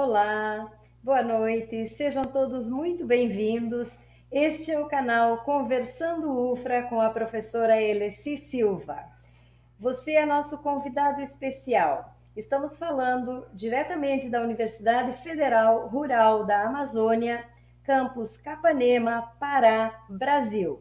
Olá, 0.00 0.70
boa 1.02 1.24
noite, 1.24 1.88
sejam 1.88 2.22
todos 2.22 2.70
muito 2.70 3.04
bem-vindos. 3.04 3.90
Este 4.30 4.70
é 4.70 4.78
o 4.78 4.86
canal 4.86 5.38
Conversando 5.38 6.52
UFRA 6.52 6.84
com 6.84 7.00
a 7.00 7.10
professora 7.10 7.82
Eleci 7.82 8.36
Silva. 8.36 9.04
Você 9.76 10.12
é 10.12 10.24
nosso 10.24 10.62
convidado 10.62 11.20
especial. 11.20 12.14
Estamos 12.36 12.78
falando 12.78 13.44
diretamente 13.52 14.28
da 14.28 14.40
Universidade 14.40 15.20
Federal 15.24 15.88
Rural 15.88 16.46
da 16.46 16.62
Amazônia, 16.62 17.44
campus 17.82 18.36
Capanema, 18.36 19.32
Pará, 19.40 20.04
Brasil. 20.08 20.80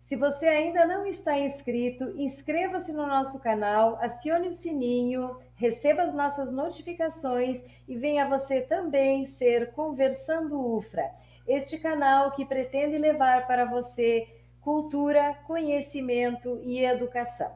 Se 0.00 0.16
você 0.16 0.46
ainda 0.46 0.86
não 0.86 1.04
está 1.04 1.38
inscrito, 1.38 2.04
inscreva-se 2.16 2.90
no 2.90 3.06
nosso 3.06 3.38
canal, 3.42 3.98
acione 4.00 4.48
o 4.48 4.54
sininho, 4.54 5.36
receba 5.56 6.02
as 6.02 6.14
nossas 6.14 6.52
notificações 6.52 7.64
e 7.88 7.96
venha 7.96 8.28
você 8.28 8.60
também 8.60 9.26
ser 9.26 9.72
Conversando 9.72 10.76
UFRA, 10.76 11.10
este 11.48 11.78
canal 11.78 12.32
que 12.32 12.44
pretende 12.44 12.98
levar 12.98 13.46
para 13.46 13.64
você 13.64 14.28
cultura, 14.60 15.34
conhecimento 15.46 16.60
e 16.62 16.84
educação. 16.84 17.52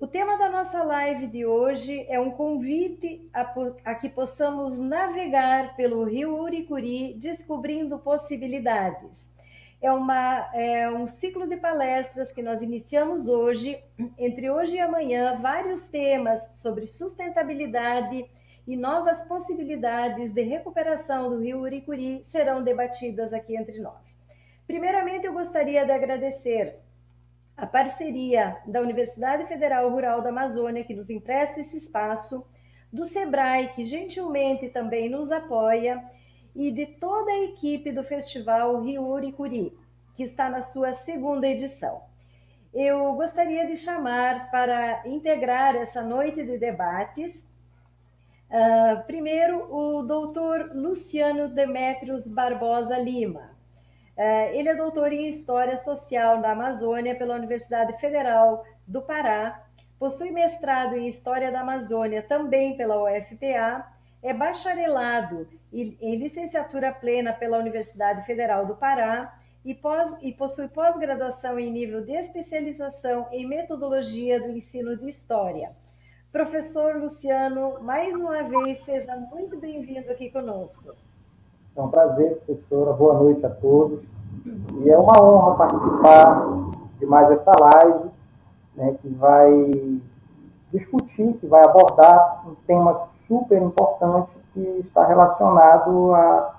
O 0.00 0.06
tema 0.06 0.36
da 0.36 0.50
nossa 0.50 0.82
live 0.82 1.26
de 1.28 1.46
hoje 1.46 2.04
é 2.08 2.18
um 2.18 2.32
convite 2.32 3.28
a, 3.32 3.54
a, 3.84 3.94
que 3.94 4.08
possamos 4.08 4.80
navegar 4.80 5.76
pelo 5.76 6.04
rio 6.04 6.36
Uricuri 6.36 7.14
descobrindo 7.14 7.98
possibilidades 8.00 9.31
é, 9.82 9.90
uma, 9.90 10.48
é 10.54 10.88
um 10.88 11.08
ciclo 11.08 11.46
de 11.46 11.56
palestras 11.56 12.30
que 12.30 12.40
nós 12.40 12.62
iniciamos 12.62 13.28
hoje, 13.28 13.82
entre 14.16 14.48
hoje 14.48 14.76
e 14.76 14.80
amanhã, 14.80 15.36
vários 15.42 15.86
temas 15.88 16.54
sobre 16.54 16.86
sustentabilidade 16.86 18.24
e 18.64 18.76
novas 18.76 19.24
possibilidades 19.24 20.32
de 20.32 20.42
recuperação 20.42 21.28
do 21.28 21.40
rio 21.40 21.60
Uricuri 21.60 22.22
serão 22.22 22.62
debatidas 22.62 23.34
aqui 23.34 23.56
entre 23.56 23.80
nós. 23.80 24.22
Primeiramente, 24.68 25.26
eu 25.26 25.32
gostaria 25.32 25.84
de 25.84 25.90
agradecer 25.90 26.78
a 27.56 27.66
parceria 27.66 28.56
da 28.66 28.80
Universidade 28.80 29.46
Federal 29.46 29.90
Rural 29.90 30.22
da 30.22 30.28
Amazônia, 30.28 30.84
que 30.84 30.94
nos 30.94 31.10
empresta 31.10 31.58
esse 31.58 31.76
espaço, 31.76 32.46
do 32.92 33.04
SEBRAE, 33.04 33.72
que 33.74 33.82
gentilmente 33.82 34.68
também 34.68 35.08
nos 35.08 35.32
apoia, 35.32 36.02
e 36.54 36.70
de 36.70 36.86
toda 36.86 37.30
a 37.30 37.44
equipe 37.44 37.90
do 37.90 38.02
Festival 38.02 38.80
Rio 38.82 39.06
Uricuri, 39.06 39.76
que 40.14 40.22
está 40.22 40.48
na 40.50 40.62
sua 40.62 40.92
segunda 40.92 41.46
edição. 41.46 42.02
Eu 42.72 43.14
gostaria 43.14 43.66
de 43.66 43.76
chamar 43.76 44.50
para 44.50 45.02
integrar 45.06 45.74
essa 45.74 46.02
noite 46.02 46.42
de 46.42 46.58
debates, 46.58 47.46
uh, 48.50 49.02
primeiro, 49.06 49.72
o 49.74 50.02
doutor 50.02 50.70
Luciano 50.74 51.48
Demetrios 51.48 52.26
Barbosa 52.26 52.98
Lima. 52.98 53.50
Uh, 54.16 54.54
ele 54.54 54.68
é 54.68 54.74
doutor 54.74 55.12
em 55.12 55.28
História 55.28 55.76
Social 55.76 56.40
da 56.40 56.52
Amazônia 56.52 57.14
pela 57.14 57.34
Universidade 57.34 57.98
Federal 57.98 58.64
do 58.86 59.02
Pará, 59.02 59.64
possui 59.98 60.30
mestrado 60.30 60.96
em 60.96 61.06
História 61.06 61.52
da 61.52 61.60
Amazônia 61.60 62.22
também 62.22 62.76
pela 62.76 63.02
UFPA 63.02 63.86
é 64.22 64.32
bacharelado 64.32 65.48
em 65.72 66.16
licenciatura 66.16 66.92
plena 66.92 67.32
pela 67.32 67.58
Universidade 67.58 68.24
Federal 68.24 68.64
do 68.66 68.76
Pará 68.76 69.34
e, 69.64 69.74
pós, 69.74 70.16
e 70.22 70.32
possui 70.32 70.68
pós-graduação 70.68 71.58
em 71.58 71.72
nível 71.72 72.04
de 72.04 72.12
especialização 72.12 73.26
em 73.32 73.46
metodologia 73.46 74.40
do 74.40 74.50
ensino 74.50 74.96
de 74.96 75.08
História. 75.08 75.72
Professor 76.30 76.96
Luciano, 76.96 77.80
mais 77.82 78.14
uma 78.14 78.42
vez, 78.44 78.78
seja 78.84 79.16
muito 79.16 79.58
bem-vindo 79.58 80.10
aqui 80.10 80.30
conosco. 80.30 80.94
É 81.76 81.82
um 81.82 81.88
prazer, 81.88 82.36
professora. 82.36 82.92
Boa 82.92 83.14
noite 83.14 83.44
a 83.44 83.50
todos. 83.50 84.02
E 84.82 84.90
é 84.90 84.98
uma 84.98 85.22
honra 85.22 85.56
participar 85.56 86.46
de 86.98 87.06
mais 87.06 87.30
essa 87.30 87.52
live, 87.58 88.10
né, 88.74 88.96
que 89.00 89.08
vai 89.08 89.50
discutir, 90.72 91.34
que 91.34 91.46
vai 91.46 91.62
abordar 91.64 92.48
um 92.48 92.54
tema 92.66 93.11
super 93.32 93.62
importante 93.62 94.30
que 94.52 94.60
está 94.60 95.06
relacionado 95.06 96.14
à, 96.14 96.54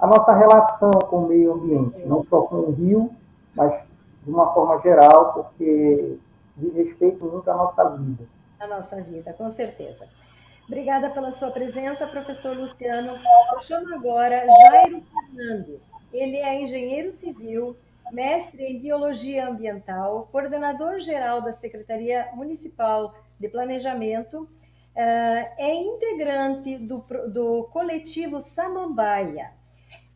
à 0.00 0.06
nossa 0.08 0.34
relação 0.34 0.90
com 0.90 1.18
o 1.18 1.28
meio 1.28 1.52
ambiente, 1.52 2.04
não 2.04 2.24
só 2.24 2.42
com 2.42 2.56
o 2.56 2.72
rio, 2.72 3.12
mas 3.54 3.72
de 4.24 4.30
uma 4.30 4.52
forma 4.52 4.80
geral, 4.80 5.32
porque 5.32 6.18
diz 6.56 6.74
respeito 6.74 7.24
muito 7.24 7.48
à 7.48 7.54
nossa 7.54 7.88
vida. 7.90 8.24
A 8.58 8.66
nossa 8.66 9.00
vida, 9.00 9.32
com 9.34 9.48
certeza. 9.52 10.08
Obrigada 10.66 11.10
pela 11.10 11.30
sua 11.30 11.52
presença, 11.52 12.08
professor 12.08 12.56
Luciano. 12.56 13.12
Eu 13.52 13.60
chamo 13.60 13.94
agora 13.94 14.44
Jairo 14.44 15.00
Fernandes. 15.02 15.80
Ele 16.12 16.38
é 16.38 16.60
engenheiro 16.60 17.12
civil, 17.12 17.76
mestre 18.10 18.64
em 18.64 18.80
biologia 18.80 19.48
ambiental, 19.48 20.28
coordenador 20.32 20.98
geral 20.98 21.40
da 21.40 21.52
Secretaria 21.52 22.30
Municipal 22.34 23.14
de 23.38 23.48
Planejamento 23.48 24.48
é 25.00 25.74
integrante 25.74 26.78
do, 26.78 27.04
do 27.28 27.64
coletivo 27.72 28.40
Samambaia. 28.40 29.52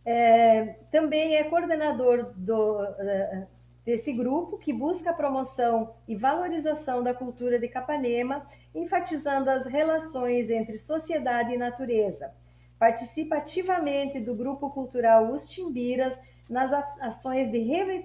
Uh, 0.00 0.74
também 0.91 1.36
é 1.36 1.44
coordenador 1.44 2.32
do, 2.34 2.82
uh, 2.82 3.46
desse 3.84 4.12
grupo 4.12 4.56
que 4.56 4.72
busca 4.72 5.10
a 5.10 5.14
promoção 5.14 5.94
e 6.08 6.16
valorização 6.16 7.02
da 7.02 7.12
cultura 7.12 7.58
de 7.58 7.68
Capanema, 7.68 8.46
enfatizando 8.74 9.50
as 9.50 9.66
relações 9.66 10.48
entre 10.50 10.78
sociedade 10.78 11.52
e 11.52 11.58
natureza. 11.58 12.32
Participa 12.78 13.36
ativamente 13.36 14.18
do 14.18 14.34
grupo 14.34 14.70
cultural 14.70 15.30
Os 15.30 15.47
Timbiras 15.47 16.18
nas 16.48 16.72
ações 17.00 17.50
de 17.52 17.58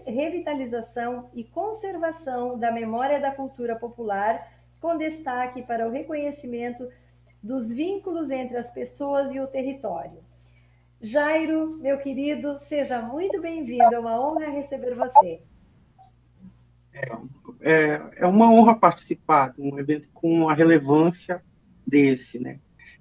revitalização 0.06 1.30
e 1.34 1.44
conservação 1.44 2.60
da 2.60 2.72
memória 2.72 3.20
da 3.20 3.32
cultura 3.32 3.76
popular 3.76 4.48
com 4.86 5.00
destaque 5.00 5.64
para 5.64 5.88
o 5.88 5.92
reconhecimento 5.92 6.88
dos 7.42 7.72
vínculos 7.72 8.30
entre 8.30 8.56
as 8.56 8.70
pessoas 8.70 9.32
e 9.32 9.40
o 9.40 9.48
território. 9.48 10.20
Jairo, 11.02 11.76
meu 11.78 11.98
querido, 11.98 12.60
seja 12.60 13.02
muito 13.02 13.42
bem-vindo, 13.42 13.96
é 13.96 14.00
uma 14.00 14.22
honra 14.22 14.52
receber 14.52 14.94
você. 14.94 15.42
É, 16.94 17.12
é, 17.62 18.02
é, 18.18 18.28
uma 18.28 18.52
honra 18.52 18.76
participar 18.76 19.54
de 19.54 19.62
um 19.64 19.80
evento 19.80 20.08
com 20.14 20.48
a 20.48 20.54
relevância 20.54 21.44
desse, 21.86 22.40
né? 22.40 22.60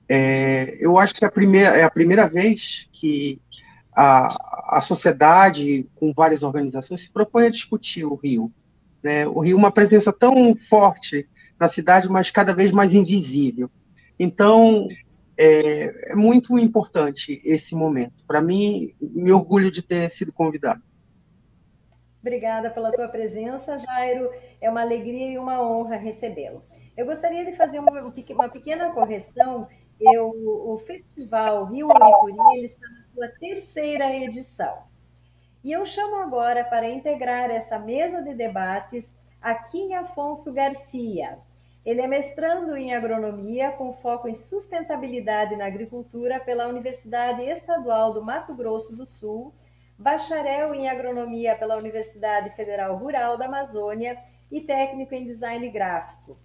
É, 0.08 0.78
eu 0.80 0.98
acho 0.98 1.14
que 1.14 1.24
a 1.26 1.30
primeira, 1.30 1.76
é 1.76 1.82
a 1.82 1.90
primeira 1.90 2.26
vez 2.26 2.88
que 2.92 3.42
a, 3.94 4.28
a 4.78 4.80
sociedade, 4.80 5.86
com 5.94 6.14
várias 6.14 6.42
organizações, 6.42 7.02
se 7.02 7.10
propõe 7.10 7.46
a 7.46 7.50
discutir 7.50 8.06
o 8.06 8.14
Rio. 8.14 8.50
Né? 9.02 9.26
O 9.26 9.40
Rio, 9.40 9.56
uma 9.56 9.70
presença 9.70 10.10
tão 10.10 10.56
forte 10.56 11.28
na 11.64 11.68
cidade, 11.68 12.08
mas 12.08 12.30
cada 12.30 12.52
vez 12.52 12.70
mais 12.70 12.92
invisível. 12.92 13.70
Então, 14.18 14.86
é, 15.36 16.12
é 16.12 16.14
muito 16.14 16.58
importante 16.58 17.40
esse 17.44 17.74
momento. 17.74 18.24
Para 18.26 18.40
mim, 18.40 18.94
me 19.00 19.32
orgulho 19.32 19.70
de 19.70 19.82
ter 19.82 20.10
sido 20.10 20.32
convidado. 20.32 20.82
Obrigada 22.20 22.70
pela 22.70 22.92
tua 22.92 23.08
presença, 23.08 23.76
Jairo. 23.78 24.30
É 24.60 24.70
uma 24.70 24.82
alegria 24.82 25.32
e 25.32 25.38
uma 25.38 25.60
honra 25.60 25.96
recebê-lo. 25.96 26.62
Eu 26.96 27.06
gostaria 27.06 27.44
de 27.44 27.56
fazer 27.56 27.78
uma, 27.78 27.90
uma 27.92 28.48
pequena 28.48 28.90
correção. 28.92 29.66
Eu, 30.00 30.28
o 30.28 30.78
Festival 30.86 31.66
Rio 31.66 31.88
Uricuri 31.88 32.66
está 32.66 32.86
na 32.88 33.04
sua 33.12 33.28
terceira 33.38 34.14
edição. 34.14 34.84
E 35.62 35.72
eu 35.72 35.84
chamo 35.84 36.16
agora 36.16 36.64
para 36.64 36.88
integrar 36.88 37.50
essa 37.50 37.78
mesa 37.78 38.22
de 38.22 38.34
debates 38.34 39.10
Aquim 39.40 39.92
Afonso 39.94 40.52
Garcia. 40.52 41.38
Ele 41.84 42.00
é 42.00 42.06
mestrando 42.06 42.74
em 42.74 42.94
agronomia 42.94 43.72
com 43.72 43.92
foco 43.92 44.26
em 44.26 44.34
sustentabilidade 44.34 45.54
na 45.54 45.66
agricultura 45.66 46.40
pela 46.40 46.66
Universidade 46.66 47.42
Estadual 47.42 48.14
do 48.14 48.24
Mato 48.24 48.54
Grosso 48.54 48.96
do 48.96 49.04
Sul, 49.04 49.54
bacharel 49.98 50.74
em 50.74 50.88
agronomia 50.88 51.54
pela 51.56 51.76
Universidade 51.76 52.48
Federal 52.56 52.96
Rural 52.96 53.36
da 53.36 53.44
Amazônia 53.44 54.16
e 54.50 54.62
técnico 54.62 55.14
em 55.14 55.26
design 55.26 55.68
gráfico. 55.68 56.38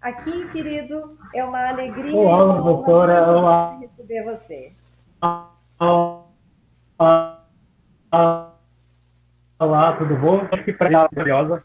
Aqui, 0.00 0.48
querido, 0.50 1.16
é 1.32 1.44
uma 1.44 1.68
alegria 1.68 2.16
Olá, 2.16 2.62
professora. 2.62 3.30
Olá. 3.30 3.78
receber 3.78 4.24
você. 4.24 4.72
Olá, 9.56 9.96
tudo 9.96 10.16
bom? 10.16 10.40
Que 10.48 10.76
maravilhosa 10.78 11.62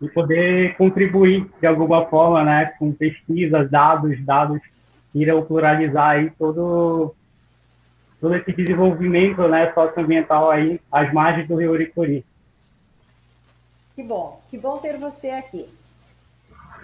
e 0.00 0.08
poder 0.08 0.76
contribuir 0.76 1.48
de 1.60 1.66
alguma 1.66 2.06
forma, 2.06 2.44
né, 2.44 2.66
com 2.78 2.92
pesquisas, 2.92 3.70
dados, 3.70 4.24
dados 4.24 4.60
que 5.12 5.20
irão 5.20 5.44
pluralizar 5.44 6.10
aí 6.10 6.30
todo 6.38 7.14
todo 8.20 8.34
esse 8.34 8.52
desenvolvimento, 8.52 9.46
né, 9.46 9.72
socioambiental 9.72 10.50
aí 10.50 10.80
às 10.90 11.12
margens 11.12 11.46
do 11.46 11.54
Rio 11.54 11.72
Uricuri. 11.72 12.24
Que 13.94 14.02
bom, 14.02 14.40
que 14.50 14.58
bom 14.58 14.78
ter 14.78 14.96
você 14.96 15.30
aqui. 15.30 15.68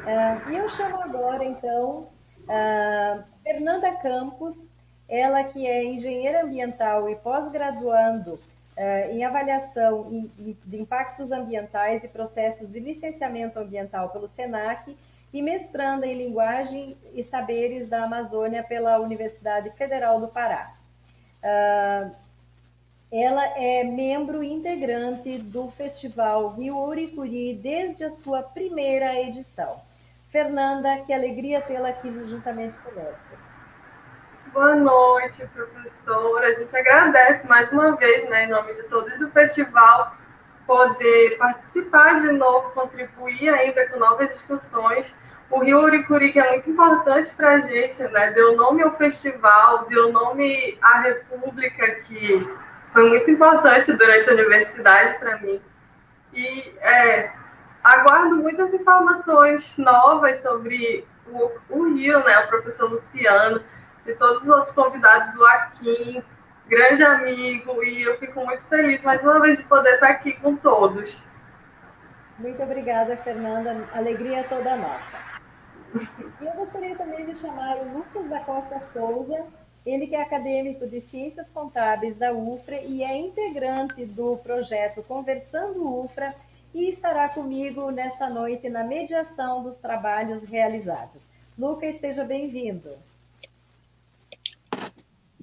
Uh, 0.01 0.51
e 0.51 0.57
eu 0.57 0.69
chamo 0.69 1.01
agora, 1.03 1.45
então, 1.45 2.09
uh, 2.43 3.25
Fernanda 3.43 3.91
Campos. 3.97 4.69
ela 5.09 5.45
que 5.45 5.67
é 5.67 5.85
engenheira 5.85 6.45
ambiental 6.45 7.11
e 7.11 7.17
pós-graduando 7.17 8.39
uh, 8.77 9.11
em 9.13 9.25
avaliação 9.25 10.31
de 10.37 10.77
impactos 10.77 11.33
ambientais 11.33 12.05
e 12.05 12.09
processos 12.09 12.69
de 12.71 12.81
licenciamento 12.81 13.59
ambiental 13.59 14.11
pelo 14.11 14.29
SENAC 14.29 14.97
e 15.33 15.43
mestranda 15.43 16.07
em 16.07 16.15
linguagem 16.15 16.97
e 17.13 17.25
saberes 17.25 17.89
da 17.89 18.05
Amazônia 18.05 18.63
pela 18.63 18.99
Universidade 18.99 19.71
Federal 19.71 20.21
do 20.21 20.29
Pará. 20.29 20.75
Uh, 21.43 22.25
ela 23.11 23.45
é 23.59 23.85
membro 23.85 24.43
integrante 24.43 25.39
do 25.39 25.71
Festival 25.71 26.49
Rio 26.55 26.77
Ouricuri 26.77 27.55
desde 27.55 28.05
a 28.05 28.11
sua 28.11 28.43
primeira 28.43 29.15
edição. 29.21 29.81
Fernanda, 30.31 30.99
que 31.05 31.13
alegria 31.13 31.61
tê-la 31.61 31.91
aqui 31.91 32.11
juntamente 32.11 32.77
conosco. 32.79 33.44
Boa 34.55 34.77
noite, 34.77 35.45
professora. 35.53 36.47
A 36.47 36.53
gente 36.53 36.77
agradece 36.77 37.45
mais 37.49 37.73
uma 37.73 37.97
vez, 37.97 38.31
né, 38.31 38.45
em 38.45 38.49
nome 38.49 38.73
de 38.75 38.85
todos 38.85 39.19
do 39.19 39.29
festival, 39.31 40.17
poder 40.65 41.37
participar 41.39 42.21
de 42.21 42.31
novo, 42.31 42.71
contribuir 42.71 43.49
ainda 43.49 43.89
com 43.89 43.99
novas 43.99 44.29
discussões. 44.29 45.13
O 45.51 45.59
Rio 45.59 45.81
Uricuri, 45.81 46.33
que 46.33 46.39
é 46.39 46.53
muito 46.53 46.71
importante 46.71 47.35
para 47.35 47.55
a 47.55 47.59
gente, 47.59 48.01
né, 48.05 48.31
deu 48.31 48.57
nome 48.57 48.85
ao 48.85 48.97
festival, 48.97 49.87
deu 49.87 50.13
nome 50.13 50.79
à 50.81 51.01
República, 51.01 51.97
que 51.97 52.49
foi 52.93 53.09
muito 53.09 53.29
importante 53.33 53.93
durante 53.93 54.31
a 54.31 54.35
universidade 54.35 55.19
para 55.19 55.37
mim. 55.39 55.61
E 56.33 56.73
é, 56.79 57.33
aguardo 57.83 58.37
muitas 58.37 58.73
informações 58.73 59.77
novas 59.79 60.39
sobre 60.39 61.05
o, 61.27 61.51
o 61.71 61.93
Rio, 61.93 62.23
né, 62.23 62.39
o 62.39 62.49
professor 62.49 62.89
Luciano 62.89 63.61
e 64.07 64.13
todos 64.15 64.43
os 64.43 64.49
outros 64.49 64.73
convidados, 64.73 65.35
o 65.35 65.47
Akin, 65.47 66.23
grande 66.67 67.03
amigo, 67.03 67.83
e 67.83 68.03
eu 68.03 68.19
fico 68.19 68.45
muito 68.45 68.63
feliz 68.65 69.03
mais 69.03 69.23
uma 69.23 69.41
vez 69.41 69.59
de 69.59 69.65
poder 69.65 69.95
estar 69.95 70.09
aqui 70.09 70.33
com 70.35 70.57
todos. 70.57 71.23
Muito 72.39 72.63
obrigada, 72.63 73.17
Fernanda. 73.17 73.89
Alegria 73.95 74.45
toda 74.49 74.77
nossa. 74.77 75.19
E 76.41 76.45
eu 76.45 76.53
gostaria 76.55 76.97
também 76.97 77.25
de 77.25 77.39
chamar 77.39 77.77
o 77.77 77.99
Lucas 77.99 78.29
da 78.29 78.41
Costa 78.41 78.81
Souza, 78.93 79.45
ele 79.87 80.07
que 80.07 80.17
é 80.17 80.23
acadêmico 80.23 80.87
de 80.87 81.01
Ciências 81.01 81.49
Contábeis 81.51 82.17
da 82.17 82.33
UFRA 82.33 82.81
e 82.81 83.05
é 83.05 83.17
integrante 83.17 84.05
do 84.05 84.37
projeto 84.39 85.03
Conversando 85.03 86.03
UFRA 86.05 86.35
e 86.73 86.89
estará 86.89 87.29
comigo 87.29 87.91
nesta 87.93 88.29
noite 88.29 88.69
na 88.69 88.83
mediação 88.83 89.63
dos 89.63 89.77
trabalhos 89.77 90.43
realizados. 90.43 91.23
Lucas, 91.57 92.01
seja 92.01 92.25
bem-vindo. 92.25 92.91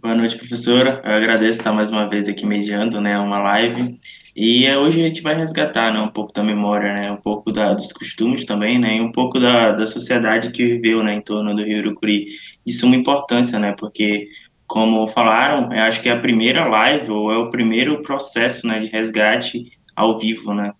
Boa 0.02 0.16
noite, 0.16 0.36
professora. 0.36 1.00
Eu 1.06 1.12
agradeço 1.12 1.60
estar 1.60 1.72
mais 1.72 1.92
uma 1.92 2.10
vez 2.10 2.28
aqui 2.28 2.44
mediando, 2.44 3.00
né, 3.00 3.20
uma 3.20 3.38
live. 3.38 4.00
E 4.36 4.66
é, 4.66 4.76
hoje 4.76 5.00
a 5.00 5.06
gente 5.06 5.22
vai 5.22 5.36
resgatar, 5.36 5.94
né, 5.94 6.00
um 6.00 6.10
pouco 6.10 6.34
da 6.34 6.44
memória, 6.44 6.92
né, 6.92 7.12
um 7.12 7.22
pouco 7.22 7.52
da, 7.52 7.76
dos 7.76 7.94
costumes 7.94 8.44
também, 8.44 8.80
né, 8.80 8.98
e 8.98 9.02
um 9.02 9.12
pouco 9.12 9.40
da, 9.40 9.74
da 9.74 9.86
sociedade 9.86 10.52
que 10.52 10.66
viveu, 10.66 11.04
né, 11.04 11.14
em 11.14 11.22
torno 11.22 11.56
do 11.56 11.64
Rio 11.64 11.82
Urucuri. 11.82 12.26
De 12.66 12.74
suma 12.74 12.96
importância, 12.96 13.60
né, 13.60 13.76
porque, 13.78 14.28
como 14.66 15.08
falaram, 15.08 15.72
acho 15.72 16.02
que 16.02 16.10
é 16.10 16.14
a 16.14 16.20
primeira 16.20 16.66
live, 16.66 17.12
ou 17.12 17.32
é 17.32 17.38
o 17.38 17.52
primeiro 17.52 18.02
processo, 18.02 18.66
né, 18.66 18.80
de 18.80 18.90
resgate 18.90 19.78
ao 19.96 20.18
vivo, 20.18 20.52
né. 20.52 20.74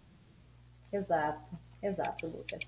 Exato, 0.92 1.60
exato, 1.84 2.26
Lucas. 2.26 2.60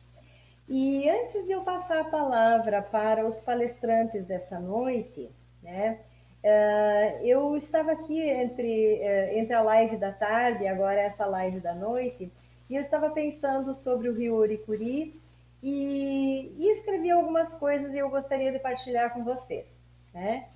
E 0.70 1.10
antes 1.10 1.48
de 1.48 1.52
eu 1.52 1.62
passar 1.62 2.02
a 2.02 2.06
palavra 2.06 2.84
para 2.84 3.28
os 3.28 3.40
palestrantes 3.40 4.24
dessa 4.28 4.60
noite, 4.60 5.32
né, 5.64 5.98
Uh, 6.44 7.26
eu 7.26 7.56
estava 7.56 7.94
aqui 7.94 8.20
entre, 8.20 9.00
uh, 9.00 9.38
entre 9.38 9.54
a 9.54 9.62
live 9.62 9.96
da 9.96 10.12
tarde 10.12 10.66
e 10.66 10.68
agora 10.68 11.00
essa 11.00 11.26
live 11.26 11.62
da 11.62 11.74
noite, 11.74 12.30
e 12.70 12.76
eu 12.76 12.82
estava 12.82 13.10
pensando 13.12 13.74
sobre 13.74 14.10
o 14.10 14.14
Rio 14.14 14.36
Oricuri 14.36 15.18
e, 15.62 16.54
e 16.58 16.70
escrevi 16.72 17.10
algumas 17.12 17.54
coisas 17.54 17.94
e 17.94 17.98
eu 17.98 18.10
gostaria 18.10 18.52
de 18.52 18.60
partilhar 18.60 19.14
com 19.14 19.24
vocês. 19.24 19.82
Né? 20.14 20.50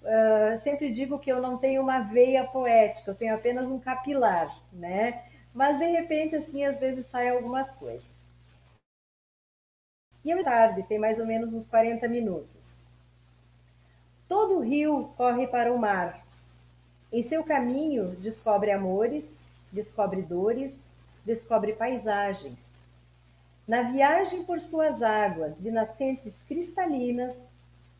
Uh, 0.00 0.58
sempre 0.58 0.90
digo 0.90 1.18
que 1.18 1.30
eu 1.30 1.42
não 1.42 1.58
tenho 1.58 1.82
uma 1.82 2.00
veia 2.00 2.44
poética, 2.44 3.10
eu 3.10 3.14
tenho 3.14 3.34
apenas 3.34 3.70
um 3.70 3.78
capilar, 3.78 4.54
né? 4.72 5.24
Mas 5.52 5.78
de 5.78 5.86
repente, 5.86 6.36
assim, 6.36 6.64
às 6.64 6.80
vezes 6.80 7.06
saem 7.06 7.30
algumas 7.30 7.70
coisas. 7.72 8.14
E 10.24 10.30
eu 10.30 10.42
tarde, 10.42 10.82
tem 10.84 10.98
mais 10.98 11.18
ou 11.18 11.26
menos 11.26 11.52
uns 11.52 11.66
40 11.66 12.08
minutos. 12.08 12.83
Todo 14.28 14.60
rio 14.60 15.10
corre 15.16 15.46
para 15.46 15.72
o 15.72 15.78
mar. 15.78 16.24
Em 17.12 17.22
seu 17.22 17.44
caminho, 17.44 18.16
descobre 18.16 18.70
amores, 18.70 19.40
descobre 19.70 20.22
dores, 20.22 20.90
descobre 21.24 21.74
paisagens. 21.74 22.58
Na 23.66 23.82
viagem 23.82 24.44
por 24.44 24.60
suas 24.60 25.02
águas 25.02 25.56
de 25.58 25.70
nascentes 25.70 26.34
cristalinas, 26.48 27.34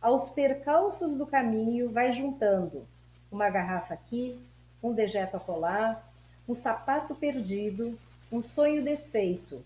aos 0.01 0.31
percalços 0.31 1.15
do 1.15 1.27
caminho 1.27 1.91
vai 1.91 2.13
juntando 2.13 2.87
uma 3.31 3.49
garrafa 3.51 3.95
aqui, 3.95 4.39
um 4.83 4.93
dejeto 4.93 5.37
acolá, 5.37 6.03
um 6.49 6.55
sapato 6.55 7.15
perdido, 7.15 7.99
um 8.31 8.43
sonho 8.43 8.83
desfeito, 8.83 9.63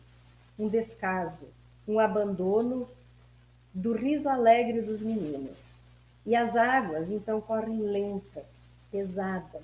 um 0.59 0.69
descaso, 0.69 1.49
um 1.87 1.99
abandono 1.99 2.89
do 3.73 3.93
riso 3.95 4.29
alegre 4.29 4.81
dos 4.81 5.03
meninos. 5.03 5.78
E 6.27 6.37
as 6.37 6.57
águas 6.57 7.11
então 7.11 7.41
correm 7.41 7.79
lentas, 7.81 8.47
pesadas, 8.91 9.63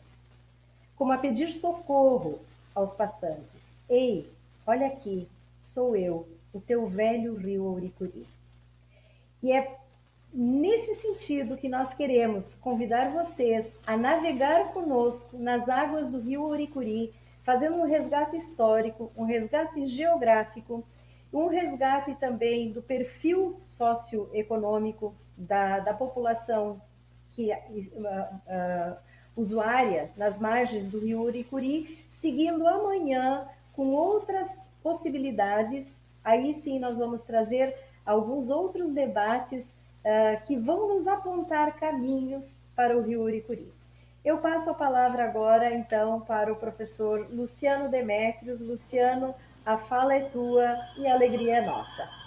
como 0.96 1.12
a 1.12 1.18
pedir 1.18 1.52
socorro 1.52 2.38
aos 2.74 2.94
passantes. 2.94 3.62
Ei, 3.88 4.30
olha 4.66 4.86
aqui, 4.86 5.28
sou 5.60 5.96
eu, 5.96 6.26
o 6.52 6.60
teu 6.60 6.86
velho 6.86 7.34
rio 7.34 7.64
Ouricuri. 7.64 8.26
E 9.42 9.52
é 9.52 9.78
nesse 10.32 10.96
sentido 10.96 11.56
que 11.56 11.68
nós 11.68 11.94
queremos 11.94 12.54
convidar 12.56 13.10
vocês 13.10 13.70
a 13.86 13.96
navegar 13.96 14.72
conosco 14.72 15.38
nas 15.38 15.68
águas 15.68 16.08
do 16.08 16.18
rio 16.18 16.42
Ouricuri, 16.42 17.12
fazendo 17.44 17.76
um 17.76 17.86
resgate 17.86 18.36
histórico, 18.36 19.12
um 19.16 19.24
resgate 19.24 19.86
geográfico, 19.86 20.84
um 21.32 21.46
resgate 21.46 22.14
também 22.14 22.72
do 22.72 22.82
perfil 22.82 23.60
socioeconômico 23.64 25.14
da, 25.36 25.80
da 25.80 25.94
população 25.94 26.80
que 27.32 27.52
uh, 27.52 28.96
usuária 29.36 30.10
nas 30.16 30.38
margens 30.38 30.88
do 30.88 31.00
rio 31.00 31.22
Uricuri, 31.22 31.98
seguindo 32.20 32.66
amanhã 32.66 33.46
com 33.72 33.88
outras 33.88 34.72
possibilidades. 34.82 36.00
Aí 36.22 36.54
sim 36.54 36.78
nós 36.78 36.98
vamos 36.98 37.22
trazer 37.22 37.76
alguns 38.06 38.48
outros 38.50 38.92
debates 38.92 39.64
uh, 39.64 40.46
que 40.46 40.56
vão 40.56 40.94
nos 40.94 41.06
apontar 41.06 41.76
caminhos 41.76 42.56
para 42.76 42.96
o 42.96 43.02
rio 43.02 43.22
Uricuri. 43.22 43.72
Eu 44.24 44.38
passo 44.38 44.70
a 44.70 44.74
palavra 44.74 45.24
agora, 45.24 45.74
então, 45.74 46.20
para 46.22 46.50
o 46.50 46.56
professor 46.56 47.26
Luciano 47.30 47.90
Demétrios. 47.90 48.60
Luciano, 48.60 49.34
a 49.66 49.76
fala 49.76 50.14
é 50.14 50.20
tua 50.20 50.78
e 50.96 51.06
a 51.06 51.12
alegria 51.12 51.58
é 51.58 51.66
nossa. 51.66 52.23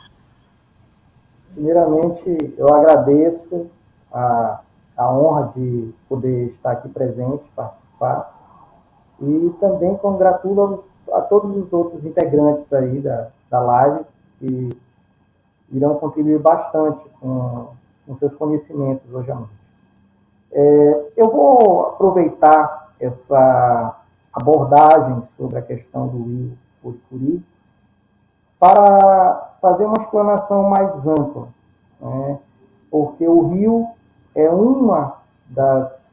Primeiramente, 1.54 2.54
eu 2.58 2.74
agradeço 2.74 3.68
a, 4.14 4.62
a 4.96 5.12
honra 5.12 5.52
de 5.56 5.94
poder 6.08 6.48
estar 6.50 6.72
aqui 6.72 6.90
presente, 6.90 7.44
participar, 7.56 8.36
e 9.20 9.54
também 9.60 9.96
congratulo 9.98 10.84
a 11.12 11.22
todos 11.22 11.56
os 11.56 11.72
outros 11.74 12.04
integrantes 12.06 12.72
aí 12.72 13.00
da, 13.00 13.30
da 13.50 13.60
live, 13.60 14.06
que 14.40 14.78
irão 15.72 15.96
contribuir 15.96 16.40
bastante 16.40 17.04
com, 17.20 17.70
com 18.06 18.18
seus 18.18 18.34
conhecimentos 18.36 19.12
hoje 19.14 19.32
à 19.32 19.36
noite. 19.36 19.58
É, 20.52 21.12
eu 21.18 21.30
vou 21.30 21.88
aproveitar 21.88 22.94
essa 23.00 23.96
abordagem 24.34 25.24
sobre 25.36 25.60
a 25.60 25.62
questão 25.62 26.08
do 26.08 26.24
Rio 26.24 26.58
Curicuri 26.82 27.44
para 28.60 29.56
fazer 29.62 29.86
uma 29.86 30.02
explanação 30.02 30.64
mais 30.70 31.06
ampla, 31.06 31.48
né? 32.00 32.40
porque 32.90 33.28
o 33.28 33.50
rio 33.50 33.88
é 34.36 34.50
uma 34.50 35.18
das, 35.50 36.10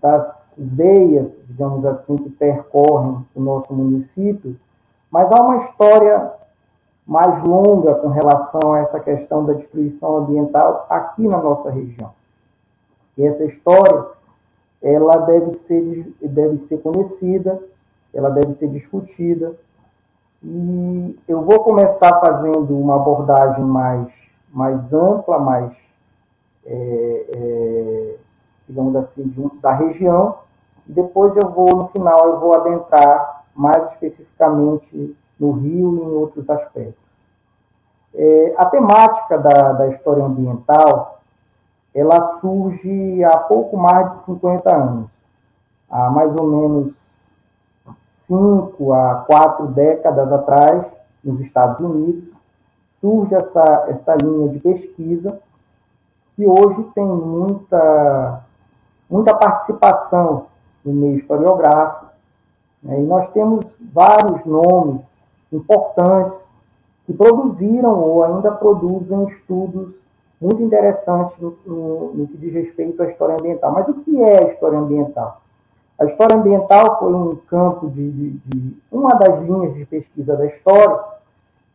das 0.00 0.48
veias, 0.56 1.30
digamos 1.46 1.84
assim, 1.84 2.16
que 2.16 2.30
percorrem 2.30 3.24
o 3.34 3.40
nosso 3.40 3.72
município, 3.72 4.56
mas 5.10 5.30
há 5.32 5.40
uma 5.40 5.64
história 5.64 6.32
mais 7.06 7.42
longa 7.42 7.94
com 7.94 8.08
relação 8.08 8.74
a 8.74 8.80
essa 8.80 9.00
questão 9.00 9.44
da 9.44 9.54
destruição 9.54 10.18
ambiental 10.18 10.86
aqui 10.90 11.26
na 11.26 11.38
nossa 11.38 11.70
região. 11.70 12.12
E 13.16 13.24
essa 13.24 13.44
história, 13.44 14.06
ela 14.82 15.16
deve 15.18 15.54
ser, 15.54 16.12
deve 16.20 16.58
ser 16.66 16.78
conhecida, 16.78 17.60
ela 18.12 18.30
deve 18.30 18.54
ser 18.56 18.68
discutida, 18.68 19.54
e 20.42 21.18
eu 21.26 21.42
vou 21.42 21.60
começar 21.60 22.20
fazendo 22.20 22.78
uma 22.78 22.96
abordagem 22.96 23.64
mais, 23.64 24.08
mais 24.52 24.92
ampla, 24.92 25.38
mais 25.38 25.72
é, 26.64 27.26
é, 27.36 28.16
digamos 28.68 28.94
assim, 28.96 29.32
da 29.60 29.72
região, 29.72 30.36
depois 30.86 31.36
eu 31.36 31.50
vou, 31.50 31.74
no 31.76 31.88
final, 31.88 32.28
eu 32.28 32.40
vou 32.40 32.54
adentrar 32.54 33.44
mais 33.54 33.92
especificamente 33.92 35.16
no 35.38 35.52
Rio 35.52 35.96
e 35.96 36.00
em 36.00 36.12
outros 36.12 36.48
aspectos. 36.48 37.08
É, 38.14 38.54
a 38.56 38.66
temática 38.66 39.38
da, 39.38 39.72
da 39.72 39.88
história 39.88 40.24
ambiental, 40.24 41.20
ela 41.94 42.38
surge 42.40 43.24
há 43.24 43.36
pouco 43.38 43.76
mais 43.76 44.12
de 44.12 44.24
50 44.24 44.74
anos, 44.74 45.10
há 45.90 46.10
mais 46.10 46.34
ou 46.36 46.46
menos 46.46 46.94
cinco 48.28 48.92
a 48.92 49.24
quatro 49.26 49.66
décadas 49.68 50.30
atrás, 50.30 50.86
nos 51.24 51.40
Estados 51.40 51.80
Unidos, 51.80 52.24
surge 53.00 53.34
essa, 53.34 53.86
essa 53.88 54.14
linha 54.14 54.48
de 54.50 54.60
pesquisa 54.60 55.40
que 56.36 56.46
hoje 56.46 56.84
tem 56.94 57.04
muita, 57.04 58.44
muita 59.10 59.34
participação 59.34 60.46
no 60.84 60.92
meio 60.92 61.16
historiográfico, 61.16 62.06
né? 62.82 63.00
e 63.00 63.02
nós 63.02 63.28
temos 63.32 63.64
vários 63.92 64.44
nomes 64.44 65.02
importantes 65.52 66.38
que 67.06 67.12
produziram 67.12 67.98
ou 67.98 68.22
ainda 68.22 68.52
produzem 68.52 69.24
estudos 69.30 69.94
muito 70.40 70.62
interessantes 70.62 71.36
no, 71.40 71.58
no, 71.66 72.14
no, 72.14 72.26
que 72.28 72.36
diz 72.36 72.52
respeito 72.52 73.02
à 73.02 73.06
história 73.06 73.34
ambiental. 73.34 73.72
Mas 73.72 73.88
o 73.88 73.94
que 73.94 74.22
é 74.22 74.44
a 74.44 74.52
história 74.52 74.78
ambiental? 74.78 75.40
A 75.98 76.04
história 76.04 76.36
ambiental 76.36 76.98
foi 77.00 77.12
um 77.12 77.36
campo 77.48 77.88
de, 77.90 78.10
de, 78.10 78.30
de 78.46 78.76
uma 78.90 79.14
das 79.14 79.40
linhas 79.42 79.74
de 79.74 79.84
pesquisa 79.84 80.36
da 80.36 80.46
história 80.46 80.98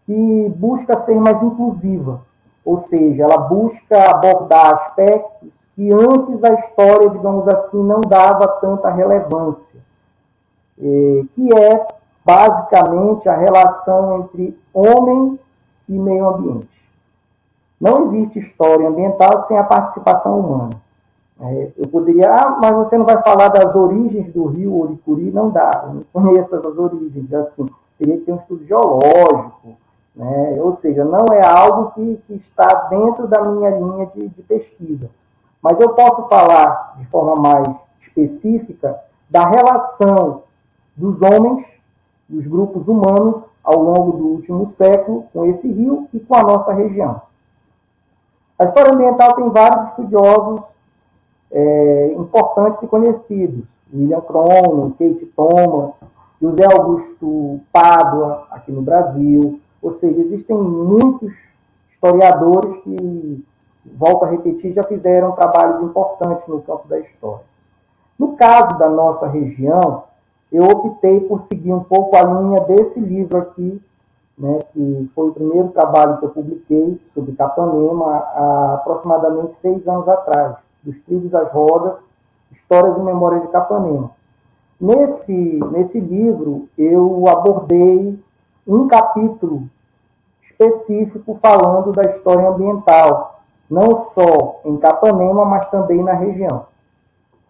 que 0.06 0.54
busca 0.56 1.04
ser 1.06 1.16
mais 1.16 1.42
inclusiva, 1.44 2.22
ou 2.64 2.82
seja, 2.84 3.24
ela 3.24 3.38
busca 3.38 4.12
abordar 4.12 4.76
aspectos 4.76 5.50
que 5.76 5.92
antes 5.92 6.44
a 6.44 6.54
história, 6.54 7.10
digamos 7.10 7.48
assim, 7.48 7.82
não 7.84 8.02
dava 8.02 8.48
tanta 8.48 8.90
relevância, 8.92 9.80
que 10.78 11.50
é 11.54 11.88
basicamente 12.24 13.28
a 13.28 13.36
relação 13.36 14.20
entre 14.20 14.58
homem 14.74 15.40
e 15.90 15.94
meio 15.94 16.30
ambiente. 16.30 16.70
Não 17.80 18.06
existe 18.06 18.40
história 18.40 18.88
ambiental 18.88 19.46
sem 19.48 19.58
a 19.58 19.64
participação 19.64 20.40
humana. 20.40 20.83
É, 21.46 21.72
eu 21.76 21.88
poderia, 21.90 22.32
ah, 22.32 22.58
mas 22.62 22.74
você 22.74 22.98
não 22.98 23.06
vai 23.06 23.22
falar 23.22 23.50
das 23.50 23.76
origens 23.76 24.34
do 24.34 24.46
rio 24.46 24.80
Oricuri? 24.80 25.30
Não 25.30 25.50
dá, 25.50 25.84
eu 25.88 25.94
não 25.96 26.04
conheço 26.14 26.56
essas 26.56 26.78
origens. 26.78 27.34
Assim, 27.34 27.66
teria 27.98 28.18
que 28.18 28.24
ter 28.24 28.32
um 28.32 28.38
estudo 28.38 28.66
geológico, 28.66 29.76
né? 30.16 30.58
ou 30.62 30.78
seja, 30.78 31.04
não 31.04 31.26
é 31.34 31.46
algo 31.46 31.92
que, 31.92 32.18
que 32.28 32.36
está 32.36 32.88
dentro 32.90 33.28
da 33.28 33.42
minha 33.42 33.72
linha 33.72 34.06
de, 34.16 34.30
de 34.30 34.42
pesquisa. 34.44 35.10
Mas 35.62 35.78
eu 35.82 35.90
posso 35.90 36.30
falar 36.30 36.96
de 37.00 37.06
forma 37.08 37.36
mais 37.36 37.68
específica 38.02 39.02
da 39.30 39.46
relação 39.46 40.44
dos 40.96 41.22
homens, 41.22 41.66
dos 42.30 42.48
grupos 42.48 42.88
humanos, 42.88 43.44
ao 43.62 43.82
longo 43.82 44.18
do 44.18 44.28
último 44.28 44.72
século, 44.72 45.26
com 45.34 45.44
esse 45.46 45.70
rio 45.70 46.08
e 46.14 46.22
com 46.22 46.36
a 46.36 46.44
nossa 46.44 46.72
região. 46.72 47.22
A 48.58 48.64
história 48.64 48.94
ambiental 48.94 49.34
tem 49.34 49.50
vários 49.50 49.90
estudiosos 49.90 50.73
é, 51.54 52.14
importantes 52.18 52.82
e 52.82 52.88
conhecidos. 52.88 53.64
William 53.94 54.22
Cronon, 54.22 54.90
Kate 54.92 55.26
Thomas, 55.36 55.94
José 56.42 56.66
Augusto 56.66 57.60
Pádua, 57.72 58.48
aqui 58.50 58.72
no 58.72 58.82
Brasil. 58.82 59.60
Ou 59.82 59.94
seja, 59.94 60.20
existem 60.20 60.58
muitos 60.58 61.32
historiadores 61.94 62.82
que, 62.82 63.46
volto 63.96 64.26
a 64.26 64.30
repetir, 64.30 64.74
já 64.74 64.84
fizeram 64.84 65.34
trabalhos 65.34 65.84
importantes 65.84 66.48
no 66.48 66.62
campo 66.62 66.88
da 66.88 67.00
história. 67.00 67.46
No 68.18 68.36
caso 68.36 68.78
da 68.80 68.90
nossa 68.90 69.28
região, 69.28 70.04
eu 70.52 70.64
optei 70.64 71.20
por 71.22 71.44
seguir 71.44 71.74
um 71.74 71.84
pouco 71.84 72.16
a 72.16 72.24
linha 72.24 72.62
desse 72.62 73.00
livro 73.00 73.38
aqui, 73.38 73.82
né, 74.38 74.60
que 74.72 75.10
foi 75.14 75.30
o 75.30 75.34
primeiro 75.34 75.70
trabalho 75.70 76.18
que 76.18 76.26
eu 76.26 76.30
publiquei 76.30 77.00
sobre 77.14 77.34
Capanema 77.34 78.16
há 78.16 78.74
aproximadamente 78.76 79.56
seis 79.62 79.88
anos 79.88 80.08
atrás 80.08 80.63
dos 80.84 81.00
trilhos 81.06 81.34
às 81.34 81.52
rodas, 81.52 81.96
Histórias 82.52 82.98
e 82.98 83.02
Memórias 83.02 83.42
de 83.42 83.48
Capanema. 83.48 84.12
Nesse, 84.80 85.60
nesse 85.72 86.00
livro, 86.00 86.68
eu 86.78 87.28
abordei 87.28 88.20
um 88.68 88.88
capítulo 88.88 89.70
específico 90.44 91.38
falando 91.42 91.92
da 91.92 92.04
história 92.04 92.50
ambiental, 92.50 93.42
não 93.70 94.10
só 94.14 94.62
em 94.66 94.78
Capanema, 94.78 95.46
mas 95.46 95.70
também 95.70 96.04
na 96.04 96.14
região. 96.14 96.66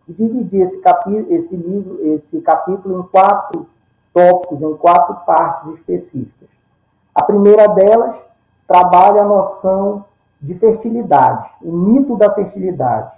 E 0.08 0.14
dividi 0.14 0.58
esse, 0.58 0.80
capi 0.82 1.26
esse 1.30 1.56
livro, 1.56 2.00
esse 2.06 2.40
capítulo 2.42 3.00
em 3.00 3.04
quatro 3.04 3.68
tópicos, 4.14 4.62
em 4.62 4.76
quatro 4.76 5.16
partes 5.26 5.74
específicas. 5.76 6.50
A 7.16 7.24
primeira 7.24 7.68
delas 7.68 8.16
trabalha 8.68 9.22
a 9.22 9.28
noção 9.28 10.06
de 10.42 10.54
fertilidade, 10.56 11.50
o 11.62 11.72
mito 11.72 12.18
da 12.18 12.34
fertilidade. 12.34 13.12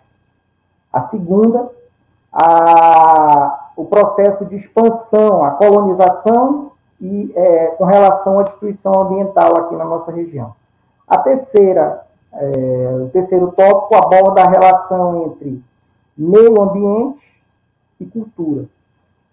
A 0.96 1.08
segunda, 1.08 1.70
a, 2.32 3.70
o 3.76 3.84
processo 3.84 4.46
de 4.46 4.56
expansão, 4.56 5.44
a 5.44 5.52
colonização 5.52 6.72
e 7.02 7.34
é, 7.36 7.68
com 7.78 7.84
relação 7.84 8.40
à 8.40 8.44
destruição 8.44 9.02
ambiental 9.02 9.58
aqui 9.58 9.76
na 9.76 9.84
nossa 9.84 10.10
região. 10.14 10.56
A 11.06 11.18
terceira, 11.18 12.06
é, 12.32 13.02
o 13.04 13.10
terceiro 13.10 13.52
tópico 13.52 13.94
aborda 13.94 14.42
a 14.42 14.50
relação 14.50 15.26
entre 15.26 15.62
meio 16.18 16.62
ambiente 16.62 17.44
e 18.00 18.06
cultura. 18.06 18.64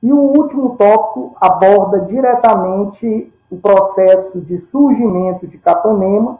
E 0.02 0.12
o 0.12 0.18
último 0.18 0.74
tópico 0.76 1.36
aborda 1.40 2.00
diretamente 2.00 3.32
o 3.48 3.56
processo 3.56 4.40
de 4.40 4.58
surgimento 4.62 5.46
de 5.46 5.58
Capanema 5.58 6.38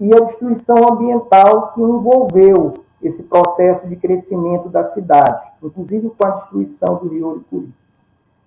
e 0.00 0.10
a 0.14 0.20
destruição 0.20 0.88
ambiental 0.88 1.72
que 1.74 1.82
envolveu 1.82 2.72
esse 3.02 3.22
processo 3.24 3.86
de 3.88 3.96
crescimento 3.96 4.68
da 4.68 4.86
cidade, 4.92 5.42
inclusive 5.62 6.10
com 6.10 6.26
a 6.26 6.30
destruição 6.30 6.96
do 6.96 7.08
rio 7.08 7.28
Oricuri. 7.28 7.72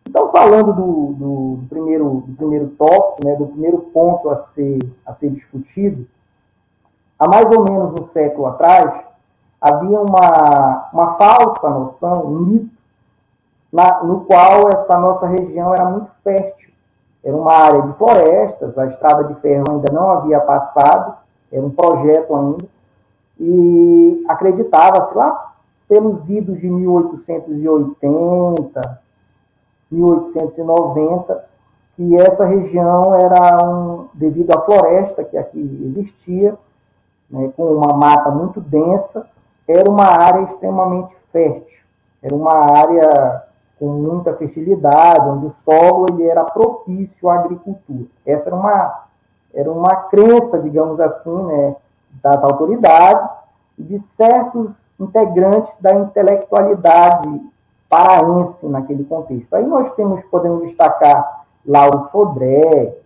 Então, 0.07 0.31
falando 0.31 0.71
do, 0.71 1.13
do, 1.13 1.55
do 1.57 1.67
primeiro, 1.67 2.23
do 2.27 2.35
primeiro 2.35 2.67
tópico, 2.77 3.27
né, 3.27 3.35
do 3.35 3.47
primeiro 3.47 3.79
ponto 3.79 4.29
a 4.29 4.39
ser, 4.47 4.79
a 5.05 5.13
ser 5.13 5.29
discutido, 5.31 6.07
há 7.19 7.27
mais 7.27 7.45
ou 7.47 7.63
menos 7.63 7.99
um 7.99 8.05
século 8.07 8.47
atrás, 8.47 9.03
havia 9.59 9.99
uma, 9.99 10.89
uma 10.93 11.15
falsa 11.15 11.69
noção, 11.69 12.25
um 12.25 12.39
mito, 12.39 12.75
na, 13.73 14.03
no 14.03 14.21
qual 14.21 14.69
essa 14.69 14.97
nossa 14.97 15.27
região 15.27 15.73
era 15.73 15.85
muito 15.85 16.09
fértil. 16.23 16.69
Era 17.23 17.35
uma 17.35 17.51
área 17.51 17.81
de 17.81 17.93
florestas, 17.97 18.77
a 18.77 18.85
estrada 18.85 19.23
de 19.25 19.33
ferro 19.41 19.65
ainda 19.69 19.91
não 19.91 20.11
havia 20.11 20.39
passado, 20.39 21.17
era 21.51 21.65
um 21.65 21.71
projeto 21.71 22.35
ainda, 22.35 22.65
e 23.39 24.25
acreditava-se 24.27 25.15
lá 25.15 25.53
pelos 25.87 26.27
idos 26.29 26.59
de 26.59 26.67
1880, 26.67 28.99
1890, 29.91 31.45
que 31.95 32.15
essa 32.17 32.45
região 32.45 33.15
era 33.15 33.65
um, 33.65 34.07
devido 34.13 34.51
à 34.51 34.59
floresta 34.61 35.23
que 35.23 35.37
aqui 35.37 35.95
existia, 35.95 36.57
né, 37.29 37.51
com 37.55 37.73
uma 37.73 37.93
mata 37.93 38.29
muito 38.31 38.59
densa, 38.59 39.27
era 39.67 39.89
uma 39.89 40.05
área 40.05 40.43
extremamente 40.43 41.15
fértil, 41.31 41.79
era 42.21 42.35
uma 42.35 42.77
área 42.77 43.43
com 43.79 43.87
muita 43.87 44.33
fertilidade, 44.33 45.29
onde 45.29 45.47
o 45.47 45.53
solo 45.63 46.07
ele 46.09 46.23
era 46.23 46.43
propício 46.43 47.29
à 47.29 47.35
agricultura. 47.35 48.05
Essa 48.25 48.49
era 48.49 48.55
uma, 48.55 49.03
era 49.53 49.71
uma 49.71 49.95
crença, 49.95 50.59
digamos 50.59 50.99
assim, 50.99 51.43
né, 51.45 51.75
das 52.21 52.43
autoridades 52.43 53.31
e 53.77 53.83
de 53.83 53.99
certos 54.15 54.71
integrantes 54.99 55.71
da 55.79 55.93
intelectualidade 55.93 57.41
paraense 57.89 58.67
naquele 58.67 59.03
contexto. 59.03 59.53
Aí 59.53 59.65
nós 59.65 59.93
temos, 59.95 60.23
podemos 60.25 60.63
destacar 60.67 61.45
Lauro 61.65 62.09
Sodré, 62.11 62.97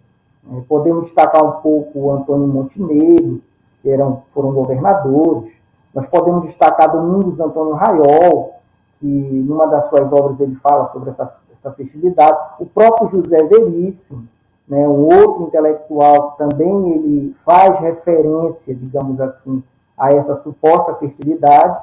né, 0.44 0.64
podemos 0.68 1.06
destacar 1.06 1.44
um 1.44 1.62
pouco 1.62 2.12
Antônio 2.12 2.48
Montenegro, 2.48 3.42
que 3.82 3.90
eram, 3.90 4.24
foram 4.34 4.52
governadores, 4.52 5.52
nós 5.94 6.08
podemos 6.08 6.46
destacar 6.46 6.92
Domingos 6.92 7.40
Antônio 7.40 7.74
Raiol, 7.74 8.54
que 9.00 9.08
numa 9.08 9.68
das 9.68 9.90
suas 9.90 10.12
obras 10.12 10.40
ele 10.40 10.56
fala 10.56 10.92
sobre 10.92 11.10
essa, 11.12 11.34
essa 11.58 11.72
festividade, 11.72 12.38
o 12.60 12.66
próprio 12.66 13.10
José 13.10 13.44
Veríssimo, 13.44 14.28
né, 14.70 14.88
um 14.88 15.08
outro 15.08 15.48
intelectual 15.48 16.34
também 16.34 16.92
ele 16.92 17.36
faz 17.44 17.80
referência, 17.80 18.76
digamos 18.76 19.20
assim, 19.20 19.64
a 19.98 20.12
essa 20.12 20.38
suposta 20.44 20.94
fertilidade. 20.96 21.76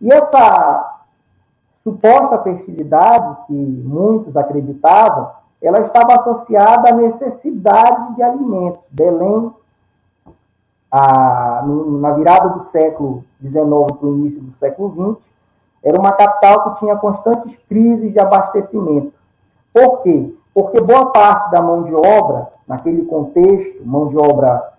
E 0.00 0.12
essa 0.12 0.98
suposta 1.84 2.42
fertilidade, 2.42 3.46
que 3.46 3.52
muitos 3.52 4.36
acreditavam, 4.36 5.30
ela 5.62 5.80
estava 5.82 6.16
associada 6.16 6.90
à 6.90 6.92
necessidade 6.92 8.16
de 8.16 8.22
alimentos. 8.24 8.82
Belém, 8.90 9.52
a, 10.90 11.62
na 11.64 12.10
virada 12.12 12.48
do 12.50 12.64
século 12.64 13.24
XIX 13.40 13.62
para 13.62 14.08
o 14.08 14.16
início 14.16 14.40
do 14.40 14.52
século 14.56 15.14
XX, 15.14 15.24
era 15.84 15.98
uma 15.98 16.10
capital 16.10 16.64
que 16.64 16.80
tinha 16.80 16.96
constantes 16.96 17.56
crises 17.68 18.12
de 18.12 18.18
abastecimento. 18.18 19.12
Por 19.72 20.02
quê? 20.02 20.34
Porque 20.56 20.80
boa 20.80 21.12
parte 21.12 21.50
da 21.50 21.60
mão 21.60 21.82
de 21.82 21.94
obra, 21.94 22.48
naquele 22.66 23.04
contexto, 23.04 23.86
mão 23.86 24.08
de 24.08 24.16
obra 24.16 24.72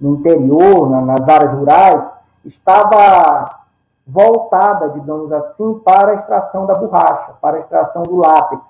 no 0.00 0.14
interior, 0.14 0.88
na, 0.88 1.02
nas 1.02 1.28
áreas 1.28 1.52
rurais, 1.52 2.10
estava 2.46 3.60
voltada, 4.06 4.88
digamos 4.88 5.30
assim, 5.30 5.80
para 5.80 6.12
a 6.12 6.14
extração 6.14 6.64
da 6.64 6.74
borracha, 6.76 7.34
para 7.42 7.58
a 7.58 7.60
extração 7.60 8.04
do 8.04 8.16
látex. 8.16 8.62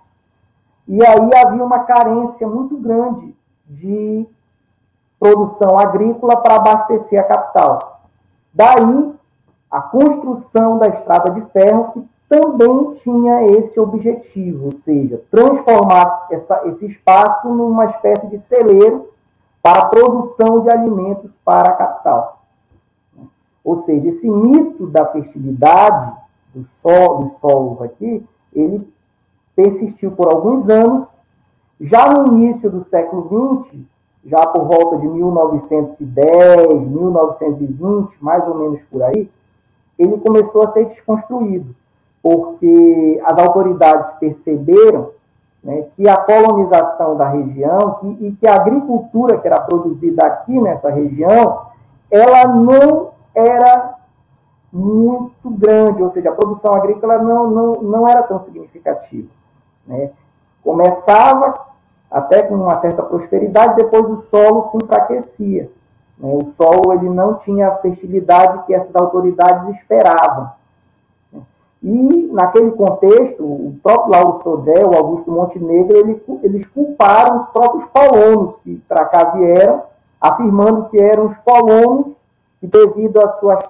E 0.88 1.00
aí 1.06 1.30
havia 1.36 1.62
uma 1.62 1.84
carência 1.84 2.44
muito 2.48 2.76
grande 2.76 3.36
de 3.64 4.26
produção 5.20 5.78
agrícola 5.78 6.38
para 6.38 6.56
abastecer 6.56 7.20
a 7.20 7.24
capital. 7.24 8.00
Daí 8.52 9.14
a 9.70 9.80
construção 9.80 10.76
da 10.76 10.88
estrada 10.88 11.30
de 11.30 11.40
ferro, 11.52 11.92
que 11.92 12.08
também 12.28 12.94
tinha 13.02 13.47
esse 13.52 13.80
objetivo, 13.80 14.66
ou 14.66 14.73
seja, 14.78 15.23
transformar 15.30 16.26
essa, 16.30 16.66
esse 16.68 16.87
espaço 16.87 17.49
numa 17.49 17.87
espécie 17.87 18.26
de 18.26 18.38
celeiro 18.40 19.08
para 19.62 19.82
a 19.82 19.87
produção 19.87 20.61
de 20.61 20.70
alimentos 20.70 21.30
para 21.44 21.70
a 21.70 21.73
capital. 21.73 22.42
Ou 23.64 23.82
seja, 23.82 24.08
esse 24.08 24.28
mito 24.30 24.87
da 24.87 25.06
fertilidade 25.06 26.12
do 26.54 26.66
sol, 26.82 27.25
dos 27.25 27.38
solos 27.38 27.82
aqui, 27.82 28.25
ele 28.52 28.87
persistiu 29.56 30.11
por 30.12 30.32
alguns 30.32 30.68
anos. 30.68 31.06
Já 31.80 32.11
no 32.12 32.28
início 32.28 32.70
do 32.70 32.85
século 32.85 33.62
XX, 33.64 33.80
já 34.25 34.47
por 34.47 34.64
volta 34.64 34.99
de 34.99 35.08
1910, 35.08 36.88
1920, 36.88 38.16
mais 38.20 38.47
ou 38.47 38.54
menos 38.54 38.82
por 38.90 39.02
aí, 39.02 39.30
ele 39.99 40.18
começou 40.18 40.62
a 40.62 40.73
ser 40.73 40.87
desconstruído, 40.87 41.75
porque 42.22 43.20
as 43.25 43.38
autoridades 43.38 44.10
perceberam 44.18 45.10
né, 45.62 45.87
que 45.96 46.08
a 46.08 46.16
colonização 46.16 47.16
da 47.16 47.28
região 47.28 47.98
que, 48.00 48.26
e 48.26 48.32
que 48.32 48.46
a 48.46 48.54
agricultura 48.54 49.38
que 49.38 49.46
era 49.46 49.60
produzida 49.60 50.25
aqui 50.25 50.60
nessa 50.60 50.90
região, 50.90 51.66
ela 52.10 52.48
não 52.48 53.10
era 53.34 53.94
muito 54.72 55.50
grande, 55.50 56.02
ou 56.02 56.10
seja, 56.10 56.30
a 56.30 56.34
produção 56.34 56.75
agrícola 56.75 57.18
não, 57.18 57.50
não, 57.50 57.82
não 57.82 58.08
era 58.08 58.22
tão 58.22 58.40
significativa. 58.40 59.28
Né? 59.87 60.10
Começava 60.62 61.66
até 62.10 62.42
com 62.42 62.54
uma 62.54 62.80
certa 62.80 63.02
prosperidade, 63.02 63.76
depois 63.76 64.04
o 64.04 64.22
solo 64.28 64.70
se 64.70 64.76
enfraquecia. 64.76 65.70
Né? 66.18 66.30
O 66.30 66.52
solo 66.56 66.92
ele 66.92 67.08
não 67.08 67.34
tinha 67.34 67.68
a 67.68 67.76
fertilidade 67.76 68.66
que 68.66 68.75
essas 68.75 68.94
autoridades 68.94 69.76
esperavam. 69.76 70.50
E, 71.82 72.28
naquele 72.32 72.73
contexto, 72.73 73.44
o 73.44 73.76
próprio 73.82 74.11
Lauro 74.11 74.42
Sodré, 74.42 74.85
o 74.85 74.97
Augusto 74.97 75.30
Montenegro, 75.30 75.97
ele, 75.97 76.23
eles 76.43 76.67
culparam 76.67 77.43
os 77.43 77.49
próprios 77.50 77.84
colonos 77.91 78.56
que 78.64 78.76
para 78.88 79.04
cá 79.04 79.25
vieram, 79.30 79.82
afirmando 80.21 80.88
que 80.88 80.99
eram 80.99 81.26
os 81.26 81.36
colonos 81.38 82.08
que, 82.60 82.67
devido 82.67 83.21
às 83.21 83.38
suas 83.38 83.60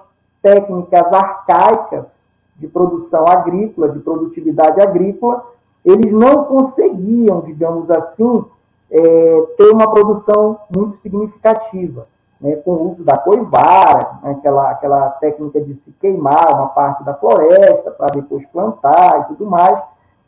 técnicas 0.41 1.13
arcaicas 1.13 2.07
de 2.55 2.67
produção 2.67 3.27
agrícola, 3.27 3.89
de 3.89 3.99
produtividade 3.99 4.81
agrícola, 4.81 5.45
eles 5.85 6.11
não 6.11 6.45
conseguiam, 6.45 7.41
digamos 7.41 7.89
assim, 7.91 8.43
é, 8.91 9.41
ter 9.55 9.69
uma 9.71 9.89
produção 9.91 10.57
muito 10.75 10.99
significativa, 10.99 12.07
né, 12.39 12.55
com 12.57 12.71
o 12.71 12.91
uso 12.91 13.03
da 13.03 13.17
coivara, 13.17 14.19
né, 14.23 14.31
aquela, 14.31 14.71
aquela 14.71 15.09
técnica 15.11 15.59
de 15.59 15.75
se 15.75 15.91
queimar 15.99 16.53
uma 16.53 16.67
parte 16.67 17.03
da 17.03 17.13
floresta 17.13 17.91
para 17.91 18.07
depois 18.07 18.45
plantar 18.47 19.21
e 19.21 19.23
tudo 19.25 19.45
mais. 19.45 19.77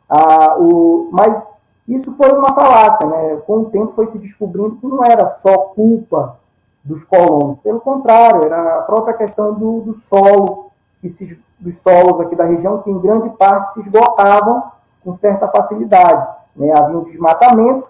Ah, 0.09 0.57
o, 0.59 1.09
mas 1.11 1.61
isso 1.87 2.13
foi 2.15 2.31
uma 2.31 2.53
falácia, 2.53 3.05
né? 3.05 3.37
com 3.47 3.59
o 3.59 3.65
tempo 3.65 3.93
foi 3.93 4.07
se 4.07 4.17
descobrindo 4.17 4.77
que 4.77 4.87
não 4.87 5.03
era 5.03 5.37
só 5.41 5.57
culpa 5.57 6.37
dos 6.83 7.03
colonos, 7.03 7.59
pelo 7.59 7.79
contrário, 7.79 8.43
era 8.43 8.79
a 8.79 8.81
própria 8.81 9.13
questão 9.13 9.53
do, 9.53 9.81
do 9.81 9.99
solo, 10.01 10.71
que 10.99 11.09
se, 11.11 11.39
dos 11.59 11.77
solos 11.81 12.19
aqui 12.21 12.35
da 12.35 12.45
região, 12.45 12.81
que 12.81 12.89
em 12.89 12.99
grande 12.99 13.29
parte 13.31 13.73
se 13.73 13.81
esgotavam 13.81 14.63
com 15.03 15.15
certa 15.15 15.47
facilidade. 15.47 16.27
Né? 16.55 16.71
Havia 16.71 16.97
um 16.97 17.03
desmatamento 17.03 17.87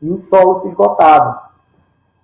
e 0.00 0.08
o 0.08 0.22
solo 0.22 0.60
se 0.60 0.68
esgotava. 0.68 1.49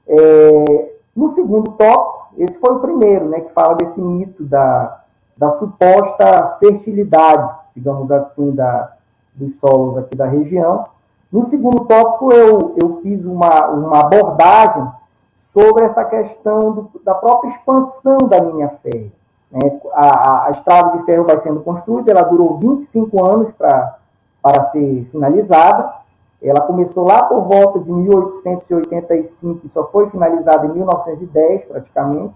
É, 0.09 0.92
no 1.14 1.33
segundo 1.33 1.73
tópico, 1.73 2.29
esse 2.38 2.59
foi 2.59 2.75
o 2.75 2.81
primeiro, 2.81 3.27
né, 3.29 3.40
que 3.40 3.53
fala 3.53 3.75
desse 3.77 4.01
mito 4.01 4.45
da, 4.45 5.01
da 5.37 5.59
suposta 5.59 6.57
fertilidade, 6.61 7.55
digamos 7.75 8.11
assim, 8.11 8.51
da, 8.53 8.92
dos 9.35 9.55
solos 9.59 9.99
aqui 9.99 10.16
da 10.16 10.27
região. 10.27 10.87
No 11.33 11.47
segundo 11.49 11.85
tópico, 11.85 12.33
eu, 12.33 12.77
eu 12.81 13.01
fiz 13.03 13.25
uma, 13.25 13.66
uma 13.69 14.01
abordagem 14.01 14.88
sobre 15.53 15.85
essa 15.85 16.05
questão 16.05 16.73
do, 16.73 16.90
da 17.05 17.14
própria 17.14 17.51
expansão 17.51 18.19
da 18.19 18.38
linha 18.38 18.69
férrea. 18.83 19.11
Né? 19.51 19.81
A, 19.92 20.47
a, 20.47 20.51
estrada 20.51 20.99
de 20.99 21.05
ferro 21.05 21.25
vai 21.25 21.40
sendo 21.40 21.61
construída, 21.61 22.11
ela 22.11 22.23
durou 22.23 22.59
25 22.59 23.25
anos 23.25 23.53
para 23.55 23.99
ser 24.71 25.09
finalizada. 25.11 25.95
Ela 26.42 26.61
começou 26.61 27.05
lá 27.05 27.25
por 27.25 27.42
volta 27.42 27.81
de 27.81 27.90
1885 27.90 29.66
e 29.66 29.70
só 29.70 29.85
foi 29.88 30.11
finalizada 30.11 30.66
em 30.66 30.72
1910, 30.72 31.64
praticamente. 31.64 32.35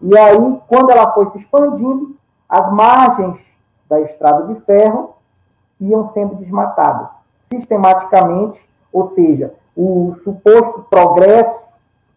E 0.00 0.16
aí, 0.16 0.60
quando 0.68 0.90
ela 0.90 1.12
foi 1.12 1.30
se 1.30 1.38
expandindo, 1.38 2.16
as 2.48 2.72
margens 2.72 3.38
da 3.88 4.00
estrada 4.00 4.44
de 4.44 4.60
ferro 4.60 5.14
iam 5.80 6.06
sendo 6.08 6.36
desmatadas 6.36 7.10
sistematicamente, 7.50 8.60
ou 8.92 9.06
seja, 9.08 9.54
o 9.76 10.14
suposto 10.22 10.86
progresso 10.88 11.68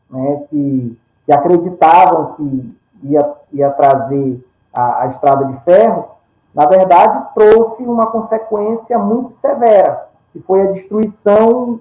né, 0.10 0.43
que, 0.49 0.99
que 1.25 1.32
acreditavam 1.32 2.34
que 2.34 2.77
ia, 3.03 3.34
ia 3.51 3.69
trazer 3.71 4.45
a, 4.73 5.03
a 5.03 5.08
estrada 5.08 5.45
de 5.45 5.60
ferro, 5.62 6.06
na 6.53 6.65
verdade, 6.65 7.27
trouxe 7.36 7.84
uma 7.84 8.08
consequência 8.08 8.97
muito 8.97 9.36
severa, 9.38 10.08
que 10.38 10.43
foi 10.43 10.62
a 10.62 10.71
destruição 10.71 11.80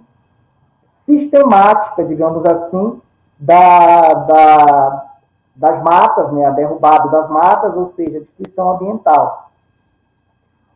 sistemática, 1.04 2.04
digamos 2.04 2.44
assim, 2.46 3.00
da, 3.38 4.14
da, 4.14 5.04
das 5.54 5.82
matas, 5.82 6.32
né, 6.32 6.46
a 6.46 6.50
derrubada 6.50 7.08
das 7.08 7.28
matas, 7.28 7.76
ou 7.76 7.90
seja, 7.90 8.18
a 8.18 8.20
destruição 8.20 8.70
ambiental. 8.70 9.50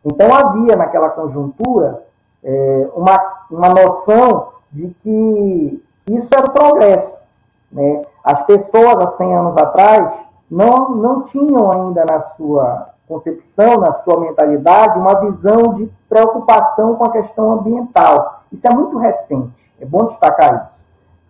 Então 0.05 0.33
havia 0.33 0.75
naquela 0.75 1.09
conjuntura 1.09 2.03
é, 2.43 2.89
uma, 2.95 3.19
uma 3.49 3.69
noção 3.69 4.49
de 4.71 4.89
que 5.01 5.83
isso 6.07 6.27
era 6.35 6.45
o 6.45 6.51
progresso. 6.51 7.11
Né? 7.71 8.05
As 8.23 8.45
pessoas, 8.45 8.99
há 8.99 9.11
100 9.11 9.35
anos 9.35 9.57
atrás, 9.57 10.11
não, 10.49 10.89
não 10.91 11.23
tinham 11.23 11.71
ainda 11.71 12.05
na 12.05 12.21
sua 12.35 12.90
concepção, 13.11 13.77
na 13.77 13.93
sua 14.03 14.21
mentalidade, 14.21 14.97
uma 14.97 15.15
visão 15.15 15.73
de 15.73 15.91
preocupação 16.07 16.95
com 16.95 17.03
a 17.03 17.11
questão 17.11 17.51
ambiental. 17.51 18.43
Isso 18.51 18.65
é 18.65 18.73
muito 18.73 18.97
recente, 18.97 19.51
é 19.81 19.85
bom 19.85 20.05
destacar 20.05 20.69
isso. 20.71 20.81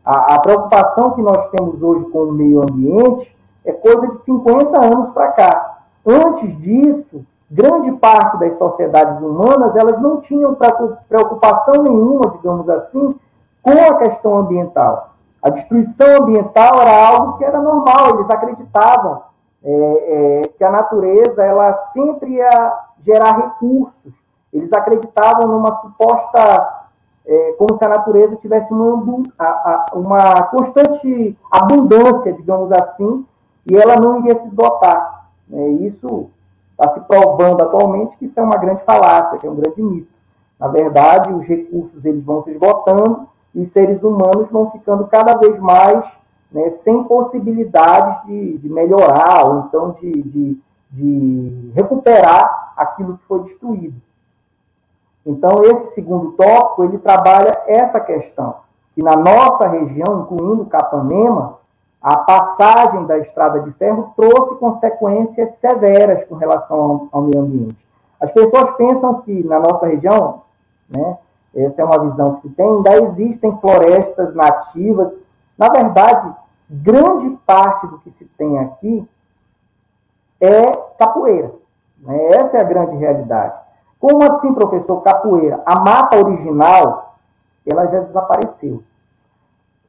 A, 0.05 0.35
a 0.35 0.39
preocupação 0.39 1.11
que 1.11 1.21
nós 1.21 1.49
temos 1.49 1.81
hoje 1.81 2.05
com 2.05 2.19
o 2.19 2.31
meio 2.31 2.61
ambiente 2.61 3.35
é 3.65 3.71
coisa 3.71 4.07
de 4.09 4.17
50 4.23 4.79
anos 4.79 5.13
para 5.13 5.31
cá. 5.31 5.77
Antes 6.05 6.55
disso, 6.59 7.25
grande 7.49 7.91
parte 7.93 8.37
das 8.37 8.57
sociedades 8.57 9.21
humanas 9.21 9.75
elas 9.75 9.99
não 9.99 10.21
tinham 10.21 10.55
preocupação 11.09 11.83
nenhuma, 11.83 12.29
digamos 12.29 12.69
assim, 12.69 13.15
com 13.61 13.71
a 13.71 13.95
questão 13.97 14.37
ambiental. 14.37 15.09
A 15.41 15.49
destruição 15.49 16.23
ambiental 16.23 16.81
era 16.81 17.07
algo 17.07 17.37
que 17.37 17.43
era 17.43 17.59
normal, 17.59 18.15
eles 18.15 18.29
acreditavam 18.29 19.30
é, 19.63 19.71
é, 19.73 20.41
que 20.57 20.63
a 20.63 20.71
natureza 20.71 21.43
ela 21.43 21.73
sempre 21.93 22.31
ia 22.31 22.73
gerar 23.01 23.37
recursos. 23.37 24.13
Eles 24.51 24.73
acreditavam 24.73 25.47
numa 25.47 25.79
suposta, 25.81 26.85
é, 27.25 27.55
como 27.57 27.77
se 27.77 27.85
a 27.85 27.89
natureza 27.89 28.35
tivesse 28.37 28.71
uma, 28.73 29.25
uma 29.93 30.43
constante 30.43 31.37
abundância, 31.49 32.33
digamos 32.33 32.71
assim, 32.71 33.25
e 33.69 33.77
ela 33.77 33.97
não 33.97 34.19
iria 34.19 34.39
se 34.39 34.47
esgotar. 34.47 35.27
É, 35.53 35.67
isso 35.69 36.29
está 36.71 36.89
se 36.93 37.01
provando 37.01 37.61
atualmente 37.61 38.17
que 38.17 38.25
isso 38.25 38.39
é 38.39 38.43
uma 38.43 38.57
grande 38.57 38.83
falácia, 38.83 39.37
que 39.37 39.45
é 39.45 39.49
um 39.49 39.55
grande 39.55 39.81
mito. 39.81 40.11
Na 40.59 40.67
verdade, 40.67 41.31
os 41.31 41.45
recursos 41.45 42.03
eles 42.03 42.23
vão 42.23 42.43
se 42.43 42.51
esgotando 42.51 43.27
e 43.53 43.61
os 43.61 43.71
seres 43.71 44.01
humanos 44.01 44.49
vão 44.49 44.71
ficando 44.71 45.07
cada 45.07 45.35
vez 45.37 45.59
mais 45.59 46.03
né, 46.51 46.71
sem 46.83 47.03
possibilidades 47.03 48.25
de, 48.25 48.57
de, 48.57 48.69
melhorar 48.69 49.47
ou 49.47 49.59
então 49.61 49.95
de, 49.99 50.11
de, 50.11 50.59
de 50.91 51.71
recuperar 51.73 52.73
aquilo 52.75 53.17
que 53.17 53.25
foi 53.25 53.43
destruído. 53.43 53.95
Então, 55.25 55.63
esse 55.63 55.93
segundo 55.93 56.31
tópico, 56.31 56.83
ele 56.83 56.97
trabalha 56.97 57.61
essa 57.67 57.99
questão, 57.99 58.55
que 58.93 59.03
na 59.03 59.15
nossa 59.15 59.67
região, 59.67 60.21
incluindo 60.21 60.65
Capanema, 60.65 61.59
a 62.01 62.17
passagem 62.17 63.05
da 63.05 63.19
estrada 63.19 63.59
de 63.61 63.71
ferro 63.73 64.11
trouxe 64.15 64.55
consequências 64.55 65.55
severas 65.59 66.25
com 66.25 66.35
relação 66.35 66.77
ao, 66.77 67.07
ao 67.11 67.21
meio 67.21 67.41
ambiente. 67.43 67.77
As 68.19 68.31
pessoas 68.31 68.75
pensam 68.75 69.21
que 69.21 69.43
na 69.43 69.59
nossa 69.59 69.85
região, 69.85 70.41
né, 70.89 71.17
essa 71.55 71.81
é 71.81 71.85
uma 71.85 71.99
visão 72.09 72.35
que 72.35 72.41
se 72.41 72.49
tem, 72.49 72.65
ainda 72.65 72.95
existem 73.03 73.55
florestas 73.57 74.33
nativas. 74.33 75.13
Na 75.57 75.69
verdade, 75.69 76.33
grande 76.71 77.37
parte 77.45 77.85
do 77.87 77.99
que 77.99 78.11
se 78.11 78.25
tem 78.37 78.57
aqui 78.59 79.05
é 80.39 80.71
capoeira. 80.97 81.51
Né? 81.99 82.27
Essa 82.29 82.57
é 82.57 82.61
a 82.61 82.65
grande 82.65 82.95
realidade. 82.95 83.59
Como 83.99 84.23
assim, 84.23 84.53
professor, 84.53 85.01
capoeira? 85.01 85.61
A 85.65 85.79
mata 85.79 86.17
original, 86.17 87.15
ela 87.65 87.85
já 87.87 87.99
desapareceu. 87.99 88.81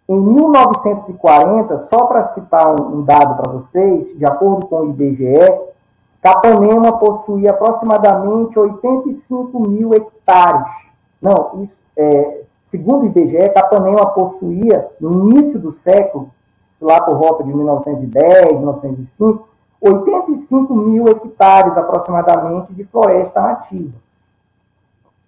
Em 0.09 0.21
1940, 0.21 1.87
só 1.89 2.05
para 2.07 2.35
citar 2.35 2.69
um 2.69 3.03
dado 3.03 3.41
para 3.41 3.53
vocês, 3.53 4.19
de 4.19 4.27
acordo 4.27 4.67
com 4.67 4.81
o 4.81 4.91
IBGE, 4.91 5.73
Capanema 6.21 6.99
possuía 6.99 7.51
aproximadamente 7.51 8.59
85 8.59 9.61
mil 9.61 9.95
hectares. 9.95 10.73
Não, 11.21 11.63
isso, 11.63 11.77
é, 11.97 12.43
segundo 12.69 13.03
o 13.03 13.07
IBGE, 13.07 13.49
Capanema 13.51 14.07
possuía, 14.07 14.89
no 15.01 15.31
início 15.31 15.59
do 15.59 15.73
século, 15.73 16.31
lá 16.83 17.01
por 17.01 17.17
volta 17.17 17.45
de 17.45 17.55
1910, 17.55 18.59
1905, 18.59 19.49
85 19.81 20.75
mil 20.75 21.09
hectares 21.09 21.77
aproximadamente 21.77 22.73
de 22.73 22.85
floresta 22.85 23.41
nativa. 23.41 23.93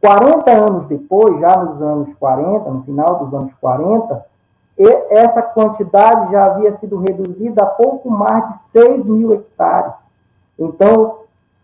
40 0.01 0.51
anos 0.51 0.87
depois, 0.87 1.41
já 1.41 1.57
nos 1.57 1.81
anos 1.81 2.15
40, 2.19 2.71
no 2.71 2.83
final 2.83 3.25
dos 3.25 3.33
anos 3.33 3.53
40, 3.61 4.27
essa 5.09 5.41
quantidade 5.41 6.33
já 6.33 6.47
havia 6.47 6.75
sido 6.75 6.99
reduzida 6.99 7.63
a 7.63 7.67
pouco 7.67 8.11
mais 8.11 8.45
de 8.53 8.59
6 8.73 9.07
mil 9.07 9.33
hectares. 9.33 9.95
Então, 10.59 11.21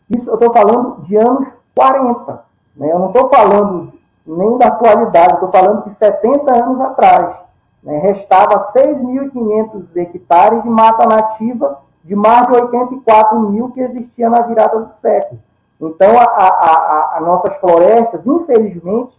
isso 0.09 0.31
eu 0.31 0.35
estou 0.35 0.53
falando 0.53 1.03
de 1.03 1.17
anos 1.17 1.49
40. 1.75 2.45
Né? 2.77 2.93
Eu 2.93 2.99
não 2.99 3.09
estou 3.09 3.29
falando 3.29 3.93
nem 4.27 4.59
da 4.59 4.69
atualidade, 4.69 5.35
estou 5.35 5.51
falando 5.51 5.85
de 5.85 5.95
70 5.95 6.65
anos 6.65 6.81
atrás. 6.81 7.37
Né? 7.83 7.99
Restava 7.99 8.73
6.500 8.73 9.97
hectares 9.97 10.63
de 10.63 10.69
mata 10.69 11.07
nativa 11.07 11.79
de 12.05 12.17
mais 12.17 12.47
de 12.47 12.55
84 12.55 13.41
mil 13.41 13.71
que 13.71 13.81
existia 13.81 14.31
na 14.31 14.41
virada 14.43 14.81
do 14.81 14.93
século. 14.95 15.41
Então, 15.81 16.15
as 16.19 17.23
nossas 17.23 17.57
florestas, 17.57 18.27
infelizmente, 18.27 19.19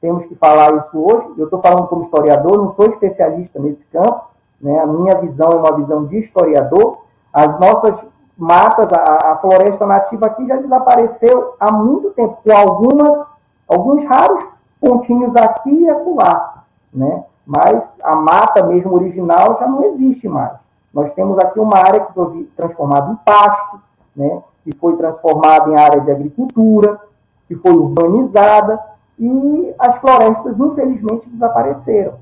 temos 0.00 0.26
que 0.26 0.34
falar 0.36 0.76
isso 0.76 0.98
hoje. 0.98 1.34
Eu 1.36 1.44
estou 1.44 1.60
falando 1.60 1.88
como 1.88 2.04
historiador, 2.04 2.56
não 2.56 2.74
sou 2.74 2.86
especialista 2.86 3.58
nesse 3.58 3.84
campo. 3.86 4.26
Né? 4.60 4.78
A 4.78 4.86
minha 4.86 5.16
visão 5.16 5.50
é 5.50 5.56
uma 5.56 5.76
visão 5.76 6.06
de 6.06 6.18
historiador. 6.18 6.98
As 7.32 7.58
nossas 7.58 7.98
matas, 8.36 8.92
a, 8.92 9.32
a, 9.32 9.36
floresta 9.38 9.84
nativa 9.86 10.26
aqui 10.26 10.46
já 10.46 10.56
desapareceu 10.56 11.54
há 11.58 11.72
muito 11.72 12.10
tempo, 12.10 12.38
com 12.44 12.52
algumas, 12.52 13.28
alguns 13.66 14.04
raros 14.04 14.44
pontinhos 14.80 15.34
aqui 15.34 15.70
e 15.70 15.90
acolá. 15.90 16.62
Né? 16.94 17.24
Mas 17.48 17.82
a 18.02 18.14
mata 18.14 18.62
mesmo 18.62 18.92
original 18.92 19.56
já 19.58 19.66
não 19.66 19.82
existe 19.84 20.28
mais. 20.28 20.52
Nós 20.92 21.14
temos 21.14 21.38
aqui 21.38 21.58
uma 21.58 21.78
área 21.78 22.00
que 22.00 22.12
foi 22.12 22.46
transformada 22.54 23.10
em 23.10 23.16
pasto, 23.24 23.80
né? 24.14 24.42
que 24.62 24.76
foi 24.76 24.98
transformada 24.98 25.70
em 25.70 25.74
área 25.74 26.02
de 26.02 26.10
agricultura, 26.10 27.00
que 27.46 27.56
foi 27.56 27.72
urbanizada, 27.72 28.78
e 29.18 29.74
as 29.78 29.96
florestas, 29.96 30.60
infelizmente, 30.60 31.26
desapareceram. 31.30 32.16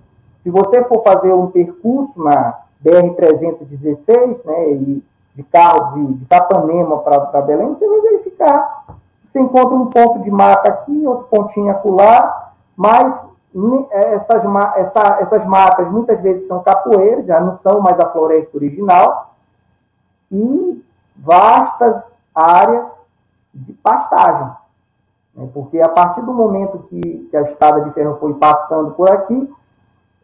Se 0.44 0.50
você 0.50 0.84
for 0.84 1.02
fazer 1.02 1.32
um 1.32 1.48
percurso 1.48 2.22
na 2.22 2.60
BR-316, 2.84 4.44
né, 4.44 5.00
de 5.34 5.42
carro 5.42 5.94
de, 5.94 6.14
de 6.14 6.24
Capanema 6.26 6.98
para 6.98 7.42
Belém, 7.42 7.74
você 7.74 7.86
vai 7.86 8.00
verificar. 8.00 8.86
Você 9.24 9.40
encontra 9.40 9.74
um 9.74 9.86
ponto 9.86 10.20
de 10.20 10.30
mata 10.30 10.68
aqui, 10.68 11.04
outro 11.04 11.24
pontinho 11.24 11.70
acolá, 11.70 12.52
mas 12.76 13.26
essas, 13.90 14.42
essa, 14.76 15.18
essas 15.20 15.46
matas 15.46 15.90
muitas 15.90 16.20
vezes 16.20 16.46
são 16.46 16.62
capoeiras, 16.62 17.26
já 17.26 17.40
não 17.40 17.56
são 17.58 17.80
mais 17.80 17.98
a 17.98 18.10
floresta 18.10 18.56
original, 18.56 19.34
e 20.30 20.84
vastas 21.16 22.04
áreas 22.34 22.86
de 23.54 23.72
pastagem. 23.74 24.50
Né? 25.34 25.48
Porque 25.54 25.80
a 25.80 25.88
partir 25.88 26.22
do 26.22 26.34
momento 26.34 26.86
que, 26.88 27.00
que, 27.30 27.36
a 27.36 27.42
estrada 27.42 27.82
de 27.82 27.90
ferro 27.92 28.18
foi 28.18 28.34
passando 28.34 28.90
por 28.92 29.10
aqui, 29.10 29.50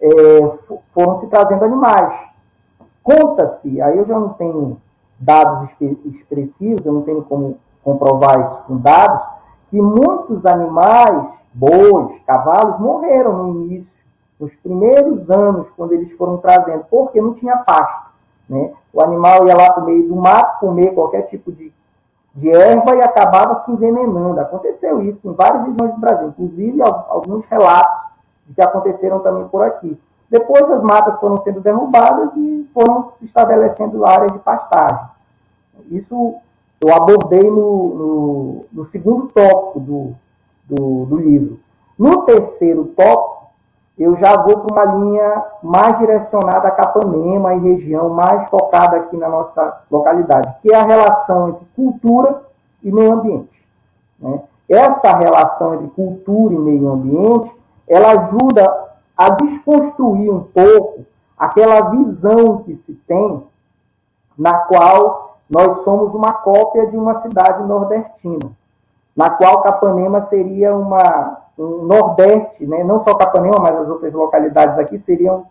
é, 0.01 0.59
foram 0.93 1.21
se 1.21 1.27
trazendo 1.29 1.65
animais. 1.65 2.13
Conta-se, 3.03 3.81
aí 3.81 3.97
eu 3.97 4.07
já 4.07 4.19
não 4.19 4.31
tenho 4.31 4.81
dados 5.19 5.71
expressivos, 5.81 6.85
eu 6.85 6.93
não 6.93 7.03
tenho 7.03 7.23
como 7.23 7.59
comprovar 7.83 8.41
isso 8.41 8.63
com 8.67 8.77
dados, 8.77 9.23
que 9.71 9.81
muitos 9.81 10.45
animais, 10.45 11.33
bois, 11.53 12.19
cavalos, 12.27 12.81
morreram 12.81 13.45
no 13.45 13.65
início, 13.65 14.03
nos 14.39 14.55
primeiros 14.57 15.31
anos, 15.31 15.69
quando 15.77 15.93
eles 15.93 16.13
foram 16.13 16.39
trazendo, 16.39 16.85
porque 16.91 17.21
não 17.21 17.35
tinha 17.35 17.57
pasto. 17.59 18.11
Né? 18.49 18.73
O 18.93 19.01
animal 19.01 19.47
ia 19.47 19.57
lá 19.57 19.73
para 19.73 19.83
o 19.83 19.87
meio 19.87 20.09
do 20.09 20.17
mato 20.17 20.61
comer 20.61 20.95
qualquer 20.95 21.23
tipo 21.23 21.53
de 21.53 21.73
de 22.35 22.51
erva 22.51 22.97
e 22.97 23.03
acabava 23.03 23.65
se 23.65 23.71
envenenando. 23.71 24.41
Aconteceu 24.41 25.03
isso 25.03 25.29
em 25.29 25.35
várias 25.35 25.67
regiões 25.67 25.95
do 25.95 26.01
Brasil, 26.01 26.29
inclusive 26.29 26.83
alguns 26.83 27.45
relatos 27.47 28.11
que 28.55 28.63
aconteceram 28.63 29.21
também 29.21 29.47
por 29.49 29.63
aqui. 29.63 29.99
Depois 30.31 30.71
as 30.71 30.83
matas 30.83 31.19
foram 31.21 31.43
sendo 31.43 31.61
derrubadas 31.61 32.35
e 32.37 32.69
foram 32.73 33.13
se 33.19 33.27
estabelecendo 33.27 34.05
áreas 34.07 34.33
de 34.33 34.39
pastagem. 34.39 35.07
Isso 35.91 36.35
eu 36.81 36.95
abordei 36.95 37.49
no, 37.49 37.95
no, 37.95 38.65
no 38.73 38.87
segundo 38.87 39.29
tópico 39.29 39.81
do, 39.81 40.15
do, 40.75 41.07
do 41.07 41.17
livro. 41.17 41.61
No 41.99 42.23
terceiro 42.23 42.87
tópico, 42.97 43.43
eu 43.99 44.17
já 44.17 44.37
vou 44.43 44.61
para 44.61 44.75
uma 44.75 44.95
linha 44.97 45.45
mais 45.63 45.99
direcionada 45.99 46.69
a 46.69 46.73
Capanema 46.73 47.55
e 47.55 47.61
região, 47.61 48.09
mais 48.09 48.49
focada 48.49 48.97
aqui 48.97 49.17
na 49.17 49.29
nossa 49.29 49.83
localidade, 49.91 50.53
que 50.63 50.73
é 50.73 50.77
a 50.77 50.85
relação 50.85 51.51
entre 51.51 51.67
cultura 51.77 52.43
e 52.83 52.91
meio 52.91 53.13
ambiente. 53.13 53.63
Né? 54.19 54.41
Essa 54.69 55.17
relação 55.17 55.75
entre 55.75 55.89
cultura 55.89 56.55
e 56.55 56.59
meio 56.59 56.91
ambiente, 56.91 57.55
ela 57.87 58.13
ajuda 58.13 58.93
a 59.17 59.31
desconstruir 59.31 60.33
um 60.33 60.43
pouco 60.43 61.05
aquela 61.39 61.91
visão 61.91 62.63
que 62.63 62.75
se 62.77 62.95
tem 62.95 63.43
na 64.39 64.55
qual 64.55 65.37
nós 65.51 65.85
somos 65.85 66.15
uma 66.15 66.33
cópia 66.33 66.87
de 66.87 66.97
uma 66.97 67.21
cidade 67.21 67.63
nordestina, 67.65 68.51
na 69.17 69.31
qual 69.31 69.63
Capanema 69.63 70.23
seria 70.25 70.75
uma 70.75 71.43
o 71.57 71.85
Nordeste, 71.85 72.67
né, 72.67 72.83
não 72.83 73.05
só 73.05 73.15
Capanema, 73.15 73.59
mas 73.61 73.77
as 73.77 73.89
outras 73.89 74.13
localidades 74.15 74.79
aqui 74.79 74.99
seriam 74.99 75.45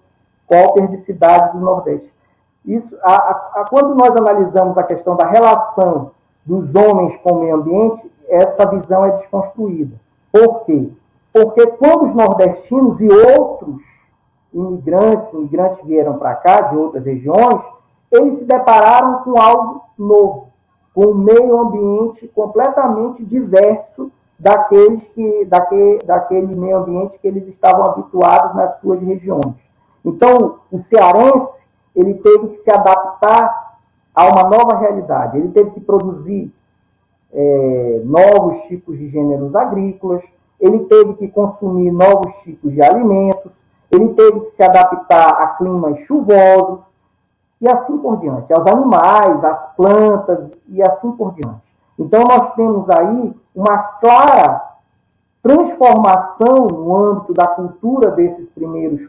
cópias 0.47 0.89
de 0.89 0.97
cidades 1.01 1.53
do 1.53 1.59
Nordeste. 1.59 2.11
Isso, 2.65 2.95
a, 3.01 3.13
a, 3.13 3.31
a, 3.61 3.65
quando 3.69 3.95
nós 3.95 4.15
analisamos 4.15 4.77
a 4.77 4.83
questão 4.83 5.15
da 5.15 5.25
relação 5.25 6.11
dos 6.45 6.73
homens 6.75 7.15
com 7.17 7.33
o 7.33 7.39
meio 7.41 7.55
ambiente, 7.55 8.11
essa 8.27 8.65
visão 8.65 9.05
é 9.05 9.11
desconstruída. 9.11 9.95
Por 10.31 10.61
quê? 10.65 10.89
Porque 11.33 11.67
quando 11.67 12.05
os 12.05 12.15
nordestinos 12.15 12.99
e 12.99 13.07
outros 13.07 13.81
imigrantes, 14.53 15.31
imigrantes 15.33 15.85
vieram 15.85 16.17
para 16.17 16.35
cá, 16.35 16.61
de 16.61 16.77
outras 16.77 17.05
regiões, 17.05 17.61
eles 18.11 18.39
se 18.39 18.45
depararam 18.45 19.23
com 19.23 19.39
algo 19.39 19.81
novo, 19.97 20.50
com 20.93 21.07
um 21.07 21.15
meio 21.15 21.59
ambiente 21.59 22.27
completamente 22.27 23.23
diverso 23.25 24.11
daqueles 24.37 25.03
que, 25.09 25.45
daquele, 25.45 25.99
daquele 25.99 26.55
meio 26.55 26.77
ambiente 26.77 27.19
que 27.19 27.27
eles 27.27 27.47
estavam 27.47 27.85
habituados 27.85 28.55
nas 28.55 28.79
suas 28.79 28.99
regiões. 29.01 29.55
Então, 30.03 30.59
o 30.71 30.81
cearense, 30.81 31.61
ele 31.95 32.15
teve 32.15 32.49
que 32.49 32.57
se 32.57 32.71
adaptar 32.71 33.77
a 34.13 34.27
uma 34.27 34.43
nova 34.43 34.77
realidade. 34.77 35.37
Ele 35.37 35.49
teve 35.49 35.71
que 35.71 35.81
produzir 35.81 36.51
é, 37.33 38.01
novos 38.03 38.63
tipos 38.63 38.97
de 38.97 39.09
gêneros 39.09 39.55
agrícolas, 39.55 40.23
ele 40.59 40.79
teve 40.85 41.13
que 41.15 41.27
consumir 41.27 41.91
novos 41.91 42.33
tipos 42.43 42.71
de 42.71 42.81
alimentos, 42.83 43.51
ele 43.89 44.09
teve 44.09 44.41
que 44.41 44.51
se 44.51 44.63
adaptar 44.63 45.29
a 45.29 45.47
climas 45.57 45.99
chuvosos, 46.01 46.79
e 47.61 47.67
assim 47.69 47.97
por 47.99 48.17
diante, 48.17 48.51
aos 48.51 48.65
animais, 48.65 49.43
às 49.43 49.75
plantas, 49.75 50.51
e 50.67 50.81
assim 50.81 51.11
por 51.11 51.33
diante. 51.33 51.61
Então, 51.97 52.23
nós 52.23 52.55
temos 52.55 52.89
aí 52.89 53.35
uma 53.55 53.77
clara 53.77 54.71
transformação 55.43 56.67
no 56.67 56.95
âmbito 56.95 57.33
da 57.33 57.47
cultura 57.47 58.11
desses 58.11 58.49
primeiros 58.49 59.07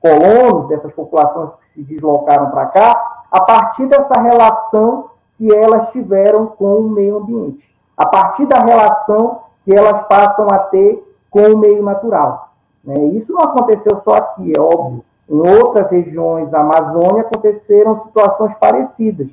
colonos, 0.00 0.68
dessas 0.68 0.92
populações 0.92 1.54
que 1.54 1.68
se 1.70 1.82
deslocaram 1.82 2.50
para 2.50 2.66
cá, 2.66 3.24
a 3.30 3.40
partir 3.40 3.86
dessa 3.86 4.20
relação 4.20 5.10
que 5.38 5.54
elas 5.54 5.90
tiveram 5.90 6.46
com 6.46 6.76
o 6.76 6.90
meio 6.90 7.18
ambiente, 7.18 7.64
a 7.96 8.06
partir 8.06 8.46
da 8.46 8.58
relação 8.58 9.40
que 9.64 9.74
elas 9.74 10.06
passam 10.06 10.46
a 10.50 10.58
ter 10.58 11.02
com 11.30 11.40
o 11.54 11.58
meio 11.58 11.82
natural. 11.82 12.50
Né? 12.84 12.94
Isso 13.14 13.32
não 13.32 13.42
aconteceu 13.42 13.96
só 14.04 14.14
aqui, 14.16 14.52
é 14.54 14.60
óbvio. 14.60 15.04
Em 15.28 15.38
outras 15.38 15.90
regiões 15.90 16.50
da 16.50 16.60
Amazônia 16.60 17.22
aconteceram 17.22 18.02
situações 18.04 18.54
parecidas. 18.58 19.28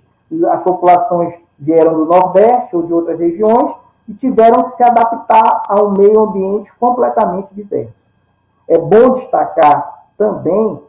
As 0.49 0.63
populações 0.63 1.35
vieram 1.59 1.93
do 1.93 2.05
Nordeste 2.05 2.75
ou 2.75 2.83
de 2.83 2.93
outras 2.93 3.19
regiões 3.19 3.75
e 4.07 4.13
tiveram 4.13 4.63
que 4.63 4.75
se 4.75 4.83
adaptar 4.83 5.63
a 5.67 5.81
um 5.81 5.91
meio 5.91 6.21
ambiente 6.21 6.71
completamente 6.79 7.49
diverso. 7.53 7.93
É 8.67 8.77
bom 8.77 9.15
destacar 9.15 10.05
também 10.17 10.81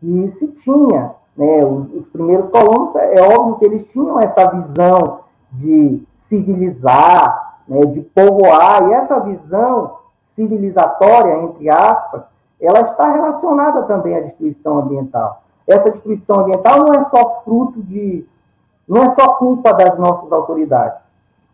que 0.00 0.30
se 0.32 0.48
tinha, 0.48 1.14
né, 1.36 1.64
os, 1.64 1.92
os 1.92 2.08
primeiros 2.08 2.50
colonos, 2.50 2.94
é 2.96 3.20
óbvio 3.20 3.56
que 3.56 3.64
eles 3.64 3.90
tinham 3.90 4.20
essa 4.20 4.46
visão 4.50 5.20
de 5.52 6.02
civilizar, 6.28 7.58
né, 7.66 7.80
de 7.86 8.00
povoar, 8.02 8.88
e 8.88 8.92
essa 8.92 9.18
visão 9.20 9.98
civilizatória, 10.34 11.42
entre 11.42 11.68
aspas, 11.68 12.24
ela 12.60 12.80
está 12.80 13.12
relacionada 13.12 13.82
também 13.82 14.16
à 14.16 14.20
destruição 14.20 14.78
ambiental. 14.78 15.42
Essa 15.66 15.90
destruição 15.90 16.40
ambiental 16.40 16.78
não 16.78 16.94
é 16.94 17.04
só 17.06 17.42
fruto 17.44 17.82
de, 17.82 18.26
não 18.88 19.04
é 19.04 19.14
só 19.14 19.34
culpa 19.34 19.72
das 19.72 19.98
nossas 19.98 20.30
autoridades. 20.32 21.04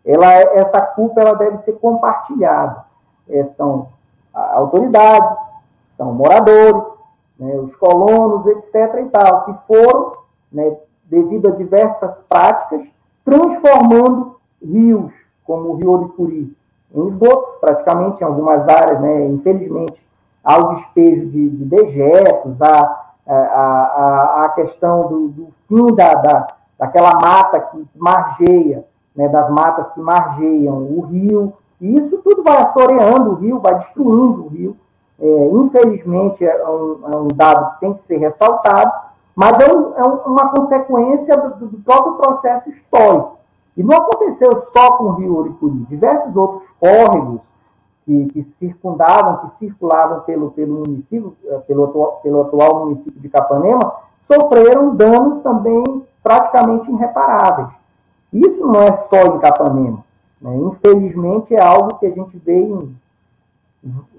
Ela, 0.05 0.33
essa 0.33 0.81
culpa 0.81 1.21
ela 1.21 1.35
deve 1.35 1.59
ser 1.59 1.75
compartilhada. 1.75 2.85
É, 3.29 3.45
são 3.57 3.89
autoridades, 4.35 5.39
são 5.97 6.13
moradores, 6.13 6.85
né, 7.39 7.55
os 7.57 7.75
colonos, 7.77 8.47
etc. 8.47 9.01
e 9.01 9.05
tal, 9.07 9.45
que 9.45 9.55
foram, 9.67 10.13
né, 10.51 10.77
devido 11.05 11.49
a 11.49 11.53
diversas 11.53 12.19
práticas, 12.29 12.87
transformando 13.25 14.37
rios, 14.63 15.13
como 15.45 15.71
o 15.71 15.75
Rio 15.75 15.93
Oricuri, 15.93 16.57
em 16.95 17.09
esgotos, 17.09 17.57
praticamente 17.61 18.21
em 18.21 18.27
algumas 18.27 18.69
áreas, 18.69 19.01
né, 19.01 19.27
infelizmente, 19.27 20.05
ao 20.43 20.75
despejo 20.75 21.27
de, 21.27 21.51
de 21.51 21.65
dejetos, 21.65 22.61
a, 22.61 23.03
a, 23.27 24.45
a 24.45 24.49
questão 24.55 25.09
do, 25.09 25.29
do 25.29 25.49
fim 25.69 25.95
da, 25.95 26.15
da, 26.15 26.47
daquela 26.79 27.15
mata 27.15 27.61
que 27.61 27.87
margeia, 27.95 28.85
né, 29.15 29.29
das 29.29 29.49
matas 29.51 29.93
que 29.93 30.01
margeiam 30.01 30.79
o 30.79 31.03
rio, 31.03 31.53
e 31.81 31.97
isso 31.97 32.19
tudo 32.19 32.43
vai 32.43 32.63
assoreando 32.63 33.31
o 33.31 33.35
rio, 33.35 33.61
vai 33.61 33.79
destruindo 33.79 34.45
o 34.45 34.49
rio. 34.49 34.77
É, 35.21 35.49
infelizmente, 35.53 36.45
é 36.45 36.69
um, 36.69 36.99
é 37.13 37.17
um, 37.17 37.29
dado 37.29 37.75
que 37.75 37.81
tem 37.81 37.95
que 37.95 38.03
ser 38.03 38.17
ressaltado, 38.17 38.91
mas 39.37 39.61
é, 39.61 39.73
um, 39.73 39.95
é 39.97 40.03
uma 40.03 40.49
consequência 40.49 41.37
do, 41.37 41.67
do, 41.67 41.79
próprio 41.79 42.15
processo 42.15 42.71
histórico. 42.71 43.39
E 43.77 43.83
não 43.83 43.97
aconteceu 43.97 44.61
só 44.73 44.93
com 44.97 45.05
o 45.05 45.13
rio 45.13 45.39
Uricuri, 45.39 45.87
diversos 45.89 46.35
outros 46.35 46.69
córregos 46.81 47.41
que, 48.05 48.27
que, 48.27 48.43
circundavam, 48.59 49.39
que 49.39 49.59
circulavam 49.59 50.21
pelo, 50.21 50.51
pelo 50.51 50.81
município, 50.81 51.37
eh, 51.47 51.59
pelo 51.67 51.85
atual, 51.85 52.21
pelo 52.23 52.43
atual 52.43 52.87
município 52.87 53.21
de 53.21 53.29
Capanema, 53.29 53.93
sofreram 54.27 54.95
danos 54.97 55.43
também 55.43 56.05
praticamente 56.23 56.91
irreparáveis. 56.91 57.69
Isso 58.33 58.67
não 58.67 58.83
é 58.83 58.93
só 59.09 59.37
em 59.37 59.39
Capanema. 59.39 60.05
Né? 60.41 60.57
Infelizmente, 60.57 61.55
é 61.55 61.61
algo 61.61 61.97
que 61.99 62.07
a 62.07 62.11
gente 62.11 62.37
vê 62.39 62.59
em, 62.59 62.97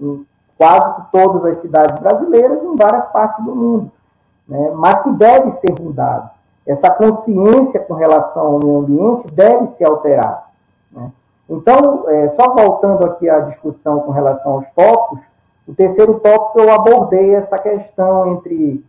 em 0.00 0.26
quase 0.56 1.02
todas 1.12 1.44
as 1.44 1.62
cidades 1.62 2.00
brasileiras, 2.00 2.62
em 2.62 2.76
várias 2.76 3.06
partes 3.06 3.44
do 3.44 3.54
mundo, 3.54 3.90
né? 4.48 4.72
mas 4.74 5.02
que 5.02 5.10
deve 5.10 5.52
ser 5.52 5.74
mudado. 5.78 6.30
Essa 6.66 6.90
consciência 6.90 7.80
com 7.80 7.94
relação 7.94 8.46
ao 8.46 8.58
meio 8.58 8.78
ambiente 8.78 9.30
deve 9.32 9.68
ser 9.72 9.84
alterada. 9.84 10.42
Né? 10.92 11.10
Então, 11.48 12.08
é, 12.08 12.30
só 12.30 12.54
voltando 12.54 13.04
aqui 13.04 13.28
à 13.28 13.40
discussão 13.40 14.00
com 14.00 14.10
relação 14.10 14.54
aos 14.54 14.68
tópicos, 14.70 15.20
o 15.66 15.74
terceiro 15.74 16.20
tópico 16.20 16.60
eu 16.60 16.72
abordei 16.72 17.34
essa 17.34 17.58
questão 17.58 18.32
entre 18.32 18.84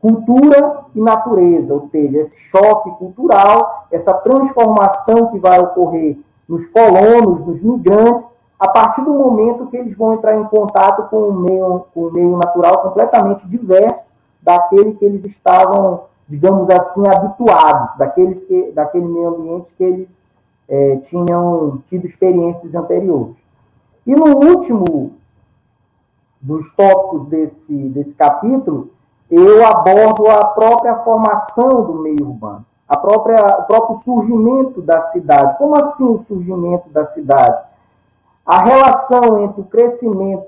cultura 0.00 0.80
e 0.94 1.00
natureza, 1.00 1.72
ou 1.72 1.82
seja, 1.82 2.18
esse 2.18 2.36
choque 2.50 2.90
cultural, 2.92 3.86
essa 3.90 4.12
transformação 4.12 5.30
que 5.30 5.38
vai 5.38 5.58
ocorrer 5.60 6.18
nos 6.46 6.66
colonos, 6.66 7.46
nos 7.46 7.62
migrantes, 7.62 8.26
a 8.58 8.68
partir 8.68 9.02
do 9.02 9.12
momento 9.12 9.66
que 9.66 9.76
eles 9.76 9.96
vão 9.96 10.14
entrar 10.14 10.36
em 10.38 10.44
contato 10.44 11.08
com 11.08 11.28
um 11.28 11.32
meio, 11.32 11.86
com 11.94 12.06
um 12.06 12.12
meio 12.12 12.36
natural 12.36 12.82
completamente 12.82 13.46
diverso 13.48 14.04
daquele 14.42 14.92
que 14.94 15.04
eles 15.04 15.24
estavam, 15.24 16.02
digamos 16.28 16.68
assim, 16.70 17.06
habituados, 17.06 17.96
daqueles 17.96 18.44
que, 18.44 18.72
daquele 18.72 19.06
meio 19.06 19.28
ambiente 19.28 19.68
que 19.76 19.84
eles 19.84 20.23
é, 20.68 20.96
tinham 21.08 21.82
tido 21.88 22.06
experiências 22.06 22.74
anteriores. 22.74 23.36
E 24.06 24.14
no 24.14 24.36
último 24.36 25.12
dos 26.40 26.70
tópicos 26.74 27.28
desse, 27.28 27.88
desse 27.88 28.14
capítulo, 28.14 28.90
eu 29.30 29.66
abordo 29.66 30.28
a 30.28 30.44
própria 30.44 30.96
formação 30.96 31.84
do 31.84 31.94
meio 31.94 32.28
urbano, 32.28 32.64
a 32.86 32.98
própria, 32.98 33.60
o 33.60 33.62
próprio 33.64 34.00
surgimento 34.04 34.82
da 34.82 35.02
cidade. 35.10 35.56
Como 35.56 35.74
assim 35.76 36.04
o 36.04 36.24
surgimento 36.28 36.90
da 36.90 37.06
cidade? 37.06 37.64
A 38.44 38.62
relação 38.62 39.40
entre 39.42 39.62
o 39.62 39.64
crescimento 39.64 40.46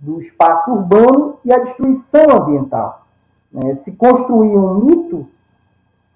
do 0.00 0.20
espaço 0.20 0.72
urbano 0.72 1.36
e 1.44 1.52
a 1.52 1.58
destruição 1.58 2.24
ambiental. 2.30 3.06
Né? 3.52 3.76
Se 3.84 3.92
construir 3.92 4.56
um 4.56 4.74
mito, 4.74 5.26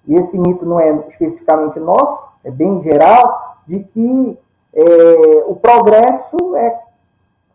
e 0.05 0.15
esse 0.15 0.37
mito 0.37 0.65
não 0.65 0.79
é 0.79 0.91
especificamente 1.07 1.79
nosso, 1.79 2.23
é 2.45 2.51
bem 2.51 2.81
geral, 2.83 3.57
de 3.67 3.79
que 3.79 4.39
é, 4.73 5.43
o 5.47 5.55
progresso 5.55 6.55
é 6.55 6.79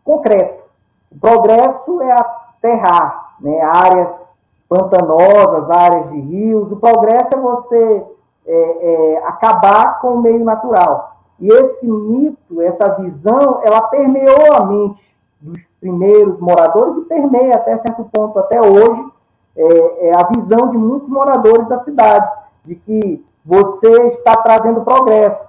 concreto. 0.03 0.63
O 1.11 1.19
progresso 1.19 2.01
é 2.01 2.11
aterrar 2.11 3.35
né, 3.39 3.61
áreas 3.61 4.11
pantanosas, 4.67 5.69
áreas 5.69 6.11
de 6.11 6.19
rios. 6.19 6.71
O 6.71 6.75
progresso 6.75 7.33
é 7.33 7.39
você 7.39 8.03
é, 8.45 8.53
é, 8.53 9.23
acabar 9.25 9.99
com 10.01 10.15
o 10.15 10.21
meio 10.21 10.43
natural. 10.43 11.15
E 11.39 11.47
esse 11.47 11.87
mito, 11.89 12.61
essa 12.61 12.89
visão, 12.95 13.61
ela 13.63 13.81
permeou 13.83 14.53
a 14.53 14.65
mente 14.65 15.17
dos 15.39 15.61
primeiros 15.79 16.39
moradores 16.39 16.97
e 16.97 17.01
permeia 17.01 17.55
até 17.55 17.77
certo 17.79 18.07
ponto, 18.11 18.37
até 18.37 18.61
hoje, 18.61 19.03
é, 19.55 20.09
é 20.09 20.11
a 20.15 20.27
visão 20.35 20.69
de 20.69 20.77
muitos 20.77 21.09
moradores 21.09 21.67
da 21.67 21.79
cidade, 21.79 22.29
de 22.63 22.75
que 22.75 23.25
você 23.45 23.89
está 24.07 24.35
trazendo 24.37 24.81
progresso, 24.81 25.41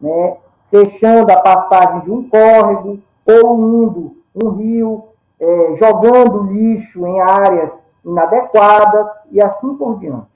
né? 0.00 0.36
fechando 0.70 1.30
a 1.30 1.40
passagem 1.40 2.00
de 2.00 2.10
um 2.10 2.28
córrego, 2.28 2.98
poluindo 3.24 4.16
um 4.42 4.48
rio, 4.50 5.04
é, 5.38 5.76
jogando 5.76 6.44
lixo 6.44 7.06
em 7.06 7.20
áreas 7.20 7.70
inadequadas 8.04 9.10
e 9.30 9.40
assim 9.42 9.74
por 9.74 9.98
diante. 9.98 10.26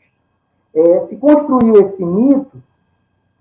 É, 0.74 1.06
se 1.06 1.16
construiu 1.16 1.80
esse 1.80 2.04
mito, 2.04 2.62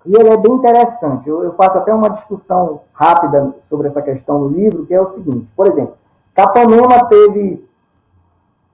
e 0.05 0.15
ele 0.15 0.29
é 0.29 0.37
bem 0.37 0.53
interessante. 0.53 1.27
Eu, 1.27 1.43
eu, 1.43 1.53
faço 1.53 1.77
até 1.79 1.93
uma 1.93 2.09
discussão 2.09 2.81
rápida 2.93 3.55
sobre 3.67 3.87
essa 3.87 4.01
questão 4.01 4.39
no 4.39 4.49
livro, 4.49 4.85
que 4.85 4.93
é 4.93 5.01
o 5.01 5.09
seguinte: 5.09 5.47
por 5.55 5.67
exemplo, 5.67 5.95
Capanema 6.33 7.05
teve 7.05 7.67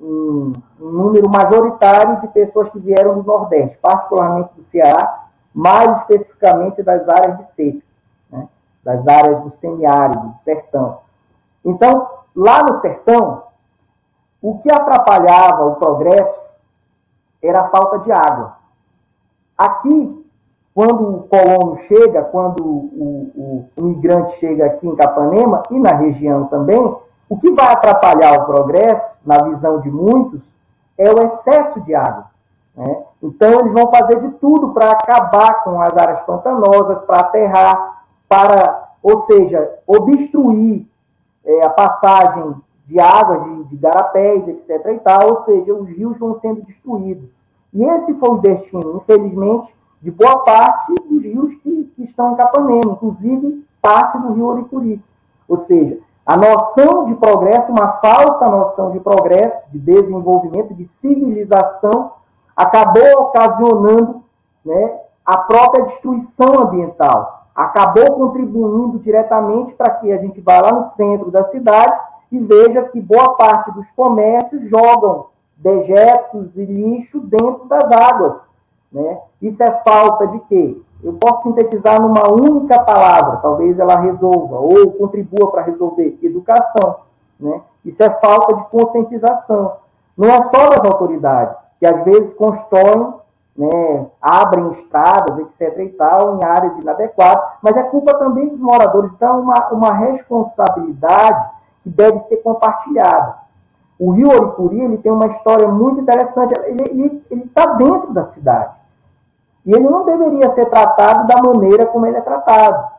um, 0.01 0.53
um, 0.79 0.89
número 0.89 1.29
majoritário 1.29 2.21
de 2.21 2.27
pessoas 2.29 2.69
que 2.69 2.79
vieram 2.79 3.21
do 3.21 3.23
Nordeste, 3.23 3.77
particularmente 3.81 4.49
do 4.55 4.63
Ceará, 4.63 5.27
mais 5.53 6.01
especificamente 6.01 6.81
das 6.81 7.07
áreas 7.07 7.37
de 7.37 7.53
seca, 7.53 7.83
né? 8.31 8.47
das 8.83 9.07
áreas 9.07 9.43
do 9.43 9.55
semiárido, 9.57 10.29
do 10.29 10.39
sertão. 10.39 10.99
Então, 11.63 12.07
lá 12.35 12.63
no 12.63 12.79
sertão, 12.79 13.43
o 14.41 14.57
que 14.59 14.71
atrapalhava 14.71 15.65
o 15.65 15.75
progresso 15.75 16.41
era 17.43 17.61
a 17.61 17.69
falta 17.69 17.99
de 17.99 18.11
água. 18.11 18.57
Aqui, 19.57 20.25
quando 20.73 21.17
o 21.17 21.23
colono 21.23 21.77
chega, 21.81 22.23
quando 22.23 22.63
o, 22.63 23.31
o, 23.35 23.69
o 23.75 23.81
migrante 23.83 24.39
chega 24.39 24.65
aqui 24.65 24.87
em 24.87 24.95
Capanema 24.95 25.61
e 25.69 25.77
na 25.77 25.93
região 25.93 26.47
também, 26.47 26.95
o 27.31 27.37
que 27.37 27.49
vai 27.49 27.71
atrapalhar 27.71 28.41
o 28.41 28.45
progresso, 28.45 29.17
na 29.25 29.41
visão 29.43 29.79
de 29.79 29.89
muitos, 29.89 30.41
é 30.97 31.09
o 31.09 31.23
excesso 31.23 31.79
de 31.79 31.95
água. 31.95 32.25
Né? 32.75 33.03
Então, 33.23 33.61
eles 33.61 33.71
vão 33.71 33.89
fazer 33.89 34.19
de 34.19 34.31
tudo 34.31 34.73
para 34.73 34.91
acabar 34.91 35.63
com 35.63 35.81
as 35.81 35.95
áreas 35.95 36.19
pantanosas, 36.23 37.01
para 37.03 37.21
aterrar, 37.21 38.03
para, 38.27 38.89
ou 39.01 39.21
seja, 39.21 39.79
obstruir 39.87 40.85
é, 41.45 41.63
a 41.63 41.69
passagem 41.69 42.53
de 42.85 42.99
água, 42.99 43.39
de, 43.39 43.63
de 43.63 43.77
garapés, 43.77 44.45
etc. 44.49 44.87
e 44.87 44.99
tal, 44.99 45.29
ou 45.29 45.37
seja, 45.43 45.73
os 45.73 45.87
rios 45.87 46.17
vão 46.17 46.37
sendo 46.41 46.61
destruídos. 46.63 47.29
E 47.73 47.81
esse 47.81 48.13
foi 48.15 48.29
o 48.29 48.39
destino, 48.39 48.97
infelizmente, 48.97 49.73
de 50.01 50.11
boa 50.11 50.39
parte 50.39 50.93
dos 51.09 51.23
rios 51.23 51.55
que, 51.63 51.93
que 51.95 52.03
estão 52.03 52.33
em 52.33 52.35
Capanema, 52.35 52.91
inclusive 52.91 53.65
parte 53.81 54.17
do 54.17 54.33
rio 54.33 54.47
Oricuri. 54.47 55.01
Ou 55.47 55.59
seja, 55.59 55.97
a 56.25 56.37
noção 56.37 57.05
de 57.05 57.15
progresso, 57.15 57.71
uma 57.71 57.93
falsa 57.93 58.49
noção 58.49 58.91
de 58.91 58.99
progresso, 58.99 59.57
de 59.71 59.79
desenvolvimento, 59.79 60.73
de 60.73 60.85
civilização, 60.85 62.11
acabou 62.55 63.23
ocasionando 63.23 64.21
né, 64.63 64.99
a 65.25 65.37
própria 65.37 65.85
destruição 65.85 66.59
ambiental. 66.59 67.47
Acabou 67.55 68.13
contribuindo 68.13 68.99
diretamente 68.99 69.73
para 69.73 69.89
que 69.89 70.11
a 70.11 70.17
gente 70.17 70.39
vá 70.39 70.61
lá 70.61 70.71
no 70.71 70.89
centro 70.89 71.31
da 71.31 71.43
cidade 71.45 71.99
e 72.31 72.39
veja 72.39 72.83
que 72.83 73.01
boa 73.01 73.35
parte 73.35 73.71
dos 73.71 73.89
comércios 73.91 74.69
jogam 74.69 75.25
dejetos 75.57 76.55
e 76.55 76.65
lixo 76.65 77.19
dentro 77.19 77.65
das 77.65 77.91
águas. 77.91 78.35
Né? 78.91 79.19
Isso 79.41 79.61
é 79.61 79.71
falta 79.83 80.27
de 80.27 80.39
quê? 80.41 80.81
Eu 81.03 81.13
posso 81.13 81.43
sintetizar 81.43 82.01
numa 82.01 82.29
única 82.29 82.79
palavra, 82.79 83.37
talvez 83.37 83.79
ela 83.79 83.99
resolva, 83.99 84.57
ou 84.57 84.91
contribua 84.91 85.51
para 85.51 85.63
resolver, 85.63 86.17
educação. 86.21 86.97
Né? 87.39 87.61
Isso 87.83 88.03
é 88.03 88.09
falta 88.09 88.55
de 88.55 88.63
conscientização. 88.65 89.73
Não 90.15 90.27
é 90.29 90.43
só 90.49 90.69
das 90.69 90.85
autoridades, 90.85 91.59
que 91.79 91.85
às 91.85 92.03
vezes 92.03 92.33
constroem, 92.35 93.13
né, 93.57 94.07
abrem 94.21 94.71
estradas, 94.71 95.39
etc. 95.39 95.79
e 95.79 95.89
tal, 95.89 96.37
em 96.37 96.43
áreas 96.43 96.77
inadequadas, 96.77 97.43
mas 97.61 97.75
é 97.75 97.83
culpa 97.83 98.13
também 98.13 98.49
dos 98.49 98.59
moradores. 98.59 99.11
Então, 99.13 99.39
é 99.39 99.41
uma, 99.41 99.67
uma 99.69 99.93
responsabilidade 99.93 101.49
que 101.83 101.89
deve 101.89 102.19
ser 102.21 102.37
compartilhada. 102.37 103.35
O 103.99 104.11
Rio 104.11 104.29
Oricuri 104.29 104.81
ele 104.81 104.97
tem 104.97 105.11
uma 105.11 105.27
história 105.27 105.67
muito 105.67 106.01
interessante. 106.01 106.53
Ele 106.65 107.21
está 107.29 107.65
dentro 107.73 108.11
da 108.13 108.25
cidade. 108.25 108.80
E 109.65 109.73
ele 109.73 109.87
não 109.87 110.05
deveria 110.05 110.51
ser 110.51 110.65
tratado 110.67 111.27
da 111.27 111.41
maneira 111.41 111.85
como 111.85 112.05
ele 112.05 112.17
é 112.17 112.21
tratado. 112.21 112.91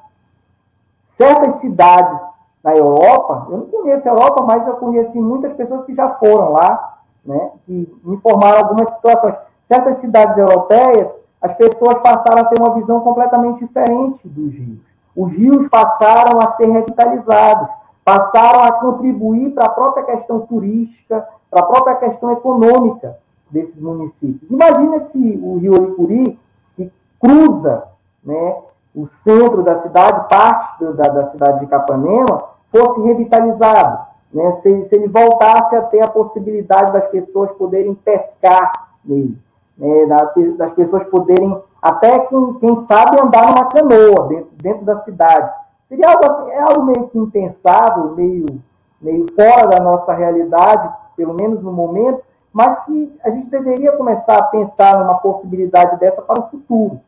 Certas 1.16 1.56
cidades 1.56 2.20
na 2.62 2.76
Europa, 2.76 3.46
eu 3.50 3.58
não 3.58 3.66
conheço 3.66 4.08
a 4.08 4.12
Europa, 4.12 4.42
mas 4.42 4.66
eu 4.66 4.74
conheci 4.74 5.18
muitas 5.20 5.52
pessoas 5.54 5.84
que 5.84 5.94
já 5.94 6.08
foram 6.10 6.52
lá, 6.52 6.98
né, 7.24 7.50
que 7.66 8.00
me 8.04 8.14
informaram 8.14 8.58
algumas 8.58 8.92
situações. 8.94 9.34
Certas 9.66 9.98
cidades 9.98 10.36
europeias, 10.38 11.12
as 11.40 11.56
pessoas 11.56 11.98
passaram 12.00 12.42
a 12.42 12.44
ter 12.44 12.60
uma 12.60 12.74
visão 12.74 13.00
completamente 13.00 13.64
diferente 13.64 14.28
dos 14.28 14.52
rios. 14.52 14.78
Os 15.16 15.32
rios 15.32 15.68
passaram 15.68 16.40
a 16.40 16.52
ser 16.52 16.66
revitalizados 16.66 17.68
passaram 18.04 18.62
a 18.62 18.72
contribuir 18.72 19.50
para 19.50 19.66
a 19.66 19.70
própria 19.70 20.04
questão 20.04 20.40
turística, 20.40 21.26
para 21.50 21.60
a 21.60 21.66
própria 21.66 21.96
questão 21.96 22.32
econômica 22.32 23.16
desses 23.50 23.80
municípios. 23.80 24.50
Imagina 24.50 25.00
se 25.10 25.40
o 25.42 25.58
Rio 25.58 25.74
Oricuri, 25.74 26.38
cruza 27.22 27.84
né, 28.24 28.56
o 28.94 29.06
centro 29.24 29.62
da 29.62 29.78
cidade, 29.78 30.28
parte 30.28 30.84
da, 30.84 31.08
da 31.08 31.26
cidade 31.26 31.60
de 31.60 31.66
Capanema, 31.66 32.50
fosse 32.70 33.00
revitalizado, 33.02 34.06
né, 34.32 34.52
se, 34.54 34.84
se, 34.84 34.94
ele 34.94 35.08
voltasse 35.08 35.76
a 35.76 35.82
ter 35.82 36.02
a 36.02 36.08
possibilidade 36.08 36.92
das 36.92 37.06
pessoas 37.08 37.52
poderem 37.52 37.94
pescar 37.94 38.72
nele, 39.04 39.38
né, 39.78 40.06
das 40.56 40.74
pessoas 40.74 41.04
poderem, 41.08 41.56
até 41.80 42.18
quem, 42.18 42.54
quem 42.54 42.76
sabe, 42.82 43.20
andar 43.20 43.46
numa 43.46 43.66
canoa 43.66 44.28
dentro, 44.28 44.50
dentro 44.60 44.84
da 44.84 44.98
cidade 45.00 45.62
Seria 45.92 46.08
algo 46.08 46.24
assim, 46.24 46.50
é 46.52 46.58
algo 46.58 46.84
meio 46.86 47.08
que 47.08 47.18
impensável, 47.18 48.16
meio, 48.16 48.46
meio 48.98 49.26
fora 49.34 49.66
da 49.66 49.78
nossa 49.78 50.14
realidade, 50.14 50.90
pelo 51.14 51.34
menos 51.34 51.62
no 51.62 51.70
momento, 51.70 52.22
mas 52.50 52.82
que 52.86 53.14
a 53.22 53.28
gente 53.28 53.50
deveria 53.50 53.92
começar 53.92 54.38
a 54.38 54.44
pensar 54.44 54.98
numa 54.98 55.16
possibilidade 55.16 56.00
dessa 56.00 56.22
para 56.22 56.40
o 56.40 56.48
futuro. 56.48 56.98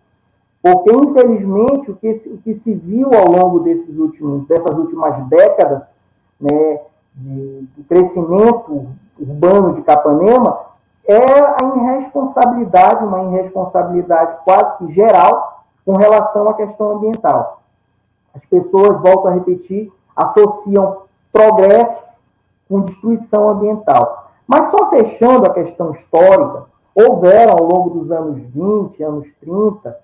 Porque, 0.64 0.90
infelizmente, 0.96 1.90
o 1.90 1.96
que, 1.96 2.10
o 2.10 2.38
que 2.38 2.54
se 2.54 2.74
viu 2.74 3.12
ao 3.12 3.30
longo 3.30 3.60
desses 3.60 3.98
últimos, 3.98 4.48
dessas 4.48 4.74
últimas 4.74 5.22
décadas, 5.28 5.86
né, 6.40 6.80
de, 7.14 7.68
de 7.76 7.82
crescimento 7.82 8.86
urbano 9.20 9.74
de 9.74 9.82
Capanema, 9.82 10.58
é 11.06 11.16
a 11.16 11.76
irresponsabilidade, 11.76 13.04
uma 13.04 13.24
irresponsabilidade 13.24 14.38
quase 14.42 14.78
que 14.78 14.92
geral 14.94 15.64
com 15.84 15.96
relação 15.96 16.48
à 16.48 16.54
questão 16.54 16.92
ambiental. 16.92 17.60
As 18.34 18.42
pessoas, 18.46 18.98
volto 19.02 19.28
a 19.28 19.32
repetir, 19.32 19.92
associam 20.16 21.02
progresso 21.30 22.04
com 22.70 22.80
destruição 22.80 23.50
ambiental. 23.50 24.30
Mas 24.46 24.70
só 24.70 24.88
fechando 24.88 25.44
a 25.44 25.52
questão 25.52 25.92
histórica, 25.92 26.64
houveram 26.94 27.52
ao 27.52 27.64
longo 27.64 27.90
dos 27.90 28.10
anos 28.10 28.38
20, 28.38 29.02
anos 29.02 29.28
30, 29.42 30.02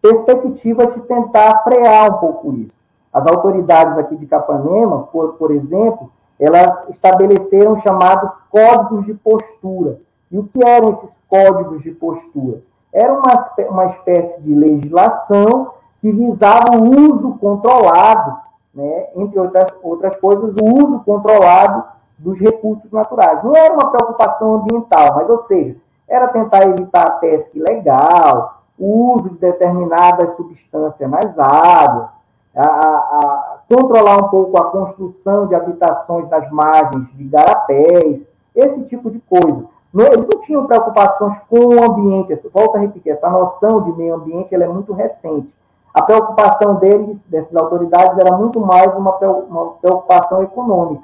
perspectivas 0.00 0.94
de 0.94 1.00
tentar 1.02 1.62
frear 1.62 2.14
um 2.14 2.18
pouco 2.18 2.52
isso. 2.54 2.80
As 3.12 3.26
autoridades 3.26 3.98
aqui 3.98 4.16
de 4.16 4.26
Capanema, 4.26 5.08
por, 5.12 5.34
por 5.34 5.50
exemplo, 5.50 6.10
elas 6.38 6.88
estabeleceram 6.88 7.80
chamados 7.80 8.30
códigos 8.50 9.04
de 9.04 9.14
postura. 9.14 9.98
E 10.30 10.38
o 10.38 10.44
que 10.44 10.64
eram 10.64 10.94
esses 10.94 11.10
códigos 11.28 11.82
de 11.82 11.90
postura? 11.90 12.62
Era 12.92 13.12
uma, 13.12 13.50
uma 13.68 13.86
espécie 13.86 14.40
de 14.40 14.54
legislação 14.54 15.72
que 16.00 16.10
visava 16.10 16.76
o 16.76 17.12
uso 17.12 17.36
controlado, 17.38 18.38
né, 18.74 19.08
entre 19.16 19.38
outras, 19.38 19.70
outras 19.82 20.16
coisas, 20.18 20.54
o 20.60 20.64
uso 20.64 21.00
controlado 21.04 21.84
dos 22.18 22.38
recursos 22.38 22.90
naturais. 22.90 23.42
Não 23.44 23.54
era 23.54 23.74
uma 23.74 23.90
preocupação 23.90 24.54
ambiental, 24.56 25.14
mas, 25.16 25.28
ou 25.28 25.38
seja, 25.44 25.76
era 26.08 26.28
tentar 26.28 26.62
evitar 26.62 27.06
a 27.06 27.10
pesca 27.12 27.56
ilegal, 27.56 28.59
uso 28.80 29.30
de 29.30 29.36
determinadas 29.36 30.34
substâncias 30.36 31.10
nas 31.10 31.38
águas, 31.38 32.10
a, 32.56 32.64
a, 32.64 33.58
controlar 33.68 34.16
um 34.16 34.28
pouco 34.28 34.56
a 34.56 34.70
construção 34.70 35.46
de 35.46 35.54
habitações 35.54 36.28
nas 36.28 36.50
margens 36.50 37.08
de 37.14 37.24
garapés, 37.24 38.26
esse 38.54 38.84
tipo 38.84 39.10
de 39.10 39.20
coisa. 39.20 39.66
Eles 39.94 40.28
não 40.32 40.40
tinham 40.40 40.66
preocupações 40.66 41.36
com 41.48 41.58
o 41.58 41.84
ambiente. 41.84 42.34
Volto 42.52 42.76
a 42.76 42.80
repetir, 42.80 43.12
essa 43.12 43.28
noção 43.28 43.82
de 43.82 43.92
meio 43.92 44.14
ambiente 44.14 44.54
ela 44.54 44.64
é 44.64 44.68
muito 44.68 44.92
recente. 44.92 45.52
A 45.92 46.02
preocupação 46.02 46.76
deles, 46.76 47.20
dessas 47.28 47.54
autoridades, 47.56 48.16
era 48.18 48.36
muito 48.36 48.60
mais 48.60 48.94
uma 48.94 49.12
preocupação 49.12 50.42
econômica. 50.42 51.02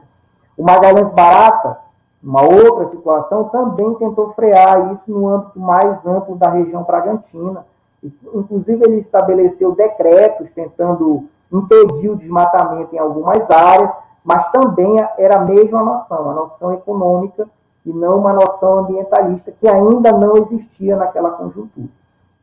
O 0.57 0.63
Magalhães 0.63 1.11
Barata, 1.11 1.79
uma 2.27 2.43
outra 2.43 2.89
situação, 2.89 3.45
também 3.51 3.95
tentou 3.95 4.33
frear 4.33 4.93
isso 4.95 5.09
no 5.09 5.29
âmbito 5.29 5.61
mais 5.61 6.05
amplo 6.05 6.35
da 6.35 6.51
região 6.51 6.83
Pragantina. 6.83 7.65
Inclusive, 8.03 8.85
ele 8.85 9.01
estabeleceu 9.01 9.77
decretos 9.77 10.51
tentando 10.53 11.29
impedir 11.53 12.11
o 12.11 12.17
desmatamento 12.17 12.93
em 12.93 12.99
algumas 12.99 13.49
áreas, 13.49 13.93
mas 14.25 14.51
também 14.51 14.97
era 15.17 15.37
a 15.37 15.45
mesma 15.45 15.85
noção, 15.85 16.29
a 16.29 16.35
noção 16.35 16.75
econômica 16.75 17.49
e 17.85 17.93
não 17.93 18.19
uma 18.19 18.33
noção 18.33 18.81
ambientalista 18.81 19.53
que 19.53 19.69
ainda 19.69 20.11
não 20.11 20.37
existia 20.37 20.97
naquela 20.97 21.31
conjuntura. 21.31 21.87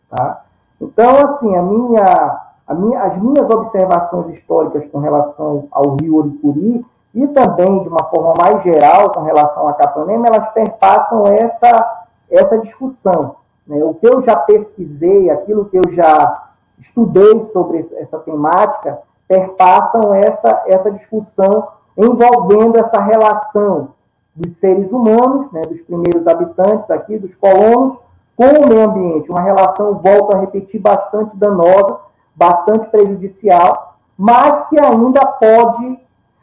Tá? 0.09 0.45
Então, 0.79 1.17
assim, 1.25 1.57
a 1.57 1.61
minha, 1.61 2.39
a 2.65 2.73
minha, 2.73 3.03
as 3.03 3.21
minhas 3.21 3.49
observações 3.49 4.37
históricas 4.37 4.89
com 4.89 4.99
relação 4.99 5.67
ao 5.71 5.97
Rio 5.97 6.15
Oricuri 6.15 6.85
e 7.13 7.27
também, 7.27 7.83
de 7.83 7.89
uma 7.89 8.05
forma 8.05 8.33
mais 8.37 8.63
geral, 8.63 9.11
com 9.11 9.21
relação 9.21 9.67
a 9.67 9.73
Capanema, 9.73 10.27
elas 10.27 10.51
perpassam 10.51 11.27
essa, 11.27 12.05
essa 12.29 12.57
discussão. 12.57 13.35
Né? 13.67 13.83
O 13.83 13.93
que 13.93 14.07
eu 14.07 14.21
já 14.23 14.35
pesquisei, 14.35 15.29
aquilo 15.29 15.65
que 15.65 15.77
eu 15.77 15.91
já 15.91 16.49
estudei 16.79 17.49
sobre 17.53 17.79
essa 17.97 18.17
temática, 18.19 18.99
perpassam 19.27 20.13
essa, 20.13 20.63
essa 20.65 20.91
discussão 20.91 21.67
envolvendo 21.95 22.79
essa 22.79 22.99
relação 22.99 23.89
dos 24.35 24.57
seres 24.57 24.91
humanos, 24.91 25.51
né, 25.51 25.61
dos 25.61 25.81
primeiros 25.81 26.27
habitantes 26.27 26.89
aqui, 26.89 27.19
dos 27.19 27.35
colonos, 27.35 27.97
com 28.35 28.45
o 28.45 28.67
meio 28.67 28.89
ambiente, 28.89 29.29
uma 29.29 29.41
relação, 29.41 29.99
volto 29.99 30.35
a 30.35 30.39
repetir, 30.39 30.81
bastante 30.81 31.37
danosa, 31.37 31.99
bastante 32.35 32.89
prejudicial, 32.89 33.97
mas 34.17 34.67
que 34.69 34.83
ainda 34.83 35.23
pode 35.23 35.99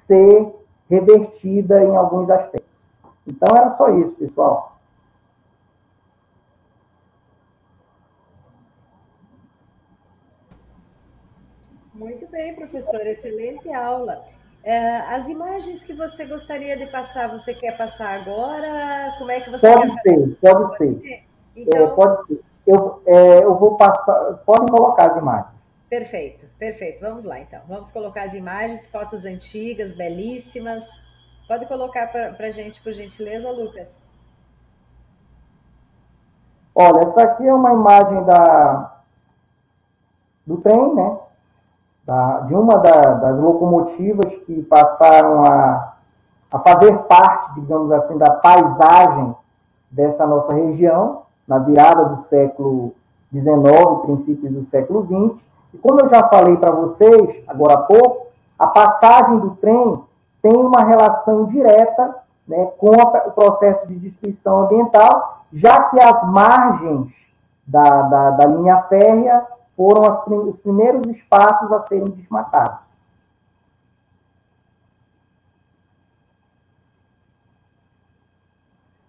ser 0.06 0.59
revertida 0.90 1.82
em 1.84 1.96
alguns 1.96 2.28
aspectos. 2.28 2.68
Então, 3.26 3.56
era 3.56 3.76
só 3.76 3.88
isso, 3.96 4.10
pessoal. 4.16 4.76
Muito 11.94 12.26
bem, 12.28 12.56
professor, 12.56 13.06
excelente 13.06 13.70
aula. 13.72 14.24
É, 14.64 15.00
as 15.14 15.28
imagens 15.28 15.84
que 15.84 15.92
você 15.92 16.24
gostaria 16.24 16.76
de 16.76 16.86
passar, 16.86 17.28
você 17.28 17.54
quer 17.54 17.76
passar 17.76 18.20
agora? 18.20 19.14
Como 19.18 19.30
é 19.30 19.40
que 19.40 19.50
você 19.50 19.70
pode 19.70 20.02
quer 20.02 20.02
ser, 20.02 20.36
Pode 20.40 20.76
ser. 20.76 21.24
Então, 21.56 21.86
é, 21.86 21.90
pode 21.94 22.26
ser. 22.26 22.40
Eu, 22.66 23.02
é, 23.06 23.44
eu 23.44 23.54
vou 23.58 23.76
passar. 23.76 24.34
Podem 24.46 24.68
colocar 24.68 25.12
as 25.12 25.18
imagens. 25.18 25.54
Perfeito, 25.88 26.39
perfeito. 26.60 27.00
Vamos 27.00 27.24
lá, 27.24 27.40
então. 27.40 27.58
Vamos 27.66 27.90
colocar 27.90 28.24
as 28.24 28.34
imagens, 28.34 28.86
fotos 28.88 29.24
antigas, 29.24 29.94
belíssimas. 29.94 30.86
Pode 31.48 31.66
colocar 31.66 32.06
para 32.08 32.46
a 32.46 32.50
gente, 32.50 32.80
por 32.82 32.92
gentileza, 32.92 33.50
Lucas. 33.50 33.88
Olha, 36.74 37.04
essa 37.04 37.22
aqui 37.22 37.48
é 37.48 37.52
uma 37.52 37.72
imagem 37.72 38.22
da, 38.24 38.92
do 40.46 40.58
trem, 40.58 40.94
né? 40.94 41.18
Da, 42.04 42.40
de 42.40 42.54
uma 42.54 42.76
da, 42.78 43.14
das 43.14 43.38
locomotivas 43.38 44.32
que 44.44 44.62
passaram 44.62 45.44
a, 45.44 45.94
a 46.52 46.58
fazer 46.60 46.96
parte, 47.04 47.54
digamos 47.60 47.90
assim, 47.92 48.16
da 48.18 48.30
paisagem 48.34 49.34
dessa 49.90 50.26
nossa 50.26 50.52
região 50.52 51.22
na 51.48 51.58
virada 51.58 52.04
do 52.04 52.22
século 52.22 52.94
XIX, 53.32 54.02
princípios 54.02 54.52
do 54.52 54.64
século 54.66 55.04
XX. 55.04 55.50
E 55.72 55.78
como 55.78 56.00
eu 56.00 56.08
já 56.08 56.28
falei 56.28 56.56
para 56.56 56.70
vocês 56.70 57.44
agora 57.46 57.74
há 57.74 57.82
pouco, 57.82 58.26
a 58.58 58.66
passagem 58.66 59.38
do 59.38 59.56
trem 59.56 60.02
tem 60.42 60.56
uma 60.56 60.84
relação 60.84 61.46
direta 61.46 62.14
né, 62.46 62.66
com 62.78 62.90
o 62.90 63.30
processo 63.32 63.86
de 63.86 63.94
destruição 63.96 64.62
ambiental, 64.62 65.44
já 65.52 65.84
que 65.84 66.00
as 66.00 66.28
margens 66.30 67.12
da, 67.66 68.02
da, 68.02 68.30
da 68.32 68.46
linha 68.46 68.82
férrea 68.88 69.46
foram 69.76 70.04
as, 70.04 70.26
os 70.26 70.56
primeiros 70.60 71.06
espaços 71.06 71.70
a 71.72 71.82
serem 71.82 72.10
desmatados. 72.10 72.90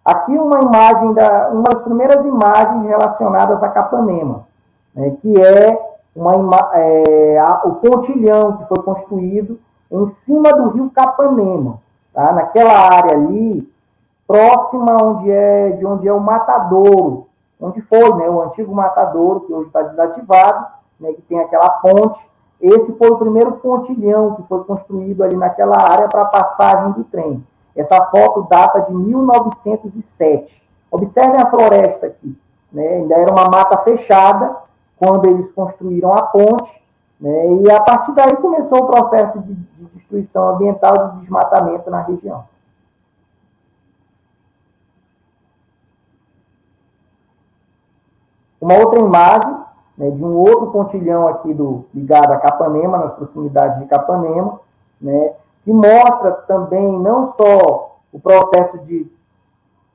Aqui 0.04 0.32
uma 0.32 0.62
imagem 0.62 1.14
da, 1.14 1.50
uma 1.50 1.64
das 1.64 1.84
primeiras 1.84 2.26
imagens 2.26 2.86
relacionadas 2.86 3.62
a 3.62 3.70
Capanema, 3.70 4.48
né, 4.96 5.16
que 5.22 5.42
é, 5.42 5.92
uma, 6.16 6.72
é 6.74 7.40
a, 7.40 7.62
o 7.66 7.76
pontilhão 7.76 8.58
que 8.58 8.66
foi 8.66 8.84
construído 8.84 9.60
em 9.92 10.10
cima 10.26 10.54
do 10.54 10.70
rio 10.70 10.90
Capanema, 10.90 11.80
tá? 12.14 12.32
naquela 12.34 12.74
área 12.74 13.14
ali, 13.14 13.70
próxima 14.28 15.04
onde 15.04 15.30
é, 15.30 15.72
de 15.72 15.86
onde 15.86 16.08
é 16.08 16.14
o 16.14 16.20
Matadouro, 16.20 17.28
onde 17.60 17.82
foi 17.82 18.14
né, 18.16 18.30
o 18.30 18.42
antigo 18.42 18.74
Matadouro, 18.74 19.42
que 19.42 19.54
hoje 19.54 19.68
está 19.68 19.82
desativado, 19.82 20.68
né, 21.00 21.12
que 21.14 21.22
tem 21.24 21.40
aquela 21.40 21.70
ponte. 21.70 22.20
Esse 22.60 22.94
foi 22.94 23.10
o 23.10 23.18
primeiro 23.18 23.54
pontilhão 23.54 24.36
que 24.36 24.44
foi 24.44 24.64
construído 24.64 25.24
ali 25.24 25.36
naquela 25.36 25.78
área 25.78 26.08
para 26.08 26.26
passagem 26.26 26.92
do 26.94 27.04
trem. 27.04 27.44
Essa 27.76 28.06
foto 28.06 28.48
data 28.50 28.82
de 28.82 28.94
1907. 28.94 30.62
Observem 30.92 31.42
a 31.42 31.50
floresta 31.50 32.08
aqui. 32.08 32.38
Né? 32.72 32.88
Ainda 32.88 33.16
era 33.16 33.32
uma 33.32 33.50
mata 33.50 33.78
fechada 33.78 34.56
quando 35.02 35.26
eles 35.26 35.52
construíram 35.54 36.14
a 36.14 36.22
ponte. 36.28 36.80
Né? 37.20 37.54
E 37.64 37.72
a 37.72 37.82
partir 37.82 38.14
daí 38.14 38.36
começou 38.36 38.84
o 38.84 38.86
processo 38.86 39.40
de, 39.40 39.56
de 39.56 39.86
destruição 39.96 40.50
ambiental, 40.50 41.14
de 41.14 41.22
desmatamento 41.22 41.90
na 41.90 42.02
região. 42.04 42.44
Uma 48.62 48.76
outra 48.76 49.00
imagem 49.00 49.58
né, 49.98 50.12
de 50.12 50.24
um 50.24 50.36
outro 50.36 50.68
pontilhão 50.72 51.28
aqui 51.28 51.52
do, 51.52 51.86
ligado 51.96 52.32
a 52.34 52.38
Capanema, 52.38 53.00
nas 53.00 53.14
proximidades 53.14 53.80
de 53.80 53.88
Capanema, 53.88 54.60
né, 55.02 55.34
que 55.64 55.74
mostra 55.74 56.32
também 56.48 57.00
não 57.00 57.32
só 57.32 57.98
o 58.12 58.20
processo 58.20 58.78
de 58.86 59.12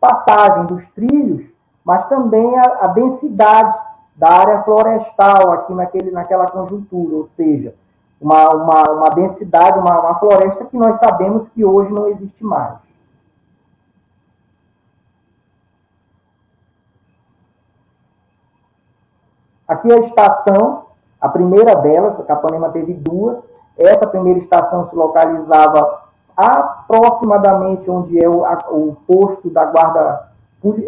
passagem 0.01 0.67
dos 0.67 0.85
trilhos, 0.91 1.47
mas 1.85 2.09
também 2.09 2.59
a, 2.59 2.79
a 2.83 2.87
densidade 2.89 3.86
da 4.17 4.31
área 4.31 4.62
florestal 4.62 5.53
aqui 5.53 5.75
naquele, 5.75 6.11
naquela 6.11 6.47
conjuntura, 6.47 7.17
ou 7.17 7.27
seja, 7.27 7.75
uma, 8.21 8.49
uma, 8.49 8.83
uma 8.91 9.11
densidade, 9.11 9.79
uma, 9.79 10.01
uma 10.01 10.19
floresta 10.19 10.64
que 10.64 10.77
nós 10.77 10.99
sabemos 10.99 11.49
que 11.51 11.64
hoje 11.64 11.93
não 11.93 12.09
existe 12.09 12.43
mais. 12.43 12.79
Aqui 19.69 19.93
é 19.93 19.97
a 19.97 20.07
estação, 20.07 20.87
a 21.21 21.29
primeira 21.29 21.75
delas, 21.75 22.19
a 22.19 22.23
Capanema 22.23 22.71
teve 22.71 22.95
duas, 22.95 23.45
essa 23.77 24.07
primeira 24.07 24.39
estação 24.39 24.89
se 24.89 24.97
localizava 24.97 26.05
aproximadamente 26.37 27.91
onde 27.91 28.23
é 28.23 28.29
o, 28.29 28.45
a, 28.45 28.59
o 28.71 28.97
posto 29.07 29.51
da 29.51 29.64
guarda, 29.64 30.31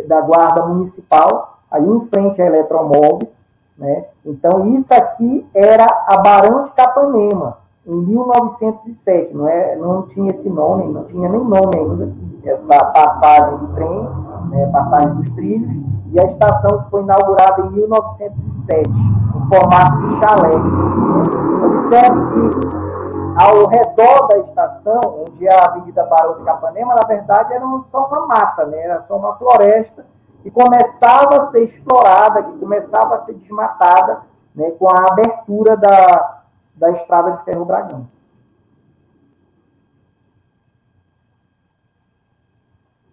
da 0.06 0.20
guarda 0.20 0.64
municipal, 0.66 1.57
aí 1.70 1.84
em 1.84 2.06
frente 2.08 2.40
a 2.40 2.46
Eletromóveis. 2.46 3.36
Né? 3.76 4.04
Então, 4.24 4.66
isso 4.76 4.92
aqui 4.92 5.46
era 5.54 5.86
a 6.06 6.16
Barão 6.18 6.64
de 6.64 6.72
Capanema, 6.72 7.58
em 7.86 7.94
1907. 7.94 9.32
Não, 9.32 9.48
é, 9.48 9.76
não 9.76 10.02
tinha 10.08 10.32
esse 10.32 10.50
nome, 10.50 10.92
não 10.92 11.04
tinha 11.04 11.28
nem 11.28 11.44
nome 11.44 11.70
ainda, 11.76 12.12
essa 12.44 12.84
passagem 12.86 13.58
do 13.58 13.68
trem, 13.74 14.08
né, 14.50 14.66
passagem 14.72 15.14
dos 15.14 15.30
trilhos, 15.32 15.70
e 16.10 16.18
a 16.18 16.24
estação 16.24 16.82
que 16.82 16.90
foi 16.90 17.02
inaugurada 17.02 17.62
em 17.66 17.70
1907, 17.70 18.88
no 18.88 19.48
formato 19.48 20.08
de 20.08 20.18
chalé. 20.18 20.54
Observe 21.64 22.20
que 22.32 22.78
ao 23.40 23.66
redor 23.66 24.26
da 24.26 24.38
estação, 24.38 25.00
onde 25.24 25.46
é 25.46 25.54
a 25.54 25.66
Avenida 25.66 26.04
Barão 26.06 26.38
de 26.38 26.44
Capanema, 26.44 26.96
na 26.96 27.06
verdade 27.06 27.52
era 27.52 27.64
só 27.92 28.08
uma 28.08 28.26
mata, 28.26 28.66
né? 28.66 28.80
era 28.80 29.02
só 29.02 29.16
uma 29.16 29.36
floresta 29.36 30.04
que 30.48 30.50
começava 30.50 31.42
a 31.42 31.50
ser 31.50 31.64
explorada, 31.64 32.42
que 32.42 32.58
começava 32.58 33.16
a 33.16 33.20
ser 33.20 33.34
desmatada 33.34 34.22
né, 34.54 34.70
com 34.78 34.88
a 34.88 35.08
abertura 35.10 35.76
da, 35.76 36.42
da 36.74 36.90
estrada 36.92 37.32
de 37.32 37.44
ferro 37.44 37.66
Bragança. 37.66 38.18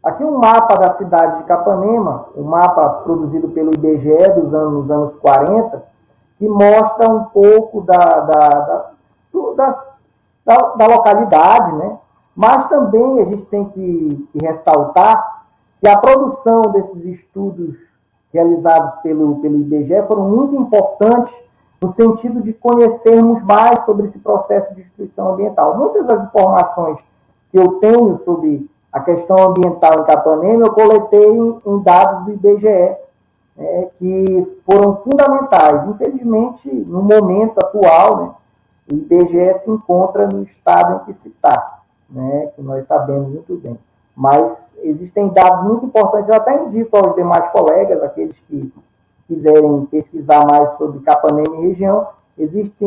Aqui 0.02 0.24
um 0.24 0.38
mapa 0.38 0.76
da 0.76 0.94
cidade 0.94 1.40
de 1.40 1.44
Capanema, 1.44 2.28
um 2.38 2.44
mapa 2.44 3.02
produzido 3.04 3.50
pelo 3.50 3.74
IBGE 3.74 4.30
dos 4.40 4.54
anos, 4.54 4.90
anos 4.90 5.18
40, 5.18 5.84
que 6.38 6.48
mostra 6.48 7.10
um 7.10 7.26
pouco 7.26 7.82
da, 7.82 7.98
da, 7.98 8.50
da, 9.56 9.84
da, 10.46 10.62
da 10.76 10.88
localidade, 10.88 11.76
né? 11.76 11.98
Mas 12.36 12.70
também 12.70 13.22
a 13.22 13.26
gente 13.26 13.46
tem 13.46 13.66
que, 13.66 14.30
que, 14.32 14.46
ressaltar 14.46 15.35
que 15.82 15.90
a 15.90 15.98
produção 15.98 16.62
desses 16.64 17.06
estudos 17.06 17.76
realizados 18.34 19.02
pelo, 19.02 19.38
pelo 19.40 19.58
IBGE 19.58 20.02
foram 20.08 20.30
muito 20.30 20.56
importantes 20.56 21.34
no 21.82 21.94
sentido 21.94 22.42
de 22.42 22.54
conhecermos 22.54 23.44
mais 23.44 23.84
sobre 23.86 24.08
esse 24.08 24.20
processo 24.20 24.74
de 24.74 24.84
destruição 24.84 25.34
ambiental. 25.34 25.78
Muitas 25.78 26.06
das 26.06 26.24
informações 26.26 26.98
que 27.52 27.60
eu 27.60 27.74
tenho 27.80 28.20
sobre 28.26 28.70
a 28.92 29.00
questão 29.02 29.38
ambiental 29.50 30.02
em 30.02 30.06
Capanema 30.06 30.66
eu 30.66 30.74
coletei 30.74 31.30
em, 31.30 31.62
em 31.66 31.80
dados 31.80 32.26
do 32.26 32.32
IBGE, 32.32 32.96
né, 33.56 33.88
que 34.00 34.62
foram 34.66 34.98
fundamentais. 34.98 35.88
Infelizmente, 35.90 36.70
no 36.70 37.04
momento 37.04 37.58
atual, 37.60 38.18
né, 38.18 38.32
o 38.92 38.96
IBGE 38.96 39.60
se 39.60 39.72
encontra 39.72 40.28
no 40.28 40.44
estado 40.44 40.96
em 40.96 41.06
que 41.06 41.14
se 41.22 41.30
está, 41.30 41.80
né, 42.10 42.52
que 42.56 42.62
nós 42.62 42.86
sabemos 42.88 43.30
muito 43.30 43.56
bem. 43.58 43.78
Mas 44.16 44.74
existem 44.82 45.28
dados 45.30 45.66
muito 45.66 45.86
importantes, 45.88 46.30
eu 46.30 46.36
até 46.36 46.64
indico 46.64 46.96
aos 46.96 47.16
demais 47.16 47.50
colegas, 47.50 48.02
aqueles 48.02 48.38
que 48.48 48.74
quiserem 49.28 49.86
pesquisar 49.88 50.46
mais 50.46 50.78
sobre 50.78 51.00
Capanema 51.00 51.58
e 51.58 51.68
região, 51.68 52.08
existe 52.38 52.86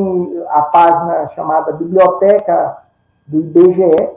a 0.48 0.62
página 0.62 1.28
chamada 1.28 1.72
Biblioteca 1.72 2.78
do 3.26 3.40
IBGE, 3.40 4.10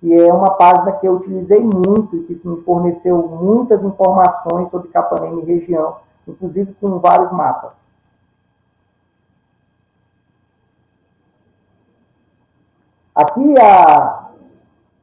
que 0.00 0.14
é 0.14 0.32
uma 0.32 0.50
página 0.50 0.92
que 0.92 1.06
eu 1.06 1.14
utilizei 1.14 1.60
muito 1.60 2.16
e 2.16 2.24
que 2.24 2.48
me 2.48 2.62
forneceu 2.62 3.16
muitas 3.28 3.82
informações 3.84 4.70
sobre 4.70 4.88
Capanema 4.88 5.40
e 5.42 5.44
região, 5.44 5.96
inclusive 6.26 6.74
com 6.80 6.98
vários 6.98 7.30
mapas. 7.32 7.72
Aqui 13.14 13.54
a 13.60 14.27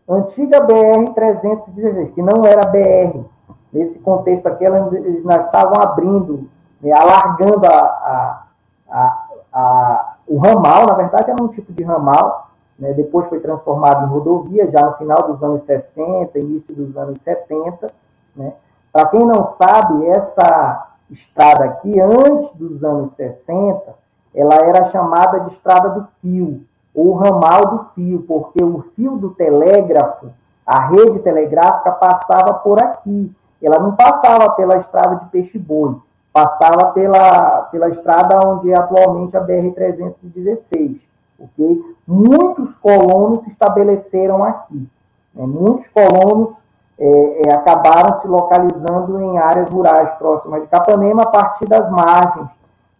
antiga 0.07 0.65
BR-316, 0.65 2.13
que 2.13 2.21
não 2.21 2.45
era 2.45 2.67
BR, 2.67 3.25
nesse 3.71 3.99
contexto 3.99 4.47
aqui, 4.47 4.63
eles 4.63 5.25
estavam 5.25 5.81
abrindo, 5.81 6.49
né, 6.81 6.91
alargando 6.91 7.65
a, 7.65 8.45
a, 8.89 9.27
a, 9.51 10.15
o 10.27 10.37
ramal, 10.37 10.87
na 10.87 10.93
verdade 10.93 11.31
era 11.31 11.41
um 11.41 11.49
tipo 11.49 11.73
de 11.73 11.83
ramal, 11.83 12.49
né, 12.77 12.93
depois 12.93 13.27
foi 13.27 13.39
transformado 13.39 14.05
em 14.05 14.09
rodovia, 14.09 14.69
já 14.71 14.85
no 14.85 14.93
final 14.93 15.23
dos 15.23 15.43
anos 15.43 15.63
60, 15.63 16.37
início 16.39 16.73
dos 16.73 16.95
anos 16.95 17.21
70. 17.21 17.91
Né. 18.35 18.53
Para 18.91 19.07
quem 19.07 19.25
não 19.25 19.45
sabe, 19.53 20.05
essa 20.07 20.87
estrada 21.09 21.65
aqui, 21.65 21.99
antes 21.99 22.53
dos 22.55 22.83
anos 22.83 23.13
60, 23.13 23.93
ela 24.33 24.55
era 24.55 24.89
chamada 24.89 25.41
de 25.41 25.53
Estrada 25.53 25.89
do 25.89 26.07
Fio, 26.21 26.63
o 26.95 27.13
ramal 27.13 27.67
do 27.67 27.85
fio, 27.93 28.23
porque 28.25 28.63
o 28.63 28.85
fio 28.95 29.17
do 29.17 29.31
telégrafo, 29.31 30.27
a 30.65 30.87
rede 30.87 31.19
telegráfica 31.19 31.91
passava 31.91 32.53
por 32.53 32.81
aqui. 32.81 33.31
Ela 33.61 33.79
não 33.79 33.95
passava 33.95 34.51
pela 34.51 34.77
estrada 34.77 35.17
de 35.17 35.25
Peixe-Boi, 35.25 35.97
passava 36.31 36.91
pela, 36.91 37.63
pela 37.63 37.89
estrada 37.89 38.39
onde 38.47 38.71
é 38.71 38.77
atualmente 38.77 39.35
a 39.35 39.41
BR-316. 39.41 41.01
Okay? 41.37 41.81
Muitos 42.07 42.75
colonos 42.77 43.43
se 43.43 43.49
estabeleceram 43.49 44.43
aqui. 44.43 44.87
Né? 45.33 45.45
Muitos 45.45 45.87
colonos 45.89 46.55
é, 46.97 47.41
é, 47.49 47.53
acabaram 47.53 48.21
se 48.21 48.27
localizando 48.27 49.21
em 49.21 49.37
áreas 49.37 49.69
rurais 49.69 50.11
próximas 50.11 50.61
de 50.61 50.67
Capanema 50.67 51.23
a 51.23 51.27
partir 51.27 51.65
das 51.67 51.91
margens 51.91 52.47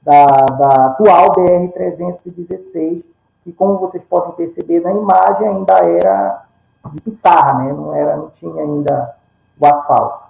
da, 0.04 0.26
da 0.26 0.86
atual 0.88 1.32
BR-316, 1.32 3.04
que 3.46 3.54
como 3.54 3.78
vocês 3.78 4.04
podem 4.06 4.32
perceber 4.32 4.82
na 4.82 4.91
imagem, 4.91 5.48
ainda 5.48 5.74
era 5.76 6.46
de 6.91 7.02
pissarra, 7.02 7.60
né? 7.60 7.72
não, 7.72 7.93
era, 7.93 8.18
não 8.18 8.32
tinha 8.32 8.60
ainda 8.60 9.16
o 9.60 9.66
asfalto. 9.68 10.26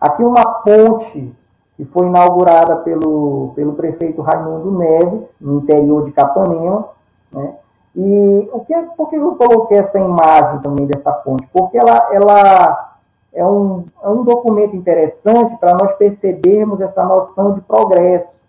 Aqui 0.00 0.24
uma 0.24 0.44
ponte 0.62 1.32
que 1.76 1.84
foi 1.84 2.06
inaugurada 2.08 2.76
pelo, 2.78 3.52
pelo 3.54 3.74
prefeito 3.74 4.20
Raimundo 4.20 4.76
Neves, 4.76 5.32
no 5.40 5.58
interior 5.58 6.04
de 6.04 6.12
Capanema, 6.12 6.88
né? 7.30 7.54
E 7.94 8.50
o 8.52 8.60
que, 8.60 8.74
por 8.96 9.08
que 9.08 9.16
eu 9.16 9.34
coloquei 9.36 9.78
essa 9.78 9.98
imagem 9.98 10.60
também 10.60 10.86
dessa 10.86 11.12
ponte? 11.12 11.46
Porque 11.52 11.76
ela, 11.76 12.08
ela 12.12 12.89
é, 13.32 13.44
um, 13.44 13.84
é 14.02 14.08
um 14.08 14.24
documento 14.24 14.74
interessante 14.74 15.56
para 15.58 15.74
nós 15.74 15.96
percebermos 15.96 16.80
essa 16.80 17.04
noção 17.04 17.54
de 17.54 17.60
progresso, 17.60 18.40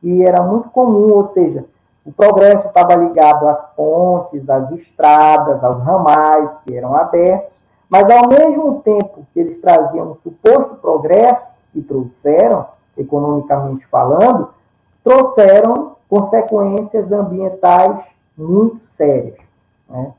que 0.00 0.24
era 0.24 0.42
muito 0.42 0.70
comum, 0.70 1.12
ou 1.12 1.26
seja, 1.26 1.64
o 2.04 2.12
progresso 2.12 2.66
estava 2.66 2.94
ligado 2.94 3.46
às 3.46 3.66
pontes, 3.74 4.48
às 4.48 4.70
estradas, 4.72 5.62
aos 5.62 5.82
ramais 5.82 6.50
que 6.64 6.74
eram 6.74 6.94
abertos, 6.94 7.50
mas 7.88 8.08
ao 8.10 8.28
mesmo 8.28 8.80
tempo 8.80 9.26
que 9.32 9.40
eles 9.40 9.60
traziam 9.60 10.12
um 10.12 10.16
suposto 10.22 10.76
progresso, 10.76 11.50
e 11.74 11.80
trouxeram, 11.82 12.66
economicamente 12.96 13.86
falando, 13.86 14.50
trouxeram 15.02 15.96
consequências 16.08 17.12
ambientais 17.12 18.04
muito 18.36 18.80
sérias. 18.96 19.38
Né? 19.88 20.12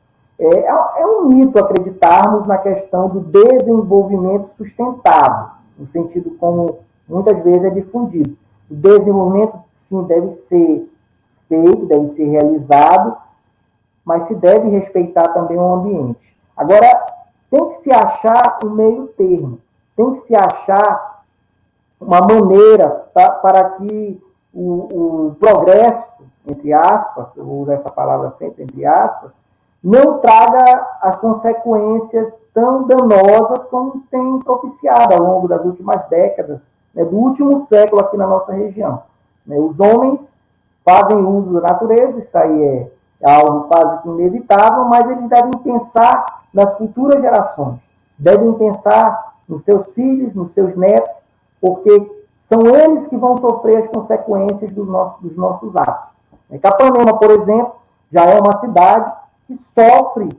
É, 0.44 0.66
é 0.66 1.06
um 1.06 1.28
mito 1.28 1.60
acreditarmos 1.60 2.48
na 2.48 2.58
questão 2.58 3.10
do 3.10 3.20
desenvolvimento 3.20 4.50
sustentável, 4.58 5.52
no 5.78 5.88
sentido 5.88 6.32
como 6.40 6.80
muitas 7.08 7.44
vezes 7.44 7.66
é 7.66 7.70
difundido. 7.70 8.36
O 8.70 8.76
desenvolvimento, 8.76 9.60
sim, 9.88 10.04
deve 10.04 10.32
ser 10.48 10.90
feito, 11.48 11.86
deve 11.86 12.10
ser 12.10 12.26
realizado, 12.26 13.18
mas 14.04 14.28
se 14.28 14.36
deve 14.36 14.70
respeitar 14.70 15.30
também 15.30 15.58
o 15.58 15.74
ambiente. 15.74 16.36
Agora, 16.58 17.06
tem 17.50 17.70
que 17.70 17.84
se 17.84 17.92
achar 17.92 18.60
um 18.66 18.70
meio 18.70 19.08
termo, 19.10 19.60
tem 19.96 20.14
que 20.14 20.22
se 20.22 20.36
achar 20.36 21.24
uma 22.00 22.22
maneira 22.22 22.90
pra, 23.14 23.30
para 23.30 23.70
que 23.72 24.20
o, 24.54 25.28
o 25.30 25.36
progresso 25.40 26.12
entre 26.48 26.74
aspas, 26.74 27.36
eu 27.38 27.48
usar 27.48 27.76
essa 27.76 27.90
palavra 27.92 28.32
sempre, 28.32 28.64
entre 28.64 28.86
aspas, 28.86 29.32
não 29.84 30.20
traga 30.20 30.88
as 31.02 31.20
consequências 31.20 32.34
tão 32.54 32.84
danosas 32.84 33.66
como 33.66 34.04
tem 34.12 34.40
propiciado 34.40 35.14
ao 35.14 35.22
longo 35.22 35.48
das 35.48 35.64
últimas 35.66 36.08
décadas, 36.08 36.62
né, 36.94 37.04
do 37.04 37.16
último 37.16 37.66
século 37.68 38.02
aqui 38.02 38.18
na 38.18 38.28
nossa 38.28 38.54
região. 38.54 39.02
Né, 39.46 39.58
os 39.58 39.80
homens 39.80 40.20
fazem 40.86 41.18
uso 41.18 41.54
da 41.54 41.74
natureza, 41.74 42.20
isso 42.20 42.38
aí 42.38 42.64
é, 43.22 43.32
algo 43.32 43.68
quase 43.68 44.02
que 44.02 44.10
inevitável, 44.10 44.86
mas 44.86 45.10
eles 45.10 45.30
devem 45.30 45.52
pensar 45.64 46.44
nas 46.54 46.78
futuras 46.78 47.22
gerações, 47.22 47.80
devem 48.18 48.54
pensar 48.54 49.34
nos 49.48 49.64
seus 49.64 49.88
filhos, 49.94 50.36
nos 50.36 50.54
seus 50.54 50.76
netos, 50.76 51.12
porque 51.60 52.22
são 52.44 52.66
eles 52.66 53.08
que 53.08 53.18
vão 53.18 53.38
sofrer 53.38 53.84
as 53.84 53.90
consequências 53.90 54.72
dos 54.72 54.88
nossos, 54.88 55.22
dos 55.22 55.38
nossos 55.38 55.76
atos. 55.76 56.12
Capanema, 56.62 57.18
por 57.18 57.32
exemplo, 57.32 57.76
já 58.12 58.26
é 58.26 58.40
uma 58.40 58.58
cidade 58.58 59.21
que 59.48 59.58
sofre 59.74 60.30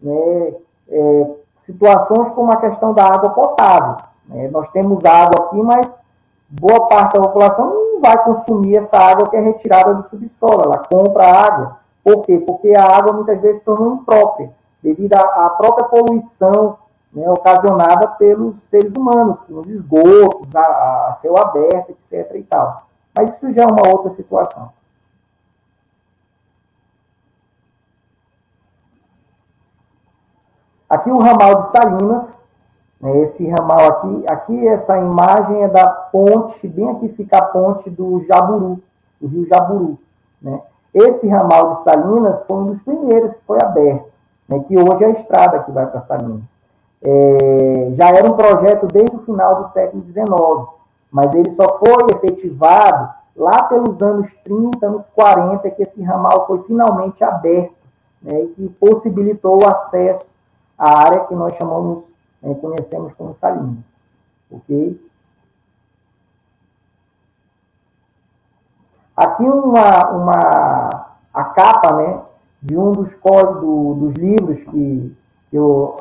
né, 0.00 0.54
é, 0.88 1.30
situações 1.64 2.32
como 2.32 2.52
a 2.52 2.56
questão 2.56 2.92
da 2.92 3.04
água 3.04 3.30
potável. 3.30 3.96
Né? 4.28 4.48
Nós 4.48 4.70
temos 4.70 5.04
água 5.04 5.46
aqui, 5.46 5.62
mas 5.62 6.00
boa 6.48 6.88
parte 6.88 7.14
da 7.14 7.20
população 7.20 7.66
não 7.66 8.00
vai 8.00 8.22
consumir 8.24 8.76
essa 8.76 8.98
água 8.98 9.28
que 9.28 9.36
é 9.36 9.40
retirada 9.40 9.94
do 9.94 10.08
subsolo, 10.08 10.62
ela 10.62 10.78
compra 10.78 11.24
água. 11.24 11.76
Por 12.04 12.24
quê? 12.24 12.38
Porque 12.38 12.74
a 12.74 12.84
água 12.84 13.12
muitas 13.12 13.40
vezes 13.40 13.58
se 13.58 13.64
tornou 13.64 13.94
imprópria, 13.94 14.50
devido 14.82 15.14
à, 15.14 15.50
própria 15.50 15.86
poluição 15.86 16.76
né, 17.12 17.30
ocasionada 17.30 18.08
pelos 18.08 18.60
seres 18.64 18.92
humanos, 18.96 19.38
nos 19.48 19.68
esgotos, 19.68 20.54
a, 20.54 20.60
a 21.10 21.18
céu 21.22 21.38
aberto, 21.38 21.90
etc. 21.90 22.34
E 22.34 22.42
tal. 22.42 22.82
Mas 23.16 23.32
isso 23.34 23.52
já 23.52 23.62
é 23.62 23.66
uma 23.66 23.88
outra 23.88 24.10
situação. 24.16 24.70
Aqui 30.92 31.10
o 31.10 31.16
ramal 31.16 31.62
de 31.62 31.70
Salinas, 31.70 32.26
né, 33.00 33.22
esse 33.22 33.48
ramal 33.48 33.88
aqui, 33.88 34.24
aqui 34.28 34.68
essa 34.68 34.98
imagem 34.98 35.62
é 35.62 35.68
da 35.68 35.88
ponte, 35.88 36.68
bem 36.68 36.86
aqui 36.90 37.08
fica 37.08 37.38
a 37.38 37.46
ponte 37.46 37.88
do 37.88 38.22
Jaburu, 38.26 38.78
do 39.18 39.26
rio 39.26 39.46
Jaburu. 39.46 39.98
Né? 40.42 40.60
Esse 40.92 41.26
ramal 41.26 41.76
de 41.76 41.84
Salinas 41.84 42.42
foi 42.42 42.56
um 42.58 42.66
dos 42.72 42.82
primeiros 42.82 43.32
que 43.32 43.40
foi 43.46 43.56
aberto, 43.62 44.04
né, 44.46 44.62
que 44.68 44.76
hoje 44.76 45.02
é 45.02 45.06
a 45.06 45.10
estrada 45.12 45.60
que 45.60 45.72
vai 45.72 45.86
para 45.86 46.02
Salinas. 46.02 46.42
É, 47.00 47.92
já 47.94 48.10
era 48.10 48.30
um 48.30 48.36
projeto 48.36 48.86
desde 48.86 49.16
o 49.16 49.20
final 49.20 49.62
do 49.62 49.68
século 49.70 50.04
XIX, 50.04 50.26
mas 51.10 51.34
ele 51.34 51.52
só 51.52 51.78
foi 51.78 52.04
efetivado 52.16 53.14
lá 53.34 53.62
pelos 53.62 54.02
anos 54.02 54.30
30, 54.44 54.86
anos 54.86 55.06
40, 55.14 55.70
que 55.70 55.84
esse 55.84 56.02
ramal 56.02 56.46
foi 56.46 56.62
finalmente 56.64 57.24
aberto, 57.24 57.72
né, 58.20 58.42
e 58.42 58.48
que 58.48 58.68
possibilitou 58.78 59.64
o 59.64 59.66
acesso 59.66 60.30
a 60.82 60.98
área 60.98 61.20
que 61.26 61.34
nós 61.36 61.54
chamamos, 61.54 62.02
né, 62.42 62.52
conhecemos 62.56 63.14
como 63.14 63.36
Salinas. 63.36 63.84
Ok? 64.50 65.00
Aqui 69.16 69.44
uma, 69.44 70.10
uma, 70.10 71.06
a 71.32 71.44
capa 71.44 71.94
né, 71.94 72.20
de 72.60 72.76
um 72.76 72.90
dos 72.90 73.14
códigos 73.14 73.98
dos 73.98 74.14
livros 74.14 74.60
que 74.64 75.16
eu 75.52 75.96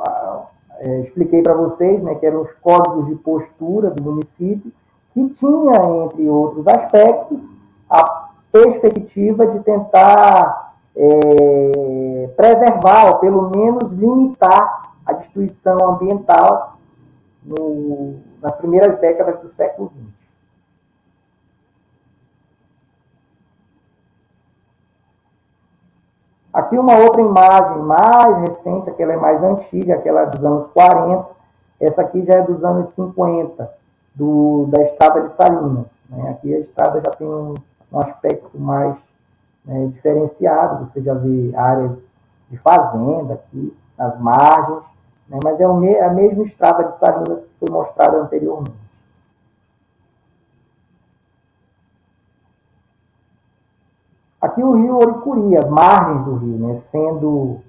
é, 0.79 1.01
expliquei 1.01 1.43
para 1.43 1.53
vocês, 1.53 2.01
né, 2.01 2.15
que 2.15 2.25
eram 2.25 2.41
os 2.41 2.51
códigos 2.53 3.05
de 3.05 3.15
postura 3.17 3.91
do 3.91 4.01
município, 4.01 4.73
que 5.13 5.29
tinha, 5.29 6.05
entre 6.05 6.27
outros 6.27 6.67
aspectos, 6.67 7.47
a 7.88 8.29
perspectiva 8.51 9.45
de 9.45 9.59
tentar 9.59 10.70
é, 10.95 12.29
preservar, 12.35 13.07
ou 13.07 13.19
pelo 13.19 13.49
menos 13.49 13.91
limitar 13.93 14.93
a 15.05 15.13
destruição 15.13 15.77
ambiental 15.89 16.77
no, 17.43 18.15
nas 18.41 18.55
primeiras 18.55 18.99
décadas 18.99 19.39
do 19.41 19.49
século 19.49 19.91
XX. 19.95 20.21
Aqui 26.53 26.77
uma 26.77 26.97
outra 26.97 27.21
imagem 27.21 27.81
mais 27.83 28.37
recente, 28.41 28.89
aquela 28.89 29.13
é 29.13 29.17
mais 29.17 29.41
antiga, 29.41 29.95
aquela 29.95 30.21
é 30.21 30.25
dos 30.25 30.43
anos 30.43 30.67
40. 30.69 31.25
Essa 31.79 32.01
aqui 32.01 32.25
já 32.25 32.35
é 32.35 32.41
dos 32.41 32.63
anos 32.63 32.93
50, 32.93 33.71
do, 34.13 34.67
da 34.67 34.83
estrada 34.83 35.21
de 35.21 35.33
Salinas. 35.33 35.87
Né? 36.09 36.29
Aqui 36.29 36.53
a 36.53 36.59
estrada 36.59 37.01
já 37.03 37.11
tem 37.11 37.25
um, 37.25 37.55
um 37.91 37.99
aspecto 37.99 38.59
mais 38.59 38.97
né, 39.66 39.88
diferenciado, 39.88 40.89
você 40.91 41.01
já 41.01 41.14
vê 41.14 41.55
áreas 41.55 41.97
de 42.49 42.57
fazenda 42.57 43.36
aqui, 43.36 43.76
nas 43.97 44.20
margens, 44.20 44.84
né, 45.30 45.39
mas 45.43 45.59
é 45.59 45.66
a 45.66 46.09
mesma 46.09 46.43
estrada 46.43 46.86
de 46.86 46.97
Salinas 46.97 47.39
que 47.39 47.66
foi 47.66 47.70
mostrada 47.70 48.18
anteriormente. 48.18 48.82
Aqui 54.41 54.64
o 54.64 54.74
rio 54.74 54.97
Oricuri, 54.97 55.55
as 55.55 55.70
margens 55.70 56.26
do 56.26 56.36
rio, 56.36 56.57
né, 56.57 56.78
sendo 56.91 57.59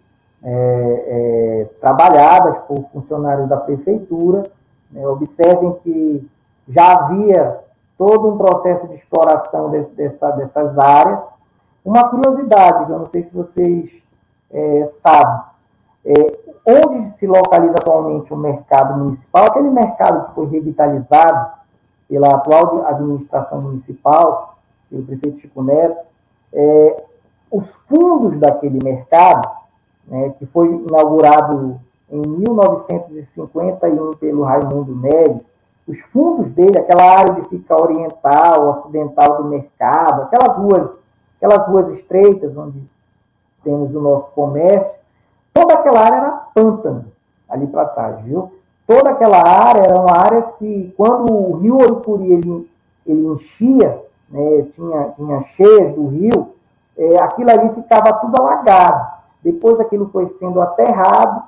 é, 0.42 1.04
é, 1.06 1.64
trabalhadas 1.80 2.58
por 2.64 2.88
funcionários 2.92 3.48
da 3.48 3.58
prefeitura. 3.58 4.50
Né, 4.90 5.06
observem 5.06 5.74
que 5.82 6.28
já 6.66 6.92
havia 6.94 7.60
todo 7.98 8.30
um 8.30 8.38
processo 8.38 8.88
de 8.88 8.94
exploração 8.94 9.70
de, 9.70 9.82
dessa, 9.94 10.30
dessas 10.32 10.78
áreas, 10.78 11.24
uma 11.84 12.08
curiosidade, 12.08 12.90
eu 12.90 12.98
não 12.98 13.08
sei 13.08 13.24
se 13.24 13.34
vocês 13.34 13.90
é, 14.50 14.84
sabem, 15.02 15.42
é, 16.04 16.38
onde 16.66 17.18
se 17.18 17.26
localiza 17.26 17.74
atualmente 17.74 18.32
o 18.32 18.36
mercado 18.36 18.98
municipal, 18.98 19.46
aquele 19.46 19.70
mercado 19.70 20.28
que 20.28 20.34
foi 20.34 20.46
revitalizado 20.46 21.52
pela 22.08 22.34
atual 22.34 22.86
administração 22.86 23.60
municipal, 23.60 24.58
pelo 24.90 25.04
prefeito 25.04 25.40
Chico 25.40 25.62
Neto, 25.62 25.98
é, 26.52 27.04
os 27.50 27.68
fundos 27.88 28.38
daquele 28.38 28.78
mercado, 28.82 29.48
né, 30.06 30.34
que 30.38 30.46
foi 30.46 30.68
inaugurado 30.68 31.80
em 32.10 32.20
1951 32.20 34.12
pelo 34.16 34.42
Raimundo 34.44 34.94
Neves, 34.94 35.50
os 35.86 35.98
fundos 36.12 36.50
dele, 36.52 36.78
aquela 36.78 37.18
área 37.18 37.34
de 37.34 37.48
fica 37.48 37.74
oriental, 37.74 38.78
ocidental 38.78 39.42
do 39.42 39.48
mercado, 39.48 40.22
aquelas 40.22 40.56
ruas 40.56 41.01
aquelas 41.42 41.66
ruas 41.66 41.88
estreitas 41.90 42.56
onde 42.56 42.80
temos 43.64 43.92
o 43.94 44.00
nosso 44.00 44.30
comércio, 44.32 44.92
toda 45.52 45.74
aquela 45.74 46.00
área 46.00 46.16
era 46.16 46.30
pântano 46.54 47.06
ali 47.48 47.66
para 47.66 47.86
trás, 47.86 48.20
viu? 48.22 48.52
Toda 48.86 49.10
aquela 49.10 49.38
área 49.38 49.82
eram 49.82 50.06
áreas 50.08 50.50
que, 50.56 50.94
quando 50.96 51.32
o 51.32 51.56
rio 51.56 51.78
Oricuri 51.78 52.32
ele, 52.32 52.70
ele 53.06 53.26
enchia, 53.26 54.00
né, 54.28 54.66
tinha, 54.74 55.08
tinha 55.16 55.40
cheias 55.56 55.94
do 55.94 56.08
rio, 56.08 56.54
é, 56.96 57.22
aquilo 57.22 57.50
ali 57.50 57.70
ficava 57.74 58.12
tudo 58.14 58.40
alagado. 58.40 59.22
Depois 59.42 59.80
aquilo 59.80 60.08
foi 60.10 60.28
sendo 60.38 60.60
aterrado, 60.60 61.42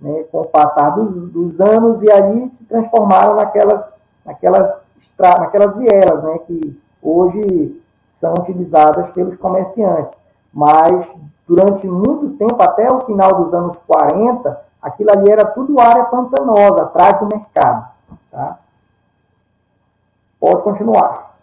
né, 0.00 0.24
com 0.30 0.40
o 0.40 0.46
passar 0.46 0.90
dos, 0.90 1.30
dos 1.30 1.60
anos, 1.60 2.02
e 2.02 2.10
ali 2.10 2.50
se 2.50 2.64
transformaram 2.64 3.36
naquelas, 3.36 3.84
naquelas 4.24 4.84
naquelas 5.18 5.76
vielas, 5.76 6.24
né, 6.24 6.38
que 6.46 6.80
hoje 7.02 7.83
são 8.24 8.32
utilizadas 8.32 9.10
pelos 9.10 9.36
comerciantes. 9.36 10.18
Mas 10.50 11.06
durante 11.46 11.86
muito 11.86 12.38
tempo, 12.38 12.62
até 12.62 12.90
o 12.90 13.02
final 13.04 13.44
dos 13.44 13.52
anos 13.52 13.76
40, 13.86 14.64
aquilo 14.80 15.10
ali 15.10 15.30
era 15.30 15.44
tudo 15.44 15.78
área 15.78 16.06
pantanosa, 16.06 16.84
atrás 16.84 17.18
do 17.20 17.26
mercado. 17.26 17.86
Tá? 18.30 18.58
Pode 20.40 20.62
continuar. 20.62 21.34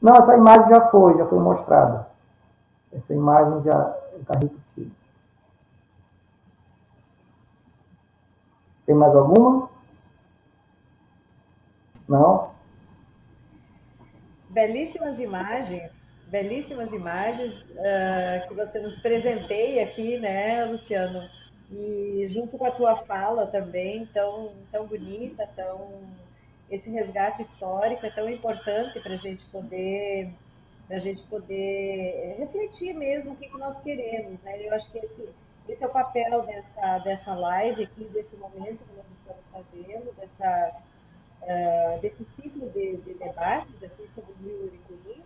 Não, 0.00 0.14
essa 0.14 0.34
imagem 0.34 0.70
já 0.70 0.88
foi, 0.88 1.18
já 1.18 1.26
foi 1.26 1.38
mostrada. 1.38 2.08
Essa 2.90 3.12
imagem 3.12 3.62
já 3.64 3.94
está 4.18 4.32
repetida. 4.32 4.96
Tem 8.86 8.94
mais 8.94 9.14
alguma? 9.14 9.68
Não? 12.08 12.57
Belíssimas 14.48 15.18
imagens, 15.18 15.90
belíssimas 16.26 16.92
imagens 16.92 17.52
uh, 17.54 18.48
que 18.48 18.54
você 18.54 18.78
nos 18.80 18.96
presenteia 19.00 19.84
aqui, 19.84 20.18
né, 20.18 20.64
Luciano? 20.64 21.28
E 21.70 22.26
junto 22.30 22.56
com 22.56 22.64
a 22.64 22.70
tua 22.70 22.96
fala 22.96 23.46
também, 23.46 24.06
tão, 24.06 24.52
tão 24.72 24.86
bonita, 24.86 25.48
tão 25.54 26.00
esse 26.70 26.88
resgate 26.90 27.42
histórico 27.42 28.04
é 28.04 28.10
tão 28.10 28.28
importante 28.28 29.00
para 29.00 29.14
a 29.14 29.16
gente 29.16 29.44
poder 29.46 30.30
para 30.86 30.96
a 30.96 31.00
gente 31.00 31.22
poder 31.24 32.36
refletir 32.38 32.94
mesmo 32.94 33.32
o 33.32 33.36
que, 33.36 33.46
que 33.46 33.58
nós 33.58 33.78
queremos, 33.80 34.40
né? 34.40 34.66
Eu 34.66 34.74
acho 34.74 34.90
que 34.90 34.96
esse, 34.96 35.28
esse 35.68 35.84
é 35.84 35.86
o 35.86 35.90
papel 35.90 36.42
dessa, 36.46 36.98
dessa 37.00 37.34
live 37.34 37.84
aqui, 37.84 38.04
desse 38.04 38.34
momento 38.36 38.78
que 38.78 38.96
nós 38.96 39.04
estamos 39.18 39.50
fazendo, 39.50 40.14
dessa, 40.16 40.80
uh, 41.48 42.00
desse 42.00 42.24
ciclo 42.36 42.68
de, 42.70 42.98
de, 42.98 43.14
debates 43.14 43.82
aqui 43.82 44.06
sobre 44.14 44.32
o 44.32 44.36
Rio 44.44 44.64
Uricuri, 44.64 45.22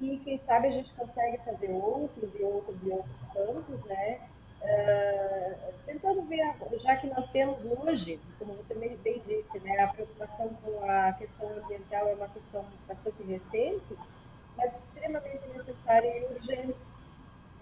e 0.00 0.18
quem 0.18 0.40
sabe 0.44 0.66
a 0.66 0.70
gente 0.70 0.92
consegue 0.94 1.38
fazer 1.38 1.70
outros 1.70 2.34
e 2.34 2.42
outros 2.42 2.82
e 2.82 2.90
outros 2.90 3.20
campos, 3.32 3.80
né? 3.84 4.20
Uh, 4.62 5.72
tentando 5.86 6.22
ver, 6.22 6.54
já 6.80 6.96
que 6.96 7.06
nós 7.08 7.26
temos 7.30 7.64
hoje, 7.64 8.18
como 8.38 8.54
você 8.54 8.74
bem 8.74 8.96
disse, 9.26 9.58
né, 9.60 9.80
a 9.80 9.88
preocupação 9.88 10.50
com 10.62 10.84
a 10.88 11.12
questão 11.14 11.48
ambiental 11.50 12.08
é 12.08 12.14
uma 12.14 12.28
questão 12.28 12.64
bastante 12.86 13.22
recente, 13.24 13.98
mas 14.56 14.72
extremamente 14.74 15.48
necessária 15.48 16.18
e 16.18 16.24
urgente. 16.34 16.76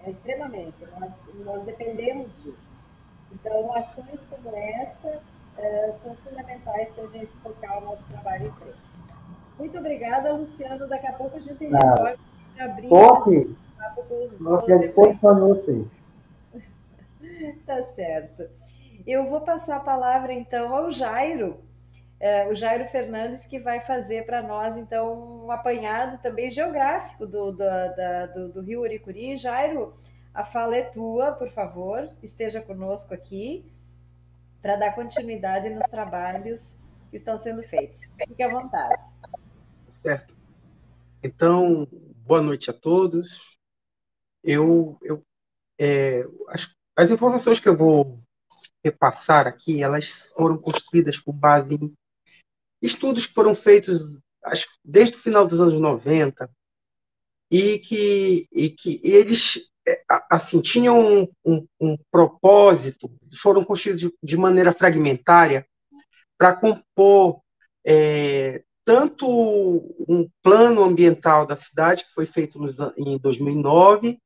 É 0.05 0.11
extremamente. 0.11 0.76
Nós, 0.98 1.14
nós 1.44 1.64
dependemos 1.64 2.34
disso. 2.42 2.76
Então, 3.32 3.72
ações 3.74 4.20
como 4.28 4.55
essa 4.57 5.22
uh, 5.59 5.98
são 6.03 6.14
fundamentais 6.16 6.88
para 6.90 7.05
a 7.05 7.09
gente 7.09 7.32
tocar 7.42 7.78
o 7.78 7.84
nosso 7.86 8.05
trabalho 8.05 8.46
em 8.46 8.53
frente. 8.53 8.90
Muito 9.59 9.78
obrigada, 9.78 10.32
Luciano. 10.32 10.88
Daqui 10.88 11.07
a 11.07 11.12
pouco 11.12 11.36
a 11.36 11.40
gente 11.40 11.64
retorna 11.64 12.16
para 12.57 12.64
abrir 12.64 12.86
o 12.86 13.57
papo 13.76 14.05
com 14.09 14.24
os 14.24 14.32
vocês. 15.40 15.86
tá 17.66 17.82
certo. 17.82 18.48
Eu 19.07 19.26
vou 19.26 19.42
passar 19.42 19.76
a 19.76 19.80
palavra, 19.80 20.32
então, 20.32 20.74
ao 20.74 20.90
Jairo, 20.90 21.59
é, 22.18 22.48
o 22.48 22.55
Jairo 22.55 22.86
Fernandes, 22.88 23.44
que 23.46 23.59
vai 23.59 23.80
fazer 23.80 24.26
para 24.26 24.42
nós, 24.42 24.76
então, 24.76 25.44
um 25.44 25.51
apanhado 25.51 26.20
também 26.22 26.51
geográfico 26.51 27.26
do, 27.26 27.53
do, 27.53 27.59
da, 27.59 28.26
do, 28.26 28.48
do 28.51 28.61
Rio 28.62 28.80
Uricuri. 28.80 29.36
Jairo, 29.36 29.94
a 30.32 30.44
fala 30.44 30.76
é 30.76 30.82
tua, 30.82 31.32
por 31.32 31.51
favor, 31.51 32.09
esteja 32.22 32.61
conosco 32.61 33.12
aqui 33.12 33.70
para 34.61 34.76
dar 34.76 34.94
continuidade 34.94 35.70
nos 35.70 35.84
trabalhos 35.90 36.61
que 37.11 37.16
estão 37.16 37.40
sendo 37.40 37.62
feitos. 37.62 38.00
Fique 38.16 38.42
à 38.42 38.48
vontade. 38.48 39.02
Certo. 40.02 40.36
Então, 41.22 41.86
boa 42.16 42.40
noite 42.40 42.70
a 42.70 42.72
todos. 42.72 43.58
Eu, 44.42 44.98
eu 45.02 45.22
é, 45.78 46.24
as, 46.48 46.74
as 46.96 47.11
informações 47.11 47.61
que 47.61 47.68
eu 47.68 47.76
vou 47.76 48.22
repassar 48.84 49.46
aqui, 49.46 49.82
elas 49.82 50.30
foram 50.30 50.56
construídas 50.56 51.18
com 51.18 51.32
base 51.32 51.74
em 51.74 51.92
estudos 52.80 53.26
que 53.26 53.34
foram 53.34 53.54
feitos 53.54 54.18
acho, 54.44 54.66
desde 54.84 55.16
o 55.16 55.20
final 55.20 55.46
dos 55.46 55.61
anos 55.61 55.78
90 55.78 56.50
e 57.50 57.78
que, 57.78 58.48
e 58.52 58.70
que 58.70 59.00
eles 59.02 59.69
assim 60.30 60.60
tinham 60.60 60.98
um, 61.00 61.28
um, 61.44 61.66
um 61.80 61.96
propósito, 62.10 63.10
foram 63.40 63.62
construídos 63.62 64.00
de, 64.00 64.12
de 64.22 64.36
maneira 64.36 64.72
fragmentária 64.72 65.66
para 66.38 66.54
compor 66.54 67.40
é, 67.84 68.62
tanto 68.84 69.26
um 70.08 70.28
plano 70.42 70.82
ambiental 70.82 71.46
da 71.46 71.56
cidade, 71.56 72.04
que 72.04 72.12
foi 72.12 72.26
feito 72.26 72.58
nos, 72.58 72.76
em 72.96 73.18
2009, 73.18 74.18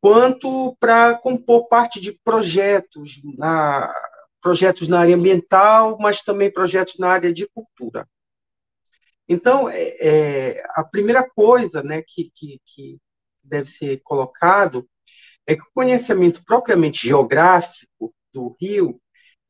quanto 0.00 0.76
para 0.78 1.14
compor 1.14 1.66
parte 1.68 2.00
de 2.00 2.18
projetos 2.24 3.20
na, 3.36 3.92
projetos 4.40 4.88
na 4.88 5.00
área 5.00 5.16
ambiental, 5.16 5.96
mas 5.98 6.22
também 6.22 6.52
projetos 6.52 6.98
na 6.98 7.08
área 7.08 7.32
de 7.32 7.48
cultura. 7.48 8.06
Então, 9.28 9.68
é, 9.68 9.96
é, 10.00 10.62
a 10.74 10.84
primeira 10.84 11.28
coisa 11.28 11.82
né, 11.82 12.02
que, 12.06 12.30
que 12.34 12.98
deve 13.44 13.68
ser 13.68 14.00
colocado 14.02 14.88
é 15.46 15.54
que 15.54 15.62
o 15.62 15.72
conhecimento 15.74 16.42
propriamente 16.44 17.06
geográfico 17.06 18.14
do 18.32 18.56
Rio 18.60 19.00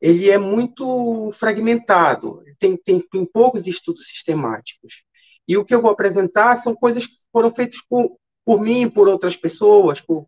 ele 0.01 0.29
é 0.29 0.37
muito 0.37 1.31
fragmentado, 1.31 2.43
tem, 2.59 2.77
tem, 2.77 2.99
tem 2.99 3.25
poucos 3.25 3.65
estudos 3.65 4.07
sistemáticos. 4.07 5.03
E 5.47 5.57
o 5.57 5.65
que 5.65 5.73
eu 5.73 5.81
vou 5.81 5.91
apresentar 5.91 6.57
são 6.57 6.75
coisas 6.75 7.07
que 7.07 7.15
foram 7.31 7.49
feitas 7.49 7.81
por, 7.89 8.17
por 8.43 8.61
mim, 8.61 8.89
por 8.89 9.07
outras 9.07 9.35
pessoas, 9.35 10.01
por 10.01 10.27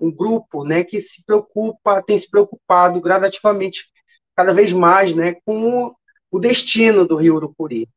um 0.00 0.10
grupo 0.10 0.64
né, 0.64 0.84
que 0.84 1.00
se 1.00 1.24
preocupa, 1.24 2.02
tem 2.02 2.16
se 2.16 2.30
preocupado 2.30 3.00
gradativamente 3.00 3.90
cada 4.36 4.54
vez 4.54 4.72
mais 4.72 5.14
né, 5.14 5.34
com 5.44 5.94
o 6.30 6.38
destino 6.38 7.06
do 7.06 7.16
rio 7.16 7.34
Urucuri. 7.34 7.88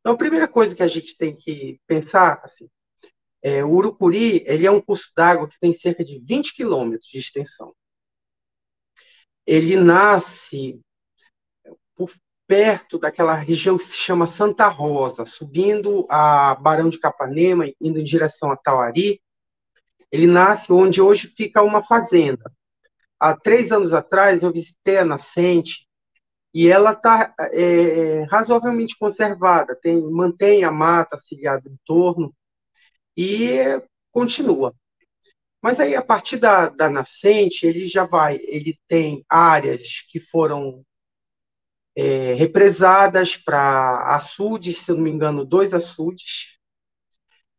Então, 0.00 0.14
a 0.14 0.16
primeira 0.16 0.48
coisa 0.48 0.74
que 0.74 0.82
a 0.82 0.86
gente 0.86 1.16
tem 1.16 1.36
que 1.36 1.78
pensar, 1.86 2.40
assim, 2.42 2.68
é, 3.46 3.64
o 3.64 3.70
Urucuri 3.70 4.42
ele 4.46 4.66
é 4.66 4.70
um 4.70 4.80
curso 4.80 5.12
d'água 5.16 5.48
que 5.48 5.58
tem 5.60 5.72
cerca 5.72 6.04
de 6.04 6.18
20 6.18 6.54
quilômetros 6.54 7.08
de 7.10 7.18
extensão. 7.18 7.74
Ele 9.46 9.76
nasce 9.76 10.80
por 11.94 12.12
perto 12.46 12.98
daquela 12.98 13.34
região 13.34 13.78
que 13.78 13.84
se 13.84 13.96
chama 13.96 14.26
Santa 14.26 14.68
Rosa, 14.68 15.24
subindo 15.24 16.06
a 16.08 16.54
Barão 16.56 16.88
de 16.88 16.98
Capanema, 16.98 17.66
indo 17.80 17.98
em 17.98 18.04
direção 18.04 18.50
a 18.50 18.56
Tauari. 18.56 19.20
Ele 20.10 20.26
nasce 20.26 20.72
onde 20.72 21.00
hoje 21.00 21.28
fica 21.28 21.62
uma 21.62 21.82
fazenda 21.84 22.50
há 23.18 23.36
três 23.36 23.72
anos 23.72 23.92
atrás 23.92 24.42
eu 24.42 24.52
visitei 24.52 24.98
a 24.98 25.04
nascente 25.04 25.86
e 26.54 26.68
ela 26.68 26.92
está 26.92 27.34
é, 27.52 28.22
razoavelmente 28.30 28.96
conservada, 28.98 29.76
tem, 29.76 30.00
mantém 30.10 30.64
a 30.64 30.70
mata 30.70 31.18
ciliada 31.18 31.68
em 31.68 31.76
torno 31.84 32.34
e 33.16 33.82
continua. 34.12 34.74
Mas 35.62 35.80
aí, 35.80 35.96
a 35.96 36.02
partir 36.02 36.36
da, 36.36 36.68
da 36.68 36.88
nascente, 36.88 37.66
ele 37.66 37.88
já 37.88 38.04
vai, 38.04 38.38
ele 38.42 38.78
tem 38.86 39.24
áreas 39.28 40.02
que 40.08 40.20
foram 40.20 40.84
é, 41.96 42.34
represadas 42.34 43.36
para 43.36 44.14
açudes, 44.14 44.78
se 44.78 44.92
não 44.92 45.00
me 45.00 45.10
engano, 45.10 45.44
dois 45.44 45.72
açudes. 45.72 46.56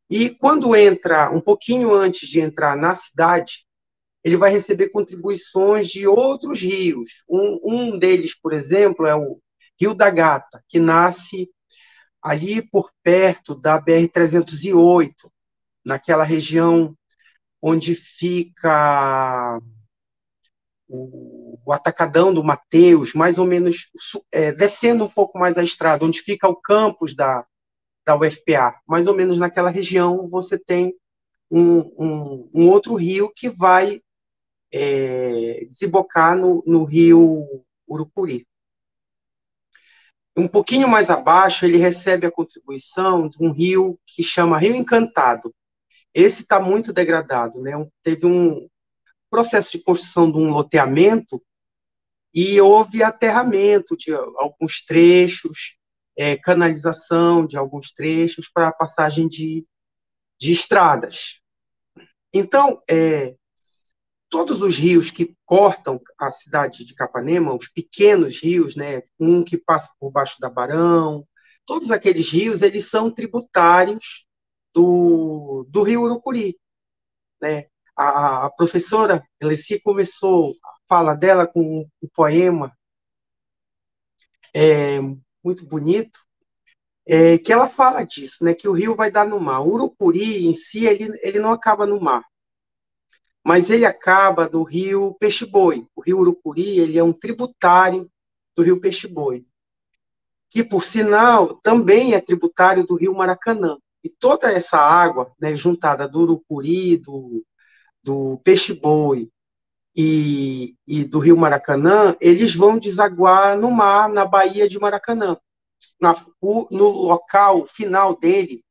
E 0.10 0.30
quando 0.30 0.76
entra, 0.76 1.30
um 1.32 1.42
pouquinho 1.42 1.94
antes 1.94 2.30
de 2.30 2.40
entrar 2.40 2.78
na 2.78 2.96
cidade, 2.96 3.66
ele 4.24 4.38
vai 4.38 4.52
receber 4.52 4.90
contribuições 4.90 5.88
de 5.88 6.08
outros 6.08 6.62
rios. 6.62 7.24
Um, 7.30 7.60
um 7.64 7.98
deles, 7.98 8.40
por 8.40 8.54
exemplo, 8.54 9.06
é 9.06 9.16
o 9.16 9.42
Rio 9.80 9.94
da 9.94 10.10
Gata, 10.10 10.64
que 10.68 10.80
nasce 10.80 11.50
ali 12.22 12.62
por 12.62 12.92
perto 13.04 13.56
da 13.56 13.82
BR-308, 13.82 15.14
naquela 15.88 16.24
região 16.24 16.96
onde 17.62 17.96
fica 17.96 19.60
o, 20.88 21.58
o 21.66 21.74
Atacadão 21.74 22.34
do 22.34 22.44
Mateus, 22.44 23.14
mais 23.14 23.40
ou 23.40 23.46
menos 23.46 23.90
é, 24.32 24.52
descendo 24.52 25.06
um 25.06 25.10
pouco 25.10 25.40
mais 25.40 25.58
a 25.58 25.64
estrada, 25.64 26.06
onde 26.06 26.22
fica 26.22 26.48
o 26.48 26.56
campus 26.56 27.16
da, 27.16 27.46
da 28.06 28.16
UFPA. 28.16 28.76
Mais 28.86 29.08
ou 29.08 29.16
menos 29.16 29.40
naquela 29.40 29.70
região 29.70 30.28
você 30.30 30.60
tem 30.60 30.94
um, 31.50 31.80
um, 31.98 32.50
um 32.54 32.70
outro 32.70 32.96
rio 32.96 33.32
que 33.34 33.50
vai 33.50 34.02
é, 34.72 35.66
desembocar 35.70 36.38
no, 36.38 36.62
no 36.68 36.84
rio 36.84 37.66
Urucuri. 37.90 38.46
Um 40.36 40.48
pouquinho 40.48 40.88
mais 40.88 41.10
abaixo, 41.10 41.66
ele 41.66 41.78
recebe 41.78 42.28
a 42.28 42.32
contribuição 42.32 43.28
de 43.28 43.38
um 43.42 43.52
rio 43.52 44.00
que 44.06 44.22
chama 44.22 44.60
Rio 44.60 44.76
Encantado. 44.76 45.52
Esse 46.18 46.42
está 46.42 46.60
muito 46.60 46.92
degradado, 46.92 47.62
né? 47.62 47.74
Teve 48.02 48.26
um 48.26 48.68
processo 49.30 49.78
de 49.78 49.84
construção 49.84 50.32
de 50.32 50.40
um 50.40 50.50
loteamento 50.50 51.40
e 52.34 52.60
houve 52.60 53.04
aterramento 53.04 53.96
de 53.96 54.12
alguns 54.12 54.84
trechos, 54.84 55.78
é, 56.18 56.36
canalização 56.36 57.46
de 57.46 57.56
alguns 57.56 57.92
trechos 57.92 58.50
para 58.52 58.72
passagem 58.72 59.28
de, 59.28 59.64
de 60.40 60.52
estradas. 60.52 61.40
Então, 62.34 62.82
é, 62.90 63.36
todos 64.28 64.64
os 64.64 64.76
rios 64.76 65.12
que 65.12 65.38
cortam 65.46 66.02
a 66.18 66.32
cidade 66.32 66.84
de 66.84 66.96
Capanema, 66.96 67.54
os 67.54 67.68
pequenos 67.68 68.42
rios, 68.42 68.76
né, 68.76 69.04
um 69.20 69.44
que 69.44 69.56
passa 69.56 69.94
por 70.00 70.10
baixo 70.10 70.40
da 70.40 70.50
Barão, 70.50 71.28
todos 71.64 71.92
aqueles 71.92 72.28
rios, 72.32 72.64
eles 72.64 72.90
são 72.90 73.12
tributários 73.12 74.27
do, 74.74 75.66
do 75.70 75.84
rio 75.84 76.04
Urucuri. 76.04 76.58
Né? 77.42 77.68
A, 77.96 78.46
a 78.46 78.50
professora 78.50 79.24
Alessi 79.42 79.80
começou 79.80 80.56
a 80.64 80.70
fala 80.88 81.16
dela 81.16 81.48
com 81.48 81.82
um 82.02 82.08
poema 82.14 82.76
é, 84.54 85.00
muito 85.44 85.66
bonito, 85.66 86.20
é, 87.06 87.38
que 87.38 87.54
ela 87.54 87.68
fala 87.68 88.04
disso, 88.04 88.44
né, 88.44 88.54
que 88.54 88.68
o 88.68 88.74
rio 88.74 88.96
vai 88.96 89.12
dar 89.12 89.26
no 89.26 89.40
mar. 89.40 89.62
O 89.62 89.74
Urucuri, 89.74 90.46
em 90.46 90.54
si, 90.54 90.86
ele, 90.86 91.18
ele 91.22 91.40
não 91.40 91.52
acaba 91.52 91.86
no 91.86 92.02
mar, 92.02 92.24
mas 93.44 93.70
ele 93.70 93.86
acaba 93.86 94.50
no 94.50 94.64
rio 94.64 95.16
Peixe-Boi. 95.20 95.88
O 95.96 96.02
rio 96.02 96.20
Urucuri, 96.20 96.80
ele 96.80 96.98
é 96.98 97.04
um 97.04 97.14
tributário 97.14 98.12
do 98.56 98.64
rio 98.64 98.82
Peixe-Boi, 98.82 99.46
que, 100.50 100.64
por 100.64 100.84
sinal, 100.84 101.56
também 101.62 102.14
é 102.14 102.20
tributário 102.20 102.86
do 102.86 102.96
rio 102.96 103.14
Maracanã. 103.14 103.78
E 104.08 104.10
toda 104.10 104.50
essa 104.52 104.78
água, 104.78 105.34
né, 105.38 105.54
juntada 105.56 106.08
do 106.08 106.22
Urucuri, 106.22 106.96
do, 106.96 107.46
do 108.02 108.40
Peixe-Boi 108.44 109.30
e, 109.94 110.76
e 110.88 111.04
do 111.04 111.20
rio 111.20 111.36
Maracanã, 111.36 112.16
eles 112.22 112.56
vão 112.56 112.80
desaguar 112.80 113.58
no 113.58 113.70
mar, 113.70 114.08
na 114.08 114.24
Baía 114.24 114.70
de 114.70 114.80
Maracanã 114.80 115.38
na, 116.00 116.16
o, 116.40 116.68
no 116.72 116.88
local 116.90 117.66
final 117.68 118.16
dele 118.18 118.64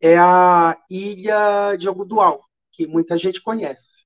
é 0.00 0.16
a 0.16 0.76
ilha 0.90 1.76
de 1.76 1.86
Algodual, 1.86 2.42
que 2.70 2.86
muita 2.86 3.18
gente 3.18 3.42
conhece. 3.42 4.04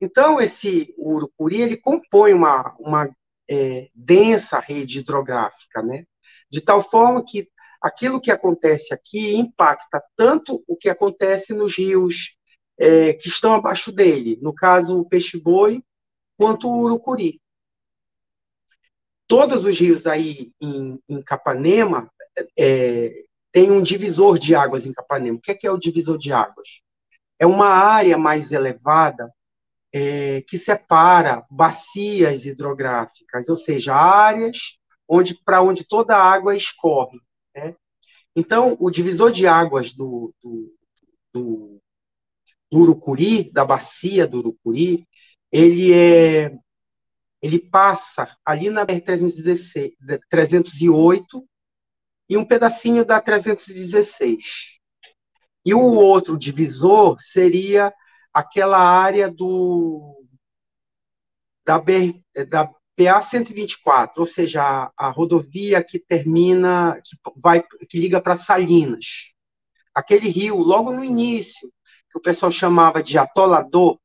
Então, 0.00 0.40
esse 0.40 0.94
Urucuri, 0.96 1.60
ele 1.60 1.76
compõe 1.76 2.32
uma, 2.32 2.74
uma 2.78 3.14
é, 3.48 3.90
densa 3.94 4.58
rede 4.58 5.00
hidrográfica, 5.00 5.82
né? 5.82 6.06
de 6.50 6.60
tal 6.60 6.82
forma 6.82 7.24
que 7.24 7.48
aquilo 7.80 8.20
que 8.20 8.30
acontece 8.30 8.92
aqui 8.92 9.34
impacta 9.34 10.02
tanto 10.16 10.62
o 10.66 10.76
que 10.76 10.88
acontece 10.88 11.54
nos 11.54 11.76
rios 11.76 12.36
é, 12.78 13.12
que 13.14 13.28
estão 13.28 13.54
abaixo 13.54 13.92
dele, 13.92 14.38
no 14.40 14.54
caso 14.54 15.00
o 15.00 15.08
peixe-boi, 15.08 15.82
quanto 16.36 16.68
o 16.68 16.82
urucuri 16.82 17.40
todos 19.30 19.64
os 19.64 19.78
rios 19.78 20.08
aí 20.08 20.50
em, 20.60 21.00
em 21.08 21.22
Capanema 21.22 22.10
é, 22.58 23.22
um 23.54 23.80
divisor 23.80 24.36
de 24.36 24.56
águas 24.56 24.88
em 24.88 24.92
Capanema. 24.92 25.38
O 25.38 25.40
que 25.40 25.52
é, 25.52 25.54
que 25.54 25.68
é 25.68 25.70
o 25.70 25.78
divisor 25.78 26.18
de 26.18 26.32
águas? 26.32 26.80
É 27.38 27.46
uma 27.46 27.68
área 27.68 28.18
mais 28.18 28.50
elevada 28.50 29.32
é, 29.92 30.42
que 30.48 30.58
separa 30.58 31.46
bacias 31.48 32.44
hidrográficas, 32.44 33.48
ou 33.48 33.54
seja, 33.54 33.94
áreas 33.94 34.76
onde 35.08 35.36
para 35.44 35.62
onde 35.62 35.86
toda 35.86 36.16
a 36.16 36.24
água 36.24 36.56
escorre. 36.56 37.20
Né? 37.54 37.74
Então, 38.34 38.76
o 38.78 38.90
divisor 38.90 39.30
de 39.30 39.46
águas 39.46 39.92
do, 39.92 40.32
do, 40.42 40.74
do, 41.32 41.82
do 42.70 42.78
Urucuri, 42.78 43.50
da 43.50 43.64
bacia 43.64 44.26
do 44.26 44.38
Urucuri, 44.38 45.06
ele 45.50 45.92
é 45.92 46.52
ele 47.42 47.58
passa 47.58 48.36
ali 48.44 48.68
na 48.68 48.84
BR-316, 48.84 49.94
308 50.28 51.48
e 52.28 52.36
um 52.36 52.44
pedacinho 52.44 53.04
da 53.04 53.20
316. 53.20 54.78
E 55.64 55.74
o 55.74 55.80
outro 55.80 56.38
divisor 56.38 57.16
seria 57.18 57.92
aquela 58.32 58.78
área 58.78 59.30
do 59.30 60.22
da, 61.64 61.78
BR, 61.78 62.20
da 62.48 62.70
PA 62.96 63.20
124, 63.20 64.20
ou 64.20 64.26
seja, 64.26 64.62
a, 64.62 64.92
a, 64.96 65.10
rodovia 65.10 65.82
que 65.82 65.98
termina, 65.98 67.00
que 67.04 67.16
vai, 67.36 67.62
que 67.88 67.98
liga 67.98 68.20
para 68.20 68.36
Salinas. 68.36 69.32
Aquele 69.94 70.28
rio, 70.28 70.56
logo 70.56 70.92
no 70.92 71.04
início, 71.04 71.70
que 72.10 72.18
o 72.18 72.22
pessoal 72.22 72.52
chamava 72.52 73.02
de 73.02 73.16
atolador, 73.16 73.98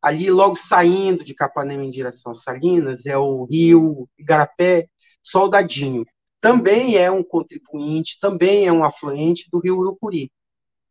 ali 0.00 0.30
logo 0.30 0.56
saindo 0.56 1.24
de 1.24 1.34
Capanema 1.34 1.84
em 1.84 1.90
direção 1.90 2.32
a 2.32 2.34
Salinas, 2.34 3.04
é 3.06 3.18
o 3.18 3.44
rio 3.44 4.08
Igarapé 4.18 4.88
Soldadinho. 5.22 6.06
Também 6.40 6.96
é 6.96 7.10
um 7.10 7.22
contribuinte, 7.22 8.18
também 8.18 8.66
é 8.66 8.72
um 8.72 8.82
afluente 8.82 9.48
do 9.50 9.60
rio 9.60 9.76
Urucuri. 9.76 10.32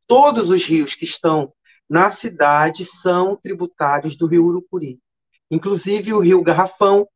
Todos 0.05 0.51
os 0.51 0.63
rios 0.63 0.93
que 0.93 1.05
estão 1.05 1.51
na 1.89 2.11
cidade 2.11 2.85
são 2.85 3.35
tributários 3.35 4.15
do 4.15 4.27
rio 4.27 4.45
Urucuri. 4.45 4.99
Inclusive 5.49 6.13
o 6.13 6.19
rio 6.19 6.43
Garrafão, 6.43 7.07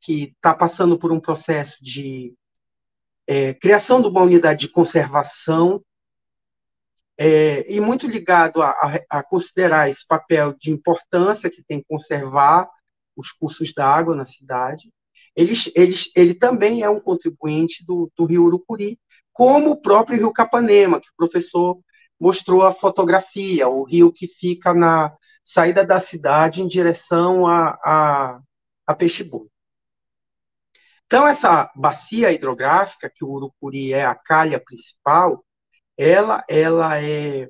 que 0.00 0.34
está 0.36 0.54
passando 0.54 0.98
por 0.98 1.12
um 1.12 1.20
processo 1.20 1.82
de 1.82 2.34
é, 3.26 3.54
criação 3.54 4.00
de 4.00 4.08
uma 4.08 4.22
unidade 4.22 4.60
de 4.60 4.72
conservação 4.72 5.82
é, 7.18 7.70
e 7.72 7.80
muito 7.80 8.06
ligado 8.06 8.62
a, 8.62 8.70
a, 8.70 9.18
a, 9.18 9.22
considerar 9.22 9.88
esse 9.88 10.06
papel 10.06 10.54
de 10.54 10.70
importância 10.70 11.50
que 11.50 11.62
tem 11.62 11.82
conservar 11.82 12.68
os 13.16 13.32
cursos 13.32 13.72
d'água 13.74 14.14
na 14.14 14.24
cidade. 14.24 14.90
Eles, 15.34 15.70
ele 16.16 16.34
também 16.34 16.82
é 16.82 16.88
um 16.88 17.00
contribuinte 17.00 17.84
do, 17.84 18.10
do 18.16 18.24
Rio 18.24 18.44
Urucuri, 18.44 18.98
como 19.32 19.70
o 19.70 19.80
próprio 19.80 20.18
Rio 20.18 20.32
Capanema, 20.32 21.00
que 21.00 21.08
o 21.08 21.16
professor 21.16 21.78
mostrou 22.18 22.62
a 22.64 22.72
fotografia, 22.72 23.68
o 23.68 23.84
rio 23.84 24.12
que 24.12 24.26
fica 24.26 24.74
na 24.74 25.14
saída 25.44 25.84
da 25.84 26.00
cidade 26.00 26.62
em 26.62 26.66
direção 26.66 27.46
a, 27.46 27.78
a, 27.84 28.40
a 28.88 28.94
Peixe-Boi. 28.94 29.46
Então, 31.06 31.26
essa 31.28 31.70
bacia 31.76 32.32
hidrográfica, 32.32 33.10
que 33.14 33.24
o 33.24 33.30
Urucuri 33.30 33.92
é 33.92 34.04
a 34.04 34.14
calha 34.14 34.58
principal, 34.58 35.44
ela, 35.96 36.42
ela 36.48 37.00
é 37.00 37.48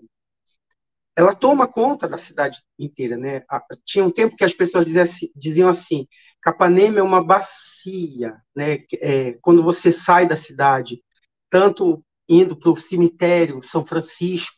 ela 1.17 1.35
toma 1.35 1.67
conta 1.67 2.07
da 2.07 2.17
cidade 2.17 2.63
inteira, 2.79 3.17
né? 3.17 3.43
Tinha 3.85 4.05
um 4.05 4.11
tempo 4.11 4.37
que 4.37 4.45
as 4.45 4.55
pessoas 4.55 4.87
diziam 5.35 5.69
assim, 5.69 6.07
Capanema 6.41 7.01
é 7.01 7.03
uma 7.03 7.23
bacia, 7.23 8.41
né? 8.55 8.85
É, 9.01 9.33
quando 9.41 9.61
você 9.61 9.91
sai 9.91 10.29
da 10.29 10.37
cidade, 10.37 11.03
tanto 11.51 12.05
indo 12.29 12.57
para 12.57 12.71
o 12.71 12.77
cemitério 12.77 13.61
São 13.61 13.85
Francisco, 13.85 14.57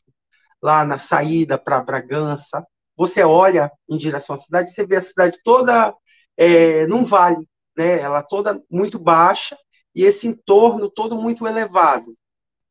lá 0.63 0.85
na 0.85 0.99
saída 0.99 1.57
para 1.57 1.83
Bragança, 1.83 2.63
você 2.95 3.23
olha 3.23 3.73
em 3.89 3.97
direção 3.97 4.35
à 4.35 4.39
cidade, 4.39 4.71
você 4.71 4.85
vê 4.85 4.97
a 4.97 5.01
cidade 5.01 5.39
toda 5.43 5.95
é, 6.41 6.87
num 6.87 7.05
vale, 7.05 7.47
né? 7.77 8.01
Ela 8.01 8.23
toda 8.23 8.63
muito 8.71 8.99
baixa 8.99 9.59
e 9.95 10.05
esse 10.05 10.27
entorno 10.27 10.91
todo 10.91 11.15
muito 11.15 11.47
elevado 11.47 12.17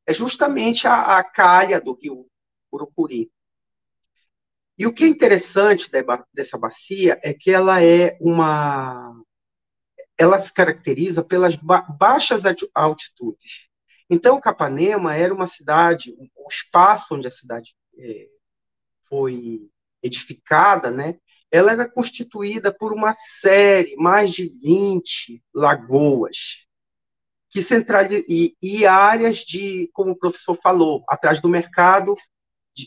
é 0.07 0.13
justamente 0.13 0.87
a, 0.87 1.19
a 1.19 1.23
calha 1.23 1.79
do 1.79 1.93
rio 1.93 2.25
Urucuri. 2.73 3.31
E 4.75 4.87
o 4.87 4.93
que 4.93 5.03
é 5.03 5.07
interessante 5.07 5.87
dessa 6.33 6.57
bacia 6.57 7.19
é 7.23 7.31
que 7.31 7.51
ela 7.51 7.83
é 7.83 8.17
uma. 8.19 9.21
Ela 10.17 10.39
se 10.39 10.51
caracteriza 10.51 11.23
pelas 11.23 11.55
ba 11.55 11.81
baixas 11.81 12.43
altitudes. 12.73 13.69
Então, 14.09 14.41
Capanema 14.41 15.15
era 15.15 15.31
uma 15.31 15.45
cidade, 15.45 16.15
o 16.35 16.47
espaço 16.49 17.13
onde 17.13 17.27
a 17.27 17.31
cidade 17.31 17.75
é, 17.99 18.27
foi 19.07 19.69
edificada, 20.01 20.89
né? 20.89 21.19
Ela 21.51 21.71
era 21.71 21.89
constituída 21.89 22.71
por 22.73 22.93
uma 22.93 23.13
série, 23.13 23.95
mais 23.95 24.31
de 24.31 24.47
20 24.61 25.41
lagoas, 25.53 26.65
que 27.49 27.61
centraliza 27.61 28.23
e, 28.27 28.55
e, 28.61 28.85
áreas 28.85 29.37
de, 29.37 29.89
como 29.93 30.11
o 30.11 30.15
professor 30.15 30.55
falou, 30.55 31.03
atrás 31.07 31.41
do 31.41 31.49
mercado, 31.49 32.15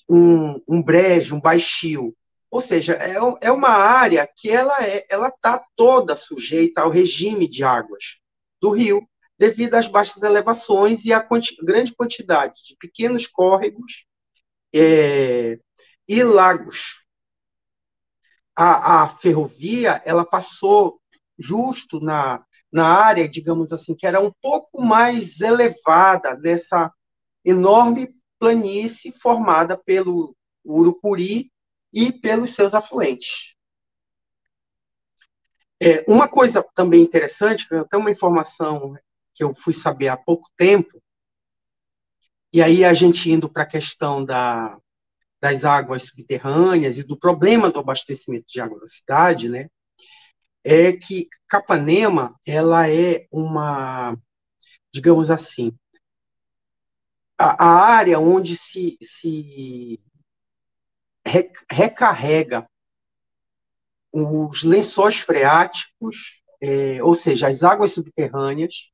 um, 0.08 0.60
um 0.68 0.82
brejo, 0.82 1.34
um 1.34 1.40
baixio. 1.40 2.14
Ou 2.50 2.60
seja, 2.60 2.94
é, 2.94 3.16
é 3.40 3.50
uma 3.50 3.70
área 3.70 4.28
que 4.36 4.50
ela 4.50 4.84
é, 4.84 5.04
ela 5.08 5.28
está 5.28 5.64
toda 5.74 6.14
sujeita 6.14 6.82
ao 6.82 6.90
regime 6.90 7.48
de 7.48 7.64
águas 7.64 8.18
do 8.60 8.70
rio, 8.70 9.06
devido 9.38 9.74
às 9.74 9.88
baixas 9.88 10.22
elevações 10.22 11.04
e 11.04 11.12
à 11.12 11.20
quanti, 11.20 11.56
grande 11.64 11.92
quantidade 11.92 12.62
de 12.64 12.76
pequenos 12.76 13.26
córregos 13.26 14.04
é, 14.72 15.58
e 16.06 16.22
lagos. 16.22 17.01
A, 18.56 19.02
a 19.02 19.08
ferrovia 19.08 20.02
ela 20.04 20.24
passou 20.24 21.00
justo 21.38 22.00
na 22.00 22.44
na 22.72 22.86
área, 22.86 23.28
digamos 23.28 23.70
assim, 23.70 23.94
que 23.94 24.06
era 24.06 24.18
um 24.18 24.32
pouco 24.40 24.80
mais 24.80 25.40
elevada 25.42 26.34
dessa 26.34 26.90
enorme 27.44 28.08
planície 28.38 29.12
formada 29.12 29.76
pelo 29.76 30.34
Urucuri 30.64 31.52
e 31.92 32.10
pelos 32.10 32.54
seus 32.54 32.72
afluentes. 32.72 33.54
É, 35.80 36.02
uma 36.08 36.28
coisa 36.28 36.64
também 36.74 37.02
interessante, 37.02 37.66
até 37.74 37.96
uma 37.96 38.10
informação 38.10 38.96
que 39.34 39.44
eu 39.44 39.54
fui 39.54 39.72
saber 39.72 40.08
há 40.08 40.16
pouco 40.16 40.48
tempo, 40.56 41.02
e 42.52 42.62
aí 42.62 42.84
a 42.84 42.94
gente 42.94 43.30
indo 43.30 43.48
para 43.48 43.64
a 43.64 43.66
questão 43.66 44.24
da, 44.24 44.78
das 45.42 45.64
águas 45.64 46.04
subterrâneas 46.04 46.98
e 46.98 47.02
do 47.02 47.18
problema 47.18 47.68
do 47.68 47.80
abastecimento 47.80 48.46
de 48.46 48.60
água 48.60 48.78
da 48.78 48.86
cidade, 48.86 49.48
né, 49.48 49.68
é 50.62 50.92
que 50.92 51.28
Capanema 51.48 52.38
ela 52.46 52.88
é 52.88 53.26
uma, 53.28 54.16
digamos 54.92 55.32
assim, 55.32 55.76
a, 57.36 57.64
a 57.64 57.68
área 57.96 58.20
onde 58.20 58.56
se, 58.56 58.96
se 59.02 60.00
recarrega 61.68 62.68
os 64.12 64.62
lençóis 64.62 65.18
freáticos, 65.18 66.40
é, 66.60 67.02
ou 67.02 67.14
seja, 67.14 67.48
as 67.48 67.64
águas 67.64 67.90
subterrâneas 67.90 68.92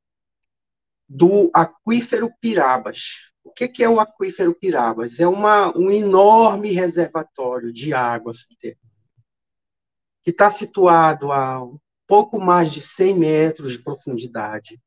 do 1.07 1.51
aquífero 1.53 2.31
Pirabas. 2.41 3.33
O 3.49 3.51
que, 3.51 3.67
que 3.67 3.83
é 3.83 3.89
o 3.89 3.99
aquífero 3.99 4.55
Pirabas? 4.55 5.19
É 5.19 5.27
uma, 5.27 5.75
um 5.75 5.91
enorme 5.91 6.71
reservatório 6.71 7.73
de 7.73 7.95
água 7.95 8.31
subterrânea, 8.35 8.79
que 10.23 10.31
está 10.31 10.51
situado 10.51 11.33
a 11.33 11.67
pouco 12.07 12.39
mais 12.39 12.71
de 12.71 12.83
100 12.83 13.19
metros 13.19 13.73
de 13.73 13.79
profundidade. 13.79 14.79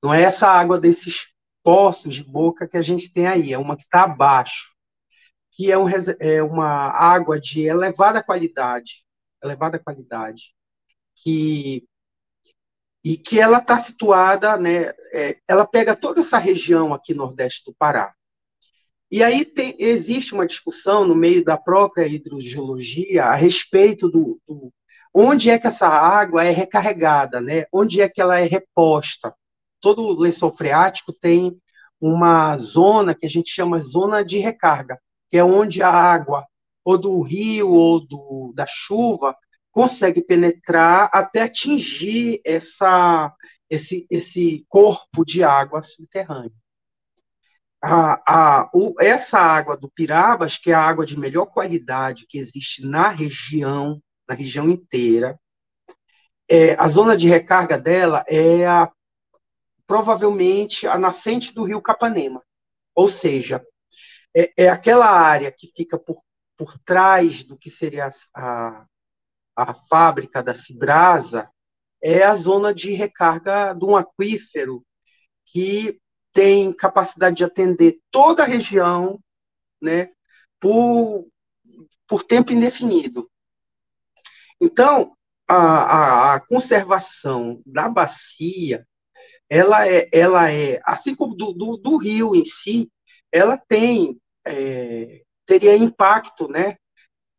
Não 0.00 0.14
é 0.14 0.22
essa 0.22 0.46
água 0.46 0.78
desses 0.78 1.34
poços 1.64 2.14
de 2.14 2.22
boca 2.22 2.68
que 2.68 2.76
a 2.76 2.82
gente 2.82 3.12
tem 3.12 3.26
aí, 3.26 3.52
é 3.52 3.58
uma 3.58 3.76
que 3.76 3.82
está 3.82 4.04
abaixo, 4.04 4.72
que 5.50 5.72
é, 5.72 5.76
um, 5.76 5.88
é 6.20 6.40
uma 6.40 6.68
água 6.68 7.40
de 7.40 7.62
elevada 7.62 8.22
qualidade, 8.22 9.04
elevada 9.42 9.80
qualidade, 9.80 10.54
que 11.16 11.84
e 13.06 13.16
que 13.16 13.38
ela 13.38 13.58
está 13.58 13.78
situada, 13.78 14.56
né, 14.56 14.92
é, 15.12 15.38
ela 15.46 15.64
pega 15.64 15.94
toda 15.94 16.18
essa 16.18 16.38
região 16.38 16.92
aqui 16.92 17.14
nordeste 17.14 17.62
do 17.64 17.72
Pará. 17.72 18.12
E 19.08 19.22
aí 19.22 19.44
tem, 19.44 19.76
existe 19.78 20.34
uma 20.34 20.44
discussão 20.44 21.06
no 21.06 21.14
meio 21.14 21.44
da 21.44 21.56
própria 21.56 22.04
hidrogeologia 22.04 23.26
a 23.26 23.36
respeito 23.36 24.10
do, 24.10 24.40
do, 24.44 24.72
onde 25.14 25.48
é 25.48 25.56
que 25.56 25.68
essa 25.68 25.86
água 25.86 26.42
é 26.42 26.50
recarregada, 26.50 27.40
né? 27.40 27.66
onde 27.72 28.00
é 28.00 28.08
que 28.08 28.20
ela 28.20 28.40
é 28.40 28.42
reposta. 28.42 29.32
Todo 29.80 30.18
lençol 30.18 30.50
freático 30.50 31.12
tem 31.12 31.56
uma 32.00 32.56
zona 32.56 33.14
que 33.14 33.24
a 33.24 33.30
gente 33.30 33.50
chama 33.50 33.78
zona 33.78 34.24
de 34.24 34.38
recarga, 34.38 34.98
que 35.30 35.36
é 35.36 35.44
onde 35.44 35.80
a 35.80 35.90
água, 35.90 36.44
ou 36.84 36.98
do 36.98 37.22
rio 37.22 37.70
ou 37.70 38.04
do, 38.04 38.52
da 38.52 38.66
chuva, 38.66 39.32
consegue 39.76 40.22
penetrar 40.22 41.10
até 41.12 41.42
atingir 41.42 42.40
essa, 42.46 43.30
esse, 43.68 44.06
esse 44.10 44.64
corpo 44.70 45.22
de 45.22 45.44
água 45.44 45.82
subterrânea. 45.82 46.50
A, 47.84 48.22
a, 48.26 48.70
o, 48.72 48.94
essa 48.98 49.38
água 49.38 49.76
do 49.76 49.90
Pirabas, 49.90 50.56
que 50.56 50.70
é 50.70 50.74
a 50.74 50.80
água 50.80 51.04
de 51.04 51.20
melhor 51.20 51.44
qualidade 51.44 52.24
que 52.26 52.38
existe 52.38 52.86
na 52.86 53.08
região, 53.08 54.02
na 54.26 54.34
região 54.34 54.66
inteira, 54.66 55.38
é, 56.48 56.72
a 56.80 56.88
zona 56.88 57.14
de 57.14 57.28
recarga 57.28 57.76
dela 57.78 58.24
é 58.26 58.66
a, 58.66 58.90
provavelmente 59.86 60.86
a 60.86 60.96
nascente 60.96 61.52
do 61.52 61.64
rio 61.64 61.82
Capanema, 61.82 62.42
ou 62.94 63.10
seja, 63.10 63.62
é, 64.34 64.50
é 64.56 64.68
aquela 64.70 65.06
área 65.06 65.52
que 65.52 65.70
fica 65.76 65.98
por, 65.98 66.22
por 66.56 66.78
trás 66.78 67.44
do 67.44 67.58
que 67.58 67.70
seria 67.70 68.10
a, 68.34 68.86
a 69.56 69.72
fábrica 69.72 70.42
da 70.42 70.54
Cibrasa, 70.54 71.50
é 72.02 72.22
a 72.22 72.34
zona 72.34 72.74
de 72.74 72.92
recarga 72.92 73.72
de 73.72 73.84
um 73.84 73.96
aquífero 73.96 74.84
que 75.46 75.98
tem 76.32 76.72
capacidade 76.72 77.36
de 77.36 77.44
atender 77.44 77.98
toda 78.10 78.42
a 78.42 78.46
região 78.46 79.18
né, 79.80 80.10
por, 80.60 81.26
por 82.06 82.22
tempo 82.22 82.52
indefinido. 82.52 83.30
Então, 84.60 85.16
a, 85.48 85.54
a, 85.56 86.34
a, 86.34 86.40
conservação 86.40 87.62
da 87.64 87.88
bacia, 87.88 88.86
ela 89.48 89.88
é, 89.88 90.08
ela 90.12 90.52
é 90.52 90.80
assim 90.84 91.14
como 91.14 91.34
do, 91.34 91.52
do, 91.52 91.76
do 91.76 91.96
rio 91.96 92.34
em 92.34 92.44
si, 92.44 92.90
ela 93.32 93.56
tem, 93.56 94.20
é, 94.44 95.22
teria 95.46 95.76
impacto 95.76 96.48
né, 96.48 96.76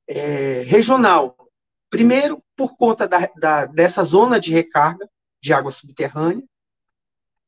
é, 0.08 0.64
regional, 0.64 1.37
Primeiro, 1.90 2.44
por 2.56 2.76
conta 2.76 3.08
da, 3.08 3.30
da, 3.38 3.66
dessa 3.66 4.04
zona 4.04 4.40
de 4.40 4.52
recarga 4.52 5.10
de 5.42 5.54
água 5.54 5.72
subterrânea, 5.72 6.44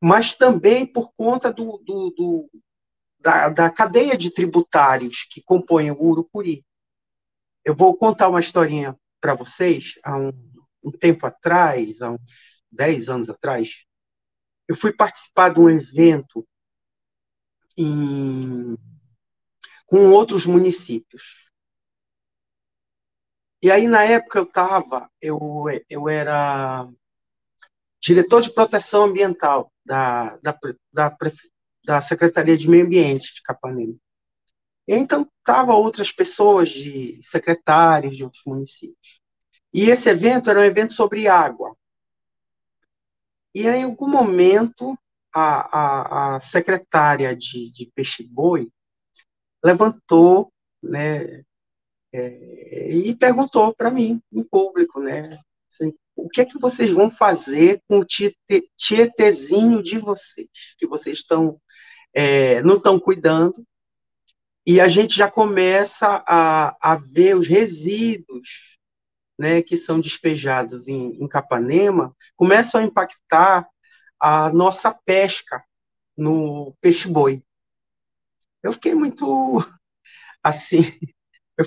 mas 0.01 0.33
também 0.33 0.85
por 0.85 1.11
conta 1.13 1.51
do, 1.51 1.77
do, 1.85 2.09
do 2.11 2.49
da, 3.19 3.49
da, 3.49 3.69
cadeia 3.69 4.17
de 4.17 4.31
tributários 4.31 5.25
que 5.29 5.41
compõem 5.43 5.91
o 5.91 6.01
Urucuri. 6.01 6.65
Eu 7.65 7.75
vou 7.75 7.97
contar 7.97 8.29
uma 8.29 8.39
historinha 8.39 8.97
para 9.19 9.33
vocês. 9.33 9.95
Há 10.03 10.15
um, 10.17 10.31
um, 10.83 10.91
tempo 10.91 11.25
atrás, 11.25 12.01
há 12.01 12.11
uns 12.11 12.63
10 12.71 13.09
anos 13.09 13.29
atrás, 13.29 13.83
eu 14.67 14.75
fui 14.75 14.93
participar 14.93 15.49
de 15.49 15.59
um 15.59 15.69
evento 15.69 16.47
em, 17.75 18.77
com 19.85 20.09
outros 20.11 20.45
municípios. 20.45 21.48
E 23.61 23.69
aí, 23.69 23.87
na 23.87 24.03
época, 24.03 24.39
eu 24.39 24.43
estava, 24.43 25.09
eu, 25.21 25.65
eu 25.89 26.07
era 26.07 26.87
diretor 27.99 28.41
de 28.41 28.53
proteção 28.53 29.03
ambiental 29.05 29.71
da, 29.85 30.37
da, 30.37 30.57
da, 30.93 31.17
da 31.83 32.01
Secretaria 32.01 32.57
de 32.57 32.69
Meio 32.69 32.85
Ambiente 32.85 33.35
de 33.35 33.41
Capanema. 33.41 33.95
Então, 34.87 35.29
estavam 35.39 35.75
outras 35.75 36.11
pessoas, 36.11 36.69
de 36.69 37.19
secretários 37.23 38.15
de 38.15 38.23
outros 38.23 38.43
municípios. 38.45 39.21
E 39.73 39.89
esse 39.89 40.09
evento 40.09 40.49
era 40.49 40.59
um 40.59 40.63
evento 40.63 40.93
sobre 40.93 41.27
água. 41.27 41.75
E 43.53 43.67
aí, 43.67 43.81
em 43.81 43.83
algum 43.83 44.07
momento, 44.07 44.97
a, 45.33 45.77
a, 45.77 46.35
a 46.35 46.39
secretária 46.39 47.35
de, 47.35 47.71
de 47.71 47.91
Peixe-Boi 47.93 48.71
levantou, 49.63 50.51
né, 50.81 51.43
é, 52.13 52.91
e 52.91 53.15
perguntou 53.15 53.73
para 53.73 53.91
mim, 53.91 54.21
em 54.31 54.43
público, 54.43 54.99
né? 54.99 55.39
Assim, 55.71 55.93
o 56.15 56.27
que 56.29 56.41
é 56.41 56.45
que 56.45 56.59
vocês 56.59 56.89
vão 56.91 57.09
fazer 57.09 57.81
com 57.87 57.99
o 57.99 58.05
tietezinho 58.77 59.81
de 59.83 59.97
vocês, 59.97 60.47
que 60.77 60.87
vocês 60.87 61.19
estão 61.19 61.59
é, 62.13 62.61
não 62.63 62.77
estão 62.77 62.99
cuidando, 62.99 63.65
e 64.65 64.79
a 64.79 64.87
gente 64.87 65.15
já 65.15 65.29
começa 65.29 66.23
a, 66.27 66.75
a 66.81 66.95
ver 66.95 67.35
os 67.35 67.47
resíduos 67.47 68.77
né, 69.37 69.61
que 69.61 69.77
são 69.77 70.01
despejados 70.01 70.87
em, 70.87 71.11
em 71.23 71.27
Capanema, 71.27 72.15
começam 72.35 72.81
a 72.81 72.83
impactar 72.83 73.67
a 74.19 74.49
nossa 74.49 74.93
pesca 74.93 75.63
no 76.17 76.75
peixe-boi. 76.81 77.41
Eu 78.61 78.73
fiquei 78.73 78.93
muito 78.93 79.57
assim, 80.43 80.83
eu 81.57 81.65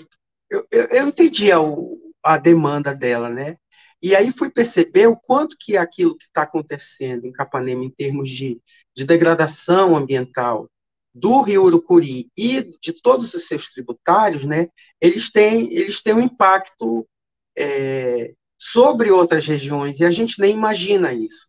eu, 0.52 0.66
eu, 0.70 0.84
eu 0.84 1.08
entendi 1.08 1.50
a, 1.50 1.58
a 2.22 2.36
demanda 2.36 2.94
dela, 2.94 3.30
né? 3.30 3.56
E 4.02 4.14
aí 4.14 4.30
fui 4.30 4.50
perceber 4.50 5.06
o 5.06 5.16
quanto 5.16 5.56
que 5.58 5.76
aquilo 5.76 6.16
que 6.16 6.24
está 6.24 6.42
acontecendo 6.42 7.24
em 7.24 7.32
Capanema 7.32 7.84
em 7.84 7.90
termos 7.90 8.28
de, 8.28 8.60
de 8.94 9.04
degradação 9.04 9.96
ambiental 9.96 10.68
do 11.14 11.40
Rio 11.40 11.64
Urucuri 11.64 12.30
e 12.36 12.62
de 12.80 12.92
todos 13.00 13.32
os 13.32 13.46
seus 13.46 13.68
tributários, 13.68 14.44
né, 14.44 14.68
eles 15.00 15.30
têm, 15.30 15.72
eles 15.72 16.02
têm 16.02 16.14
um 16.14 16.20
impacto 16.20 17.06
é, 17.56 18.34
sobre 18.58 19.10
outras 19.10 19.46
regiões 19.46 20.00
e 20.00 20.04
a 20.04 20.10
gente 20.10 20.40
nem 20.40 20.54
imagina 20.54 21.12
isso. 21.12 21.46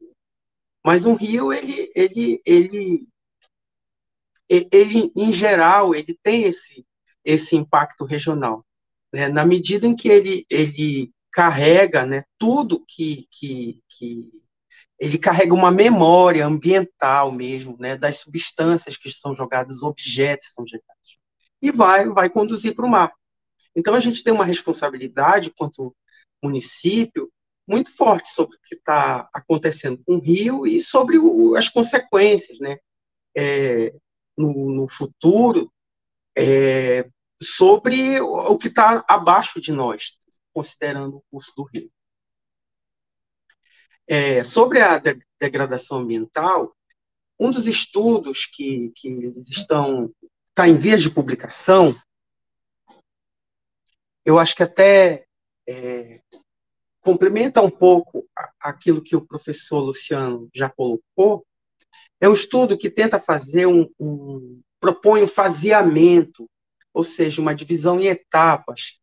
Mas 0.85 1.05
um 1.05 1.15
rio, 1.15 1.51
ele, 1.51 1.91
ele, 1.95 2.41
ele, 2.45 3.07
ele, 4.49 5.11
em 5.15 5.31
geral, 5.31 5.95
ele 5.95 6.17
tem 6.21 6.43
esse, 6.43 6.85
esse 7.25 7.55
impacto 7.55 8.05
regional 8.05 8.63
né, 9.13 9.27
na 9.27 9.45
medida 9.45 9.85
em 9.85 9.95
que 9.95 10.09
ele, 10.09 10.45
ele 10.49 11.11
carrega 11.31 12.05
né, 12.05 12.23
tudo 12.37 12.83
que, 12.85 13.27
que, 13.31 13.79
que 13.89 14.29
ele 14.99 15.17
carrega 15.17 15.53
uma 15.53 15.71
memória 15.71 16.45
ambiental 16.45 17.31
mesmo, 17.31 17.77
né, 17.79 17.97
das 17.97 18.17
substâncias 18.17 18.97
que 18.97 19.11
são 19.11 19.35
jogadas, 19.35 19.83
objetos 19.83 20.47
que 20.47 20.53
são 20.53 20.65
jogados, 20.65 21.19
e 21.61 21.71
vai, 21.71 22.09
vai 22.09 22.29
conduzir 22.29 22.75
para 22.75 22.85
o 22.85 22.89
mar. 22.89 23.13
Então, 23.75 23.95
a 23.95 23.99
gente 23.99 24.23
tem 24.23 24.33
uma 24.33 24.45
responsabilidade, 24.45 25.51
quanto 25.51 25.95
município, 26.41 27.31
muito 27.67 27.95
forte 27.95 28.29
sobre 28.29 28.55
o 28.55 28.59
que 28.61 28.75
está 28.75 29.29
acontecendo 29.33 30.01
com 30.05 30.15
o 30.15 30.19
Rio 30.19 30.67
e 30.67 30.81
sobre 30.81 31.17
o, 31.17 31.55
as 31.55 31.69
consequências, 31.69 32.59
né, 32.59 32.77
é, 33.35 33.93
no, 34.37 34.69
no, 34.75 34.87
futuro, 34.87 35.71
é, 36.35 37.09
sobre 37.43 38.19
o 38.19 38.57
que 38.57 38.67
está 38.67 39.03
abaixo 39.07 39.61
de 39.61 39.71
nós, 39.71 40.19
considerando 40.53 41.17
o 41.17 41.23
curso 41.29 41.53
do 41.55 41.63
rio. 41.63 41.91
É, 44.07 44.43
sobre 44.43 44.81
a 44.81 44.97
de 44.97 45.21
degradação 45.39 45.99
ambiental, 45.99 46.75
um 47.39 47.51
dos 47.51 47.67
estudos 47.67 48.45
que, 48.45 48.91
que 48.95 49.07
eles 49.07 49.49
estão 49.49 50.13
está 50.49 50.67
em 50.67 50.77
vias 50.77 51.01
de 51.01 51.09
publicação, 51.09 51.95
eu 54.23 54.37
acho 54.37 54.55
que 54.55 54.61
até 54.61 55.25
é, 55.67 56.21
complementa 57.01 57.61
um 57.61 57.69
pouco 57.69 58.27
aquilo 58.59 59.01
que 59.01 59.15
o 59.15 59.25
professor 59.25 59.79
Luciano 59.79 60.47
já 60.53 60.69
colocou, 60.69 61.45
é 62.21 62.29
um 62.29 62.33
estudo 62.33 62.77
que 62.77 62.89
tenta 62.89 63.19
fazer 63.19 63.65
um, 63.65 63.89
um 63.99 64.61
propõe 64.79 65.23
um 65.23 65.27
faseamento, 65.27 66.49
ou 66.93 67.03
seja, 67.03 67.41
uma 67.41 67.55
divisão 67.55 67.99
em 67.99 68.07
etapas 68.07 68.99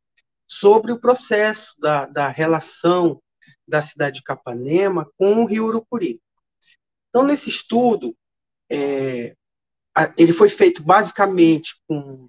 sobre 0.49 0.93
o 0.93 1.01
processo 1.01 1.79
da, 1.81 2.07
da 2.07 2.29
relação 2.29 3.21
da 3.67 3.81
cidade 3.81 4.17
de 4.17 4.23
Capanema 4.23 5.11
com 5.17 5.43
o 5.43 5.47
rio 5.47 5.67
Urucuri. 5.67 6.21
Então, 7.09 7.25
nesse 7.25 7.49
estudo, 7.49 8.17
é, 8.71 9.35
ele 10.17 10.33
foi 10.33 10.49
feito 10.49 10.83
basicamente 10.83 11.81
com, 11.87 12.29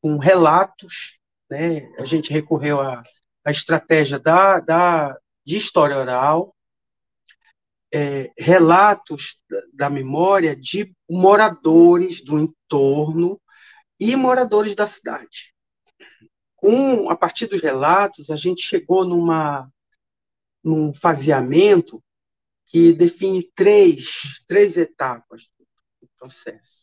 com 0.00 0.18
relatos, 0.18 1.18
né? 1.50 1.88
a 1.98 2.04
gente 2.04 2.32
recorreu 2.32 2.80
à, 2.80 3.02
à 3.44 3.50
estratégia 3.50 4.18
da, 4.18 4.60
da, 4.60 5.18
de 5.44 5.56
história 5.56 5.96
oral, 5.96 6.54
é, 7.92 8.32
relatos 8.38 9.36
da, 9.48 9.62
da 9.74 9.90
memória 9.90 10.56
de 10.56 10.94
moradores 11.08 12.24
do 12.24 12.38
entorno 12.38 13.40
e 14.02 14.16
moradores 14.16 14.74
da 14.74 14.86
cidade. 14.86 15.54
Com, 16.56 17.08
a 17.08 17.16
partir 17.16 17.46
dos 17.46 17.62
relatos, 17.62 18.30
a 18.30 18.36
gente 18.36 18.60
chegou 18.60 19.04
numa, 19.04 19.70
num 20.62 20.92
faseamento 20.92 22.02
que 22.66 22.92
define 22.92 23.44
três, 23.54 24.42
três 24.48 24.76
etapas 24.76 25.50
do 26.00 26.08
processo 26.18 26.82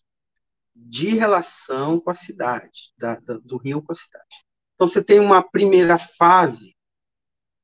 de 0.73 1.09
relação 1.09 1.99
com 1.99 2.09
a 2.09 2.15
cidade, 2.15 2.93
da, 2.97 3.15
da, 3.15 3.33
do 3.33 3.57
rio 3.57 3.81
com 3.81 3.91
a 3.91 3.95
cidade. 3.95 4.45
Então, 4.75 4.87
você 4.87 5.03
tem 5.03 5.19
uma 5.19 5.43
primeira 5.43 5.97
fase 5.97 6.73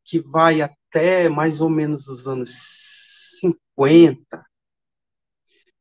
que 0.03 0.19
vai 0.19 0.61
até 0.61 1.29
mais 1.29 1.61
ou 1.61 1.69
menos 1.69 2.07
os 2.07 2.27
anos 2.27 2.51
50, 3.39 4.45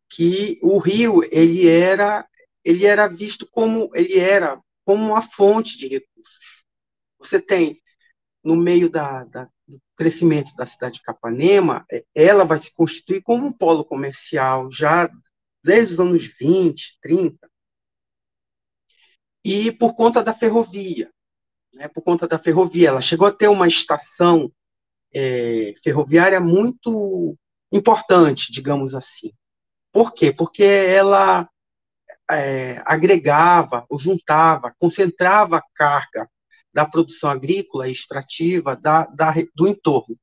que 0.08 0.60
o 0.62 0.78
rio 0.78 1.24
ele 1.32 1.66
era 1.68 2.24
ele 2.64 2.86
era 2.86 3.06
visto 3.06 3.46
como 3.50 3.90
ele 3.94 4.18
era 4.18 4.60
como 4.84 5.04
uma 5.06 5.22
fonte 5.22 5.78
de 5.78 5.88
recursos. 5.88 6.64
Você 7.18 7.40
tem 7.40 7.80
no 8.42 8.54
meio 8.54 8.90
da, 8.90 9.24
da, 9.24 9.48
do 9.66 9.80
crescimento 9.96 10.54
da 10.54 10.66
cidade 10.66 10.96
de 10.96 11.02
Capanema, 11.02 11.84
é, 11.90 12.04
ela 12.14 12.44
vai 12.44 12.58
se 12.58 12.72
constituir 12.72 13.22
como 13.22 13.46
um 13.46 13.52
polo 13.52 13.84
comercial 13.84 14.70
já 14.70 15.10
desde 15.62 15.94
os 15.94 16.00
anos 16.00 16.26
20, 16.38 16.98
30, 17.00 17.48
e 19.42 19.72
por 19.72 19.94
conta 19.94 20.22
da 20.22 20.34
ferrovia. 20.34 21.10
Né, 21.74 21.88
por 21.88 22.02
conta 22.02 22.28
da 22.28 22.38
ferrovia, 22.38 22.88
ela 22.88 23.02
chegou 23.02 23.26
a 23.26 23.32
ter 23.32 23.48
uma 23.48 23.66
estação 23.66 24.52
é, 25.12 25.74
ferroviária 25.82 26.40
muito 26.40 27.36
importante, 27.72 28.52
digamos 28.52 28.94
assim. 28.94 29.32
Por 29.92 30.12
quê? 30.12 30.32
Porque 30.32 30.62
ela 30.62 31.48
é, 32.30 32.82
agregava, 32.84 33.84
ou 33.88 33.98
juntava, 33.98 34.74
concentrava 34.78 35.58
a 35.58 35.64
carga 35.74 36.28
da 36.72 36.84
produção 36.84 37.30
agrícola 37.30 37.88
e 37.88 37.92
extrativa 37.92 38.74
da, 38.76 39.06
da, 39.06 39.32
do 39.54 39.68
entorno. 39.68 40.18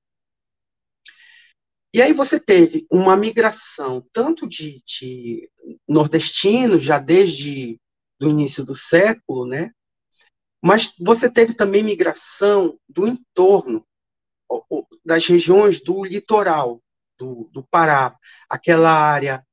E 1.93 2.01
aí 2.01 2.13
você 2.13 2.39
teve 2.39 2.87
uma 2.89 3.15
migração 3.17 4.05
tanto 4.13 4.47
de, 4.47 4.81
de 4.85 5.49
nordestinos, 5.87 6.83
já 6.83 6.97
desde 6.97 7.79
o 8.21 8.27
início 8.27 8.63
do 8.63 8.73
século, 8.73 9.45
né? 9.45 9.71
mas 10.61 10.93
você 10.99 11.29
teve 11.29 11.53
também 11.55 11.81
migração 11.81 12.77
do 12.87 13.07
entorno, 13.07 13.85
das 15.03 15.25
regiões 15.25 15.79
do 15.79 16.03
litoral 16.03 16.81
do, 17.17 17.49
do 17.51 17.63
Pará, 17.63 18.15
aquela 18.49 18.91
área 18.91 19.45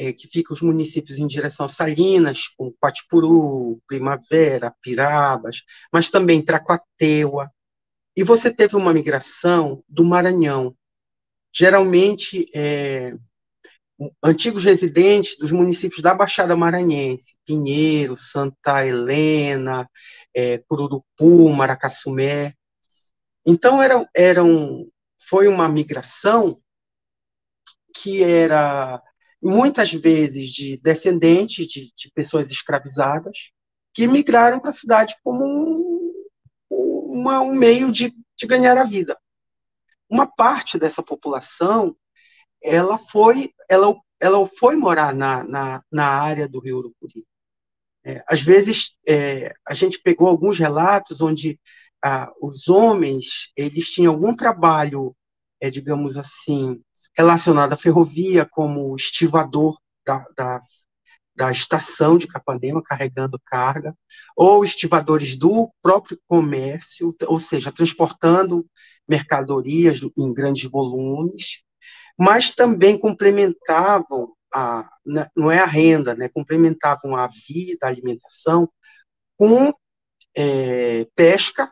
é, 0.00 0.14
que 0.14 0.26
fica 0.26 0.54
os 0.54 0.62
municípios 0.62 1.18
em 1.18 1.26
direção 1.26 1.66
a 1.66 1.68
Salinas, 1.68 2.48
como 2.56 2.74
Patipuru, 2.80 3.82
Primavera, 3.86 4.74
Pirabas, 4.80 5.62
mas 5.92 6.08
também 6.08 6.40
Tracuateua. 6.40 7.50
E 8.16 8.24
você 8.24 8.50
teve 8.50 8.76
uma 8.76 8.94
migração 8.94 9.84
do 9.86 10.02
Maranhão, 10.02 10.74
geralmente 11.52 12.50
é, 12.54 13.14
antigos 14.22 14.64
residentes 14.64 15.36
dos 15.36 15.52
municípios 15.52 16.00
da 16.00 16.14
Baixada 16.14 16.56
Maranhense, 16.56 17.36
Pinheiro, 17.44 18.16
Santa 18.16 18.86
Helena, 18.86 19.86
é, 20.34 20.56
Cururupu, 20.66 21.50
Maracassumé. 21.50 22.54
Então, 23.44 23.82
era, 23.82 24.08
era 24.16 24.42
um, 24.42 24.90
foi 25.28 25.46
uma 25.46 25.68
migração 25.68 26.58
que 27.94 28.22
era 28.22 29.02
muitas 29.42 29.92
vezes 29.92 30.48
de 30.48 30.76
descendentes 30.78 31.66
de, 31.66 31.92
de 31.96 32.10
pessoas 32.14 32.50
escravizadas 32.50 33.36
que 33.94 34.06
migraram 34.06 34.60
para 34.60 34.70
a 34.70 34.72
cidade 34.72 35.14
como 35.22 35.44
um, 35.44 36.10
uma, 36.70 37.40
um 37.40 37.54
meio 37.54 37.90
de, 37.90 38.12
de 38.36 38.46
ganhar 38.46 38.76
a 38.76 38.84
vida. 38.84 39.18
Uma 40.08 40.26
parte 40.26 40.78
dessa 40.78 41.02
população 41.02 41.96
ela 42.62 42.98
foi 42.98 43.52
ela, 43.68 43.94
ela 44.20 44.46
foi 44.58 44.76
morar 44.76 45.14
na, 45.14 45.42
na, 45.44 45.82
na 45.90 46.06
área 46.06 46.46
do 46.46 46.60
Rio 46.60 46.78
Urucuri. 46.78 47.24
É, 48.04 48.22
às 48.28 48.40
vezes 48.40 48.98
é, 49.06 49.52
a 49.66 49.74
gente 49.74 49.98
pegou 50.00 50.28
alguns 50.28 50.58
relatos 50.58 51.20
onde 51.20 51.58
ah, 52.02 52.32
os 52.40 52.68
homens 52.68 53.50
eles 53.56 53.88
tinham 53.88 54.14
algum 54.14 54.34
trabalho, 54.34 55.14
é, 55.60 55.68
digamos 55.68 56.16
assim, 56.16 56.82
relacionado 57.20 57.74
à 57.74 57.76
ferrovia, 57.76 58.46
como 58.46 58.96
estivador 58.96 59.78
da, 60.06 60.24
da, 60.34 60.62
da 61.36 61.52
estação 61.52 62.16
de 62.16 62.26
Capanema, 62.26 62.82
carregando 62.82 63.40
carga, 63.44 63.94
ou 64.34 64.64
estivadores 64.64 65.36
do 65.36 65.70
próprio 65.82 66.18
comércio, 66.26 67.14
ou 67.26 67.38
seja, 67.38 67.70
transportando 67.70 68.66
mercadorias 69.06 70.00
em 70.16 70.32
grandes 70.32 70.70
volumes, 70.70 71.62
mas 72.18 72.54
também 72.54 72.98
complementavam 72.98 74.34
a, 74.52 74.88
não 75.36 75.50
é 75.50 75.58
a 75.58 75.66
renda, 75.66 76.14
né, 76.14 76.28
complementavam 76.28 77.14
a 77.14 77.26
vida, 77.26 77.80
a 77.82 77.88
alimentação, 77.88 78.68
com 79.38 79.72
é, 80.34 81.06
pesca 81.14 81.70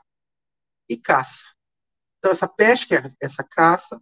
e 0.88 0.96
caça. 0.96 1.44
Então, 2.18 2.30
essa 2.32 2.46
pesca, 2.46 3.10
essa 3.20 3.42
caça, 3.42 4.00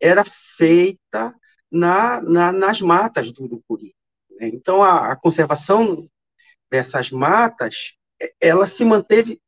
era 0.00 0.24
feita 0.56 1.34
na, 1.70 2.20
na, 2.20 2.52
nas 2.52 2.80
matas 2.80 3.32
do 3.32 3.44
Urucuri. 3.44 3.94
Né? 4.30 4.48
Então, 4.48 4.82
a, 4.82 5.12
a, 5.12 5.16
conservação 5.16 6.08
dessas 6.70 7.10
matas, 7.10 7.94
ela 8.40 8.66
se 8.66 8.84
manteve 8.84 9.40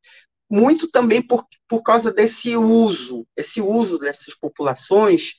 muito 0.49 0.89
também 0.89 1.21
por, 1.21 1.45
por 1.67 1.83
causa 1.83 2.11
desse 2.11 2.55
uso, 2.57 3.27
esse 3.35 3.61
uso 3.61 3.99
dessas 3.99 4.35
populações, 4.35 5.33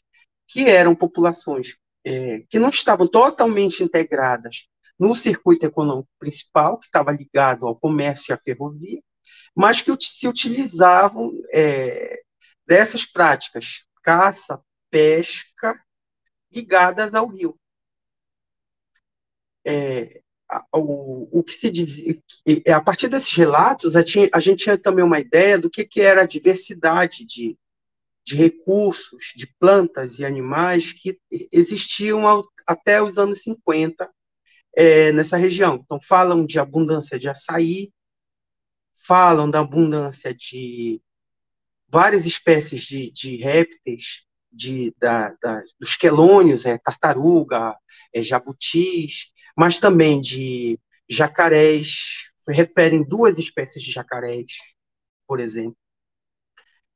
que 0.46 0.68
eram 0.68 0.94
populações 0.94 1.76
é, 2.04 2.40
que 2.48 2.58
não 2.58 2.70
estavam 2.70 3.06
totalmente 3.06 3.82
integradas 3.82 4.66
no 4.98 5.14
circuito 5.14 5.64
econômico 5.64 6.08
principal, 6.18 6.78
que 6.78 6.86
estava 6.86 7.10
ligado 7.10 7.66
ao 7.66 7.76
comércio 7.76 8.32
e 8.32 8.34
à 8.34 8.38
ferrovia, 8.38 9.00
mas 9.54 9.80
que 9.80 9.90
se 10.00 10.28
utilizavam 10.28 11.32
é, 11.52 12.20
dessas 12.66 13.04
práticas, 13.04 13.84
caça, 14.02 14.60
pesca 14.90 15.80
ligadas 16.50 17.14
ao 17.14 17.26
rio. 17.26 17.58
É, 19.64 20.20
o, 20.74 21.38
o 21.38 21.42
que 21.42 21.52
se 21.52 21.70
diz, 21.70 22.22
é, 22.66 22.72
a 22.72 22.80
partir 22.80 23.08
desses 23.08 23.34
relatos, 23.34 23.94
a, 23.94 24.02
tinha, 24.02 24.28
a 24.32 24.40
gente 24.40 24.64
tinha 24.64 24.76
também 24.76 25.04
uma 25.04 25.20
ideia 25.20 25.58
do 25.58 25.70
que, 25.70 25.84
que 25.84 26.00
era 26.00 26.22
a 26.22 26.26
diversidade 26.26 27.24
de, 27.24 27.56
de 28.24 28.34
recursos, 28.34 29.32
de 29.36 29.46
plantas 29.58 30.18
e 30.18 30.24
animais 30.24 30.92
que 30.92 31.18
existiam 31.52 32.26
ao, 32.26 32.44
até 32.66 33.02
os 33.02 33.16
anos 33.18 33.42
50 33.42 34.10
é, 34.76 35.12
nessa 35.12 35.36
região. 35.36 35.80
Então, 35.84 36.00
falam 36.00 36.44
de 36.44 36.58
abundância 36.58 37.18
de 37.18 37.28
açaí, 37.28 37.92
falam 39.06 39.50
da 39.50 39.60
abundância 39.60 40.34
de 40.34 41.00
várias 41.88 42.24
espécies 42.24 42.82
de, 42.82 43.10
de 43.10 43.36
répteis, 43.36 44.24
de, 44.52 44.94
da, 44.98 45.34
da, 45.40 45.62
dos 45.78 45.96
quelônios, 45.96 46.64
é, 46.64 46.78
tartaruga, 46.78 47.76
é, 48.12 48.22
jabutis, 48.22 49.32
mas 49.56 49.78
também 49.78 50.20
de 50.20 50.78
jacarés, 51.08 52.30
referem 52.48 53.02
duas 53.02 53.38
espécies 53.38 53.82
de 53.82 53.92
jacarés, 53.92 54.52
por 55.26 55.40
exemplo. 55.40 55.76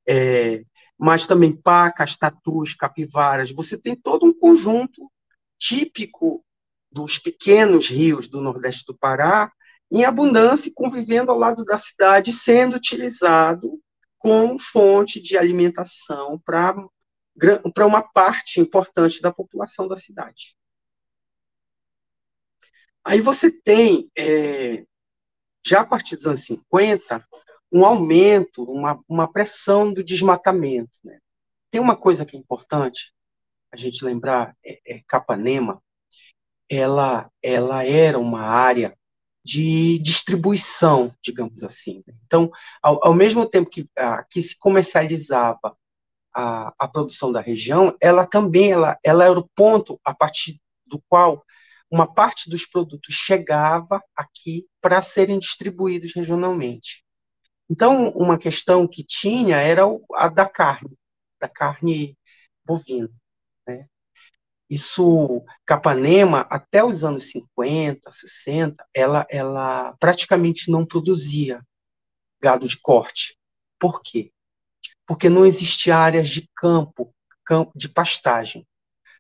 É, 0.07 0.65
mas 0.99 1.27
também 1.27 1.55
pacas, 1.55 2.17
tatus, 2.17 2.75
capivaras. 2.75 3.51
Você 3.51 3.77
tem 3.77 3.95
todo 3.95 4.27
um 4.27 4.33
conjunto 4.33 5.11
típico 5.59 6.45
dos 6.91 7.19
pequenos 7.19 7.89
rios 7.89 8.29
do 8.29 8.41
Nordeste 8.41 8.85
do 8.87 8.97
Pará, 8.97 9.51
em 9.91 10.05
abundância 10.05 10.69
e 10.69 10.75
convivendo 10.75 11.31
ao 11.31 11.39
lado 11.39 11.65
da 11.65 11.77
cidade, 11.77 12.33
sendo 12.33 12.77
utilizado 12.77 13.81
como 14.19 14.59
fonte 14.59 15.21
de 15.21 15.37
alimentação 15.37 16.41
para 16.45 16.75
uma 17.87 18.03
parte 18.03 18.61
importante 18.61 19.21
da 19.21 19.33
população 19.33 19.89
da 19.89 19.97
cidade. 19.97 20.57
Aí 23.05 23.21
você 23.21 23.51
tem, 23.51 24.11
é, 24.17 24.85
já 25.65 25.81
a 25.81 25.87
partir 25.87 26.17
dos 26.17 26.27
anos 26.27 26.45
50, 26.45 27.27
um 27.71 27.85
aumento, 27.85 28.63
uma, 28.65 29.03
uma 29.09 29.31
pressão 29.31 29.93
do 29.93 30.03
desmatamento. 30.03 30.99
Né? 31.05 31.19
Tem 31.71 31.81
uma 31.81 31.97
coisa 31.97 32.25
que 32.25 32.37
é 32.37 32.41
importante 32.41 33.13
a 33.71 33.77
gente 33.77 34.05
lembrar, 34.05 34.57
é, 34.65 34.81
é 34.87 35.03
Capanema, 35.07 35.83
ela, 36.71 37.31
ela 37.43 37.85
era 37.85 38.19
uma 38.19 38.43
área 38.43 38.97
de 39.45 39.99
distribuição, 39.99 41.15
digamos 41.23 41.63
assim. 41.63 42.03
Né? 42.07 42.15
Então, 42.25 42.51
ao, 42.81 43.09
ao 43.09 43.13
mesmo 43.13 43.45
tempo 43.45 43.69
que, 43.69 43.87
a, 43.99 44.23
que 44.25 44.41
se 44.41 44.57
comercializava 44.59 45.77
a, 46.35 46.75
a 46.79 46.89
produção 46.89 47.31
da 47.31 47.41
região, 47.41 47.97
ela 48.01 48.27
também 48.27 48.73
ela, 48.73 48.99
ela 49.05 49.25
era 49.25 49.39
o 49.39 49.49
ponto 49.55 50.01
a 50.05 50.15
partir 50.15 50.61
do 50.87 51.03
qual 51.09 51.45
uma 51.91 52.13
parte 52.13 52.51
dos 52.51 52.67
produtos 52.67 53.15
chegava 53.15 54.03
aqui 54.17 54.67
para 54.81 55.01
serem 55.01 55.39
distribuídos 55.39 56.13
regionalmente. 56.15 57.05
Então, 57.71 58.11
uma 58.11 58.37
questão 58.37 58.87
que 58.87 59.05
tinha 59.05 59.57
era 59.59 59.83
a 60.15 60.29
da 60.29 60.47
carne, 60.49 60.97
da 61.41 61.49
carne 61.49 62.19
bovina. 62.65 63.09
Né? 63.67 63.87
Isso, 64.69 65.45
Capanema, 65.65 66.47
até 66.51 66.85
os 66.85 67.05
anos 67.05 67.31
50, 67.31 68.11
60, 68.11 68.85
ela, 68.93 69.27
ela 69.31 69.95
praticamente 69.99 70.71
não 70.71 70.85
produzia 70.85 71.63
gado 72.41 72.67
de 72.67 72.79
corte. 72.81 73.39
Por 73.79 74.03
quê? 74.03 74.31
Porque 75.07 75.29
não 75.29 75.45
existia 75.45 75.97
áreas 75.97 76.29
de 76.29 76.49
campo, 76.57 77.15
campo 77.45 77.73
de 77.77 77.89
pastagem. 77.89 78.67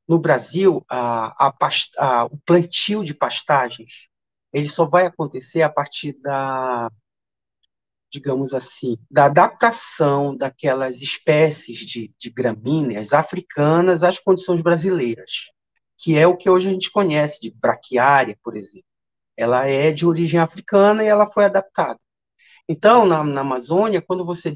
No 0.06 0.18
Brasil, 0.18 0.84
a, 0.88 1.46
a, 1.46 1.54
a, 1.98 2.24
o 2.26 2.38
plantio 2.44 3.02
de 3.04 3.14
pastagens 3.14 4.08
ele 4.54 4.68
só 4.68 4.84
vai 4.84 5.04
acontecer 5.04 5.62
a 5.62 5.68
partir 5.68 6.12
da 6.20 6.88
digamos 8.14 8.54
assim, 8.54 8.96
da 9.10 9.24
adaptação 9.24 10.36
daquelas 10.36 11.02
espécies 11.02 11.78
de, 11.78 12.14
de 12.16 12.30
gramíneas 12.30 13.12
africanas 13.12 14.04
às 14.04 14.20
condições 14.20 14.62
brasileiras, 14.62 15.50
que 15.98 16.16
é 16.16 16.24
o 16.24 16.36
que 16.36 16.48
hoje 16.48 16.68
a 16.68 16.72
gente 16.72 16.92
conhece 16.92 17.40
de 17.40 17.50
braquiária, 17.50 18.38
por 18.40 18.56
exemplo. 18.56 18.86
Ela 19.36 19.66
é 19.66 19.90
de 19.90 20.06
origem 20.06 20.38
africana 20.38 21.02
e 21.02 21.08
ela 21.08 21.26
foi 21.26 21.46
adaptada. 21.46 21.98
Então, 22.68 23.04
na, 23.04 23.24
na 23.24 23.40
Amazônia, 23.40 24.00
quando 24.00 24.24
você 24.24 24.48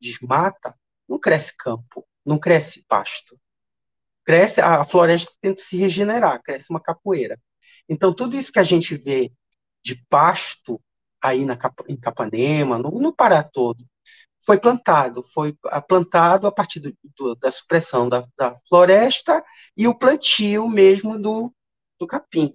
desmata, 0.00 0.74
não 1.08 1.18
cresce 1.18 1.56
campo, 1.56 2.06
não 2.24 2.38
cresce 2.38 2.84
pasto. 2.88 3.38
Cresce, 4.24 4.60
a 4.60 4.84
floresta 4.84 5.32
tenta 5.40 5.62
se 5.62 5.76
regenerar, 5.76 6.42
cresce 6.42 6.70
uma 6.70 6.80
capoeira. 6.80 7.38
Então, 7.88 8.12
tudo 8.12 8.36
isso 8.36 8.52
que 8.52 8.58
a 8.58 8.64
gente 8.64 8.96
vê 8.96 9.32
de 9.84 9.94
pasto 10.08 10.80
aí 11.22 11.44
na, 11.44 11.56
em 11.88 11.96
Capanema, 11.96 12.78
no, 12.78 12.90
no 13.00 13.14
Pará 13.14 13.42
todo, 13.42 13.84
foi 14.44 14.58
plantado, 14.58 15.22
foi 15.22 15.56
plantado 15.88 16.46
a 16.46 16.52
partir 16.52 16.80
do, 16.80 16.96
do, 17.16 17.34
da 17.34 17.50
supressão 17.50 18.08
da, 18.08 18.24
da, 18.36 18.54
floresta 18.68 19.44
e 19.76 19.88
o 19.88 19.94
plantio 19.94 20.68
mesmo 20.68 21.18
do, 21.18 21.52
do 21.98 22.06
capim. 22.06 22.54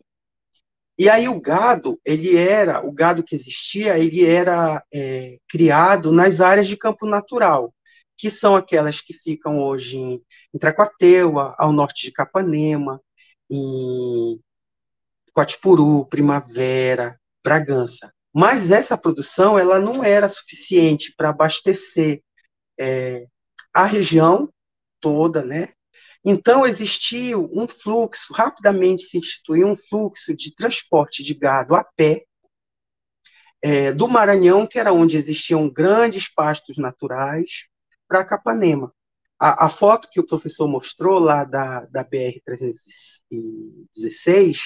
E 1.02 1.10
aí 1.10 1.28
o 1.28 1.42
gado, 1.42 2.00
ele 2.06 2.38
era, 2.38 2.86
o 2.86 2.92
gado 2.92 3.24
que 3.24 3.34
existia, 3.34 3.98
ele 3.98 4.24
era 4.24 4.86
é, 4.94 5.40
criado 5.50 6.12
nas 6.12 6.40
áreas 6.40 6.68
de 6.68 6.78
campo 6.78 7.08
natural, 7.08 7.74
que 8.16 8.30
são 8.30 8.56
aquelas 8.56 9.02
que 9.02 9.12
ficam 9.12 9.58
hoje 9.58 9.98
em, 9.98 10.22
em 10.54 10.60
Tracuateua, 10.60 11.56
ao 11.58 11.74
norte 11.74 12.06
de 12.06 12.12
Capanema, 12.12 13.02
em 13.50 14.40
Coatipuru, 15.34 16.06
Primavera, 16.06 17.20
Bragança. 17.44 18.14
Mas 18.32 18.70
essa 18.70 18.96
produção 18.96 19.58
ela 19.58 19.80
não 19.80 20.04
era 20.04 20.28
suficiente 20.28 21.16
para 21.18 21.30
abastecer 21.30 22.22
é, 22.80 23.26
a 23.74 23.86
região 23.86 24.54
toda, 25.00 25.44
né? 25.44 25.70
Então 26.24 26.68
existiu 26.68 27.50
um 27.52 27.68
fluxo, 27.68 28.32
rapidamente 28.34 29.04
se 29.04 29.18
instituiu 29.18 29.68
um 29.68 29.76
fluxo 29.76 30.36
de 30.36 30.56
transporte 30.56 31.24
de 31.24 31.34
gado 31.34 31.76
a 31.76 31.84
pé 31.84 32.26
é, 33.62 33.92
do 33.92 34.08
Maranhão, 34.08 34.66
que 34.66 34.80
era 34.80 34.94
onde 34.94 35.18
existiam 35.18 35.70
grandes 35.70 36.28
pastos 36.28 36.78
naturais, 36.78 37.68
para 38.08 38.26
Capanema. 38.26 38.92
A, 39.40 39.66
a, 39.66 39.70
foto 39.70 40.10
que 40.12 40.20
o 40.20 40.26
professor 40.26 40.68
mostrou 40.68 41.18
lá 41.18 41.44
da, 41.44 41.86
da 41.86 42.04
BR-316 42.04 44.58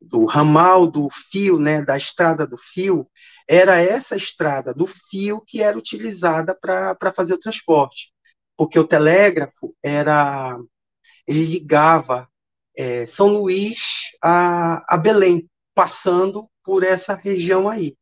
do 0.00 0.24
ramal 0.24 0.86
do 0.86 1.08
fio, 1.30 1.58
né, 1.58 1.82
da 1.82 1.96
estrada 1.96 2.46
do 2.46 2.56
fio, 2.56 3.08
era 3.48 3.80
essa 3.80 4.16
estrada 4.16 4.74
do 4.74 4.86
fio 4.86 5.40
que 5.40 5.62
era 5.62 5.78
utilizada 5.78 6.54
para 6.54 7.12
fazer 7.14 7.34
o 7.34 7.38
transporte, 7.38 8.11
porque 8.56 8.78
o 8.78 8.86
telégrafo 8.86 9.74
era 9.82 10.58
ele 11.26 11.44
ligava 11.44 12.28
é, 12.76 13.06
São 13.06 13.28
Luís 13.28 14.10
a, 14.22 14.82
a 14.94 14.96
Belém, 14.96 15.48
passando 15.74 16.48
por 16.64 16.82
essa 16.82 17.14
região 17.14 17.68
aí. 17.68 17.96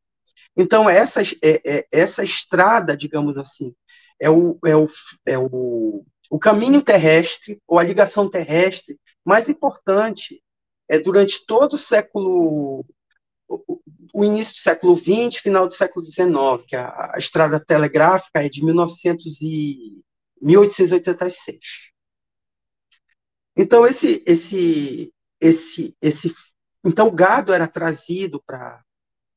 Então 0.57 0.89
essa 0.89 1.23
é, 1.23 1.61
é, 1.65 1.87
essa 1.93 2.25
estrada, 2.25 2.97
digamos 2.97 3.39
assim, 3.39 3.75
é 4.19 4.29
o, 4.29 4.59
é 4.65 4.77
o, 4.77 4.89
é 5.27 5.39
o, 5.39 6.05
o 6.31 6.39
caminho 6.39 6.83
terrestre 6.83 7.61
ou 7.67 7.79
a 7.79 7.83
ligação 7.83 8.29
terrestre 8.29 8.99
mais 9.25 9.49
importante 9.49 10.43
é, 10.89 10.99
durante 10.99 11.47
todo 11.47 11.75
o 11.75 11.79
século, 11.79 12.85
o 14.13 14.25
início 14.25 14.55
do 14.55 14.59
século 14.59 14.97
XX, 14.97 15.41
final 15.41 15.69
do 15.69 15.75
século 15.75 16.05
XIX, 16.05 16.67
que 16.67 16.77
a, 16.77 17.13
a 17.15 17.19
estrada 17.19 17.61
telegráfica 17.61 18.45
é 18.45 18.49
de 18.49 18.65
1900 18.65 19.41
e 19.41 20.01
1886. 20.41 21.59
Então 23.57 23.87
esse 23.87 24.23
esse 24.27 25.13
esse 25.41 25.97
esse 26.01 26.35
então 26.85 27.09
o 27.09 27.13
gado 27.13 27.53
era 27.53 27.69
trazido 27.69 28.43
para 28.47 28.83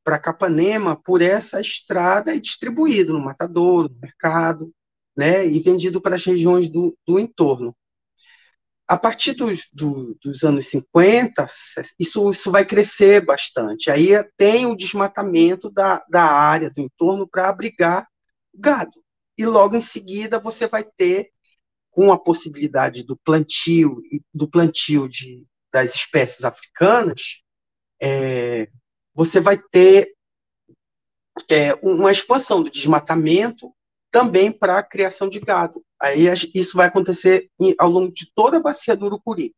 para 0.04 0.20
Capanema 0.20 0.98
por 1.02 1.22
essa 1.22 1.62
estrada 1.62 2.36
e 2.36 2.42
distribuído 2.42 3.14
no 3.14 3.22
matadouro, 3.22 3.90
no 3.90 4.00
mercado, 4.02 4.74
né, 5.16 5.48
e 5.48 5.60
vendido 5.62 6.02
para 6.02 6.16
as 6.16 6.26
regiões 6.26 6.70
do, 6.70 6.98
do 7.08 7.18
entorno 7.20 7.74
a 8.88 8.98
partir 8.98 9.34
dos, 9.34 9.68
do, 9.72 10.16
dos 10.22 10.44
anos 10.44 10.68
50, 10.68 11.46
isso, 12.00 12.30
isso 12.30 12.52
vai 12.52 12.66
crescer 12.66 13.26
bastante. 13.26 13.90
Aí 13.90 14.12
tem 14.38 14.66
o 14.66 14.76
desmatamento 14.76 15.70
da, 15.72 16.04
da 16.10 16.24
área 16.24 16.70
do 16.70 16.82
entorno 16.82 17.28
para 17.28 17.50
abrigar 17.50 18.08
gado. 18.54 19.03
E 19.38 19.46
logo 19.46 19.76
em 19.76 19.82
seguida 19.82 20.40
você 20.40 20.68
vai 20.68 20.84
ter, 20.84 21.32
com 21.90 22.12
a 22.12 22.20
possibilidade 22.20 23.04
do 23.04 23.16
plantio 23.18 24.02
do 24.34 24.50
plantio 24.50 25.08
de, 25.08 25.46
das 25.72 25.94
espécies 25.94 26.44
africanas, 26.44 27.42
é, 28.02 28.68
você 29.14 29.40
vai 29.40 29.58
ter 29.58 30.14
é, 31.50 31.74
uma 31.76 32.12
expansão 32.12 32.64
do 32.64 32.70
desmatamento 32.70 33.74
também 34.12 34.52
para 34.52 34.78
a 34.78 34.84
criação 34.84 35.30
de 35.30 35.40
gado. 35.40 35.84
Aí 36.00 36.26
isso 36.54 36.78
vai 36.78 36.88
acontecer 36.88 37.50
ao 37.80 37.90
longo 37.90 38.14
de 38.14 38.32
toda 38.34 38.58
a 38.58 38.62
bacia 38.62 38.96
do 38.96 39.06
Urucuri. 39.06 39.56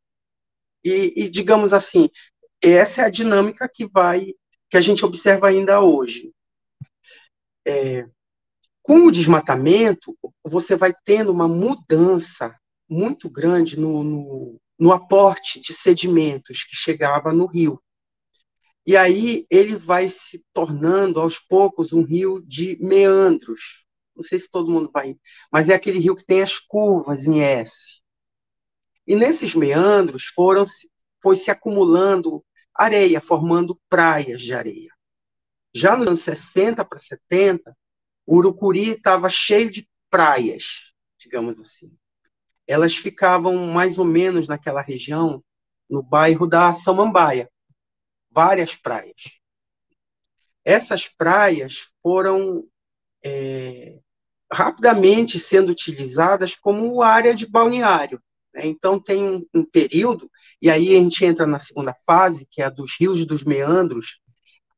E, 0.84 1.14
e, 1.16 1.30
digamos 1.30 1.74
assim, 1.74 2.10
essa 2.62 3.02
é 3.02 3.06
a 3.06 3.10
dinâmica 3.10 3.70
que 3.72 3.86
vai 3.86 4.34
que 4.70 4.78
a 4.78 4.82
gente 4.82 5.04
observa 5.06 5.48
ainda 5.48 5.82
hoje. 5.82 6.32
É, 7.66 8.08
com 8.86 9.08
o 9.08 9.12
desmatamento, 9.12 10.16
você 10.44 10.76
vai 10.76 10.94
tendo 11.04 11.32
uma 11.32 11.48
mudança 11.48 12.56
muito 12.88 13.28
grande 13.28 13.80
no, 13.80 14.04
no, 14.04 14.62
no 14.80 14.94
aporte 14.94 15.60
de 15.60 15.74
sedimentos 15.74 16.64
que 16.64 16.76
chegava 16.76 17.34
no 17.34 17.48
rio. 17.48 17.82
E 18.86 18.96
aí 18.96 19.48
ele 19.50 19.76
vai 19.76 20.08
se 20.08 20.46
tornando, 20.54 21.20
aos 21.20 21.40
poucos, 21.40 21.94
um 21.94 22.04
rio 22.04 22.40
de 22.46 22.78
meandros, 22.80 23.88
não 24.16 24.22
sei 24.22 24.38
se 24.38 24.52
todo 24.52 24.72
mundo 24.72 24.92
vai, 24.94 25.16
mas 25.52 25.68
é 25.68 25.74
aquele 25.74 25.98
rio 25.98 26.16
que 26.16 26.24
tem 26.24 26.44
as 26.44 26.60
curvas 26.60 27.26
em 27.26 27.42
S. 27.42 28.04
E 29.08 29.16
nesses 29.16 29.56
meandros 29.56 30.26
foram 30.26 30.64
foi 31.24 31.36
se 31.36 31.50
acumulando 31.50 32.46
areia, 32.72 33.20
formando 33.20 33.82
praias 33.90 34.44
de 34.44 34.54
areia. 34.54 34.92
Já 35.74 35.98
nos 35.98 36.08
anos 36.08 36.20
60 36.22 36.86
para 36.86 37.00
70, 37.00 37.76
o 38.26 38.38
Urucuri 38.38 38.92
estava 38.92 39.30
cheio 39.30 39.70
de 39.70 39.88
praias, 40.10 40.94
digamos 41.20 41.60
assim. 41.60 41.96
Elas 42.68 42.96
ficavam 42.96 43.56
mais 43.68 44.00
ou 44.00 44.06
menos 44.06 44.48
naquela 44.48 44.82
região, 44.82 45.44
no 45.90 46.02
bairro 46.02 46.48
da 46.48 46.74
Samambaia, 46.74 47.50
várias 48.32 48.76
praias. 48.76 49.40
Essas 50.64 51.08
praias 51.08 51.90
foram 52.02 52.68
é, 53.24 54.00
rapidamente 54.52 55.40
sendo 55.40 55.70
utilizadas 55.70 56.56
como 56.56 57.04
área 57.04 57.36
de 57.36 57.46
balneário. 57.46 58.22
Né? 58.54 58.66
Então, 58.66 59.00
tem 59.00 59.24
um, 59.24 59.46
um, 59.54 59.64
período, 59.64 60.30
e 60.62 60.70
aí 60.70 60.96
a 60.96 61.00
gente 61.00 61.24
entra 61.24 61.46
na 61.46 61.60
segunda 61.60 61.94
fase, 62.06 62.48
que 62.50 62.62
é 62.62 62.66
a 62.66 62.70
dos 62.70 62.96
rios 63.00 63.24
dos 63.26 63.44
meandros, 63.44 64.20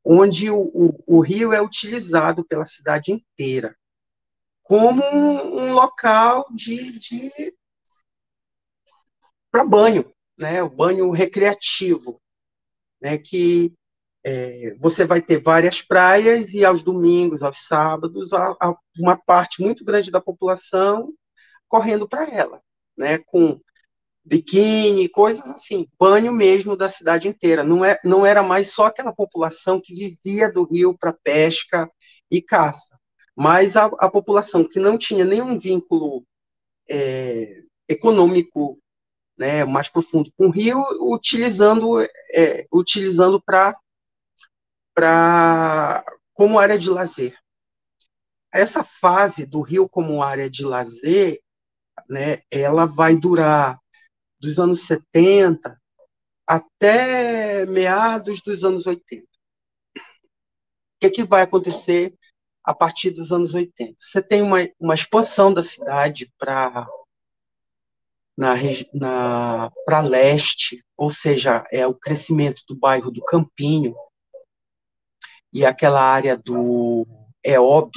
onde 0.04 0.50
o, 0.50 0.60
o, 0.60 1.04
o 1.06 1.20
rio 1.20 1.54
é 1.54 1.62
utilizado 1.62 2.46
pela 2.46 2.66
cidade 2.66 3.12
inteira 3.12 3.76
como 4.68 5.02
um, 5.02 5.70
um 5.70 5.74
local 5.74 6.46
de, 6.54 7.00
de 7.00 7.56
para 9.50 9.64
banho, 9.64 10.14
né? 10.38 10.62
O 10.62 10.70
banho 10.70 11.10
recreativo, 11.12 12.22
né? 13.02 13.18
Que 13.18 13.74
é, 14.26 14.76
você 14.78 15.06
vai 15.06 15.22
ter 15.22 15.42
várias 15.42 15.82
praias 15.82 16.54
e 16.54 16.66
aos 16.66 16.84
domingos, 16.84 17.44
aos 17.44 17.66
sábados, 17.66 18.34
há, 18.34 18.56
há 18.60 18.76
uma 19.00 19.16
parte 19.16 19.62
muito 19.62 19.86
grande 19.86 20.12
da 20.12 20.20
população 20.20 21.14
correndo 21.70 22.08
para 22.08 22.30
ela, 22.30 22.62
né? 22.98 23.20
Com 23.20 23.62
biquíni, 24.28 25.08
coisas 25.08 25.48
assim, 25.50 25.88
banho 25.98 26.34
mesmo 26.34 26.76
da 26.76 26.90
cidade 26.90 27.28
inteira. 27.28 27.64
Não, 27.64 27.84
é, 27.84 28.00
não 28.04 28.26
era 28.26 28.44
mais 28.44 28.74
só 28.74 28.88
aquela 28.88 29.14
população 29.14 29.80
que 29.82 29.96
vivia 29.96 30.52
do 30.52 30.64
rio 30.64 30.96
para 30.98 31.14
pesca 31.14 31.90
e 32.30 32.42
caça, 32.42 33.00
mas 33.36 33.78
a, 33.78 33.86
a, 33.86 34.10
população 34.12 34.68
que 34.68 34.80
não 34.80 34.98
tinha 34.98 35.24
nenhum 35.24 35.58
vínculo 35.58 36.26
é, 36.90 37.64
econômico 37.88 38.78
né, 39.38 39.64
mais 39.64 39.88
profundo 39.88 40.30
com 40.38 40.48
o 40.48 40.52
rio, 40.52 40.84
utilizando 41.14 42.02
é, 42.34 42.68
utilizando 42.72 43.42
para 43.42 43.78
para 44.94 46.04
como 46.34 46.60
área 46.60 46.78
de 46.78 46.90
lazer. 46.90 47.38
Essa 48.52 48.84
fase 48.84 49.46
do 49.46 49.62
rio 49.62 49.88
como 49.88 50.24
área 50.24 50.50
de 50.50 50.66
lazer, 50.66 51.40
né, 52.10 52.42
ela 52.52 52.86
vai 52.86 53.16
durar 53.16 53.80
dos 54.48 54.60
anos 54.60 54.88
70 54.88 55.78
até 56.48 57.66
meados 57.66 58.40
dos 58.42 58.64
anos 58.64 58.88
80. 58.88 59.24
O 59.26 60.00
que, 61.02 61.08
é 61.08 61.10
que 61.10 61.24
vai 61.26 61.42
acontecer 61.42 62.18
a 62.64 62.74
partir 62.74 63.12
dos 63.12 63.34
anos 63.34 63.54
80? 63.54 63.94
Você 63.98 64.22
tem 64.22 64.42
uma, 64.42 64.60
uma 64.80 64.94
expansão 64.94 65.54
da 65.54 65.62
cidade 65.62 66.32
para 66.40 66.88
na, 68.38 68.54
na 68.94 69.72
para 69.86 70.00
leste, 70.00 70.86
ou 70.96 71.10
seja, 71.10 71.66
é 71.70 71.86
o 71.86 71.94
crescimento 71.94 72.64
do 72.70 72.76
bairro 72.76 73.12
do 73.12 73.22
Campinho 73.26 73.96
e 75.52 75.66
aquela 75.66 76.02
área 76.02 76.38
do 76.38 77.06
EOB. 77.44 77.92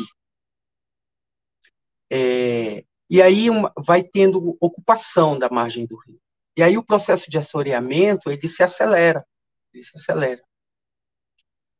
É, 2.10 2.84
e 3.08 3.22
aí 3.22 3.48
uma, 3.48 3.72
vai 3.78 4.02
tendo 4.02 4.56
ocupação 4.60 5.38
da 5.38 5.48
margem 5.48 5.86
do 5.86 5.96
rio. 5.96 6.20
E 6.60 6.62
aí 6.62 6.76
o 6.76 6.84
processo 6.84 7.30
de 7.30 7.38
assoreamento, 7.38 8.30
ele 8.30 8.46
se 8.46 8.62
acelera, 8.62 9.26
ele 9.72 9.82
se 9.82 9.92
acelera. 9.96 10.42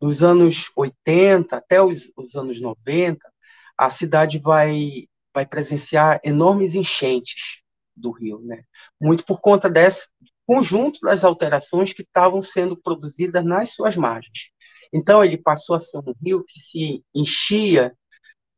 Nos 0.00 0.24
anos 0.24 0.72
80 0.74 1.54
até 1.54 1.82
os, 1.82 2.10
os 2.16 2.34
anos 2.34 2.62
90, 2.62 3.30
a 3.76 3.90
cidade 3.90 4.38
vai, 4.38 5.06
vai 5.34 5.44
presenciar 5.44 6.18
enormes 6.24 6.74
enchentes 6.74 7.60
do 7.94 8.10
rio, 8.10 8.40
né? 8.40 8.64
Muito 8.98 9.22
por 9.22 9.38
conta 9.42 9.68
desse 9.68 10.08
conjunto 10.46 10.98
das 11.02 11.24
alterações 11.24 11.92
que 11.92 12.00
estavam 12.00 12.40
sendo 12.40 12.74
produzidas 12.74 13.44
nas 13.44 13.74
suas 13.74 13.98
margens. 13.98 14.48
Então 14.90 15.22
ele 15.22 15.36
passou 15.36 15.76
a 15.76 15.78
ser 15.78 15.98
um 15.98 16.14
rio 16.24 16.42
que 16.42 16.58
se 16.58 17.04
enchia 17.14 17.94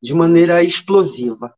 de 0.00 0.14
maneira 0.14 0.62
explosiva. 0.62 1.52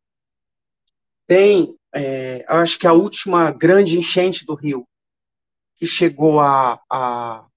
Tem 1.27 1.77
é, 1.95 2.43
acho 2.49 2.77
que 2.77 2.85
a 2.85 2.91
última 2.91 3.51
grande 3.51 3.97
enchente 3.97 4.45
do 4.45 4.53
rio, 4.53 4.85
que 5.77 5.85
chegou 5.85 6.41
a, 6.41 6.81
a, 6.91 7.47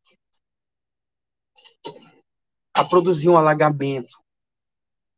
a 2.73 2.85
produzir 2.85 3.29
um 3.29 3.37
alagamento 3.37 4.17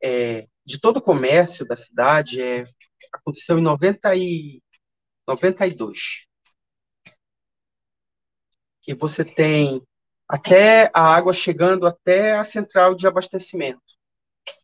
é, 0.03 0.49
de 0.65 0.81
todo 0.81 0.97
o 0.97 1.03
comércio 1.03 1.67
da 1.67 1.77
cidade, 1.77 2.41
é, 2.41 2.67
aconteceu 3.13 3.59
em 3.59 3.63
90 3.63 4.17
e, 4.17 4.63
92. 5.29 6.27
Que 8.81 8.95
você 8.95 9.23
tem 9.23 9.83
até 10.27 10.91
a 10.95 11.03
água 11.15 11.35
chegando 11.35 11.87
até 11.87 12.39
a 12.39 12.45
central 12.45 12.95
de 12.95 13.07
abastecimento, 13.07 13.99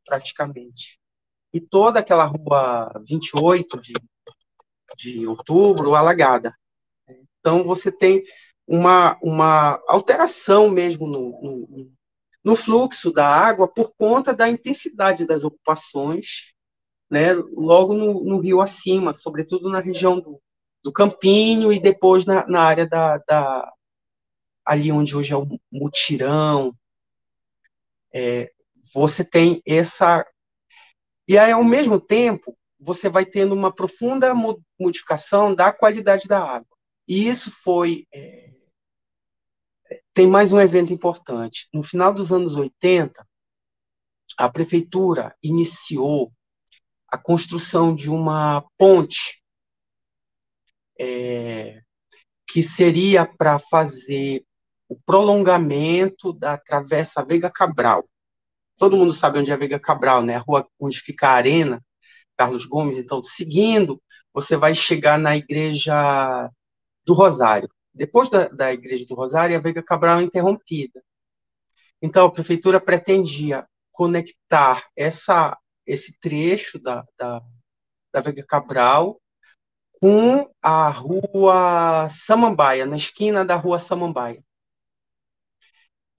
praticamente. 0.07 0.99
E 1.53 1.61
toda 1.61 2.01
aquela 2.01 2.25
rua 2.25 2.91
28 3.05 3.81
de 3.81 3.93
de 4.97 5.27
outubro 5.27 5.95
alagada. 5.95 6.55
Então, 7.39 7.63
você 7.65 7.93
tem 7.93 8.25
uma, 8.67 9.17
uma 9.23 9.81
alteração 9.87 10.69
mesmo 10.69 11.07
no, 11.07 11.41
no, 11.43 11.93
no 12.43 12.57
fluxo 12.57 13.13
da 13.13 13.27
água 13.27 13.69
por 13.69 13.95
conta 13.97 14.35
da 14.35 14.49
intensidade 14.49 15.27
das 15.27 15.45
ocupações, 15.45 16.53
né, 17.09 17.35
logo 17.53 17.95
no, 17.95 18.25
no 18.25 18.39
rio 18.39 18.61
acima, 18.61 19.15
sobretudo 19.15 19.69
na 19.69 19.79
região 19.79 20.19
do, 20.19 20.41
do 20.83 20.93
Campinho 20.93 21.73
e 21.73 21.79
depois 21.79 22.25
na, 22.25 22.47
na 22.49 22.63
área 22.63 22.87
da, 22.87 23.19
da, 23.19 23.73
ali 24.65 24.91
onde 24.91 25.17
hoje 25.17 25.33
é 25.33 25.37
o 25.37 25.47
Mutirão, 25.71 26.75
é, 28.13 28.51
você 28.93 29.25
tem 29.25 29.63
essa 29.65 30.27
e 31.29 31.37
aí 31.37 31.53
ao 31.53 31.65
mesmo 31.65 32.01
tempo 32.01 32.57
você 32.79 33.09
vai 33.09 33.25
tendo 33.25 33.55
uma 33.55 33.73
profunda 33.73 34.35
modificação 34.79 35.55
da 35.55 35.73
qualidade 35.73 36.29
da 36.29 36.41
água. 36.41 36.77
E 37.09 37.29
isso 37.29 37.51
foi. 37.63 38.07
É, 38.13 38.53
tem 40.13 40.27
mais 40.27 40.53
um 40.53 40.61
evento 40.61 40.93
importante. 40.93 41.69
No 41.73 41.83
final 41.83 42.13
dos 42.13 42.33
anos 42.33 42.57
80, 42.57 43.27
a 44.37 44.49
prefeitura 44.49 45.35
iniciou 45.43 46.33
a 47.09 47.17
construção 47.17 47.95
de 47.95 48.11
uma 48.11 48.65
ponte 48.77 49.43
é, 50.99 51.81
que 52.49 52.63
seria 52.63 53.25
para 53.25 53.59
fazer 53.59 54.45
o 54.89 54.99
prolongamento 55.05 56.33
da 56.33 56.57
Travessa 56.57 57.25
Veiga 57.25 57.51
Cabral. 57.51 58.09
Todo 58.77 58.97
mundo 58.97 59.13
sabe 59.13 59.39
onde 59.39 59.51
é 59.51 59.55
a 59.55 59.59
Veiga 59.59 59.81
Cabral, 59.81 60.23
né? 60.23 60.37
A 60.37 60.41
rua 60.41 60.69
onde 60.79 61.01
fica 61.01 61.29
a 61.29 61.35
arena, 61.35 61.83
Carlos 62.37 62.67
Gomes. 62.67 62.97
Então, 62.97 63.23
seguindo, 63.23 64.01
você 64.33 64.57
vai 64.57 64.75
chegar 64.75 65.19
na 65.19 65.37
igreja 65.37 66.51
do 67.05 67.15
Rosário. 67.15 67.69
Depois 67.95 68.29
da, 68.29 68.49
da 68.49 68.73
igreja 68.73 69.07
do 69.07 69.15
Rosário, 69.15 69.57
a 69.57 69.61
Veiga 69.61 69.83
Cabral 69.83 70.21
é 70.21 70.23
interrompida. 70.23 71.03
Então, 72.03 72.27
a 72.27 72.33
prefeitura 72.33 72.81
pretendia 72.81 73.67
conectar 73.91 74.87
essa, 74.95 75.57
esse 75.87 76.19
trecho 76.21 76.79
da, 76.79 77.05
da, 77.19 77.43
da 78.13 78.21
Veiga 78.21 78.45
Cabral 78.47 79.19
com 79.99 80.51
a 80.61 80.91
rua 80.91 82.09
Samambaia, 82.11 82.85
na 82.85 82.97
esquina 82.97 83.45
da 83.45 83.57
rua 83.57 83.79
Samambaia. 83.79 84.45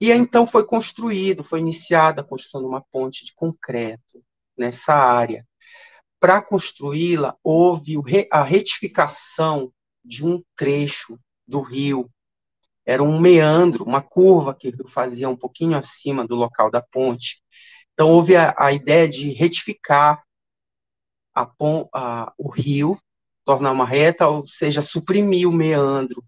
E 0.00 0.10
então 0.10 0.46
foi 0.46 0.64
construído, 0.64 1.44
foi 1.44 1.60
iniciada 1.60 2.20
a 2.20 2.24
construção 2.24 2.60
de 2.60 2.66
uma 2.66 2.80
ponte 2.80 3.24
de 3.24 3.34
concreto 3.34 4.24
nessa 4.56 4.94
área 4.94 5.47
para 6.20 6.42
construí-la, 6.42 7.36
houve 7.42 7.96
a 8.30 8.42
retificação 8.42 9.72
de 10.04 10.26
um 10.26 10.42
trecho 10.56 11.18
do 11.46 11.60
rio. 11.60 12.10
Era 12.84 13.02
um 13.02 13.20
meandro, 13.20 13.84
uma 13.84 14.02
curva 14.02 14.54
que 14.54 14.68
o 14.68 14.70
rio 14.70 14.88
fazia 14.88 15.28
um 15.28 15.36
pouquinho 15.36 15.76
acima 15.76 16.26
do 16.26 16.34
local 16.34 16.70
da 16.70 16.80
ponte. 16.80 17.42
Então, 17.92 18.10
houve 18.10 18.36
a, 18.36 18.54
a 18.58 18.72
ideia 18.72 19.08
de 19.08 19.30
retificar 19.32 20.22
a, 21.34 21.50
a, 21.94 22.32
o 22.38 22.48
rio, 22.48 22.98
tornar 23.44 23.72
uma 23.72 23.86
reta, 23.86 24.28
ou 24.28 24.44
seja, 24.44 24.80
suprimir 24.80 25.48
o 25.48 25.52
meandro. 25.52 26.24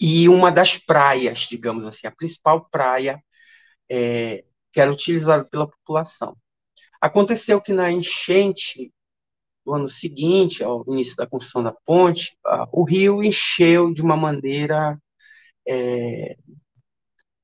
E 0.00 0.28
uma 0.28 0.50
das 0.50 0.76
praias, 0.76 1.40
digamos 1.40 1.84
assim, 1.84 2.06
a 2.06 2.10
principal 2.10 2.68
praia 2.68 3.22
é, 3.88 4.44
que 4.72 4.80
era 4.80 4.90
utilizada 4.90 5.44
pela 5.44 5.68
população. 5.68 6.36
Aconteceu 7.04 7.60
que 7.60 7.70
na 7.70 7.92
enchente 7.92 8.90
do 9.62 9.74
ano 9.74 9.86
seguinte, 9.86 10.64
ao 10.64 10.82
início 10.88 11.14
da 11.14 11.26
construção 11.26 11.62
da 11.62 11.70
ponte, 11.70 12.34
o 12.72 12.82
rio 12.82 13.22
encheu 13.22 13.92
de 13.92 14.00
uma 14.00 14.16
maneira 14.16 14.98
é, 15.68 16.34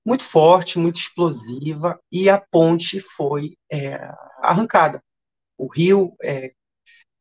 muito 0.03 0.24
forte, 0.24 0.78
muito 0.78 0.99
explosiva, 0.99 2.01
e 2.11 2.31
a 2.31 2.41
ponte 2.41 3.01
foi 3.01 3.55
é, 3.70 3.97
arrancada. 4.39 5.05
O 5.59 5.66
rio 5.66 6.16
é, 6.23 6.55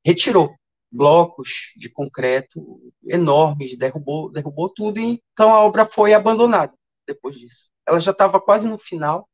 retirou 0.06 0.56
blocos 0.90 1.74
de 1.76 1.90
concreto 1.90 2.82
enormes, 3.03 3.76
derrubou, 3.76 4.32
derrubou 4.32 4.70
tudo, 4.70 4.98
e 4.98 5.22
então 5.34 5.53
a 5.53 5.60
obra 5.60 5.86
foi 5.86 6.14
abandonada 6.14 6.74
depois 7.06 7.36
disso. 7.36 7.70
Ela 7.86 7.99
já 7.99 8.11
estava 8.11 8.40
quase 8.40 8.66
no 8.66 8.78
final 8.78 9.28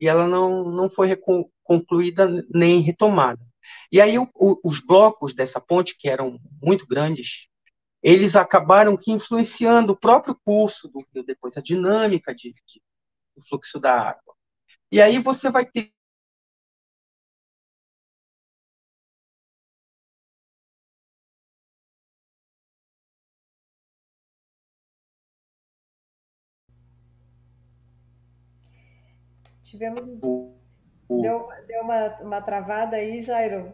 e 0.00 0.06
ela 0.06 0.26
não, 0.26 0.64
não 0.70 0.88
foi 0.88 1.18
concluída 1.62 2.28
nem 2.52 2.80
retomada. 2.80 3.40
E 3.90 4.00
aí 4.00 4.18
o, 4.18 4.28
o, 4.34 4.60
os 4.64 4.80
blocos 4.80 5.34
dessa 5.34 5.60
ponte, 5.60 5.96
que 5.98 6.08
eram 6.08 6.38
muito 6.62 6.86
grandes, 6.86 7.48
eles 8.02 8.36
acabaram 8.36 8.96
que 8.96 9.10
influenciando 9.10 9.92
o 9.92 9.98
próprio 9.98 10.38
curso 10.44 10.88
do 10.88 11.04
rio, 11.12 11.24
depois 11.24 11.56
a 11.56 11.60
dinâmica 11.60 12.34
de, 12.34 12.52
de, 12.52 12.82
do 13.36 13.44
fluxo 13.44 13.78
da 13.78 14.10
água. 14.10 14.34
E 14.90 15.00
aí 15.00 15.18
você 15.18 15.50
vai 15.50 15.66
ter 15.66 15.92
Tivemos. 29.78 30.06
Deu, 31.08 31.48
deu 31.68 31.82
uma, 31.82 32.08
uma 32.20 32.42
travada 32.42 32.96
aí, 32.96 33.20
Jairo? 33.20 33.72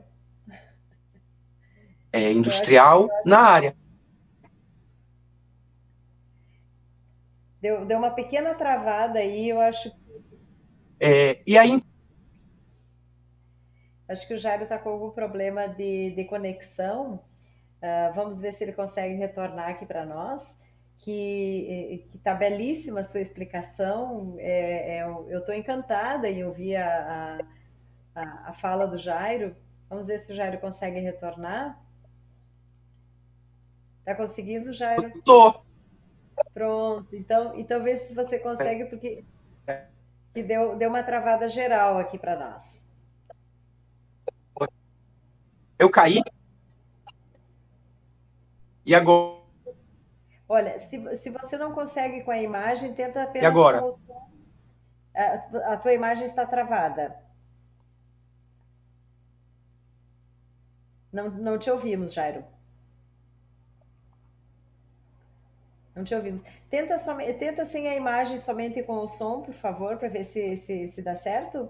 É, 2.12 2.30
industrial 2.30 3.08
na 3.24 3.38
área. 3.38 3.76
Deu, 7.58 7.86
deu 7.86 7.96
uma 7.96 8.10
pequena 8.10 8.54
travada 8.54 9.18
aí, 9.18 9.48
eu 9.48 9.58
acho. 9.62 9.90
É, 11.00 11.42
e 11.46 11.56
aí. 11.56 11.82
Acho 14.06 14.28
que 14.28 14.34
o 14.34 14.38
Jairo 14.38 14.64
está 14.64 14.78
com 14.78 14.90
algum 14.90 15.10
problema 15.10 15.66
de, 15.66 16.10
de 16.10 16.24
conexão. 16.26 17.24
Uh, 17.82 18.14
vamos 18.14 18.42
ver 18.42 18.52
se 18.52 18.62
ele 18.62 18.74
consegue 18.74 19.14
retornar 19.14 19.70
aqui 19.70 19.86
para 19.86 20.04
nós 20.04 20.54
que 20.98 22.06
está 22.14 22.34
belíssima 22.34 23.00
a 23.00 23.04
sua 23.04 23.20
explicação. 23.20 24.36
É, 24.38 24.98
é, 24.98 25.02
eu 25.02 25.38
estou 25.38 25.54
encantada 25.54 26.28
em 26.28 26.44
ouvir 26.44 26.76
a, 26.76 27.38
a, 28.14 28.50
a, 28.50 28.52
fala 28.54 28.86
do 28.86 28.98
Jairo. 28.98 29.54
Vamos 29.88 30.06
ver 30.06 30.18
se 30.18 30.32
o 30.32 30.36
Jairo 30.36 30.58
consegue 30.58 31.00
retornar. 31.00 31.78
Está 34.00 34.14
conseguindo, 34.14 34.72
Jairo? 34.72 35.06
Estou. 35.06 35.64
Pronto. 36.52 37.14
Então, 37.14 37.58
então 37.58 37.82
veja 37.82 38.04
se 38.04 38.14
você 38.14 38.38
consegue, 38.38 38.86
porque 38.86 39.24
que 40.34 40.42
deu, 40.42 40.76
deu 40.76 40.90
uma 40.90 41.02
travada 41.02 41.48
geral 41.48 41.96
aqui 41.98 42.18
para 42.18 42.36
nós. 42.36 42.82
Eu 45.78 45.88
caí? 45.90 46.20
E 48.84 48.94
agora? 48.94 49.33
Olha, 50.54 50.78
se, 50.78 51.16
se 51.16 51.30
você 51.30 51.58
não 51.58 51.72
consegue 51.72 52.22
com 52.22 52.30
a 52.30 52.40
imagem, 52.40 52.94
tenta 52.94 53.24
apenas 53.24 53.42
e 53.42 53.46
agora? 53.46 53.80
A, 55.12 55.72
a 55.72 55.76
tua 55.76 55.92
imagem 55.92 56.26
está 56.26 56.46
travada. 56.46 57.20
Não, 61.12 61.28
não 61.28 61.58
te 61.58 61.68
ouvimos, 61.70 62.12
Jairo. 62.12 62.44
Não 65.94 66.04
te 66.04 66.14
ouvimos. 66.14 66.42
Tenta, 66.70 66.98
somente, 66.98 67.34
tenta 67.34 67.64
sem 67.64 67.88
a 67.88 67.96
imagem, 67.96 68.38
somente 68.38 68.80
com 68.84 68.98
o 68.98 69.08
som, 69.08 69.42
por 69.42 69.54
favor, 69.54 69.96
para 69.96 70.08
ver 70.08 70.24
se, 70.24 70.56
se, 70.56 70.86
se 70.86 71.02
dá 71.02 71.16
certo. 71.16 71.68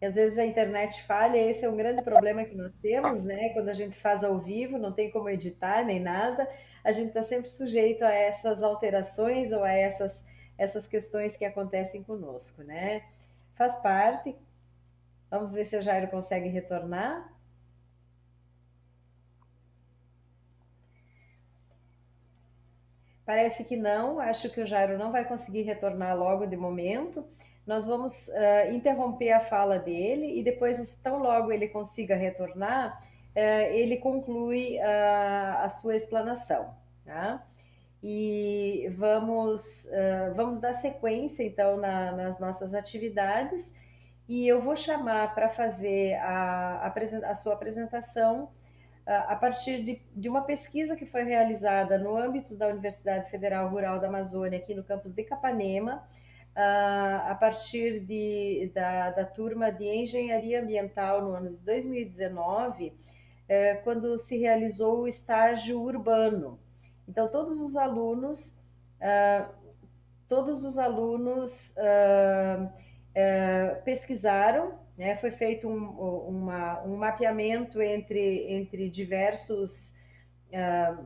E 0.00 0.06
às 0.06 0.14
vezes 0.14 0.38
a 0.38 0.46
internet 0.46 1.02
falha, 1.04 1.36
esse 1.36 1.64
é 1.64 1.68
um 1.68 1.76
grande 1.76 2.02
problema 2.02 2.44
que 2.44 2.54
nós 2.54 2.72
temos, 2.74 3.24
né? 3.24 3.48
Quando 3.50 3.68
a 3.68 3.72
gente 3.72 3.98
faz 3.98 4.22
ao 4.22 4.38
vivo, 4.38 4.78
não 4.78 4.92
tem 4.92 5.10
como 5.10 5.28
editar 5.28 5.84
nem 5.84 5.98
nada, 5.98 6.48
a 6.84 6.92
gente 6.92 7.08
está 7.08 7.22
sempre 7.22 7.48
sujeito 7.48 8.04
a 8.04 8.12
essas 8.12 8.62
alterações 8.62 9.50
ou 9.50 9.64
a 9.64 9.72
essas, 9.72 10.24
essas 10.56 10.86
questões 10.86 11.36
que 11.36 11.44
acontecem 11.44 12.02
conosco, 12.04 12.62
né? 12.62 13.02
Faz 13.56 13.76
parte. 13.78 14.36
Vamos 15.30 15.52
ver 15.52 15.64
se 15.66 15.76
o 15.76 15.82
Jairo 15.82 16.08
consegue 16.08 16.48
retornar. 16.48 17.32
Parece 23.26 23.62
que 23.64 23.76
não, 23.76 24.18
acho 24.20 24.48
que 24.48 24.60
o 24.60 24.66
Jairo 24.66 24.96
não 24.96 25.12
vai 25.12 25.24
conseguir 25.26 25.62
retornar 25.62 26.16
logo 26.16 26.46
de 26.46 26.56
momento 26.56 27.26
nós 27.68 27.86
vamos 27.86 28.28
uh, 28.28 28.72
interromper 28.72 29.30
a 29.30 29.40
fala 29.40 29.78
dele 29.78 30.40
e 30.40 30.42
depois, 30.42 30.98
tão 31.02 31.18
logo 31.18 31.52
ele 31.52 31.68
consiga 31.68 32.16
retornar, 32.16 32.98
uh, 33.36 33.38
ele 33.70 33.98
conclui 33.98 34.78
uh, 34.78 35.58
a 35.58 35.68
sua 35.68 35.94
explanação. 35.94 36.74
Tá? 37.04 37.44
E 38.02 38.90
vamos, 38.96 39.88
vamos 40.36 40.60
dar 40.60 40.72
sequência, 40.72 41.42
então, 41.42 41.76
na, 41.76 42.12
nas 42.12 42.38
nossas 42.38 42.72
atividades. 42.72 43.72
E 44.28 44.46
eu 44.46 44.62
vou 44.62 44.76
chamar 44.76 45.34
para 45.34 45.48
fazer 45.48 46.14
a, 46.14 46.92
a, 47.24 47.34
sua 47.34 47.54
apresentação 47.54 48.50
a 49.04 49.34
partir 49.34 49.82
de, 49.82 50.00
de, 50.14 50.28
uma 50.28 50.42
pesquisa 50.42 50.94
que 50.94 51.06
foi 51.06 51.24
realizada 51.24 51.98
no 51.98 52.16
âmbito 52.16 52.54
da 52.54 52.68
Universidade 52.68 53.28
Federal 53.30 53.68
Rural 53.68 53.98
da 53.98 54.06
Amazônia, 54.06 54.58
aqui 54.58 54.74
no 54.76 54.84
campus 54.84 55.12
de 55.12 55.24
Capanema, 55.24 56.06
a 56.60 57.36
partir 57.38 58.00
de, 58.00 58.70
da, 58.74 59.10
da 59.10 59.24
turma 59.24 59.70
de 59.70 59.84
Engenharia 59.84 60.60
Ambiental 60.60 61.22
no 61.22 61.30
ano 61.32 61.50
de 61.50 61.64
2019, 61.64 62.92
é, 63.48 63.76
quando 63.76 64.18
se 64.18 64.36
realizou 64.36 65.02
o 65.02 65.08
estágio 65.08 65.80
urbano. 65.80 66.58
Então, 67.06 67.28
todos 67.28 67.60
os 67.60 67.76
alunos, 67.76 68.60
ah, 69.00 69.48
todos 70.28 70.64
os 70.64 70.78
alunos 70.78 71.76
ah, 71.78 72.72
é, 73.14 73.66
pesquisaram, 73.84 74.78
né, 74.96 75.16
foi 75.16 75.30
feito 75.30 75.68
um, 75.68 75.88
uma, 76.28 76.82
um 76.82 76.96
mapeamento 76.96 77.80
entre, 77.80 78.52
entre 78.52 78.90
diversos 78.90 79.94
ah, 80.52 80.98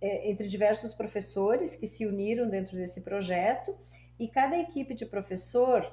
é, 0.00 0.30
entre 0.30 0.46
diversos 0.46 0.94
professores 0.94 1.74
que 1.74 1.88
se 1.88 2.06
uniram 2.06 2.48
dentro 2.48 2.76
desse 2.76 3.00
projeto 3.00 3.76
e 4.18 4.26
cada 4.26 4.56
equipe 4.58 4.94
de 4.94 5.06
professor, 5.06 5.84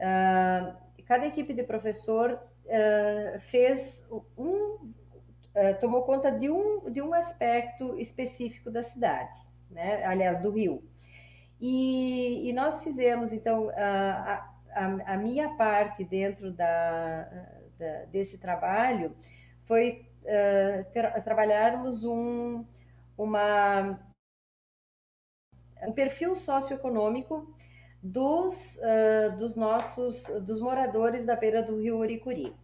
uh, 0.00 0.76
cada 1.06 1.26
equipe 1.26 1.54
de 1.54 1.62
professor 1.62 2.32
uh, 2.32 3.40
fez 3.40 4.08
um, 4.36 4.46
uh, 4.46 5.80
tomou 5.80 6.02
conta 6.02 6.30
de 6.32 6.50
um, 6.50 6.90
de 6.90 7.00
um 7.00 7.14
aspecto 7.14 7.98
específico 8.00 8.70
da 8.70 8.82
cidade, 8.82 9.38
né? 9.70 10.04
aliás, 10.04 10.40
do 10.40 10.50
Rio. 10.50 10.82
E, 11.60 12.50
e 12.50 12.52
nós 12.52 12.82
fizemos, 12.82 13.32
então, 13.32 13.70
a, 13.70 14.50
a, 14.74 15.14
a, 15.14 15.16
minha 15.16 15.54
parte 15.56 16.04
dentro 16.04 16.52
da, 16.52 17.22
da 17.78 18.04
desse 18.06 18.36
trabalho 18.36 19.16
foi 19.64 20.04
ter, 20.92 21.22
trabalharmos 21.22 22.04
um, 22.04 22.64
uma 23.16 23.98
um 25.86 25.92
perfil 25.92 26.36
socioeconômico 26.36 27.46
dos, 28.02 28.76
uh, 28.76 29.36
dos 29.36 29.56
nossos 29.56 30.26
dos 30.44 30.60
moradores 30.60 31.24
da 31.24 31.34
beira 31.34 31.62
do 31.62 31.80
rio 31.80 31.98
Uricuri. 31.98 32.54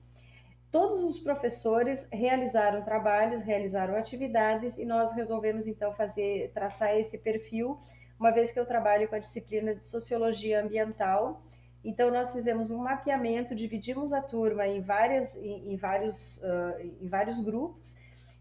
Todos 0.70 1.02
os 1.02 1.18
professores 1.18 2.06
realizaram 2.12 2.82
trabalhos, 2.82 3.40
realizaram 3.40 3.96
atividades 3.96 4.78
e 4.78 4.84
nós 4.84 5.12
resolvemos 5.12 5.66
então 5.66 5.92
fazer 5.92 6.52
traçar 6.54 6.94
esse 6.96 7.18
perfil, 7.18 7.78
uma 8.18 8.30
vez 8.30 8.52
que 8.52 8.60
eu 8.60 8.66
trabalho 8.66 9.08
com 9.08 9.16
a 9.16 9.18
disciplina 9.18 9.74
de 9.74 9.84
sociologia 9.84 10.62
ambiental. 10.62 11.42
Então 11.82 12.10
nós 12.10 12.32
fizemos 12.32 12.70
um 12.70 12.78
mapeamento, 12.78 13.54
dividimos 13.54 14.12
a 14.12 14.20
turma 14.20 14.66
em 14.66 14.80
várias 14.80 15.34
em, 15.36 15.72
em 15.72 15.76
vários 15.76 16.38
uh, 16.38 16.80
em 17.00 17.08
vários 17.08 17.40
grupos 17.40 17.96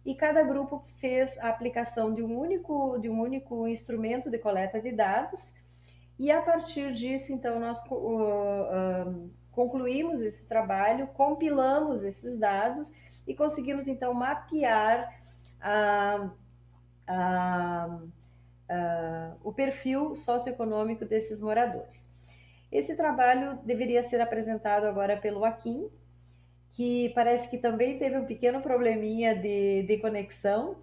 e 0.09 0.15
cada 0.15 0.41
grupo 0.41 0.83
fez 0.97 1.37
a 1.37 1.49
aplicação 1.49 2.11
de 2.11 2.23
um 2.23 2.35
único, 2.35 2.97
de 2.97 3.07
um 3.07 3.21
único 3.21 3.67
instrumento 3.67 4.31
de 4.31 4.39
coleta 4.39 4.81
de 4.81 4.91
dados, 4.91 5.53
e 6.17 6.31
a 6.31 6.41
partir 6.41 6.91
disso, 6.93 7.31
então, 7.31 7.59
nós 7.59 7.79
uh, 7.91 7.93
uh, 7.93 9.29
concluímos 9.51 10.21
esse 10.21 10.43
trabalho, 10.47 11.05
compilamos 11.09 12.03
esses 12.03 12.35
dados 12.39 12.91
e 13.27 13.35
conseguimos, 13.35 13.87
então, 13.87 14.11
mapear 14.11 15.13
o 19.43 19.53
perfil 19.53 20.15
socioeconômico 20.15 21.05
desses 21.05 21.39
moradores. 21.39 22.09
Esse 22.71 22.95
trabalho 22.95 23.59
deveria 23.63 24.01
ser 24.01 24.19
apresentado 24.21 24.85
agora 24.85 25.17
pelo 25.17 25.45
Akin, 25.45 25.87
que 26.71 27.09
parece 27.09 27.47
que 27.49 27.57
também 27.57 27.97
teve 27.97 28.17
um 28.17 28.25
pequeno 28.25 28.61
probleminha 28.61 29.35
de, 29.35 29.83
de 29.83 29.97
conexão. 29.97 30.77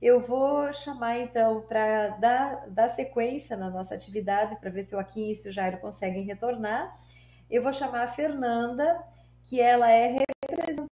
Eu 0.00 0.20
vou 0.20 0.72
chamar 0.72 1.18
então 1.18 1.62
para 1.62 2.08
dar, 2.18 2.68
dar 2.68 2.88
sequência 2.88 3.56
na 3.56 3.70
nossa 3.70 3.94
atividade, 3.94 4.56
para 4.56 4.70
ver 4.70 4.82
se 4.82 4.94
o 4.94 4.98
Aquim 4.98 5.32
e 5.32 5.48
o 5.48 5.52
Jairo 5.52 5.78
conseguem 5.78 6.24
retornar. 6.24 6.98
Eu 7.50 7.62
vou 7.62 7.72
chamar 7.72 8.02
a 8.04 8.12
Fernanda, 8.12 9.02
que 9.44 9.60
ela 9.60 9.90
é 9.90 10.18
representante 10.48 10.93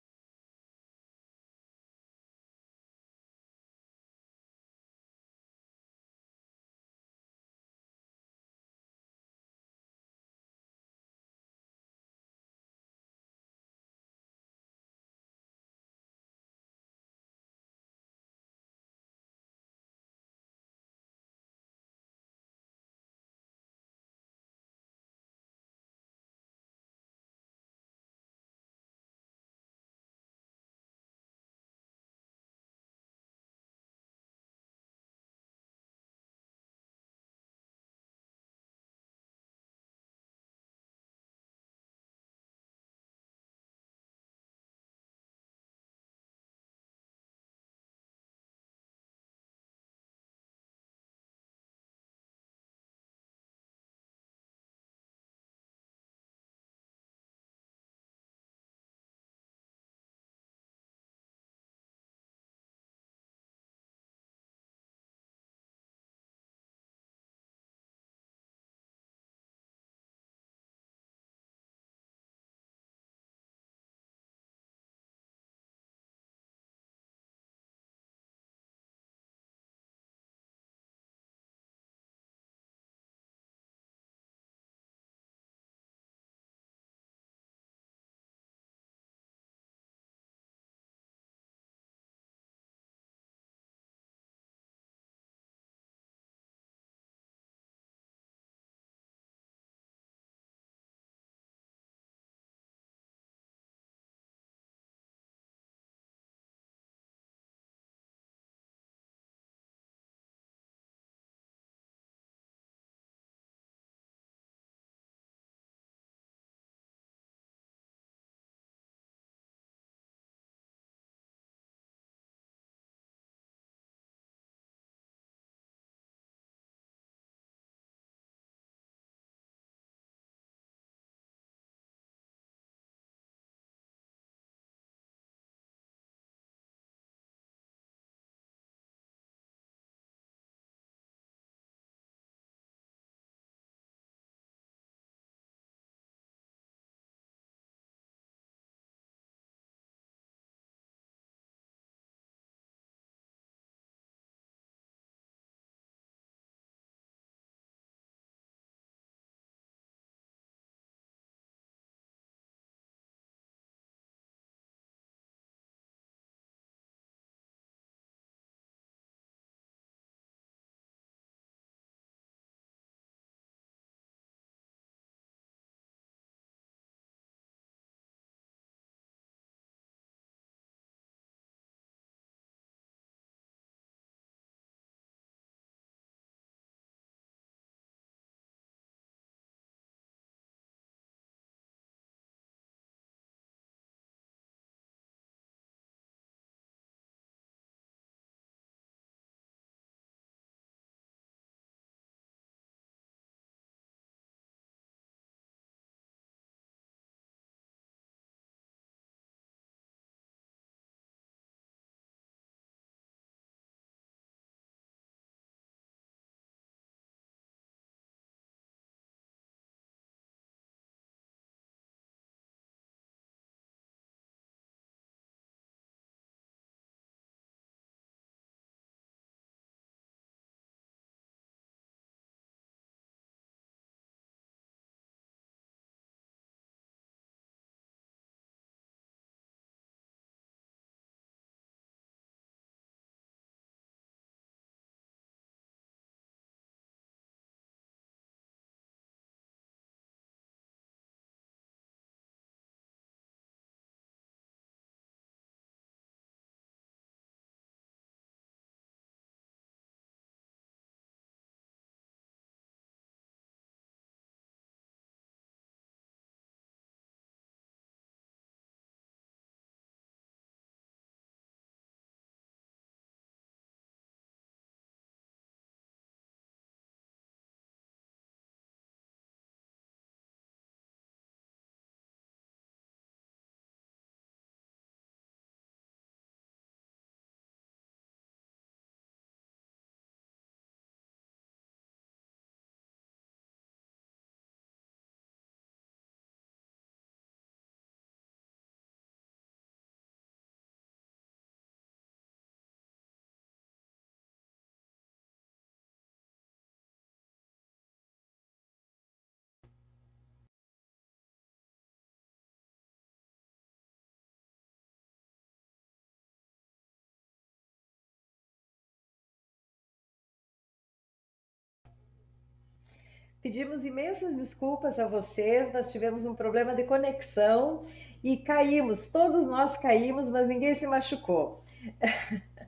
Pedimos 323.41 323.85
imensas 323.85 324.35
desculpas 324.35 324.99
a 324.99 325.07
vocês, 325.07 325.71
mas 325.71 325.91
tivemos 325.91 326.25
um 326.25 326.35
problema 326.35 326.75
de 326.75 326.83
conexão 326.83 327.85
e 328.21 328.35
caímos. 328.35 329.07
Todos 329.07 329.47
nós 329.47 329.77
caímos, 329.77 330.29
mas 330.29 330.47
ninguém 330.47 330.73
se 330.73 330.85
machucou. 330.85 331.63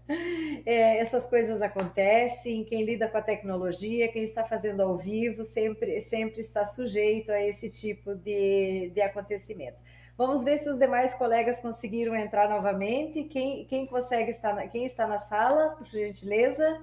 É, 0.66 0.98
essas 0.98 1.26
coisas 1.26 1.62
acontecem. 1.62 2.66
Quem 2.66 2.84
lida 2.84 3.08
com 3.08 3.18
a 3.18 3.22
tecnologia, 3.22 4.12
quem 4.12 4.24
está 4.24 4.44
fazendo 4.44 4.82
ao 4.82 4.98
vivo, 4.98 5.46
sempre, 5.46 6.02
sempre 6.02 6.42
está 6.42 6.66
sujeito 6.66 7.32
a 7.32 7.42
esse 7.42 7.70
tipo 7.70 8.14
de, 8.14 8.92
de 8.94 9.02
acontecimento. 9.02 9.78
Vamos 10.18 10.44
ver 10.44 10.58
se 10.58 10.70
os 10.70 10.78
demais 10.78 11.14
colegas 11.14 11.62
conseguiram 11.62 12.14
entrar 12.14 12.50
novamente. 12.50 13.24
Quem, 13.24 13.64
quem 13.66 13.86
consegue 13.86 14.32
estar 14.32 14.54
na, 14.54 14.68
quem 14.68 14.86
está 14.86 15.08
na 15.08 15.20
sala, 15.20 15.76
por 15.78 15.88
gentileza? 15.88 16.82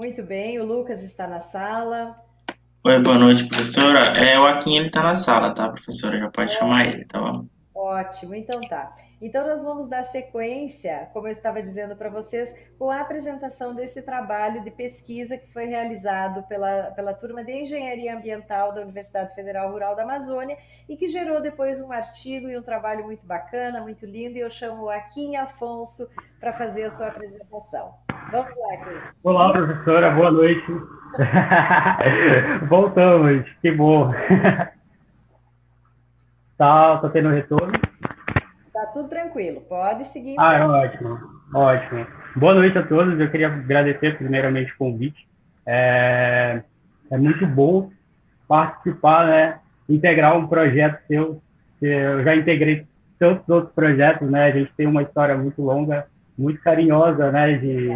Muito 0.00 0.22
bem, 0.22 0.58
o 0.58 0.64
Lucas 0.64 1.02
está 1.02 1.26
na 1.26 1.40
sala. 1.40 2.16
Oi, 2.86 3.02
boa 3.02 3.18
noite, 3.18 3.46
professora. 3.46 4.16
É, 4.16 4.38
o 4.38 4.46
Akin, 4.46 4.74
ele 4.76 4.86
está 4.86 5.02
na 5.02 5.14
sala, 5.14 5.52
tá, 5.52 5.68
professora? 5.68 6.18
Já 6.18 6.30
pode 6.30 6.54
chamar 6.54 6.86
ele, 6.86 7.04
tá 7.04 7.20
bom? 7.20 7.46
Ótimo, 7.74 8.34
então 8.34 8.58
tá. 8.62 8.94
Então 9.20 9.46
nós 9.46 9.62
vamos 9.62 9.86
dar 9.86 10.04
sequência, 10.04 11.10
como 11.12 11.28
eu 11.28 11.32
estava 11.32 11.62
dizendo 11.62 11.94
para 11.94 12.08
vocês, 12.08 12.54
com 12.78 12.90
a 12.90 13.02
apresentação 13.02 13.74
desse 13.74 14.00
trabalho 14.00 14.64
de 14.64 14.70
pesquisa 14.70 15.36
que 15.36 15.52
foi 15.52 15.66
realizado 15.66 16.42
pela, 16.48 16.92
pela 16.92 17.12
turma 17.12 17.44
de 17.44 17.52
Engenharia 17.52 18.16
Ambiental 18.16 18.72
da 18.72 18.80
Universidade 18.80 19.34
Federal 19.34 19.70
Rural 19.70 19.94
da 19.94 20.04
Amazônia 20.04 20.56
e 20.88 20.96
que 20.96 21.08
gerou 21.08 21.42
depois 21.42 21.78
um 21.78 21.92
artigo 21.92 22.48
e 22.48 22.56
um 22.56 22.62
trabalho 22.62 23.04
muito 23.04 23.26
bacana, 23.26 23.82
muito 23.82 24.06
lindo, 24.06 24.38
e 24.38 24.40
eu 24.40 24.48
chamo 24.48 24.84
o 24.84 24.90
Aquim 24.90 25.36
Afonso 25.36 26.08
para 26.40 26.54
fazer 26.54 26.84
a 26.84 26.90
sua 26.90 27.08
apresentação. 27.08 27.94
Vamos 28.28 28.50
lá. 28.56 29.12
Olá, 29.24 29.52
professora, 29.52 30.10
boa 30.10 30.30
noite. 30.30 30.64
Voltamos, 32.68 33.48
que 33.60 33.72
bom. 33.72 34.12
Tá, 36.56 36.98
tá 36.98 37.08
tendo 37.08 37.30
retorno? 37.30 37.72
Tá 38.72 38.86
tudo 38.92 39.08
tranquilo, 39.08 39.62
pode 39.62 40.06
seguir. 40.08 40.36
Ah, 40.38 40.54
é 40.54 40.66
ótimo, 40.66 41.18
ótimo. 41.54 42.06
Boa 42.36 42.54
noite 42.54 42.78
a 42.78 42.86
todos, 42.86 43.18
eu 43.18 43.30
queria 43.30 43.48
agradecer 43.48 44.16
primeiramente 44.18 44.72
o 44.72 44.76
convite. 44.76 45.26
É, 45.66 46.62
é 47.10 47.16
muito 47.16 47.46
bom 47.46 47.90
participar, 48.46 49.26
né, 49.26 49.58
integrar 49.88 50.36
um 50.36 50.46
projeto 50.46 51.00
seu. 51.06 51.42
Eu 51.80 52.22
já 52.22 52.36
integrei 52.36 52.86
tantos 53.18 53.48
outros 53.48 53.72
projetos, 53.72 54.30
né, 54.30 54.44
a 54.44 54.50
gente 54.50 54.72
tem 54.76 54.86
uma 54.86 55.02
história 55.02 55.36
muito 55.36 55.62
longa, 55.62 56.06
muito 56.40 56.60
carinhosa, 56.62 57.30
né, 57.30 57.58
de, 57.58 57.88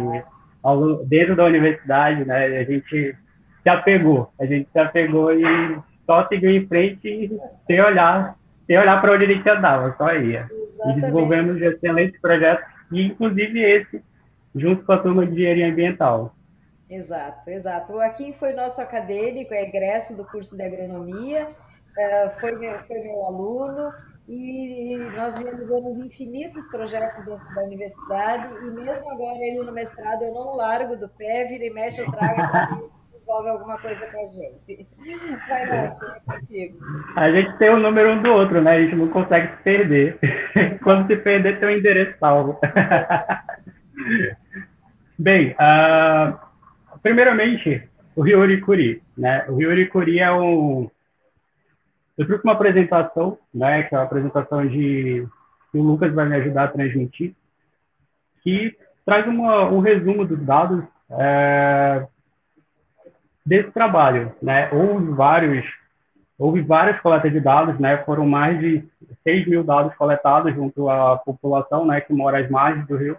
ao, 0.61 1.03
dentro 1.05 1.35
da 1.35 1.45
universidade, 1.45 2.23
né, 2.25 2.45
a 2.45 2.63
gente 2.63 3.15
se 3.63 3.69
apegou, 3.69 4.31
a 4.39 4.45
gente 4.45 4.69
se 4.71 4.79
apegou 4.79 5.33
e 5.33 5.43
só 6.05 6.27
seguiu 6.27 6.51
em 6.51 6.67
frente 6.67 7.07
e 7.07 7.39
sem 7.67 7.81
olhar 7.81 8.35
sem 8.67 8.77
olhar 8.77 8.99
para 8.99 9.13
onde 9.13 9.25
a 9.25 9.27
gente 9.27 9.49
andava, 9.49 9.95
só 9.97 10.13
ia. 10.15 10.47
Exatamente. 10.49 10.97
E 10.97 11.01
desenvolvemos 11.01 11.61
excelentes 11.61 12.19
projetos, 12.19 12.65
e 12.91 13.05
inclusive 13.05 13.61
esse, 13.61 14.03
junto 14.55 14.83
com 14.83 14.91
a 14.91 14.97
turma 14.97 15.25
de 15.25 15.33
engenharia 15.33 15.67
ambiental. 15.67 16.33
Exato, 16.89 17.49
exato. 17.49 17.93
O 17.93 18.33
foi 18.33 18.53
nosso 18.53 18.81
acadêmico, 18.81 19.53
é 19.53 19.63
egresso 19.63 20.15
do 20.15 20.25
curso 20.25 20.55
de 20.55 20.63
agronomia, 20.63 21.47
é, 21.97 22.29
foi 22.39 22.55
meu, 22.57 22.77
foi 22.87 22.99
meu 22.99 23.25
aluno, 23.25 23.91
e 24.27 24.97
nós 25.15 25.35
realizamos 25.35 25.99
infinitos 25.99 26.67
projetos 26.69 27.23
dentro 27.25 27.55
da 27.55 27.63
universidade, 27.63 28.47
e 28.65 28.71
mesmo 28.71 29.11
agora 29.11 29.37
ele 29.37 29.63
no 29.63 29.71
mestrado, 29.71 30.23
eu 30.23 30.33
não 30.33 30.55
largo 30.55 30.95
do 30.95 31.07
pé, 31.09 31.45
vira 31.45 31.65
e 31.65 31.69
mexe, 31.69 32.01
eu 32.01 32.11
trago 32.11 32.89
desenvolve 33.25 33.49
alguma 33.49 33.77
coisa 33.79 34.05
com 34.05 34.23
a 34.23 34.27
gente. 34.27 34.87
Vai 35.49 35.67
lá, 35.67 35.75
é 35.75 35.95
contigo. 36.25 36.77
A 37.15 37.31
gente 37.31 37.57
tem 37.57 37.69
o 37.69 37.79
número 37.79 38.11
um 38.11 38.21
do 38.21 38.31
outro, 38.31 38.61
né? 38.61 38.71
A 38.71 38.81
gente 38.81 38.95
não 38.95 39.09
consegue 39.09 39.55
se 39.57 39.63
perder. 39.63 40.19
Quando 40.83 41.07
se 41.07 41.15
perder, 41.17 41.59
tem 41.59 41.67
o 41.67 41.71
um 41.71 41.75
endereço 41.75 42.17
salvo. 42.19 42.59
Bem, 45.17 45.53
uh, 45.53 46.37
primeiramente, 47.01 47.89
o 48.15 48.21
Rio 48.21 48.39
Uricuri, 48.41 49.01
né? 49.17 49.45
O 49.47 49.55
Rio 49.55 49.69
Uricuri 49.69 50.19
é 50.19 50.31
um... 50.31 50.89
Eu 52.17 52.25
trouxe 52.25 52.43
uma 52.43 52.53
apresentação, 52.53 53.37
né? 53.53 53.83
Que 53.83 53.95
é 53.95 53.97
uma 53.97 54.05
apresentação 54.05 54.65
de... 54.65 55.27
que 55.71 55.77
o 55.77 55.83
Lucas 55.83 56.13
vai 56.13 56.25
me 56.25 56.35
ajudar 56.35 56.65
a 56.65 56.67
transmitir, 56.69 57.35
que 58.41 58.77
traz 59.05 59.27
uma, 59.27 59.65
um 59.69 59.79
resumo 59.79 60.25
dos 60.25 60.39
dados 60.43 60.83
é, 61.11 62.07
desse 63.45 63.71
trabalho, 63.71 64.33
né? 64.41 64.69
Houve 64.71 65.11
vários, 65.11 65.65
houve 66.39 66.61
várias 66.61 66.99
coletas 67.01 67.31
de 67.31 67.39
dados, 67.39 67.77
né? 67.79 67.97
Foram 68.05 68.25
mais 68.25 68.59
de 68.59 68.83
6 69.23 69.47
mil 69.47 69.63
dados 69.63 69.93
coletados 69.95 70.53
junto 70.53 70.89
à 70.89 71.17
população, 71.17 71.85
né? 71.85 72.01
Que 72.01 72.13
mora 72.13 72.39
às 72.39 72.49
margens 72.49 72.87
do 72.87 72.95
rio. 72.95 73.17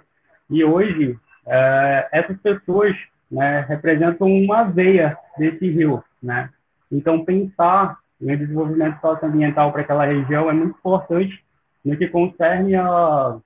E 0.48 0.64
hoje, 0.64 1.18
é, 1.46 2.08
essas 2.12 2.38
pessoas, 2.40 2.96
né? 3.30 3.60
Representam 3.68 4.26
uma 4.26 4.64
veia 4.64 5.18
desse 5.38 5.68
rio, 5.68 6.02
né? 6.22 6.50
Então, 6.90 7.24
pensar 7.24 7.98
em 8.20 8.36
desenvolvimento 8.36 9.00
socioambiental 9.00 9.72
para 9.72 9.82
aquela 9.82 10.06
região 10.06 10.48
é 10.48 10.52
muito 10.52 10.78
importante 10.78 11.44
no 11.84 11.96
que 11.96 12.08
concerne 12.08 12.74
a, 12.74 13.38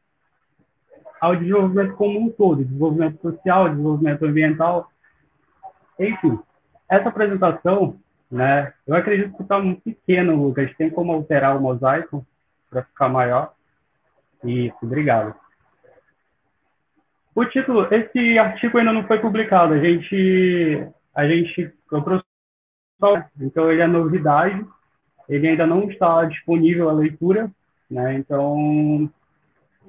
ao 1.21 1.37
desenvolvimento 1.37 1.95
como 1.95 2.21
um 2.21 2.31
todo, 2.31 2.65
desenvolvimento 2.65 3.21
social, 3.21 3.69
desenvolvimento 3.69 4.25
ambiental, 4.25 4.91
enfim, 5.99 6.39
essa 6.89 7.09
apresentação, 7.09 7.99
né, 8.31 8.73
eu 8.87 8.95
acredito 8.95 9.37
que 9.37 9.43
está 9.43 9.59
muito 9.59 9.83
pequeno, 9.83 10.35
Lucas. 10.37 10.75
Tem 10.77 10.89
como 10.89 11.13
alterar 11.13 11.57
o 11.57 11.61
mosaico 11.61 12.27
para 12.71 12.85
ficar 12.85 13.09
maior? 13.09 13.53
Isso, 14.45 14.77
obrigado. 14.83 15.35
O 17.35 17.45
título, 17.45 17.87
esse 17.93 18.39
artigo 18.39 18.79
ainda 18.79 18.93
não 18.93 19.07
foi 19.07 19.19
publicado. 19.19 19.75
A 19.75 19.79
gente, 19.79 20.87
a 21.15 21.29
gente, 21.29 21.73
eu 21.93 22.03
trouxe, 22.03 22.25
então 23.41 23.71
ele 23.71 23.83
é 23.83 23.87
novidade. 23.87 24.65
Ele 25.29 25.49
ainda 25.49 25.67
não 25.67 25.89
está 25.89 26.25
disponível 26.25 26.89
à 26.89 26.93
leitura, 26.93 27.51
né? 27.91 28.15
Então, 28.15 29.11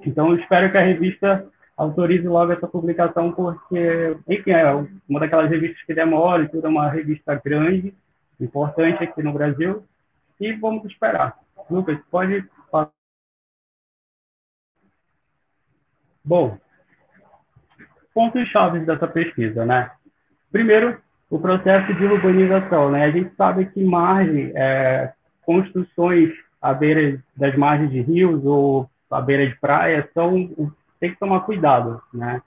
então 0.06 0.36
espero 0.36 0.70
que 0.70 0.78
a 0.78 0.82
revista 0.82 1.48
autorize 1.76 2.26
logo 2.26 2.52
essa 2.52 2.68
publicação, 2.68 3.32
porque, 3.32 4.16
enfim, 4.28 4.52
é 4.52 4.72
uma 5.08 5.20
daquelas 5.20 5.50
revistas 5.50 5.82
que 5.82 5.94
demora, 5.94 6.48
tudo 6.48 6.66
é 6.66 6.70
uma 6.70 6.88
revista 6.88 7.34
grande, 7.34 7.94
importante 8.40 9.02
aqui 9.02 9.22
no 9.22 9.32
Brasil, 9.32 9.84
e 10.40 10.52
vamos 10.52 10.84
esperar. 10.84 11.36
Lucas, 11.70 11.98
pode 12.10 12.44
falar. 12.70 12.90
Bom, 16.24 16.56
pontos 18.14 18.46
chaves 18.48 18.86
dessa 18.86 19.08
pesquisa, 19.08 19.64
né? 19.64 19.90
Primeiro, 20.50 21.00
o 21.32 21.38
processo 21.38 21.94
de 21.94 22.04
urbanização, 22.04 22.90
né? 22.90 23.06
A 23.06 23.10
gente 23.10 23.34
sabe 23.36 23.64
que 23.64 23.82
margem, 23.82 24.52
é, 24.54 25.14
construções 25.46 26.30
à 26.60 26.74
beira 26.74 27.18
das 27.34 27.56
margens 27.56 27.90
de 27.90 28.02
rios 28.02 28.44
ou 28.44 28.86
à 29.10 29.18
beira 29.18 29.46
de 29.46 29.56
praia 29.58 30.06
são 30.12 30.50
tem 31.00 31.10
que 31.10 31.18
tomar 31.18 31.40
cuidado, 31.40 32.02
né? 32.12 32.42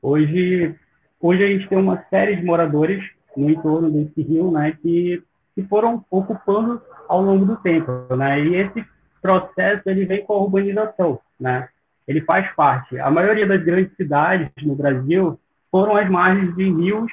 Hoje, 0.00 0.74
hoje 1.20 1.44
a 1.44 1.46
gente 1.46 1.68
tem 1.68 1.76
uma 1.76 2.02
série 2.08 2.36
de 2.36 2.42
moradores 2.42 3.04
no 3.36 3.50
entorno 3.50 3.90
desse 3.90 4.22
rio, 4.22 4.50
né, 4.50 4.74
que, 4.80 5.22
que 5.54 5.62
foram 5.64 6.02
ocupando 6.10 6.80
ao 7.06 7.20
longo 7.20 7.44
do 7.44 7.56
tempo, 7.56 7.92
né? 8.16 8.40
E 8.40 8.54
esse 8.54 8.82
processo 9.20 9.82
ele 9.90 10.06
vem 10.06 10.24
com 10.24 10.32
a 10.32 10.38
urbanização, 10.38 11.20
né? 11.38 11.68
Ele 12.08 12.22
faz 12.22 12.50
parte. 12.54 12.98
A 12.98 13.10
maioria 13.10 13.46
das 13.46 13.62
grandes 13.62 13.94
cidades 13.94 14.50
no 14.62 14.74
Brasil 14.74 15.38
foram 15.70 15.96
as 15.96 16.08
margens 16.08 16.56
de 16.56 16.64
rios 16.64 17.12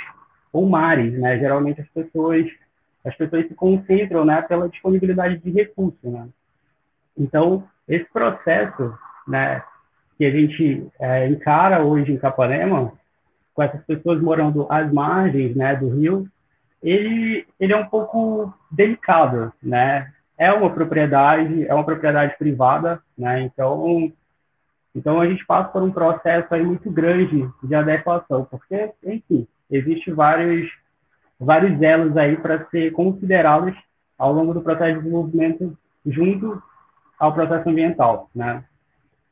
ou 0.53 0.69
mares, 0.69 1.19
né? 1.19 1.37
Geralmente 1.39 1.81
as 1.81 1.89
pessoas 1.89 2.45
as 3.03 3.13
pessoas 3.17 3.45
se 3.49 3.53
concentram, 3.53 4.23
né, 4.23 4.41
pela 4.43 4.69
disponibilidade 4.69 5.37
de 5.39 5.51
recursos, 5.51 5.99
né? 6.03 6.29
Então 7.17 7.67
esse 7.87 8.05
processo, 8.05 8.97
né, 9.27 9.61
que 10.17 10.25
a 10.25 10.31
gente 10.31 10.87
é, 10.99 11.27
encara 11.27 11.83
hoje 11.83 12.13
em 12.13 12.17
Capanema, 12.17 12.93
com 13.53 13.61
essas 13.61 13.83
pessoas 13.85 14.21
morando 14.21 14.65
às 14.69 14.91
margens 14.91 15.55
né, 15.55 15.75
do 15.75 15.89
rio, 15.89 16.27
ele, 16.81 17.45
ele 17.59 17.73
é 17.73 17.77
um 17.77 17.85
pouco 17.85 18.53
delicado, 18.69 19.53
né? 19.61 20.11
É 20.37 20.51
uma 20.51 20.69
propriedade, 20.69 21.65
é 21.65 21.73
uma 21.73 21.85
propriedade 21.85 22.37
privada, 22.37 23.01
né? 23.17 23.41
Então, 23.41 24.11
então 24.93 25.21
a 25.21 25.27
gente 25.27 25.45
passa 25.45 25.69
por 25.69 25.81
um 25.81 25.91
processo 25.91 26.53
aí 26.53 26.63
muito 26.63 26.91
grande 26.91 27.49
de 27.63 27.75
adequação, 27.75 28.45
porque, 28.45 28.91
enfim, 29.03 29.47
existe 29.75 30.11
vários 30.11 30.69
vários 31.39 31.81
elos 31.81 32.15
aí 32.15 32.37
para 32.37 32.65
ser 32.69 32.91
considerados 32.91 33.75
ao 34.17 34.31
longo 34.31 34.53
do 34.53 34.61
processo 34.61 34.93
de 34.93 34.99
desenvolvimento 34.99 35.77
junto 36.05 36.61
ao 37.19 37.33
processo 37.33 37.69
ambiental, 37.69 38.29
né? 38.33 38.63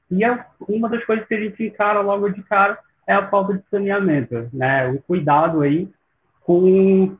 E 0.09 0.23
é 0.26 0.45
uma 0.68 0.89
das 0.89 1.03
coisas 1.05 1.26
que 1.26 1.34
a 1.34 1.39
gente 1.39 1.63
encara 1.63 2.01
logo 2.01 2.30
de 2.30 2.43
cara 2.43 2.77
é 3.07 3.13
a 3.13 3.27
falta 3.30 3.53
de 3.53 3.63
saneamento, 3.69 4.49
né? 4.51 4.89
O 4.89 5.01
cuidado 5.01 5.61
aí 5.61 5.89
com 6.41 7.15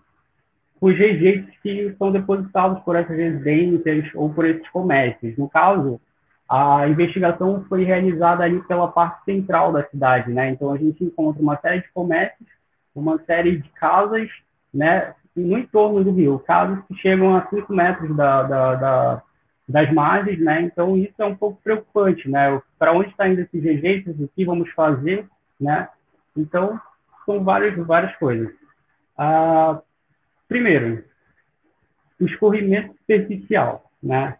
os 0.81 0.98
rejeitos 0.98 1.56
que 1.61 1.95
são 1.98 2.11
depositados 2.11 2.84
por 2.84 2.95
essas 2.95 3.15
residências 3.15 4.10
ou 4.15 4.34
por 4.34 4.45
esses 4.45 4.68
comércios. 4.69 5.38
No 5.38 5.48
caso, 5.48 6.02
a 6.49 6.88
investigação 6.88 7.64
foi 7.69 7.85
realizada 7.85 8.43
ali 8.43 8.61
pela 8.64 8.88
parte 8.88 9.23
central 9.23 9.72
da 9.72 9.85
cidade, 9.85 10.31
né? 10.31 10.49
Então 10.49 10.72
a 10.73 10.77
gente 10.77 11.03
encontra 11.03 11.41
uma 11.41 11.57
série 11.57 11.81
de 11.81 11.91
comércios, 11.93 12.49
uma 12.94 13.20
série 13.26 13.58
de 13.58 13.70
casas, 13.70 14.30
né? 14.74 15.14
No 15.36 15.58
entorno 15.58 16.04
do 16.04 16.12
rio, 16.12 16.40
casas 16.40 16.84
que 16.86 16.96
chegam 16.96 17.36
a 17.36 17.48
5 17.48 17.74
metros 17.74 18.16
da, 18.16 18.44
da, 18.44 18.76
da, 18.76 19.24
das 19.68 19.94
margens, 19.94 20.40
né? 20.40 20.62
Então 20.62 20.98
isso 20.98 21.16
é 21.20 21.26
um 21.26 21.36
pouco 21.36 21.62
preocupante, 21.64 22.30
né? 22.30 22.62
Para 22.78 22.94
onde 22.94 23.10
está 23.10 23.28
indo 23.28 23.42
esses 23.42 23.64
rejeitos? 23.64 24.20
O 24.20 24.28
que 24.28 24.46
vamos 24.46 24.70
fazer, 24.72 25.26
né? 25.60 25.88
Então 26.36 26.80
são 27.26 27.44
várias 27.44 27.76
várias 27.86 28.16
coisas. 28.18 28.54
Ah, 29.18 29.80
primeiro, 30.48 31.04
o 32.20 32.26
escorrimento 32.26 32.94
superficial, 32.98 33.90
né? 34.02 34.38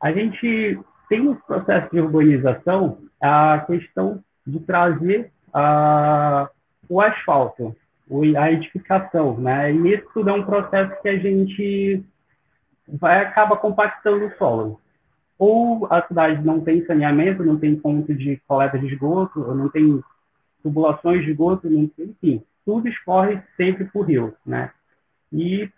A 0.00 0.12
gente 0.12 0.78
tem 1.08 1.22
no 1.22 1.36
processo 1.36 1.90
de 1.92 2.00
urbanização 2.00 2.98
a 3.20 3.64
questão 3.66 4.22
de 4.46 4.58
trazer 4.60 5.30
ah, 5.54 6.50
o 6.92 7.00
asfalto, 7.00 7.74
a 8.38 8.52
edificação, 8.52 9.38
né? 9.38 9.72
E 9.72 9.94
isso 9.94 10.06
tudo 10.12 10.28
é 10.28 10.32
um 10.34 10.44
processo 10.44 11.00
que 11.00 11.08
a 11.08 11.16
gente 11.16 12.04
vai 12.86 13.22
acaba 13.22 13.56
compactando 13.56 14.26
o 14.26 14.36
solo. 14.36 14.78
Ou 15.38 15.86
a 15.90 16.06
cidade 16.06 16.44
não 16.44 16.60
tem 16.60 16.84
saneamento, 16.84 17.42
não 17.42 17.58
tem 17.58 17.74
ponto 17.74 18.14
de 18.14 18.36
coleta 18.46 18.78
de 18.78 18.88
esgoto, 18.88 19.40
não 19.54 19.70
tem 19.70 20.04
tubulações 20.62 21.24
de 21.24 21.30
esgoto, 21.30 21.66
enfim, 21.66 22.44
tudo 22.62 22.86
escorre 22.86 23.40
sempre 23.56 23.86
por 23.86 24.06
rio, 24.06 24.34
né? 24.44 24.70
E 25.32 25.70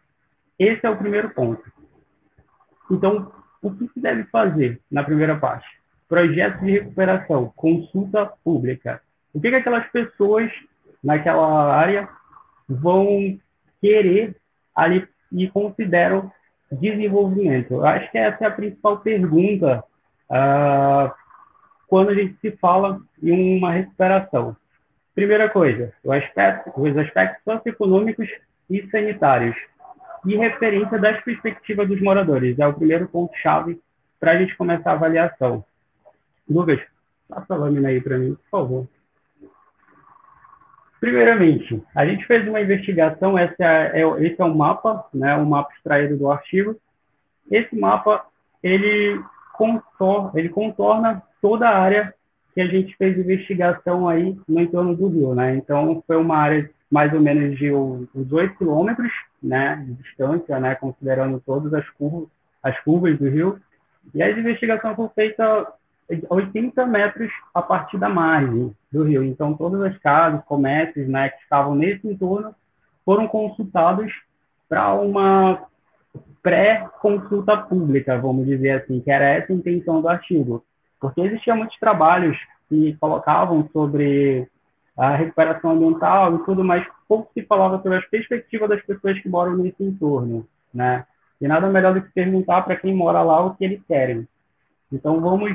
esse 0.58 0.84
é 0.84 0.90
o 0.90 0.98
primeiro 0.98 1.30
ponto. 1.30 1.62
Então, 2.90 3.30
o 3.62 3.70
que 3.70 3.88
se 3.94 4.00
deve 4.00 4.24
fazer 4.24 4.80
na 4.90 5.04
primeira 5.04 5.38
parte? 5.38 5.66
Projeto 6.08 6.58
de 6.64 6.72
recuperação, 6.72 7.52
consulta 7.54 8.26
pública. 8.42 9.00
O 9.32 9.40
que, 9.40 9.48
que 9.48 9.56
aquelas 9.56 9.86
pessoas 9.92 10.50
naquela 11.04 11.74
área 11.74 12.08
vão 12.68 13.38
querer 13.80 14.36
ali 14.74 15.06
e 15.30 15.48
consideram 15.48 16.32
desenvolvimento? 16.72 17.74
Eu 17.74 17.86
acho 17.86 18.10
que 18.10 18.18
essa 18.18 18.44
é 18.44 18.46
a 18.48 18.50
principal 18.50 18.98
pergunta 18.98 19.84
uh, 20.30 21.12
quando 21.86 22.10
a 22.10 22.14
gente 22.14 22.36
se 22.40 22.50
fala 22.52 22.98
em 23.22 23.58
uma 23.58 23.72
recuperação. 23.72 24.56
Primeira 25.14 25.48
coisa, 25.48 25.92
aspecto, 26.08 26.72
os 26.74 26.96
aspectos 26.96 27.44
socioeconômicos 27.44 28.28
e 28.68 28.84
sanitários 28.90 29.54
e 30.26 30.36
referência 30.36 30.98
das 30.98 31.22
perspectivas 31.22 31.86
dos 31.86 32.00
moradores. 32.00 32.58
É 32.58 32.66
o 32.66 32.74
primeiro 32.74 33.06
ponto-chave 33.06 33.80
para 34.18 34.32
a 34.32 34.38
gente 34.38 34.56
começar 34.56 34.90
a 34.90 34.94
avaliação. 34.94 35.64
Lucas, 36.48 36.80
passa 37.28 37.54
a 37.54 37.56
lâmina 37.56 37.88
aí 37.88 38.00
para 38.00 38.18
mim, 38.18 38.34
por 38.34 38.50
favor. 38.50 38.88
Primeiramente, 41.04 41.82
a 41.94 42.06
gente 42.06 42.24
fez 42.24 42.48
uma 42.48 42.62
investigação, 42.62 43.38
esse 43.38 43.62
é, 43.62 44.00
é, 44.00 44.24
esse 44.24 44.40
é 44.40 44.44
um 44.44 44.54
mapa, 44.54 45.04
né, 45.12 45.36
um 45.36 45.44
mapa 45.44 45.70
extraído 45.76 46.16
do 46.16 46.30
artigo. 46.30 46.80
Esse 47.50 47.76
mapa, 47.78 48.24
ele 48.62 49.20
contorna, 49.52 50.32
ele 50.34 50.48
contorna 50.48 51.22
toda 51.42 51.68
a 51.68 51.78
área 51.78 52.14
que 52.54 52.60
a 52.62 52.66
gente 52.66 52.96
fez 52.96 53.18
investigação 53.18 54.08
aí 54.08 54.34
no 54.48 54.62
entorno 54.62 54.96
do 54.96 55.08
rio, 55.08 55.34
né? 55.34 55.54
Então, 55.56 56.02
foi 56.06 56.16
uma 56.16 56.38
área 56.38 56.70
mais 56.90 57.12
ou 57.12 57.20
menos 57.20 57.58
de 57.58 57.70
uns 57.70 58.32
8 58.32 58.56
quilômetros, 58.56 59.12
né, 59.42 59.84
de 59.86 59.92
distância, 59.94 60.58
né, 60.58 60.74
considerando 60.76 61.38
todas 61.44 61.74
as 61.74 61.86
curvas, 61.90 62.28
as 62.62 62.80
curvas 62.80 63.18
do 63.18 63.28
rio. 63.28 63.60
E 64.14 64.22
a 64.22 64.30
investigação 64.30 64.96
foi 64.96 65.08
feita 65.14 65.70
80 66.28 66.86
metros 66.86 67.30
a 67.54 67.62
partir 67.62 67.98
da 67.98 68.08
margem 68.08 68.74
do 68.92 69.04
rio. 69.04 69.24
Então, 69.24 69.54
todas 69.54 69.80
as 69.82 69.96
casas, 69.98 70.44
comércios, 70.44 71.08
né, 71.08 71.30
que 71.30 71.42
estavam 71.42 71.74
nesse 71.74 72.06
entorno 72.06 72.54
foram 73.04 73.26
consultados 73.26 74.12
para 74.68 74.94
uma 74.94 75.66
pré-consulta 76.42 77.56
pública, 77.56 78.18
vamos 78.18 78.46
dizer 78.46 78.82
assim, 78.82 79.00
que 79.00 79.10
era 79.10 79.24
essa 79.24 79.52
a 79.52 79.56
intenção 79.56 80.00
do 80.00 80.08
artigo. 80.08 80.64
Porque 81.00 81.20
existiam 81.22 81.56
muitos 81.56 81.78
trabalhos 81.78 82.36
que 82.68 82.94
colocavam 83.00 83.68
sobre 83.72 84.48
a 84.96 85.16
recuperação 85.16 85.72
ambiental 85.72 86.34
e 86.34 86.44
tudo, 86.44 86.62
mas 86.62 86.86
pouco 87.08 87.30
se 87.32 87.42
falava 87.42 87.80
sobre 87.82 87.98
as 87.98 88.06
perspectivas 88.06 88.68
das 88.68 88.82
pessoas 88.82 89.18
que 89.20 89.28
moram 89.28 89.56
nesse 89.56 89.82
entorno, 89.82 90.46
né? 90.72 91.04
E 91.40 91.48
nada 91.48 91.68
melhor 91.68 91.94
do 91.94 92.02
que 92.02 92.12
perguntar 92.12 92.62
para 92.62 92.76
quem 92.76 92.94
mora 92.94 93.22
lá 93.22 93.44
o 93.44 93.54
que 93.54 93.64
eles 93.64 93.82
querem. 93.86 94.26
Então 94.92 95.20
vamos, 95.20 95.52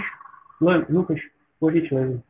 Lucas, 0.60 1.20
por 1.60 1.74
gentileza. 1.74 2.22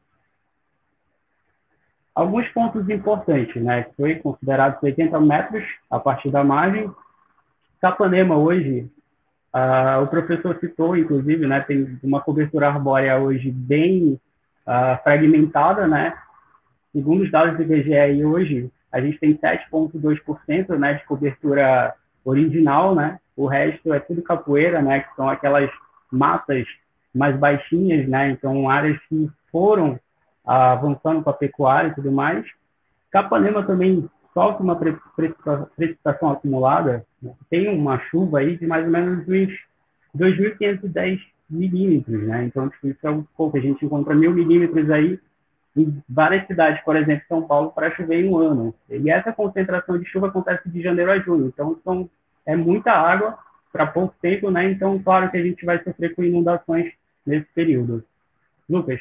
Alguns 2.13 2.47
pontos 2.49 2.89
importantes, 2.89 3.61
né? 3.61 3.87
Foi 3.95 4.15
considerado 4.15 4.77
80 4.83 5.19
metros 5.21 5.63
a 5.89 5.99
partir 5.99 6.29
da 6.29 6.43
margem. 6.43 6.91
Capanema 7.79 8.35
hoje, 8.35 8.91
uh, 9.53 10.03
o 10.03 10.07
professor 10.07 10.57
citou, 10.59 10.97
inclusive, 10.97 11.47
né? 11.47 11.61
Tem 11.61 11.97
uma 12.03 12.19
cobertura 12.19 12.67
arbórea 12.67 13.17
hoje 13.17 13.51
bem 13.51 14.19
uh, 14.67 15.01
fragmentada, 15.03 15.87
né? 15.87 16.13
Segundo 16.91 17.23
os 17.23 17.31
dados 17.31 17.55
do 17.55 17.63
IBGE 17.63 18.25
hoje, 18.25 18.69
a 18.91 18.99
gente 18.99 19.19
tem 19.19 19.37
7,2% 19.37 20.77
né, 20.77 20.95
de 20.95 21.05
cobertura 21.05 21.93
original, 22.25 22.95
né? 22.95 23.19
O 23.35 23.45
resto 23.45 23.93
é 23.93 23.99
tudo 23.99 24.21
capoeira, 24.21 24.81
né? 24.81 25.01
Que 25.01 25.15
são 25.15 25.29
aquelas 25.29 25.69
matas 26.11 26.67
mais 27.13 27.37
baixinhas, 27.37 28.07
né? 28.07 28.31
Então, 28.31 28.69
áreas 28.69 28.97
que 29.07 29.29
foram 29.51 29.99
ah, 30.45 30.73
avançando 30.73 31.23
com 31.23 31.29
a 31.29 31.33
pecuária 31.33 31.89
e 31.89 31.95
tudo 31.95 32.11
mais. 32.11 32.45
Capanema 33.11 33.63
também 33.63 34.09
sofre 34.33 34.63
uma 34.63 34.75
precipitação 34.75 36.31
acumulada. 36.31 37.05
Tem 37.49 37.67
uma 37.67 37.99
chuva 38.09 38.39
aí 38.39 38.57
de 38.57 38.65
mais 38.65 38.85
ou 38.85 38.91
menos 38.91 39.27
uns 39.27 39.51
2.510 40.15 41.19
milímetros, 41.49 42.21
né? 42.23 42.45
Então, 42.45 42.69
tipo, 42.69 42.87
isso 42.87 43.07
é 43.07 43.09
um 43.09 43.23
pouco. 43.35 43.57
A 43.57 43.59
gente 43.59 43.83
encontra 43.83 44.15
mil 44.15 44.31
milímetros 44.31 44.89
aí 44.89 45.19
em 45.75 46.01
várias 46.07 46.45
cidades, 46.47 46.83
por 46.83 46.95
exemplo, 46.95 47.23
São 47.27 47.41
Paulo, 47.43 47.71
para 47.71 47.91
chover 47.95 48.23
em 48.23 48.29
um 48.29 48.37
ano. 48.37 48.73
E 48.89 49.09
essa 49.09 49.31
concentração 49.31 49.97
de 49.97 50.05
chuva 50.05 50.27
acontece 50.27 50.69
de 50.69 50.81
janeiro 50.81 51.11
a 51.11 51.19
junho. 51.19 51.47
Então, 51.47 51.77
são, 51.83 52.09
é 52.45 52.55
muita 52.55 52.91
água 52.91 53.37
para 53.71 53.87
pouco 53.87 54.15
tempo, 54.21 54.49
né? 54.49 54.71
Então, 54.71 54.99
claro 54.99 55.29
que 55.29 55.37
a 55.37 55.43
gente 55.43 55.65
vai 55.65 55.81
sofrer 55.83 56.15
com 56.15 56.23
inundações 56.23 56.91
nesse 57.25 57.47
período. 57.53 58.03
Lucas, 58.69 58.99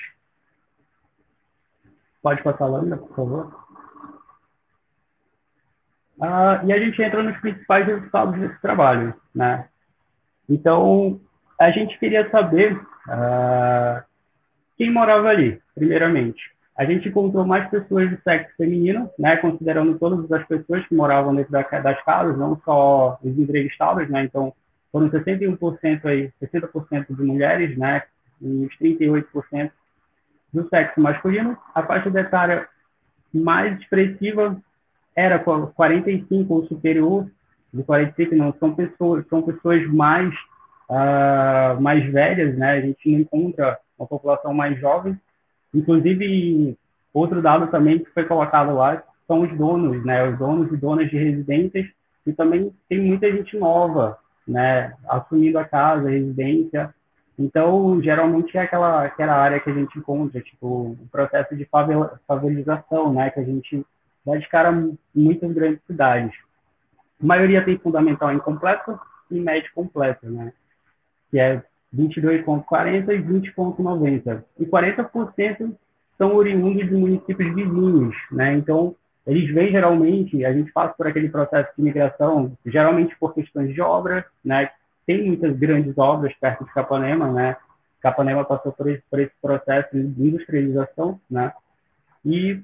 pode 2.22 2.42
passar 2.42 2.64
a 2.64 2.68
lâmina, 2.68 2.96
por 2.96 3.14
favor? 3.14 3.66
Ah, 6.20 6.62
e 6.64 6.72
a 6.72 6.78
gente 6.78 7.00
entra 7.00 7.22
nos 7.22 7.38
principais 7.38 7.86
resultados 7.86 8.38
desse 8.40 8.60
trabalho, 8.60 9.14
né? 9.34 9.68
Então, 10.48 11.20
a 11.60 11.70
gente 11.70 11.98
queria 11.98 12.28
saber 12.30 12.80
ah, 13.08 14.04
quem 14.76 14.92
morava 14.92 15.28
ali, 15.28 15.60
primeiramente 15.74 16.58
a 16.78 16.84
gente 16.84 17.08
encontrou 17.08 17.44
mais 17.44 17.68
pessoas 17.68 18.08
do 18.08 18.22
sexo 18.22 18.54
feminino, 18.56 19.10
né, 19.18 19.36
considerando 19.38 19.98
todas 19.98 20.30
as 20.30 20.46
pessoas 20.46 20.86
que 20.86 20.94
moravam 20.94 21.34
dentro 21.34 21.50
das 21.50 22.04
casas, 22.04 22.38
não 22.38 22.56
só 22.64 23.18
os 23.20 23.36
entrevistados, 23.36 24.08
né, 24.08 24.22
então 24.22 24.54
foram 24.90 25.10
61% 25.10 26.04
aí, 26.04 26.32
60% 26.42 27.14
de 27.14 27.22
mulheres, 27.22 27.76
né, 27.76 28.02
e 28.40 28.68
38% 28.80 29.70
do 30.52 30.68
sexo 30.68 31.00
masculino. 31.00 31.56
A 31.74 31.82
faixa 31.82 32.08
etária 32.18 32.68
mais 33.32 33.78
expressiva 33.80 34.56
era 35.14 35.38
45 35.38 36.54
ou 36.54 36.66
superior, 36.66 37.28
de 37.72 37.82
45 37.82 38.34
não, 38.34 38.54
são 38.58 38.74
pessoas, 38.74 39.26
são 39.28 39.42
pessoas 39.42 39.86
mais 39.88 40.32
uh, 40.88 41.80
mais 41.80 42.10
velhas, 42.10 42.56
né, 42.56 42.72
a 42.72 42.80
gente 42.80 43.10
não 43.10 43.20
encontra 43.20 43.78
uma 43.98 44.06
população 44.06 44.54
mais 44.54 44.78
jovem, 44.80 45.18
Inclusive, 45.74 46.76
outro 47.12 47.42
dado 47.42 47.70
também 47.70 47.98
que 47.98 48.10
foi 48.10 48.24
colocado 48.24 48.74
lá 48.74 49.02
são 49.26 49.42
os 49.42 49.56
donos, 49.56 50.04
né? 50.04 50.28
Os 50.28 50.38
donos 50.38 50.72
e 50.72 50.76
donas 50.76 51.10
de 51.10 51.18
residências 51.18 51.86
e 52.26 52.32
também 52.32 52.72
tem 52.88 53.00
muita 53.00 53.30
gente 53.30 53.56
nova, 53.58 54.18
né? 54.48 54.94
Assumindo 55.08 55.58
a 55.58 55.64
casa, 55.64 56.08
a 56.08 56.10
residência. 56.10 56.94
Então, 57.38 58.02
geralmente 58.02 58.56
é 58.56 58.62
aquela, 58.62 59.04
aquela 59.04 59.34
área 59.34 59.60
que 59.60 59.70
a 59.70 59.74
gente 59.74 59.96
encontra, 59.98 60.40
tipo, 60.40 60.66
o 60.66 61.08
processo 61.12 61.54
de 61.54 61.68
favelização, 62.26 63.12
né? 63.12 63.30
Que 63.30 63.40
a 63.40 63.44
gente 63.44 63.84
dá 64.24 64.36
de 64.36 64.48
cara 64.48 64.72
muitas 65.14 65.52
grandes 65.52 65.80
cidades. 65.86 66.34
A 67.22 67.26
maioria 67.26 67.64
tem 67.64 67.78
fundamental 67.78 68.32
incompleto 68.32 68.98
e 69.30 69.38
médio 69.38 69.70
completo, 69.74 70.28
né? 70.28 70.52
Que 71.30 71.38
é 71.38 71.62
22,40 71.94 73.14
e 73.14 73.22
20,90. 73.22 74.44
E 74.58 74.66
40% 74.66 75.74
são 76.16 76.34
oriundos 76.34 76.88
de 76.88 76.94
municípios 76.94 77.54
vizinhos, 77.54 78.16
né? 78.32 78.54
Então, 78.54 78.96
eles 79.28 79.52
vêm 79.52 79.70
geralmente, 79.70 80.42
a 80.44 80.52
gente 80.54 80.72
passa 80.72 80.94
por 80.94 81.06
aquele 81.06 81.28
processo 81.28 81.70
de 81.76 81.82
migração, 81.82 82.56
geralmente 82.64 83.14
por 83.18 83.34
questões 83.34 83.74
de 83.74 83.80
obra, 83.80 84.24
né? 84.42 84.70
Tem 85.06 85.22
muitas 85.26 85.54
grandes 85.56 85.96
obras 85.98 86.34
perto 86.40 86.64
de 86.64 86.72
Capanema, 86.72 87.30
né? 87.30 87.56
Capanema 88.00 88.42
passou 88.42 88.72
por 88.72 88.88
esse, 88.88 89.02
por 89.10 89.20
esse 89.20 89.32
processo 89.40 89.90
de 89.92 90.28
industrialização, 90.28 91.20
né? 91.30 91.52
E 92.24 92.58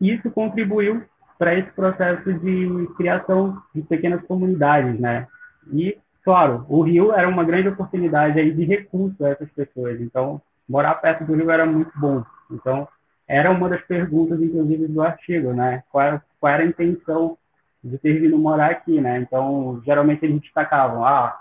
isso 0.00 0.30
contribuiu 0.30 1.02
para 1.36 1.54
esse 1.58 1.70
processo 1.72 2.32
de 2.34 2.88
criação 2.96 3.60
de 3.74 3.82
pequenas 3.82 4.22
comunidades, 4.26 5.00
né? 5.00 5.26
E, 5.72 5.98
claro, 6.22 6.64
o 6.68 6.82
Rio 6.82 7.12
era 7.12 7.28
uma 7.28 7.42
grande 7.42 7.68
oportunidade 7.68 8.38
aí 8.38 8.52
de 8.52 8.64
recurso 8.64 9.24
a 9.24 9.30
essas 9.30 9.50
pessoas. 9.50 10.00
Então, 10.00 10.40
morar 10.68 10.94
perto 10.94 11.24
do 11.24 11.34
Rio 11.34 11.50
era 11.50 11.66
muito 11.66 11.90
bom. 11.98 12.24
Então, 12.50 12.86
era 13.28 13.50
uma 13.50 13.68
das 13.68 13.82
perguntas, 13.82 14.40
inclusive, 14.40 14.86
do 14.86 15.02
artigo, 15.02 15.52
né? 15.52 15.82
Qual 15.90 16.04
era, 16.04 16.22
qual 16.40 16.52
era 16.52 16.62
a 16.62 16.66
intenção 16.66 17.36
de 17.82 17.98
ter 17.98 18.20
vindo 18.20 18.38
morar 18.38 18.70
aqui, 18.70 19.00
né? 19.00 19.18
Então, 19.18 19.82
geralmente 19.84 20.24
eles 20.24 20.40
destacavam, 20.40 21.04
ah, 21.04 21.38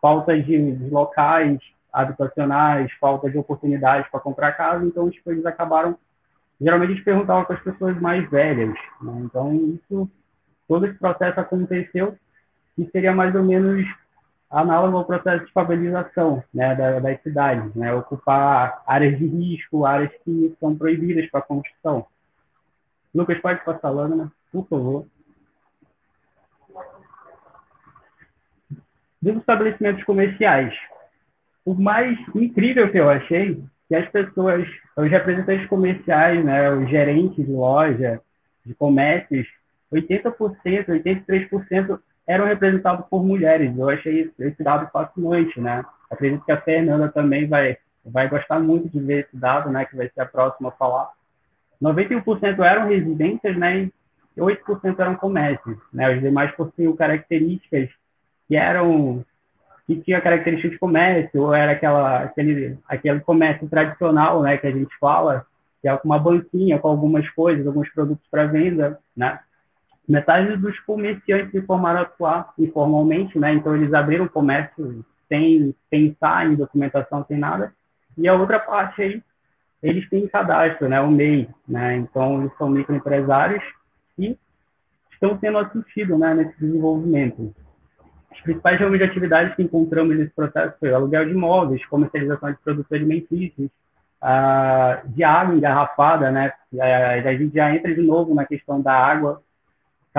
falta 0.00 0.40
de, 0.40 0.72
de 0.72 0.90
locais 0.90 1.58
habitacionais, 1.92 2.92
falta 3.00 3.30
de 3.30 3.38
oportunidades 3.38 4.08
para 4.10 4.20
comprar 4.20 4.52
casa, 4.52 4.84
então 4.84 5.10
tipo, 5.10 5.30
eles 5.30 5.44
acabaram 5.44 5.96
geralmente 6.60 6.92
eles 6.92 7.04
perguntavam 7.04 7.44
para 7.44 7.56
as 7.56 7.62
pessoas 7.62 7.98
mais 8.00 8.28
velhas. 8.30 8.74
Né? 9.00 9.12
Então, 9.24 9.54
isso, 9.54 10.10
todo 10.66 10.86
esse 10.86 10.98
processo 10.98 11.38
aconteceu 11.38 12.16
e 12.76 12.86
seria 12.90 13.14
mais 13.14 13.34
ou 13.34 13.42
menos 13.42 13.86
análogo 14.50 14.96
ao 14.96 15.04
processo 15.04 15.44
de 15.44 15.52
favelização 15.52 16.42
né, 16.52 16.74
da, 16.74 16.98
das 16.98 17.20
cidades, 17.22 17.74
né? 17.74 17.92
ocupar 17.94 18.82
áreas 18.86 19.18
de 19.18 19.26
risco, 19.26 19.84
áreas 19.84 20.10
que 20.24 20.54
são 20.58 20.76
proibidas 20.76 21.28
para 21.30 21.42
construção. 21.42 22.06
Lucas, 23.14 23.38
pode 23.40 23.64
passar 23.64 23.88
a 23.88 23.90
lâmina, 23.90 24.32
por 24.50 24.66
favor. 24.68 25.06
Dos 29.20 29.36
estabelecimentos 29.36 30.04
comerciais, 30.04 30.74
o 31.64 31.74
mais 31.74 32.18
incrível 32.34 32.90
que 32.90 32.98
eu 32.98 33.10
achei 33.10 33.62
que 33.88 33.94
as 33.94 34.08
pessoas, 34.10 34.66
os 34.96 35.10
representantes 35.10 35.66
comerciais, 35.66 36.42
né, 36.44 36.70
os 36.70 36.88
gerentes 36.88 37.44
de 37.44 37.50
loja, 37.50 38.20
de 38.64 38.74
comércios, 38.74 39.46
80%, 39.92 40.86
83% 40.86 42.00
eram 42.28 42.44
representados 42.44 43.06
por 43.08 43.24
mulheres. 43.24 43.76
Eu 43.76 43.88
achei 43.88 44.30
esse 44.38 44.62
dado 44.62 44.88
fascinante, 44.92 45.58
né? 45.58 45.82
Acredito 46.10 46.44
que 46.44 46.52
a 46.52 46.60
Fernanda 46.60 47.08
também 47.08 47.48
vai, 47.48 47.78
vai 48.04 48.28
gostar 48.28 48.60
muito 48.60 48.86
de 48.90 49.00
ver 49.00 49.24
esse 49.24 49.36
dado, 49.36 49.70
né, 49.70 49.86
que 49.86 49.96
vai 49.96 50.08
ser 50.10 50.20
a 50.20 50.26
próxima 50.26 50.68
a 50.68 50.72
falar. 50.72 51.10
91% 51.82 52.60
eram 52.62 52.86
residências, 52.86 53.56
né, 53.56 53.90
e 54.36 54.40
8% 54.40 54.98
eram 54.98 55.14
comércios, 55.16 55.78
né? 55.92 56.14
Os 56.14 56.20
demais 56.20 56.50
possuíam 56.52 56.94
características 56.94 57.88
que 58.46 58.56
eram 58.56 59.24
que 59.86 59.96
tinha 60.02 60.20
características 60.20 60.72
de 60.72 60.78
comércio, 60.78 61.40
ou 61.40 61.54
era 61.54 61.72
aquela, 61.72 62.24
aquele, 62.24 62.76
aquele 62.86 63.20
comércio 63.20 63.66
tradicional, 63.70 64.42
né, 64.42 64.58
que 64.58 64.66
a 64.66 64.70
gente 64.70 64.94
fala, 65.00 65.46
que 65.80 65.88
é 65.88 65.98
uma 66.04 66.18
banquinha 66.18 66.78
com 66.78 66.88
algumas 66.88 67.26
coisas, 67.30 67.66
alguns 67.66 67.88
produtos 67.88 68.26
para 68.30 68.44
venda, 68.44 68.98
né? 69.16 69.40
Metade 70.08 70.56
dos 70.56 70.78
comerciantes 70.80 71.50
se 71.50 71.60
formaram 71.62 72.00
atuar 72.00 72.52
informalmente, 72.58 73.38
né? 73.38 73.52
Então 73.52 73.76
eles 73.76 73.92
abriram 73.92 74.26
comércio 74.26 75.04
sem 75.28 75.74
pensar 75.90 76.46
em 76.46 76.54
documentação, 76.54 77.24
sem 77.26 77.36
nada. 77.36 77.72
E 78.16 78.26
a 78.26 78.34
outra 78.34 78.58
parte 78.58 79.02
aí, 79.02 79.22
eles 79.82 80.08
têm 80.08 80.26
cadastro, 80.26 80.88
né? 80.88 81.00
O 81.00 81.10
MEI, 81.10 81.48
né? 81.68 81.96
Então 81.96 82.40
eles 82.40 82.56
são 82.56 82.70
microempresários 82.70 83.62
e 84.18 84.36
estão 85.12 85.38
sendo 85.38 85.58
assistidos, 85.58 86.18
né? 86.18 86.34
Nesse 86.34 86.58
desenvolvimento. 86.58 87.54
As 88.32 88.40
principais 88.40 88.78
de 88.78 89.02
atividades 89.02 89.54
que 89.56 89.62
encontramos 89.62 90.16
nesse 90.16 90.32
processo 90.34 90.76
foi 90.78 90.90
o 90.90 90.96
aluguel 90.96 91.26
de 91.26 91.32
imóveis, 91.32 91.84
comercialização 91.86 92.52
de 92.52 92.58
produtos 92.58 92.92
alimentícios, 92.92 93.68
de 95.06 95.24
água 95.24 95.54
engarrafada, 95.54 96.30
né? 96.30 96.52
Uh, 96.72 96.80
a 97.28 97.34
gente 97.34 97.54
já 97.54 97.74
entra 97.74 97.94
de 97.94 98.02
novo 98.02 98.34
na 98.34 98.44
questão 98.44 98.80
da 98.80 98.92
água. 98.92 99.42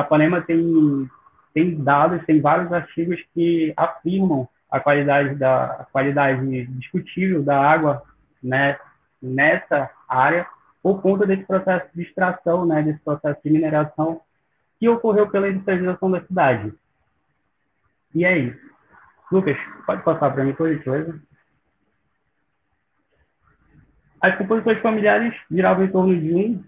Capanema 0.03 0.41
tem, 0.41 1.09
tem 1.53 1.76
dados, 1.84 2.26
tem 2.26 2.39
vários 2.39 2.71
artigos 2.71 3.21
que 3.34 3.73
afirmam 3.76 4.47
a 4.71 4.80
qualidade 4.80 5.35
da 5.35 5.65
a 5.65 5.88
qualidade 5.91 6.65
discutível 6.67 7.43
da 7.43 7.59
água, 7.59 8.03
né? 8.41 8.77
Nessa 9.21 9.89
área, 10.07 10.47
por 10.81 11.01
conta 11.01 11.26
desse 11.26 11.43
processo 11.43 11.88
de 11.93 12.03
extração, 12.03 12.65
né? 12.65 12.81
Desse 12.81 12.99
processo 12.99 13.41
de 13.43 13.49
mineração 13.49 14.21
que 14.80 14.88
ocorreu 14.88 15.30
pela 15.30 15.49
industrialização 15.49 16.09
da 16.09 16.21
cidade. 16.21 16.73
E 18.15 18.23
é 18.23 18.38
isso. 18.38 18.69
Lucas, 19.30 19.57
pode 19.85 20.01
passar 20.03 20.31
para 20.31 20.45
mim, 20.45 20.53
por 20.53 20.73
gentileza? 20.73 21.19
As 24.21 24.38
composições 24.38 24.80
familiares 24.80 25.35
giravam 25.51 25.84
em 25.84 25.91
torno 25.91 26.17
de 26.17 26.34
um 26.34 26.63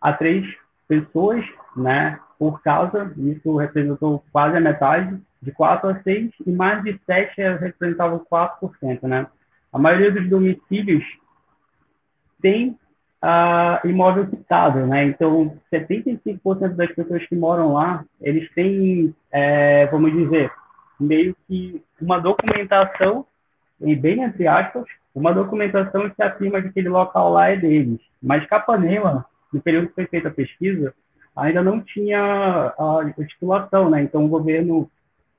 a 0.00 0.12
três 0.12 0.46
pessoas, 0.88 1.44
né, 1.76 2.18
por 2.38 2.62
casa. 2.62 3.12
Isso 3.16 3.56
representou 3.56 4.22
quase 4.32 4.56
a 4.56 4.60
metade, 4.60 5.20
de 5.42 5.52
4 5.52 5.90
a 5.90 6.02
6, 6.02 6.32
e 6.46 6.50
mais 6.50 6.82
de 6.82 6.98
7 7.06 7.40
representavam 7.58 8.24
4%, 8.30 9.02
né. 9.02 9.26
A 9.72 9.78
maioria 9.78 10.10
dos 10.10 10.28
domicílios 10.28 11.04
tem 12.40 12.78
uh, 13.22 13.86
imóvel 13.86 14.26
quitado, 14.26 14.86
né? 14.86 15.04
Então, 15.04 15.58
75% 15.72 16.74
das 16.74 16.92
pessoas 16.92 17.26
que 17.26 17.36
moram 17.36 17.72
lá, 17.72 18.04
eles 18.20 18.50
têm, 18.54 19.14
é, 19.30 19.86
vamos 19.86 20.12
dizer, 20.12 20.50
meio 20.98 21.36
que 21.46 21.82
uma 22.00 22.18
documentação, 22.18 23.26
e 23.80 23.94
bem 23.94 24.22
entre 24.22 24.46
aspas, 24.46 24.84
uma 25.14 25.32
documentação 25.32 26.08
que 26.10 26.22
afirma 26.22 26.60
que 26.60 26.68
aquele 26.68 26.88
local 26.88 27.32
lá 27.32 27.48
é 27.48 27.56
deles. 27.56 28.00
Mas 28.22 28.46
Capanema, 28.46 29.26
no 29.52 29.60
período 29.60 29.88
que 29.88 29.94
foi 29.94 30.06
feita 30.06 30.28
a 30.28 30.32
pesquisa, 30.32 30.94
ainda 31.36 31.62
não 31.62 31.80
tinha 31.80 32.18
a, 32.18 33.00
a 33.00 33.24
titulação, 33.26 33.90
né? 33.90 34.02
Então 34.02 34.24
o 34.24 34.28
governo, 34.28 34.90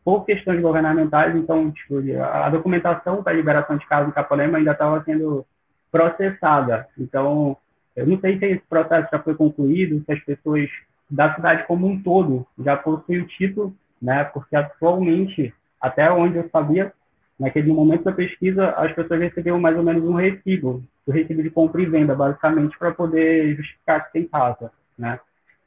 por 0.04 0.26
questões 0.26 0.62
governamentais, 0.62 1.36
então 1.36 1.72
tipo, 1.72 1.96
a 2.22 2.50
documentação 2.50 3.24
para 3.24 3.34
a 3.34 3.36
liberação 3.36 3.78
de 3.78 3.86
casa 3.88 4.10
em 4.10 4.14
Capanema 4.14 4.58
ainda 4.58 4.72
estava 4.72 5.04
sendo 5.04 5.46
processada. 5.92 6.88
Então, 6.98 7.58
eu 7.96 8.06
não 8.06 8.20
sei 8.20 8.38
se 8.38 8.46
esse 8.46 8.64
processo 8.70 9.10
já 9.12 9.20
foi 9.20 9.36
concluído, 9.36 10.04
se 10.06 10.12
as 10.12 10.24
pessoas 10.24 10.70
da 11.10 11.34
cidade 11.34 11.66
como 11.66 11.88
um 11.88 12.02
todo 12.02 12.46
já 12.60 12.76
possuem 12.76 13.22
o 13.22 13.28
título 13.28 13.74
né? 14.02 14.24
Porque 14.26 14.56
atualmente, 14.56 15.54
até 15.82 16.12
onde 16.12 16.38
eu 16.38 16.50
sabia, 16.50 16.94
naquele 17.40 17.72
momento 17.72 18.04
da 18.04 18.12
pesquisa, 18.12 18.72
as 18.72 18.92
pessoas 18.94 19.20
recebiam 19.20 19.60
mais 19.60 19.78
ou 19.78 19.84
menos 19.84 20.04
um 20.04 20.14
recibo, 20.14 20.84
o 21.06 21.12
recibo 21.12 21.44
de 21.44 21.50
compra 21.50 21.82
e 21.82 21.86
venda, 21.86 22.16
basicamente, 22.16 22.78
para 22.78 22.94
poder 22.94 23.56
justificar 23.56 24.06
que 24.06 24.14
tem 24.14 24.28
casa, 24.28 24.72
né? 24.98 25.20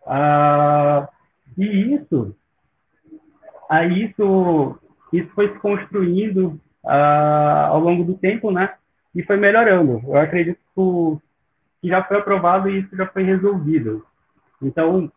Ah, 0.07 1.09
e 1.57 1.95
isso, 1.95 2.35
aí 3.69 4.05
isso, 4.05 4.79
isso 5.13 5.29
foi 5.35 5.53
se 5.53 5.59
construindo 5.61 6.61
ah, 6.85 7.69
ao 7.69 7.81
longo 7.81 8.05
do 8.05 8.15
tempo, 8.15 8.51
né? 8.51 8.75
E 9.15 9.23
foi 9.23 9.37
melhorando. 9.37 10.03
Eu 10.07 10.17
acredito 10.17 11.21
que 11.81 11.89
já 11.89 12.03
foi 12.05 12.19
aprovado 12.19 12.69
e 12.69 12.81
isso 12.81 12.97
já 12.97 13.07
foi 13.07 13.23
resolvido. 13.23 14.05
Então, 14.63 15.11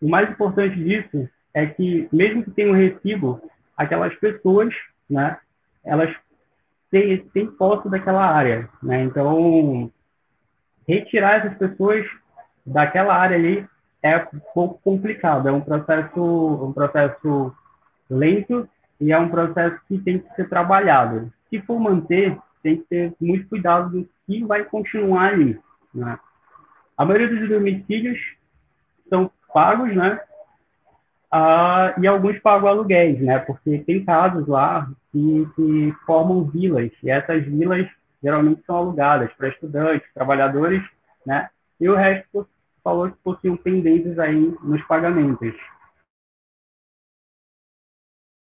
o 0.00 0.08
mais 0.08 0.30
importante 0.30 0.76
disso 0.76 1.28
é 1.54 1.66
que, 1.66 2.08
mesmo 2.12 2.42
que 2.44 2.50
tenha 2.50 2.70
um 2.70 2.74
recibo, 2.74 3.40
aquelas 3.76 4.14
pessoas, 4.16 4.74
né, 5.08 5.38
elas 5.86 6.14
têm, 6.90 7.18
têm 7.32 7.46
posse 7.46 7.88
daquela 7.88 8.26
área. 8.26 8.68
Né? 8.82 9.04
Então, 9.04 9.90
retirar 10.86 11.36
essas 11.36 11.56
pessoas 11.56 12.04
daquela 12.64 13.14
área 13.14 13.36
ali 13.36 13.66
é 14.02 14.18
um 14.34 14.40
pouco 14.52 14.80
complicado. 14.82 15.48
É 15.48 15.52
um 15.52 15.60
processo, 15.60 16.20
um 16.20 16.72
processo 16.72 17.54
lento 18.10 18.68
e 19.00 19.12
é 19.12 19.18
um 19.18 19.28
processo 19.28 19.80
que 19.88 19.98
tem 19.98 20.18
que 20.18 20.34
ser 20.34 20.48
trabalhado. 20.48 21.32
Se 21.48 21.60
for 21.62 21.78
manter, 21.78 22.36
tem 22.62 22.78
que 22.78 22.84
ter 22.84 23.14
muito 23.20 23.48
cuidado 23.48 23.90
do 23.90 24.08
que 24.26 24.44
vai 24.44 24.64
continuar 24.64 25.32
ali. 25.32 25.58
Né? 25.94 26.18
A 26.98 27.04
maioria 27.04 27.28
dos 27.28 27.48
domicílios 27.48 28.18
são 29.08 29.30
pagos, 29.52 29.94
né? 29.94 30.20
Ah, 31.30 31.94
e 32.00 32.06
alguns 32.06 32.38
pagam 32.38 32.68
aluguéis, 32.68 33.20
né? 33.20 33.38
Porque 33.38 33.78
tem 33.78 34.04
casos 34.04 34.46
lá 34.46 34.88
que, 35.16 35.46
que 35.54 35.92
formam 36.04 36.44
vilas, 36.44 36.92
e 37.02 37.10
essas 37.10 37.42
vilas 37.46 37.88
geralmente 38.22 38.62
são 38.66 38.76
alugadas 38.76 39.32
para 39.32 39.48
estudantes, 39.48 40.12
trabalhadores, 40.12 40.82
né? 41.24 41.48
E 41.80 41.88
o 41.88 41.94
resto 41.94 42.46
falou 42.84 43.10
que 43.10 43.16
possuem 43.22 43.56
pendentes 43.56 44.18
aí 44.18 44.54
nos 44.62 44.82
pagamentos. 44.86 45.54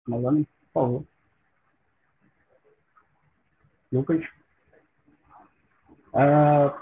Malone, 0.06 0.46
por 0.72 0.72
favor. 0.72 1.04
Lucas. 3.92 4.24
Ah, 6.14 6.72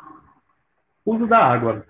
uso 1.05 1.27
da 1.27 1.39
água. 1.39 1.87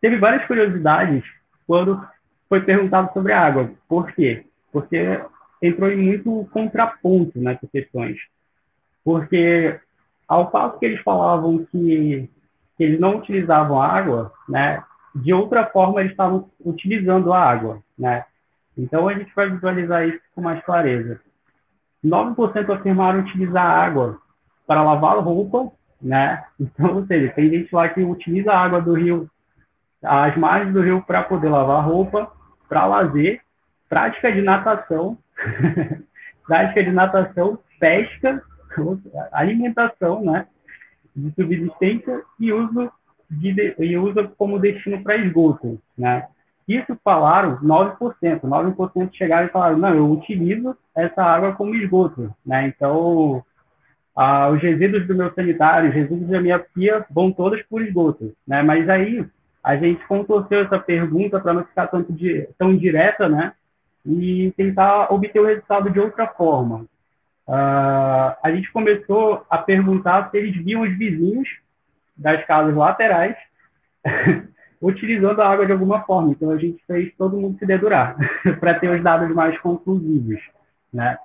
Teve 0.00 0.18
várias 0.18 0.46
curiosidades 0.46 1.24
quando 1.66 2.06
foi 2.48 2.60
perguntado 2.60 3.12
sobre 3.14 3.32
a 3.32 3.40
água. 3.40 3.70
Por 3.88 4.12
quê? 4.12 4.46
Porque 4.70 5.20
entrou 5.62 5.90
em 5.90 5.96
muito 5.96 6.48
contraponto 6.52 7.38
nessas 7.38 7.70
questões. 7.70 8.16
Porque 9.04 9.78
ao 10.28 10.50
passo 10.50 10.78
que 10.78 10.86
eles 10.86 11.00
falavam 11.02 11.64
que, 11.66 12.28
que 12.76 12.84
eles 12.84 13.00
não 13.00 13.18
utilizavam 13.18 13.80
água, 13.80 14.32
né, 14.48 14.82
de 15.14 15.32
outra 15.32 15.66
forma 15.66 16.00
eles 16.00 16.12
estavam 16.12 16.50
utilizando 16.60 17.32
a 17.32 17.40
água, 17.40 17.82
né? 17.98 18.24
Então 18.76 19.08
a 19.08 19.14
gente 19.14 19.34
vai 19.34 19.48
visualizar 19.48 20.06
isso 20.06 20.20
com 20.34 20.42
mais 20.42 20.62
clareza. 20.64 21.20
9% 22.04 22.70
afirmaram 22.70 23.20
utilizar 23.20 23.64
água 23.64 24.20
para 24.66 24.82
lavar 24.82 25.18
roupa, 25.18 25.72
né? 26.00 26.44
Então, 26.60 26.96
ou 26.96 27.06
seja, 27.06 27.32
tem 27.32 27.50
gente 27.50 27.74
lá 27.74 27.88
que 27.88 28.02
utiliza 28.02 28.52
a 28.52 28.58
água 28.58 28.80
do 28.80 28.92
rio, 28.92 29.30
as 30.02 30.36
margens 30.36 30.74
do 30.74 30.82
rio 30.82 31.02
para 31.02 31.22
poder 31.22 31.48
lavar 31.48 31.84
roupa, 31.84 32.30
para 32.68 32.86
lazer, 32.86 33.40
prática 33.88 34.30
de 34.30 34.42
natação, 34.42 35.16
prática 36.46 36.82
de 36.84 36.90
natação, 36.90 37.58
pesca, 37.78 38.42
alimentação, 39.32 40.24
né? 40.24 40.46
De 41.14 41.32
subsistência 41.34 42.22
e 42.38 42.52
uso 42.52 42.90
de, 43.30 43.74
e 43.78 43.96
usa 43.96 44.30
como 44.36 44.58
destino 44.58 45.02
para 45.02 45.16
esgoto, 45.16 45.80
né? 45.96 46.26
Isso 46.68 46.98
falaram 47.04 47.58
9%. 47.58 48.40
9% 48.40 49.14
chegaram 49.14 49.46
e 49.46 49.50
falaram, 49.50 49.78
não, 49.78 49.94
eu 49.94 50.10
utilizo 50.10 50.76
essa 50.94 51.22
água 51.22 51.52
como 51.52 51.74
esgoto, 51.74 52.34
né? 52.44 52.66
Então, 52.66 53.44
ah, 54.14 54.48
os 54.48 54.60
resíduos 54.60 55.06
do 55.06 55.14
meu 55.14 55.32
sanitário, 55.32 55.90
os 55.90 55.94
resíduos 55.94 56.28
da 56.28 56.40
minha 56.40 56.58
pia 56.58 57.04
vão 57.10 57.30
todos 57.30 57.62
por 57.64 57.82
esgoto, 57.82 58.34
né? 58.46 58.62
Mas 58.62 58.88
aí 58.88 59.24
a 59.62 59.76
gente 59.76 60.04
contorceu 60.06 60.60
essa 60.60 60.78
pergunta 60.78 61.40
para 61.40 61.52
não 61.52 61.64
ficar 61.64 61.86
tanto 61.88 62.12
de, 62.12 62.48
tão 62.58 62.76
direta, 62.76 63.28
né? 63.28 63.52
E 64.06 64.52
tentar 64.56 65.12
obter 65.12 65.40
o 65.40 65.46
resultado 65.46 65.90
de 65.90 65.98
outra 65.98 66.26
forma. 66.28 66.86
Uh, 67.48 68.34
a 68.42 68.50
gente 68.52 68.70
começou 68.72 69.44
a 69.48 69.58
perguntar 69.58 70.30
se 70.30 70.38
eles 70.38 70.56
viam 70.64 70.82
os 70.82 70.96
vizinhos 70.96 71.48
das 72.16 72.44
casas 72.46 72.74
laterais 72.74 73.36
utilizando 74.80 75.40
a 75.40 75.48
água 75.48 75.66
de 75.66 75.72
alguma 75.72 76.02
forma. 76.02 76.32
Então 76.32 76.50
a 76.50 76.56
gente 76.56 76.82
fez 76.86 77.12
todo 77.16 77.36
mundo 77.36 77.58
se 77.58 77.66
dedurar 77.66 78.16
para 78.60 78.78
ter 78.78 78.88
os 78.88 79.02
dados 79.02 79.34
mais 79.34 79.58
conclusivos, 79.60 80.40
né? 80.92 81.18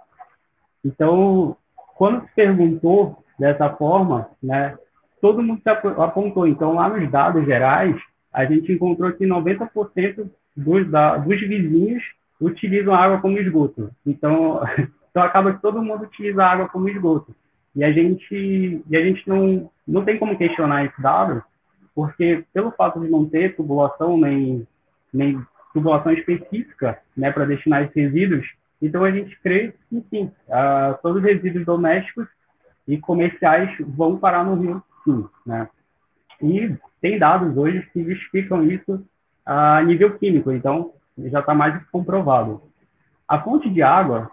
Então, 0.83 1.55
quando 1.95 2.25
se 2.25 2.33
perguntou 2.33 3.23
dessa 3.37 3.69
forma, 3.69 4.29
né, 4.41 4.75
todo 5.21 5.43
mundo 5.43 5.61
se 5.61 5.69
apontou. 5.69 6.47
Então, 6.47 6.73
lá 6.73 6.89
nos 6.89 7.09
dados 7.11 7.45
gerais, 7.45 7.95
a 8.33 8.45
gente 8.45 8.71
encontrou 8.71 9.11
que 9.13 9.25
90% 9.25 10.29
dos, 10.55 10.89
da, 10.89 11.17
dos 11.17 11.39
vizinhos 11.39 12.03
utilizam 12.41 12.93
a 12.93 12.97
água 12.97 13.21
como 13.21 13.37
esgoto. 13.37 13.91
Então, 14.05 14.61
então 15.09 15.23
acaba 15.23 15.53
que 15.53 15.61
todo 15.61 15.81
mundo 15.81 16.03
utiliza 16.03 16.43
a 16.43 16.51
água 16.51 16.67
como 16.67 16.89
esgoto. 16.89 17.35
E 17.75 17.83
a 17.83 17.91
gente, 17.91 18.83
e 18.89 18.97
a 18.97 19.01
gente 19.01 19.27
não, 19.29 19.69
não 19.87 20.03
tem 20.03 20.17
como 20.17 20.37
questionar 20.37 20.85
esse 20.85 21.01
dado, 21.01 21.41
porque 21.95 22.43
pelo 22.53 22.71
fato 22.71 22.99
de 22.99 23.07
não 23.07 23.25
ter 23.25 23.55
tubulação 23.55 24.17
nem, 24.17 24.67
nem 25.13 25.41
tubulação 25.73 26.11
específica 26.11 26.99
né, 27.15 27.31
para 27.31 27.45
destinar 27.45 27.83
esses 27.83 27.95
resíduos, 27.95 28.45
então 28.81 29.03
a 29.05 29.11
gente 29.11 29.39
crê 29.41 29.73
que 29.89 30.03
sim, 30.09 30.31
uh, 30.49 30.97
todos 31.01 31.21
os 31.21 31.23
resíduos 31.23 31.65
domésticos 31.65 32.27
e 32.87 32.97
comerciais 32.97 33.69
vão 33.79 34.17
parar 34.17 34.43
no 34.43 34.55
rio, 34.55 34.83
sim. 35.03 35.25
Né? 35.45 35.69
E 36.41 36.75
tem 36.99 37.19
dados 37.19 37.55
hoje 37.55 37.87
que 37.93 38.03
justificam 38.03 38.65
isso 38.65 39.05
a 39.45 39.81
nível 39.83 40.17
químico, 40.17 40.51
então 40.51 40.93
já 41.29 41.39
está 41.39 41.53
mais 41.53 41.83
comprovado. 41.89 42.61
A 43.27 43.39
fonte 43.39 43.69
de 43.69 43.81
água, 43.81 44.29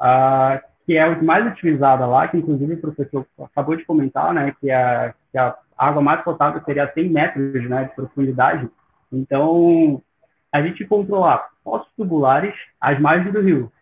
uh, 0.00 0.60
que 0.84 0.96
é 0.96 1.02
a 1.02 1.22
mais 1.22 1.46
utilizada 1.46 2.06
lá, 2.06 2.28
que 2.28 2.36
inclusive 2.36 2.74
o 2.74 2.80
professor 2.80 3.26
acabou 3.42 3.76
de 3.76 3.84
comentar, 3.84 4.32
né, 4.32 4.54
que, 4.60 4.70
é, 4.70 5.12
que 5.32 5.38
a 5.38 5.56
água 5.76 6.00
mais 6.00 6.22
potável 6.22 6.62
seria 6.64 6.90
100 6.92 7.08
metros 7.10 7.68
né, 7.68 7.84
de 7.84 7.94
profundidade. 7.94 8.68
Então, 9.12 10.02
a 10.52 10.62
gente 10.62 10.84
encontrou 10.84 11.20
lá 11.20 11.48
poços 11.64 11.92
tubulares 11.96 12.54
às 12.80 13.00
margens 13.00 13.32
do 13.32 13.40
rio, 13.40 13.72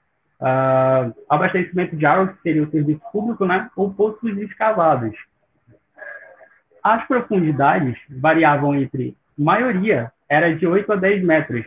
uh, 0.41 1.15
abastecimento 1.29 1.95
de 1.95 2.07
água, 2.07 2.29
que 2.29 2.43
seria 2.43 2.63
o 2.63 2.71
serviço 2.71 3.03
público, 3.13 3.45
né, 3.45 3.71
ou 3.77 3.93
poços 3.93 4.37
escavados. 4.39 5.15
As 6.83 7.07
profundidades 7.07 7.99
variavam 8.09 8.75
entre, 8.75 9.17
maioria, 9.37 10.13
era 10.29 10.55
de 10.55 10.67
8 10.67 10.93
a 10.93 10.97
10 10.97 11.25
metros. 11.25 11.65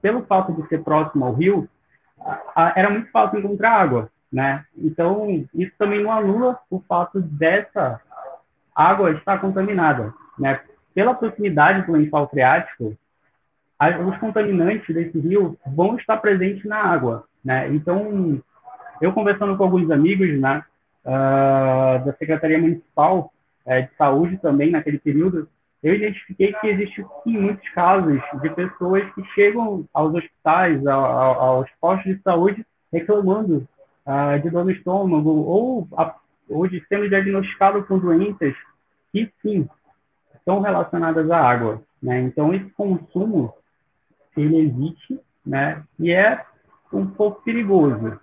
Pelo 0.00 0.24
fato 0.26 0.52
de 0.52 0.66
ser 0.68 0.82
próximo 0.82 1.24
ao 1.24 1.34
rio, 1.34 1.68
era 2.74 2.90
muito 2.90 3.10
fácil 3.10 3.38
encontrar 3.38 3.72
água, 3.72 4.10
né? 4.32 4.64
Então, 4.76 5.46
isso 5.54 5.72
também 5.78 6.02
não 6.02 6.12
anula 6.12 6.58
o 6.70 6.80
fato 6.80 7.20
dessa 7.20 8.00
água 8.74 9.12
está 9.12 9.38
contaminada, 9.38 10.12
né? 10.38 10.60
Pela 10.94 11.14
proximidade 11.14 11.86
do 11.86 11.92
lençol 11.92 12.28
freático, 12.28 12.96
os 14.06 14.18
contaminantes 14.18 14.94
desse 14.94 15.18
rio 15.18 15.58
vão 15.66 15.96
estar 15.96 16.16
presentes 16.18 16.64
na 16.64 16.78
água, 16.78 17.24
né? 17.44 17.68
Então, 17.68 18.40
eu 19.00 19.12
conversando 19.12 19.56
com 19.56 19.64
alguns 19.64 19.90
amigos, 19.90 20.40
né, 20.40 20.64
uh, 21.04 22.04
da 22.04 22.14
Secretaria 22.18 22.58
Municipal 22.58 23.32
uh, 23.66 23.82
de 23.82 23.90
Saúde 23.96 24.38
também 24.38 24.70
naquele 24.70 24.98
período, 24.98 25.48
eu 25.82 25.94
identifiquei 25.94 26.52
que 26.54 26.66
existe 26.66 27.04
sim, 27.22 27.38
muitos 27.38 27.68
casos 27.70 28.20
de 28.42 28.50
pessoas 28.50 29.04
que 29.14 29.24
chegam 29.34 29.86
aos 29.92 30.14
hospitais, 30.14 30.84
aos 30.86 31.68
postos 31.80 32.16
de 32.16 32.22
saúde, 32.22 32.66
reclamando 32.92 33.68
uh, 34.06 34.40
de 34.40 34.50
dor 34.50 34.64
no 34.64 34.70
estômago 34.70 35.30
ou 35.30 35.88
a, 35.96 36.16
hoje 36.48 36.84
sendo 36.88 37.08
diagnosticado 37.08 37.84
com 37.84 37.98
doenças 37.98 38.54
que 39.12 39.30
sim 39.42 39.68
estão 40.34 40.60
relacionadas 40.60 41.30
à 41.30 41.38
água, 41.38 41.82
né? 42.02 42.20
Então 42.20 42.54
esse 42.54 42.70
consumo 42.70 43.52
ele 44.36 44.58
existe, 44.58 45.20
né? 45.44 45.82
E 45.98 46.12
é 46.12 46.44
um 46.92 47.06
pouco 47.06 47.42
perigoso, 47.42 48.18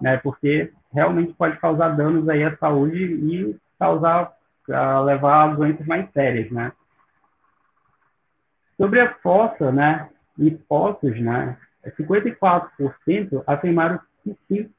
né? 0.00 0.16
Porque 0.18 0.72
realmente 0.92 1.32
pode 1.34 1.58
causar 1.58 1.90
danos 1.90 2.28
aí 2.28 2.44
à 2.44 2.56
saúde 2.56 3.02
e 3.02 3.56
causar 3.78 4.35
a 4.70 5.00
levar 5.00 5.44
a 5.44 5.54
doenças 5.54 5.86
mais 5.86 6.10
sérias, 6.12 6.50
né? 6.50 6.72
Sobre 8.76 9.00
a 9.00 9.14
fossa, 9.16 9.72
né? 9.72 10.08
E 10.38 10.50
poços, 10.50 11.18
né? 11.20 11.56
54% 11.98 13.42
afirmaram 13.46 14.00
que 14.22 14.36
sim, 14.48 14.70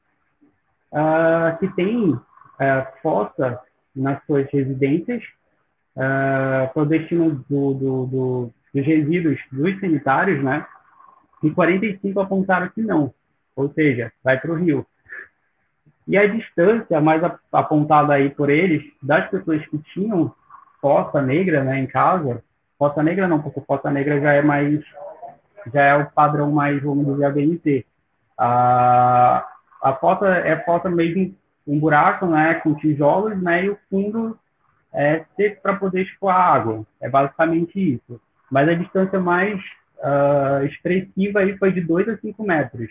uh, 0.92 1.58
que 1.58 1.68
tem 1.74 2.12
uh, 2.12 2.20
fossa 3.02 3.60
nas 3.94 4.24
suas 4.26 4.48
residências 4.50 5.22
uh, 5.96 6.72
para 6.72 6.82
o 6.82 6.86
destino 6.86 7.44
do, 7.48 7.74
do, 7.74 8.06
do, 8.06 8.54
dos 8.74 8.86
resíduos 8.86 9.40
dos 9.50 9.80
sanitários, 9.80 10.42
né? 10.44 10.66
E 11.42 11.50
45 11.50 12.20
apontaram 12.20 12.68
que 12.68 12.82
não, 12.82 13.14
ou 13.54 13.72
seja, 13.72 14.12
vai 14.22 14.38
para 14.38 14.52
o 14.52 14.54
rio. 14.54 14.86
E 16.08 16.16
a 16.16 16.26
distância 16.26 16.98
mais 17.02 17.22
apontada 17.52 18.14
aí 18.14 18.30
por 18.30 18.48
eles, 18.48 18.82
das 19.02 19.28
pessoas 19.28 19.64
que 19.66 19.76
tinham 19.92 20.34
fossa 20.80 21.20
negra 21.20 21.62
né, 21.62 21.78
em 21.80 21.86
casa, 21.86 22.42
fossa 22.78 23.02
negra 23.02 23.28
não, 23.28 23.42
porque 23.42 23.60
fossa 23.60 23.90
negra 23.90 24.18
já 24.18 24.32
é 24.32 24.40
mais, 24.40 24.82
já 25.72 25.82
é 25.82 25.96
o 25.96 26.10
padrão 26.10 26.50
mais, 26.50 26.82
vamos 26.82 27.06
dizer, 27.06 27.26
ABNT. 27.26 27.86
A, 28.38 29.46
a 29.82 29.92
fossa 29.94 30.26
é 30.28 30.56
fossa 30.64 30.88
mesmo 30.88 31.34
um 31.66 31.78
buraco, 31.78 32.24
né, 32.24 32.54
com 32.54 32.74
tijolos, 32.74 33.40
né, 33.42 33.66
e 33.66 33.70
o 33.70 33.78
fundo 33.90 34.38
é 34.94 35.22
para 35.62 35.76
poder 35.76 36.08
a 36.22 36.32
água. 36.32 36.86
É 37.02 37.10
basicamente 37.10 37.78
isso. 37.78 38.18
Mas 38.50 38.66
a 38.66 38.72
distância 38.72 39.20
mais 39.20 39.60
uh, 39.98 40.64
expressiva 40.64 41.40
aí 41.40 41.58
foi 41.58 41.70
de 41.70 41.82
2 41.82 42.08
a 42.08 42.16
5 42.16 42.42
metros. 42.42 42.90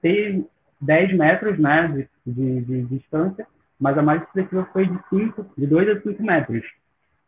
Tem 0.00 0.46
10 0.80 1.16
metros, 1.16 1.58
né, 1.58 1.88
de, 1.88 2.32
de, 2.32 2.60
de, 2.60 2.82
distância, 2.84 3.46
mas 3.78 3.96
a 3.96 4.02
mais 4.02 4.22
expressiva 4.22 4.68
foi 4.72 4.86
de 4.86 4.98
5, 5.08 5.46
de 5.56 5.66
2 5.66 5.88
a 5.88 6.00
5 6.00 6.22
metros. 6.22 6.64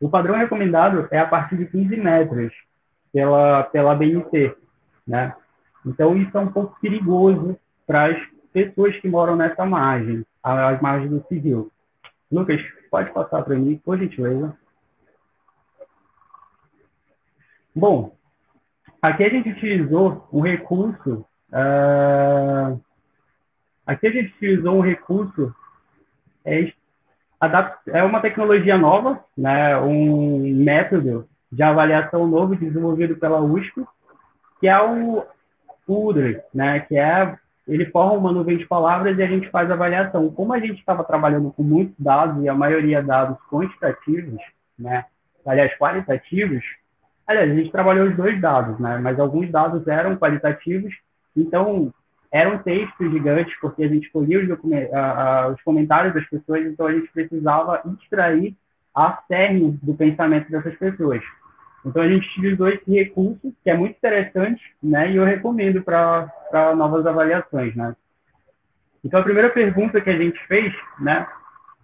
O 0.00 0.08
padrão 0.08 0.36
recomendado 0.36 1.08
é 1.10 1.18
a 1.18 1.26
partir 1.26 1.56
de 1.56 1.66
15 1.66 1.96
metros 1.96 2.52
pela, 3.12 3.64
pela 3.64 3.94
BNT, 3.94 4.54
né? 5.06 5.34
Então, 5.84 6.16
isso 6.16 6.36
é 6.36 6.40
um 6.40 6.52
pouco 6.52 6.78
perigoso 6.80 7.58
para 7.86 8.06
as 8.06 8.18
pessoas 8.52 8.96
que 9.00 9.08
moram 9.08 9.36
nessa 9.36 9.64
margem, 9.64 10.24
às 10.42 10.80
margens 10.80 11.10
do 11.10 11.26
civil. 11.28 11.70
Lucas, 12.30 12.60
pode 12.90 13.10
passar 13.12 13.42
para 13.42 13.56
mim, 13.56 13.80
por 13.84 13.98
gentileza. 13.98 14.54
Bom, 17.74 18.14
aqui 19.00 19.24
a 19.24 19.28
gente 19.28 19.50
utilizou 19.50 20.28
um 20.32 20.40
recurso. 20.40 21.24
Uh, 21.50 22.78
aqui 23.88 24.06
a 24.06 24.10
gente 24.10 24.34
utilizou 24.34 24.76
um 24.76 24.82
recurso 24.82 25.54
é, 26.44 26.70
é 27.86 28.02
uma 28.04 28.20
tecnologia 28.20 28.76
nova, 28.76 29.24
né, 29.36 29.78
um 29.78 30.40
método 30.62 31.26
de 31.50 31.62
avaliação 31.62 32.26
novo 32.26 32.54
desenvolvido 32.54 33.16
pela 33.16 33.40
USP, 33.40 33.82
que 34.60 34.68
é 34.68 34.78
o 34.78 35.24
UDRI, 35.88 36.38
né, 36.52 36.80
que 36.80 36.98
é 36.98 37.34
ele 37.66 37.86
forma 37.86 38.12
uma 38.14 38.32
nuvem 38.32 38.58
de 38.58 38.66
palavras 38.66 39.18
e 39.18 39.22
a 39.22 39.26
gente 39.26 39.50
faz 39.50 39.70
avaliação. 39.70 40.30
Como 40.30 40.54
a 40.54 40.58
gente 40.58 40.78
estava 40.78 41.04
trabalhando 41.04 41.50
com 41.52 41.62
muitos 41.62 41.94
dados 41.98 42.42
e 42.42 42.48
a 42.48 42.54
maioria 42.54 43.02
dados 43.02 43.38
quantitativos, 43.50 44.40
né, 44.78 45.06
aliás 45.46 45.74
qualitativos, 45.78 46.62
aliás 47.26 47.50
a 47.50 47.54
gente 47.54 47.72
trabalhou 47.72 48.08
os 48.08 48.16
dois 48.16 48.38
dados, 48.38 48.78
né, 48.78 48.98
mas 48.98 49.18
alguns 49.18 49.50
dados 49.50 49.86
eram 49.86 50.16
qualitativos, 50.16 50.94
então 51.34 51.90
eram 52.30 52.58
textos 52.58 53.10
gigantes 53.10 53.54
porque 53.60 53.82
a 53.82 53.88
gente 53.88 54.06
escolhia 54.06 54.40
os, 54.40 54.48
os 55.54 55.62
comentários 55.62 56.14
das 56.14 56.26
pessoas, 56.28 56.66
então 56.66 56.86
a 56.86 56.92
gente 56.92 57.10
precisava 57.12 57.82
extrair 58.00 58.54
a 58.94 59.22
cerne 59.28 59.78
do 59.82 59.94
pensamento 59.94 60.50
dessas 60.50 60.76
pessoas. 60.76 61.22
Então 61.84 62.02
a 62.02 62.08
gente 62.08 62.28
utilizou 62.28 62.68
esse 62.68 62.90
recurso, 62.90 63.54
que 63.62 63.70
é 63.70 63.74
muito 63.74 63.96
interessante, 63.96 64.62
né? 64.82 65.10
E 65.10 65.16
eu 65.16 65.24
recomendo 65.24 65.82
para 65.82 66.74
novas 66.76 67.06
avaliações, 67.06 67.74
né? 67.74 67.94
Então 69.04 69.20
a 69.20 69.22
primeira 69.22 69.50
pergunta 69.50 70.00
que 70.00 70.10
a 70.10 70.18
gente 70.18 70.38
fez, 70.46 70.74
né, 71.00 71.26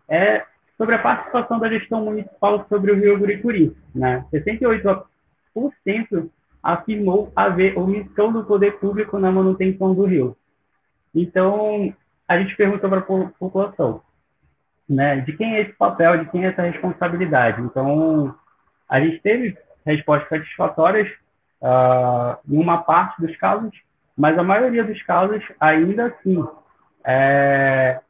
é 0.09 0.45
sobre 0.77 0.97
a 0.97 0.99
participação 0.99 1.61
da 1.61 1.69
gestão 1.69 2.05
municipal 2.05 2.67
sobre 2.69 2.91
o 2.91 2.97
Rio 2.97 3.19
Guricuri, 3.19 3.75
né? 3.95 4.25
68% 4.33 5.05
afirmou 6.65 7.31
haver 7.37 7.79
omissão 7.79 8.33
do 8.33 8.43
poder 8.43 8.79
público 8.79 9.19
na 9.19 9.31
manutenção 9.31 9.95
do 9.95 10.07
rio. 10.07 10.35
Então, 11.15 11.95
a 12.27 12.39
gente 12.39 12.57
perguntou 12.57 12.89
para 12.89 13.01
a 13.01 13.29
população, 13.39 14.01
né, 14.89 15.21
de 15.21 15.37
quem 15.37 15.57
é 15.57 15.61
esse 15.61 15.75
papel, 15.75 16.25
de 16.25 16.31
quem 16.31 16.47
é 16.47 16.49
essa 16.49 16.63
responsabilidade. 16.63 17.61
Então, 17.61 18.35
a 18.89 18.99
gente 18.99 19.21
teve 19.21 19.57
respostas 19.85 20.29
satisfatórias 20.31 21.07
uh, 21.61 22.39
em 22.49 22.59
uma 22.59 22.79
parte 22.79 23.21
dos 23.21 23.37
casos, 23.37 23.71
mas 24.17 24.39
a 24.39 24.43
maioria 24.43 24.85
dos 24.85 25.03
casos, 25.03 25.43
ainda 25.61 26.07
assim, 26.07 26.43
é, 27.05 28.01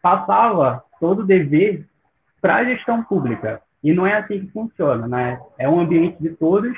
passava 0.00 0.82
todo 0.98 1.20
o 1.20 1.26
dever 1.26 1.86
para 2.40 2.56
a 2.56 2.64
gestão 2.64 3.02
pública. 3.02 3.60
E 3.82 3.92
não 3.92 4.06
é 4.06 4.16
assim 4.16 4.40
que 4.40 4.52
funciona, 4.52 5.06
né? 5.06 5.40
É 5.58 5.68
um 5.68 5.80
ambiente 5.80 6.22
de 6.22 6.30
todos 6.30 6.76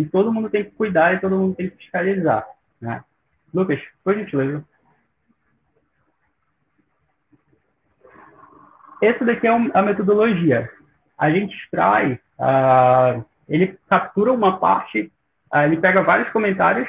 e 0.00 0.06
todo 0.06 0.32
mundo 0.32 0.48
tem 0.48 0.64
que 0.64 0.70
cuidar 0.70 1.14
e 1.14 1.20
todo 1.20 1.36
mundo 1.36 1.54
tem 1.54 1.68
que 1.68 1.76
fiscalizar, 1.76 2.46
né? 2.80 3.04
Lucas, 3.52 3.80
por 4.02 4.14
gentileza. 4.14 4.64
Essa 9.02 9.24
daqui 9.24 9.46
é 9.46 9.50
a 9.50 9.82
metodologia. 9.82 10.70
A 11.16 11.30
gente 11.30 11.54
extrai 11.56 12.20
Uh, 12.38 13.24
ele 13.48 13.76
captura 13.88 14.32
uma 14.32 14.58
parte, 14.58 15.10
uh, 15.52 15.58
ele 15.58 15.78
pega 15.78 16.02
vários 16.02 16.30
comentários 16.30 16.88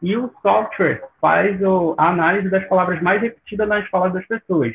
e 0.00 0.16
o 0.16 0.32
software 0.40 1.02
faz 1.20 1.60
o, 1.60 1.94
a 1.98 2.08
análise 2.10 2.48
das 2.48 2.64
palavras 2.68 3.02
mais 3.02 3.20
repetidas 3.20 3.68
nas 3.68 3.88
falas 3.88 4.12
das 4.12 4.24
pessoas. 4.26 4.72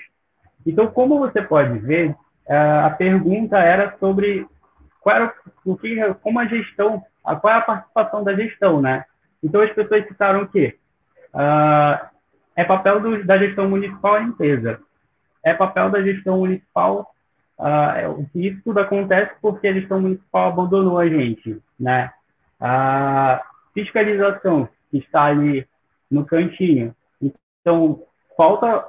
Então, 0.65 0.87
como 0.87 1.19
você 1.19 1.41
pode 1.41 1.79
ver, 1.79 2.09
uh, 2.09 2.85
a 2.85 2.89
pergunta 2.89 3.57
era 3.57 3.95
sobre 3.99 4.45
qual 5.01 5.15
era 5.15 5.33
o 5.65 5.77
que, 5.77 6.13
como 6.21 6.39
a 6.39 6.45
gestão, 6.45 7.03
a, 7.25 7.35
qual 7.35 7.53
é 7.53 7.57
a 7.57 7.61
participação 7.61 8.23
da 8.23 8.33
gestão, 8.33 8.81
né? 8.81 9.03
Então, 9.43 9.61
as 9.61 9.73
pessoas 9.73 10.07
citaram 10.07 10.43
o 10.43 10.47
quê? 10.47 10.77
é 12.55 12.63
papel 12.65 12.99
do, 12.99 13.23
da 13.23 13.37
gestão 13.37 13.69
municipal 13.69 14.15
a 14.15 14.19
limpeza. 14.19 14.79
É 15.43 15.53
papel 15.53 15.89
da 15.89 16.01
gestão 16.01 16.37
municipal 16.39 17.11
Uh, 17.61 18.27
isso 18.33 18.59
tudo 18.63 18.79
acontece 18.79 19.31
porque 19.39 19.67
a 19.67 19.73
gestão 19.73 20.01
municipal 20.01 20.49
abandonou 20.49 20.97
a 20.97 21.07
gente, 21.07 21.61
né? 21.79 22.11
A 22.59 23.39
fiscalização 23.71 24.67
que 24.89 24.97
está 24.97 25.25
ali 25.25 25.67
no 26.09 26.25
cantinho. 26.25 26.95
Então, 27.21 28.01
falta 28.35 28.87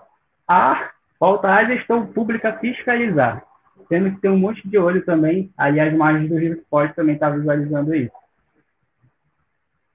a, 0.48 0.90
falta 1.20 1.48
a 1.48 1.64
gestão 1.64 2.06
pública 2.06 2.58
fiscalizar, 2.60 3.44
sendo 3.88 4.12
que 4.12 4.20
tem 4.20 4.30
um 4.30 4.38
monte 4.38 4.66
de 4.68 4.78
olho 4.78 5.04
também, 5.04 5.52
ali 5.56 5.80
as 5.80 5.92
margens 5.94 6.28
do 6.28 6.36
Rio 6.36 6.62
pode 6.70 6.94
também 6.94 7.14
estar 7.14 7.30
tá 7.30 7.36
visualizando 7.36 7.94
isso. 7.94 8.12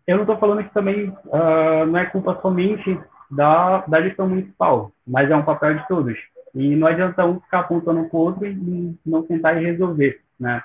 Eu 0.06 0.16
não 0.16 0.24
estou 0.24 0.38
falando 0.38 0.64
que 0.64 0.74
também 0.74 1.10
uh, 1.10 1.86
não 1.86 2.00
é 2.00 2.06
culpa 2.06 2.40
somente 2.42 2.98
da, 3.30 3.80
da 3.88 4.02
gestão 4.02 4.30
municipal, 4.30 4.92
mas 5.06 5.30
é 5.30 5.36
um 5.36 5.44
papel 5.44 5.76
de 5.76 5.88
todos. 5.88 6.18
E 6.56 6.76
não 6.76 6.88
adianta 6.88 7.26
um 7.26 7.40
ficar 7.42 7.60
apontando 7.60 8.06
para 8.06 8.18
o 8.18 8.22
outro 8.22 8.46
e 8.46 8.98
não 9.06 9.24
tentar 9.24 9.54
resolver, 9.54 10.22
né? 10.40 10.64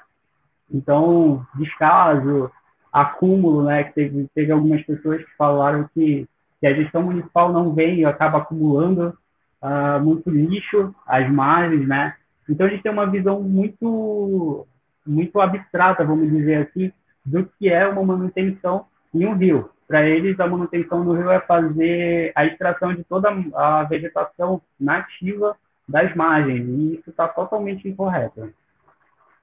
Então, 0.73 1.45
descaso, 1.55 2.51
acúmulo, 2.93 3.65
né? 3.65 3.85
Que 3.85 3.93
teve, 3.95 4.31
teve 4.35 4.53
algumas 4.53 4.83
pessoas 4.83 5.23
que 5.25 5.37
falaram 5.37 5.89
que, 5.93 6.27
que 6.61 6.67
a 6.67 6.75
gestão 6.75 7.03
municipal 7.03 7.53
não 7.53 7.75
vem 7.75 7.99
e 7.99 8.05
acaba 8.05 8.39
acumulando 8.39 9.19
uh, 9.61 10.01
muito 10.01 10.31
lixo, 10.31 10.95
as 11.07 11.29
margens, 11.31 11.87
né? 11.87 12.15
Então, 12.49 12.67
a 12.67 12.71
gente 12.71 12.83
tem 12.83 12.93
uma 12.93 13.07
visão 13.07 13.41
muito, 13.41 14.67
muito 15.07 15.41
abstrata, 15.41 16.05
vamos 16.05 16.31
dizer 16.31 16.69
assim, 16.69 16.93
do 17.25 17.45
que 17.59 17.69
é 17.69 17.87
uma 17.87 18.05
manutenção 18.05 18.87
em 19.15 19.27
um 19.27 19.35
rio. 19.35 19.71
Para 19.87 20.07
eles, 20.09 20.39
a 20.41 20.47
manutenção 20.47 21.05
do 21.05 21.13
rio 21.13 21.31
é 21.31 21.41
fazer 21.41 22.33
a 22.35 22.47
extração 22.47 22.95
de 22.95 23.05
toda 23.05 23.29
a 23.55 23.85
vegetação 23.85 24.63
nativa 24.79 25.57
das 25.89 26.15
margens, 26.15 26.67
e 26.67 26.95
isso 26.95 27.11
está 27.11 27.29
totalmente 27.29 27.89
incorreto. 27.89 28.53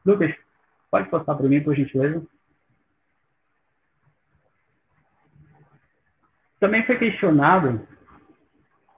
Lucas, 0.05 0.33
pode 0.89 1.09
passar 1.09 1.35
para 1.35 1.47
mim, 1.47 1.61
por 1.61 1.75
gentileza? 1.75 2.25
Também 6.59 6.85
foi 6.85 6.97
questionado 6.97 7.87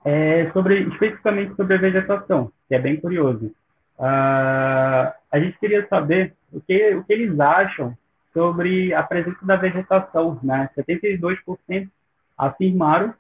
é, 0.04 0.50
sobre, 0.52 0.84
especificamente 0.88 1.56
sobre 1.56 1.76
a 1.76 1.80
vegetação, 1.80 2.52
que 2.68 2.76
é 2.76 2.80
bem 2.80 3.00
curioso. 3.00 3.54
Uh, 4.02 5.14
a 5.32 5.40
gente 5.40 5.60
queria 5.60 5.88
saber 5.88 6.34
o 6.52 6.60
que, 6.60 6.96
o 6.96 7.04
que 7.04 7.14
eles 7.14 7.40
acham 7.40 7.96
sobre 8.34 8.92
a 8.96 9.04
presença 9.04 9.46
da 9.46 9.56
vegetação. 9.56 10.40
Né? 10.42 10.68
72% 10.76 11.88
afirmaram 12.36 13.14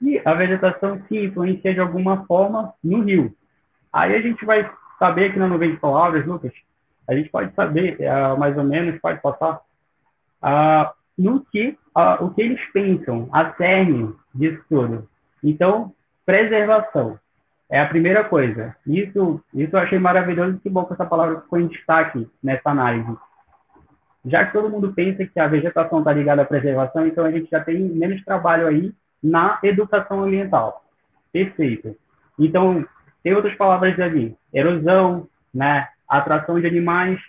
que 0.00 0.20
a 0.24 0.34
vegetação 0.34 1.00
se 1.06 1.26
influencia 1.26 1.72
de 1.72 1.78
alguma 1.78 2.26
forma 2.26 2.74
no 2.82 3.02
rio. 3.02 3.32
Aí 3.92 4.16
a 4.16 4.20
gente 4.20 4.44
vai 4.44 4.68
saber 4.98 5.26
aqui 5.26 5.38
na 5.38 5.46
nuvem 5.46 5.70
de 5.70 5.76
palavras, 5.76 6.26
Lucas, 6.26 6.52
a 7.08 7.14
gente 7.14 7.28
pode 7.30 7.54
saber, 7.54 7.96
uh, 8.00 8.38
mais 8.38 8.56
ou 8.58 8.64
menos, 8.64 9.00
pode 9.00 9.20
passar, 9.20 9.60
uh, 10.42 10.92
no 11.16 11.44
que, 11.44 11.76
uh, 11.96 12.24
o 12.24 12.34
que 12.34 12.42
eles 12.42 12.60
pensam, 12.72 13.28
a 13.32 13.52
cerne 13.54 14.12
disso 14.34 14.62
tudo. 14.68 15.08
Então, 15.42 15.92
preservação 16.26 17.18
é 17.70 17.80
a 17.80 17.86
primeira 17.86 18.24
coisa. 18.24 18.74
Isso, 18.84 19.40
isso 19.54 19.76
eu 19.76 19.80
achei 19.80 19.98
maravilhoso, 19.98 20.58
que 20.58 20.68
bom 20.68 20.84
que 20.84 20.92
essa 20.92 21.06
palavra 21.06 21.40
ficou 21.40 21.60
em 21.60 21.68
destaque 21.68 22.28
nessa 22.42 22.70
análise. 22.70 23.16
Já 24.26 24.44
que 24.44 24.52
todo 24.52 24.68
mundo 24.68 24.92
pensa 24.92 25.24
que 25.24 25.38
a 25.38 25.46
vegetação 25.46 26.00
está 26.00 26.12
ligada 26.12 26.42
à 26.42 26.44
preservação, 26.44 27.06
então 27.06 27.24
a 27.24 27.30
gente 27.30 27.48
já 27.48 27.60
tem 27.62 27.78
menos 27.78 28.22
trabalho 28.24 28.66
aí 28.66 28.92
na 29.22 29.58
educação 29.62 30.24
ambiental. 30.24 30.84
Perfeito. 31.32 31.96
Então, 32.38 32.84
tem 33.22 33.34
outras 33.34 33.54
palavras 33.54 33.98
ali, 34.00 34.36
erosão, 34.52 35.28
né, 35.54 35.88
atração 36.08 36.60
de 36.60 36.66
animais. 36.66 37.20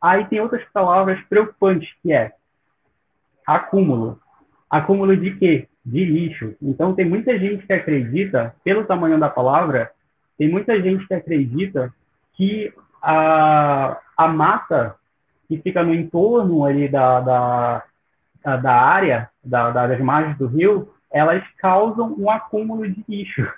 Aí 0.00 0.24
tem 0.26 0.40
outras 0.40 0.64
palavras 0.72 1.20
preocupantes, 1.28 1.88
que 2.02 2.12
é 2.12 2.32
acúmulo. 3.46 4.20
Acúmulo 4.68 5.16
de 5.16 5.30
quê? 5.36 5.68
De 5.86 6.04
lixo. 6.04 6.54
Então 6.60 6.94
tem 6.94 7.04
muita 7.04 7.38
gente 7.38 7.64
que 7.64 7.72
acredita, 7.72 8.54
pelo 8.64 8.84
tamanho 8.84 9.18
da 9.20 9.30
palavra, 9.30 9.92
tem 10.36 10.48
muita 10.48 10.80
gente 10.82 11.06
que 11.06 11.14
acredita 11.14 11.94
que 12.34 12.72
a, 13.00 13.96
a 14.16 14.28
mata 14.28 14.96
que 15.48 15.58
fica 15.58 15.84
no 15.84 15.94
entorno 15.94 16.64
ali 16.64 16.88
da, 16.88 17.20
da, 17.20 18.56
da 18.56 18.72
área, 18.72 19.30
da, 19.44 19.70
das 19.70 20.00
margens 20.00 20.36
do 20.36 20.48
rio, 20.48 20.92
elas 21.10 21.42
causam 21.58 22.16
um 22.18 22.28
acúmulo 22.28 22.86
de 22.90 23.04
lixo. 23.08 23.48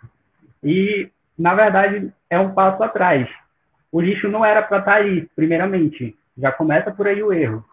E 0.62 1.10
na 1.38 1.54
verdade, 1.54 2.12
é 2.28 2.38
um 2.38 2.52
passo 2.52 2.82
atrás. 2.82 3.28
O 3.92 4.00
lixo 4.00 4.28
não 4.28 4.44
era 4.44 4.60
para 4.60 4.80
estar 4.80 4.92
tá 4.92 4.98
aí, 4.98 5.26
primeiramente. 5.36 6.18
Já 6.36 6.50
começa 6.50 6.90
por 6.90 7.06
aí 7.06 7.22
o 7.22 7.32
erro. 7.32 7.64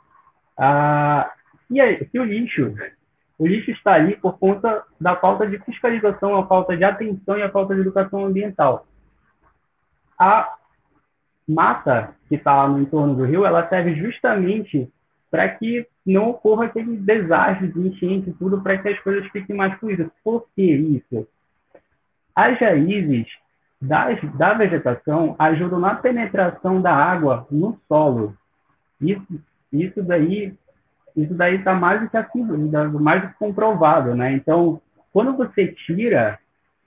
Ah, 0.57 1.31
aí, 1.71 2.07
se 2.09 2.19
o 2.19 2.23
lixo, 2.23 2.75
o 3.37 3.45
lixo 3.45 3.71
está 3.71 3.93
ali 3.93 4.15
por 4.15 4.37
conta 4.37 4.83
da 4.99 5.15
falta 5.15 5.45
de 5.45 5.59
fiscalização, 5.59 6.37
a 6.37 6.47
falta 6.47 6.75
de 6.75 6.83
atenção 6.83 7.37
e 7.37 7.43
a 7.43 7.51
falta 7.51 7.75
de 7.75 7.81
educação 7.81 8.25
ambiental. 8.25 8.85
A 10.17 10.55
mata 11.47 12.15
que 12.27 12.35
está 12.35 12.67
no 12.67 12.79
entorno 12.79 13.15
do 13.15 13.25
rio, 13.25 13.45
ela 13.45 13.67
serve 13.67 13.95
justamente 13.95 14.89
para 15.29 15.49
que 15.49 15.85
não 16.05 16.29
ocorra 16.29 16.65
aquele 16.65 16.95
desastre 16.95 17.67
de 17.67 17.79
enchente 17.79 18.29
e 18.29 18.33
tudo, 18.33 18.61
para 18.61 18.77
que 18.77 18.87
as 18.87 18.99
coisas 19.01 19.27
fiquem 19.31 19.55
mais 19.55 19.77
fluídas. 19.79 20.07
Por 20.23 20.47
que 20.55 20.63
isso? 20.63 21.27
As 22.33 22.57
raízes 22.59 23.27
das, 23.81 24.19
da 24.35 24.53
vegetação 24.53 25.35
ajudam 25.37 25.79
na 25.79 25.95
penetração 25.95 26.81
da 26.81 26.93
água 26.93 27.45
no 27.51 27.77
solo. 27.87 28.35
Isso, 29.01 29.25
isso 29.73 30.01
daí 30.01 30.53
isso 31.15 31.33
daí 31.33 31.55
está 31.55 31.73
mais 31.73 32.01
do 32.01 32.09
que 32.09 32.17
assim, 32.17 32.43
mais 32.43 33.21
do 33.21 33.27
que 33.29 33.35
comprovado, 33.35 34.13
né? 34.13 34.33
Então, 34.33 34.81
quando 35.13 35.35
você 35.35 35.67
tira 35.67 36.37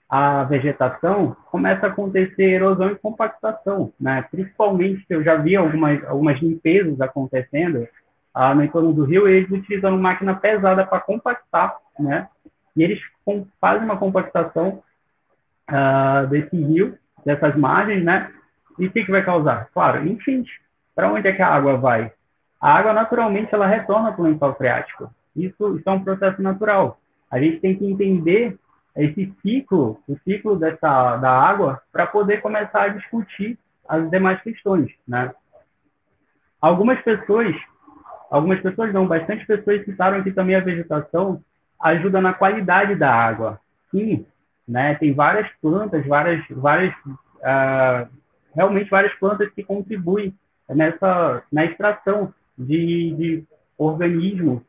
a 0.09 0.43
vegetação, 0.43 1.35
começa 1.51 1.85
a 1.85 1.89
acontecer 1.89 2.43
erosão 2.43 2.91
e 2.91 2.95
compactação, 2.95 3.93
né? 3.99 4.23
Principalmente, 4.31 5.05
eu 5.09 5.23
já 5.23 5.35
vi 5.35 5.55
algumas, 5.55 6.03
algumas 6.05 6.39
limpezas 6.39 6.99
acontecendo 6.99 7.87
ah, 8.33 8.53
no 8.55 8.63
entorno 8.63 8.93
do 8.93 9.03
rio, 9.03 9.27
eles 9.27 9.49
utilizando 9.51 9.97
máquina 9.97 10.35
pesada 10.35 10.85
para 10.85 10.99
compactar, 10.99 11.75
né? 11.99 12.27
E 12.75 12.83
eles 12.83 12.99
fazem 13.59 13.83
uma 13.83 13.97
compactação 13.97 14.81
ah, 15.67 16.25
desse 16.29 16.55
rio, 16.55 16.97
dessas 17.25 17.55
margens, 17.55 18.03
né? 18.03 18.31
E 18.79 18.87
o 18.87 18.91
que, 18.91 19.03
que 19.03 19.11
vai 19.11 19.23
causar? 19.23 19.69
Claro, 19.73 20.07
enchente. 20.07 20.51
Para 20.95 21.11
onde 21.11 21.27
é 21.27 21.33
que 21.33 21.41
a 21.41 21.47
água 21.47 21.77
vai? 21.77 22.11
A 22.59 22.73
água, 22.73 22.93
naturalmente, 22.93 23.53
ela 23.53 23.67
retorna 23.67 24.11
para 24.11 24.21
o 24.21 24.25
lençol 24.25 24.53
freático. 24.55 25.09
Isso, 25.35 25.77
isso 25.77 25.89
é 25.89 25.91
um 25.91 26.03
processo 26.03 26.41
natural. 26.41 26.99
A 27.31 27.39
gente 27.39 27.59
tem 27.59 27.75
que 27.75 27.85
entender 27.85 28.57
esse 28.95 29.33
ciclo, 29.41 29.99
o 30.07 30.17
ciclo 30.25 30.57
dessa, 30.57 31.17
da 31.17 31.31
água, 31.31 31.81
para 31.91 32.05
poder 32.07 32.41
começar 32.41 32.83
a 32.83 32.87
discutir 32.89 33.57
as 33.87 34.09
demais 34.09 34.41
questões, 34.41 34.91
né? 35.07 35.31
Algumas 36.61 37.01
pessoas, 37.01 37.55
algumas 38.29 38.59
pessoas 38.59 38.93
não, 38.93 39.07
bastante 39.07 39.45
pessoas 39.45 39.85
citaram 39.85 40.21
que 40.21 40.31
também 40.31 40.55
a 40.55 40.59
vegetação 40.59 41.41
ajuda 41.81 42.19
na 42.19 42.33
qualidade 42.33 42.95
da 42.95 43.13
água. 43.13 43.59
Sim, 43.89 44.25
né? 44.67 44.95
Tem 44.95 45.13
várias 45.13 45.49
plantas, 45.61 46.05
várias, 46.05 46.45
várias, 46.49 46.93
uh, 47.05 48.07
realmente 48.53 48.89
várias 48.89 49.13
plantas 49.15 49.49
que 49.53 49.63
contribuem 49.63 50.35
nessa 50.67 51.41
na 51.51 51.65
extração 51.65 52.33
de, 52.59 53.15
de 53.15 53.43
organismos, 53.77 54.61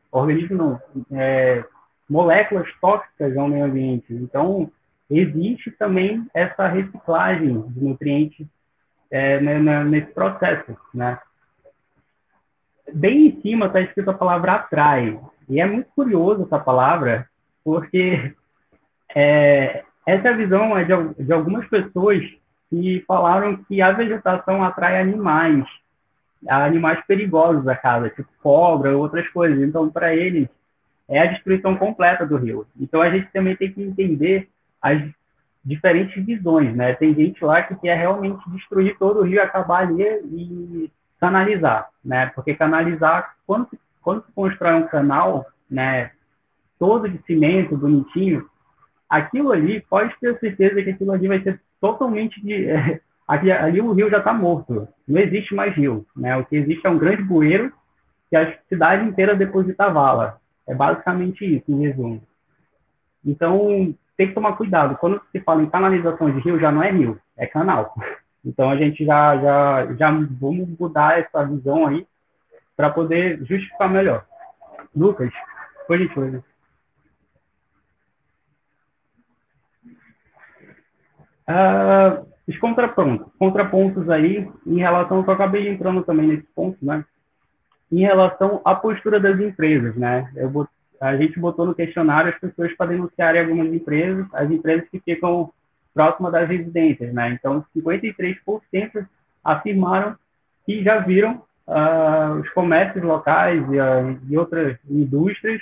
não, 0.49 0.81
é, 1.11 1.63
moléculas 2.09 2.67
tóxicas 2.79 3.35
ao 3.37 3.49
meio 3.49 3.65
ambiente. 3.65 4.13
Então, 4.13 4.71
existe 5.09 5.69
também 5.71 6.25
essa 6.33 6.67
reciclagem 6.67 7.61
de 7.67 7.83
nutrientes 7.83 8.47
é, 9.11 9.39
nesse 9.83 10.13
processo, 10.13 10.77
né? 10.93 11.19
Bem 12.93 13.27
em 13.27 13.41
cima 13.41 13.67
está 13.67 13.81
escrito 13.81 14.09
a 14.09 14.13
palavra 14.13 14.53
atrai. 14.53 15.19
E 15.49 15.59
é 15.59 15.65
muito 15.65 15.89
curioso 15.93 16.43
essa 16.43 16.59
palavra, 16.59 17.27
porque 17.63 18.33
é, 19.13 19.83
essa 20.05 20.29
é 20.29 20.33
visão 20.33 20.77
é 20.77 20.83
de, 20.83 21.23
de 21.23 21.33
algumas 21.33 21.67
pessoas 21.67 22.23
que 22.69 23.03
falaram 23.05 23.57
que 23.65 23.81
a 23.81 23.91
vegetação 23.91 24.63
atrai 24.63 25.01
animais, 25.01 25.65
animais 26.47 27.03
perigosos 27.05 27.63
da 27.63 27.75
casa, 27.75 28.09
tipo 28.09 28.29
cobra, 28.41 28.97
outras 28.97 29.27
coisas. 29.29 29.61
Então, 29.61 29.89
para 29.89 30.15
eles, 30.15 30.47
é 31.11 31.19
a 31.19 31.25
destruição 31.25 31.75
completa 31.75 32.25
do 32.25 32.37
rio. 32.37 32.65
Então 32.79 33.01
a 33.01 33.09
gente 33.09 33.29
também 33.33 33.55
tem 33.55 33.71
que 33.71 33.83
entender 33.83 34.47
as 34.81 35.01
diferentes 35.63 36.25
visões, 36.25 36.73
né? 36.73 36.93
Tem 36.93 37.13
gente 37.13 37.43
lá 37.43 37.61
que 37.61 37.75
quer 37.75 37.97
realmente 37.97 38.49
destruir 38.49 38.97
todo 38.97 39.19
o 39.19 39.23
rio, 39.23 39.43
acabar 39.43 39.81
ali 39.81 40.01
e 40.03 40.91
canalizar, 41.19 41.89
né? 42.03 42.27
Porque 42.27 42.55
canalizar, 42.55 43.35
quando 43.45 43.69
se, 43.69 43.79
quando 44.01 44.25
se 44.25 44.31
constrói 44.31 44.75
um 44.75 44.87
canal, 44.87 45.45
né, 45.69 46.11
todo 46.79 47.09
de 47.09 47.21
cimento, 47.25 47.77
bonitinho, 47.77 48.49
aquilo 49.09 49.51
ali, 49.51 49.81
pode 49.81 50.15
ter 50.19 50.39
certeza 50.39 50.81
que 50.81 50.91
aquilo 50.91 51.11
ali 51.11 51.27
vai 51.27 51.41
ser 51.41 51.61
totalmente 51.79 52.41
de... 52.41 52.67
ali, 53.31 53.49
ali 53.49 53.81
o 53.81 53.93
rio 53.93 54.09
já 54.09 54.17
está 54.17 54.33
morto, 54.33 54.89
não 55.07 55.21
existe 55.21 55.55
mais 55.55 55.73
rio, 55.73 56.05
né? 56.15 56.35
O 56.35 56.45
que 56.45 56.57
existe 56.57 56.85
é 56.85 56.89
um 56.89 56.97
grande 56.97 57.23
bueiro 57.23 57.71
que 58.29 58.35
a 58.35 58.57
cidade 58.67 59.07
inteira 59.07 59.35
deposita 59.35 59.89
vala. 59.89 60.39
É 60.67 60.75
basicamente 60.75 61.45
isso, 61.45 61.71
em 61.71 61.87
resumo. 61.87 62.21
Então, 63.25 63.95
tem 64.17 64.27
que 64.27 64.33
tomar 64.33 64.57
cuidado. 64.57 64.97
Quando 64.97 65.21
se 65.31 65.39
fala 65.39 65.63
em 65.63 65.69
canalização 65.69 66.29
de 66.29 66.39
rio, 66.41 66.59
já 66.59 66.71
não 66.71 66.83
é 66.83 66.91
rio, 66.91 67.19
é 67.37 67.47
canal. 67.47 67.95
Então, 68.43 68.71
a 68.71 68.75
gente 68.75 69.05
já, 69.05 69.37
já, 69.37 69.93
já 69.93 70.09
vamos 70.09 70.67
mudar 70.79 71.19
essa 71.19 71.45
visão 71.45 71.85
aí 71.85 72.07
para 72.75 72.89
poder 72.89 73.37
justificar 73.45 73.87
melhor. 73.87 74.25
Lucas, 74.95 75.31
por 75.85 75.99
gentileza. 75.99 76.43
Uh, 81.47 82.30
os 82.47 82.57
contrapontos, 82.57 83.31
contrapontos 83.37 84.09
aí 84.09 84.49
em 84.65 84.77
relação 84.77 85.23
eu 85.25 85.31
acabei 85.31 85.69
entrando 85.69 86.03
também 86.03 86.27
nesse 86.27 86.47
ponto, 86.55 86.77
né? 86.81 87.05
em 87.91 87.99
relação 87.99 88.61
à 88.63 88.73
postura 88.73 89.19
das 89.19 89.39
empresas, 89.39 89.95
né? 89.95 90.31
Eu, 90.35 90.67
a 90.99 91.17
gente 91.17 91.39
botou 91.39 91.65
no 91.65 91.75
questionário 91.75 92.31
as 92.31 92.39
pessoas 92.39 92.73
para 92.75 92.91
denunciarem 92.91 93.41
algumas 93.41 93.73
empresas, 93.73 94.25
as 94.33 94.49
empresas 94.49 94.87
que 94.89 94.99
ficam 94.99 95.51
próximas 95.93 96.31
das 96.31 96.47
residências, 96.47 97.13
né? 97.13 97.31
Então, 97.31 97.65
53% 97.75 99.05
afirmaram 99.43 100.15
que 100.65 100.81
já 100.83 100.99
viram 100.99 101.43
uh, 101.67 102.39
os 102.39 102.49
comércios 102.51 103.03
locais 103.03 103.61
e, 103.69 103.79
uh, 103.79 104.19
e, 104.29 104.37
outras 104.37 104.77
indústrias 104.89 105.61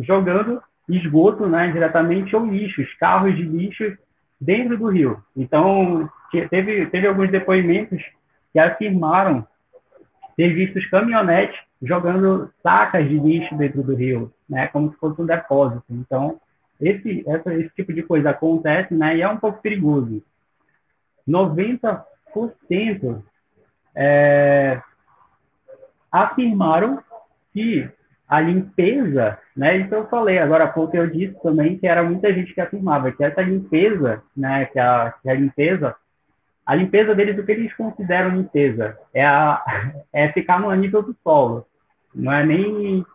jogando 0.00 0.60
esgoto, 0.88 1.46
né, 1.46 1.70
diretamente 1.72 2.36
ou 2.36 2.44
lixos, 2.44 2.92
carros 2.94 3.34
de 3.34 3.42
lixo 3.42 3.96
dentro 4.40 4.76
do 4.76 4.88
rio. 4.88 5.22
Então, 5.36 6.08
teve, 6.50 6.86
teve 6.86 7.06
alguns 7.06 7.30
depoimentos 7.30 8.02
que 8.52 8.58
afirmaram 8.58 9.46
ter 10.36 10.52
visto 10.52 10.78
os 10.78 10.86
caminhonetes 10.86 11.58
jogando 11.82 12.52
sacas 12.62 13.08
de 13.08 13.18
lixo 13.18 13.56
dentro 13.56 13.82
do 13.82 13.94
rio, 13.94 14.32
né, 14.48 14.66
como 14.68 14.90
se 14.90 14.98
fosse 14.98 15.20
um 15.20 15.26
depósito. 15.26 15.84
Então, 15.90 16.40
esse, 16.80 17.24
essa, 17.26 17.54
esse 17.54 17.70
tipo 17.74 17.92
de 17.92 18.02
coisa 18.02 18.30
acontece, 18.30 18.94
né, 18.94 19.16
e 19.16 19.22
é 19.22 19.28
um 19.28 19.38
pouco 19.38 19.60
perigoso. 19.60 20.22
90% 21.28 22.02
é, 23.94 24.80
afirmaram 26.12 27.02
que 27.52 27.90
a 28.28 28.40
limpeza, 28.40 29.38
né, 29.56 29.78
isso 29.78 29.94
eu 29.94 30.06
falei, 30.08 30.38
agora 30.38 30.64
há 30.64 30.68
pouco 30.68 30.96
eu 30.96 31.08
disse 31.08 31.40
também 31.42 31.78
que 31.78 31.86
era 31.86 32.02
muita 32.02 32.32
gente 32.32 32.52
que 32.52 32.60
afirmava 32.60 33.12
que 33.12 33.22
essa 33.22 33.40
limpeza, 33.40 34.22
né, 34.36 34.64
que 34.66 34.78
a, 34.78 35.14
que 35.22 35.28
a 35.28 35.34
limpeza 35.34 35.94
a 36.66 36.74
limpeza 36.74 37.14
deles, 37.14 37.38
o 37.38 37.46
que 37.46 37.52
eles 37.52 37.72
consideram 37.74 38.36
limpeza? 38.36 38.98
É, 39.14 39.24
a, 39.24 39.62
é 40.12 40.32
ficar 40.32 40.58
no 40.58 40.74
nível 40.74 41.00
do 41.00 41.16
solo. 41.22 41.64
Não 42.12 42.32
é 42.32 42.44
nem 42.44 43.06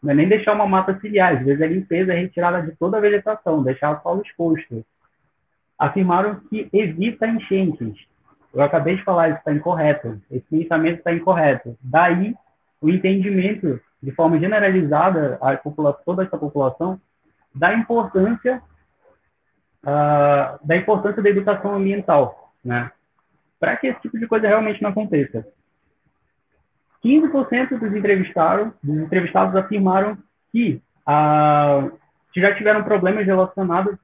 não 0.00 0.12
é 0.12 0.14
nem 0.14 0.28
deixar 0.28 0.52
uma 0.52 0.66
mata 0.66 0.98
ciliar. 1.00 1.36
Às 1.36 1.44
vezes 1.44 1.62
a 1.62 1.66
limpeza 1.66 2.12
é 2.12 2.20
retirada 2.20 2.62
de 2.62 2.76
toda 2.76 2.98
a 2.98 3.00
vegetação, 3.00 3.62
deixar 3.62 3.98
o 3.98 4.02
solo 4.02 4.22
exposto. 4.22 4.84
Afirmaram 5.78 6.38
que 6.50 6.68
evita 6.72 7.26
enchentes. 7.26 7.96
Eu 8.52 8.62
acabei 8.62 8.96
de 8.96 9.04
falar, 9.04 9.30
isso 9.30 9.38
está 9.38 9.52
incorreto. 9.52 10.20
Esse 10.30 10.44
pensamento 10.50 10.98
está 10.98 11.12
incorreto. 11.12 11.76
Daí, 11.80 12.34
o 12.80 12.90
entendimento, 12.90 13.80
de 14.02 14.12
forma 14.12 14.38
generalizada, 14.38 15.38
a 15.40 15.56
população, 15.56 16.02
toda 16.04 16.22
essa 16.22 16.38
população, 16.38 17.00
da 17.54 17.74
importância, 17.74 18.62
uh, 19.82 20.66
da 20.66 20.76
importância 20.76 21.22
da 21.22 21.30
educação 21.30 21.74
ambiental, 21.74 22.52
né? 22.64 22.90
para 23.58 23.76
que 23.76 23.88
esse 23.88 24.00
tipo 24.00 24.18
de 24.18 24.26
coisa 24.26 24.46
realmente 24.46 24.82
não 24.82 24.90
aconteça. 24.90 25.46
15% 27.04 27.78
dos 27.78 27.94
entrevistados, 27.94 28.72
dos 28.82 28.96
entrevistados 28.98 29.54
afirmaram 29.56 30.18
que, 30.50 30.82
que 32.32 32.40
já 32.40 32.54
tiveram 32.54 32.82
problemas 32.82 33.26
relacionados, 33.26 33.96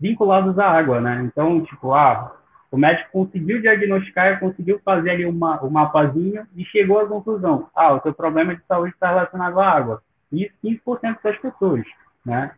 vinculados 0.00 0.58
à 0.58 0.66
água, 0.66 1.00
né? 1.00 1.22
Então, 1.24 1.62
tipo, 1.64 1.92
ah, 1.92 2.39
o 2.70 2.76
médico 2.76 3.10
conseguiu 3.10 3.60
diagnosticar, 3.60 4.38
conseguiu 4.38 4.80
fazer 4.84 5.10
ali 5.10 5.26
uma, 5.26 5.62
um 5.64 5.70
mapazinho 5.70 6.46
e 6.54 6.64
chegou 6.66 7.00
à 7.00 7.06
conclusão, 7.06 7.68
ah, 7.74 7.94
o 7.94 8.02
seu 8.02 8.14
problema 8.14 8.54
de 8.54 8.62
saúde 8.66 8.92
está 8.92 9.08
relacionado 9.08 9.58
à 9.58 9.68
água. 9.68 10.02
E 10.32 10.48
15% 10.64 11.18
das 11.22 11.36
pessoas, 11.38 11.84
né? 12.24 12.52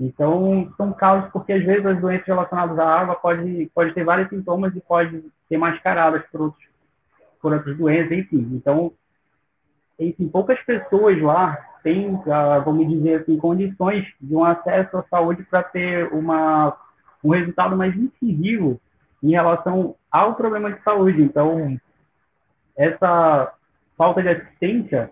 Então, 0.00 0.72
são 0.76 0.92
casos 0.92 1.30
porque, 1.32 1.52
às 1.52 1.62
vezes, 1.62 1.84
as 1.84 2.00
doenças 2.00 2.26
relacionadas 2.26 2.78
à 2.78 3.00
água 3.00 3.16
podem 3.16 3.68
pode 3.74 3.92
ter 3.92 4.04
vários 4.04 4.30
sintomas 4.30 4.74
e 4.74 4.80
pode 4.80 5.22
ser 5.48 5.58
mascaradas 5.58 6.24
por, 6.32 6.40
outros, 6.40 6.64
por 7.42 7.52
outras 7.52 7.76
doenças, 7.76 8.12
enfim. 8.12 8.48
Então, 8.54 8.92
enfim, 9.98 10.28
poucas 10.28 10.58
pessoas 10.62 11.20
lá 11.20 11.58
têm, 11.82 12.18
ah, 12.26 12.60
vamos 12.60 12.88
dizer 12.88 13.20
assim, 13.20 13.36
condições 13.36 14.06
de 14.18 14.34
um 14.34 14.44
acesso 14.44 14.96
à 14.96 15.02
saúde 15.10 15.42
para 15.42 15.62
ter 15.64 16.10
uma, 16.12 16.74
um 17.22 17.30
resultado 17.30 17.76
mais 17.76 17.94
incisivo 17.94 18.80
em 19.22 19.30
relação 19.30 19.94
ao 20.10 20.34
problema 20.34 20.72
de 20.72 20.82
saúde. 20.82 21.22
Então, 21.22 21.78
essa 22.76 23.52
falta 23.96 24.22
de 24.22 24.28
assistência 24.28 25.10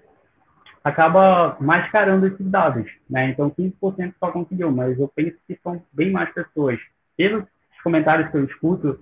acaba 0.86 1.56
mascarando 1.60 2.28
esses 2.28 2.46
dados, 2.48 2.88
né? 3.10 3.30
Então 3.30 3.50
15% 3.50 4.14
só 4.20 4.30
conseguiu, 4.30 4.70
mas 4.70 4.96
eu 4.96 5.08
penso 5.08 5.36
que 5.44 5.58
são 5.60 5.82
bem 5.92 6.12
mais 6.12 6.32
pessoas. 6.32 6.78
Pelos 7.16 7.44
comentários 7.82 8.30
que 8.30 8.36
eu 8.36 8.44
escuto, 8.44 9.00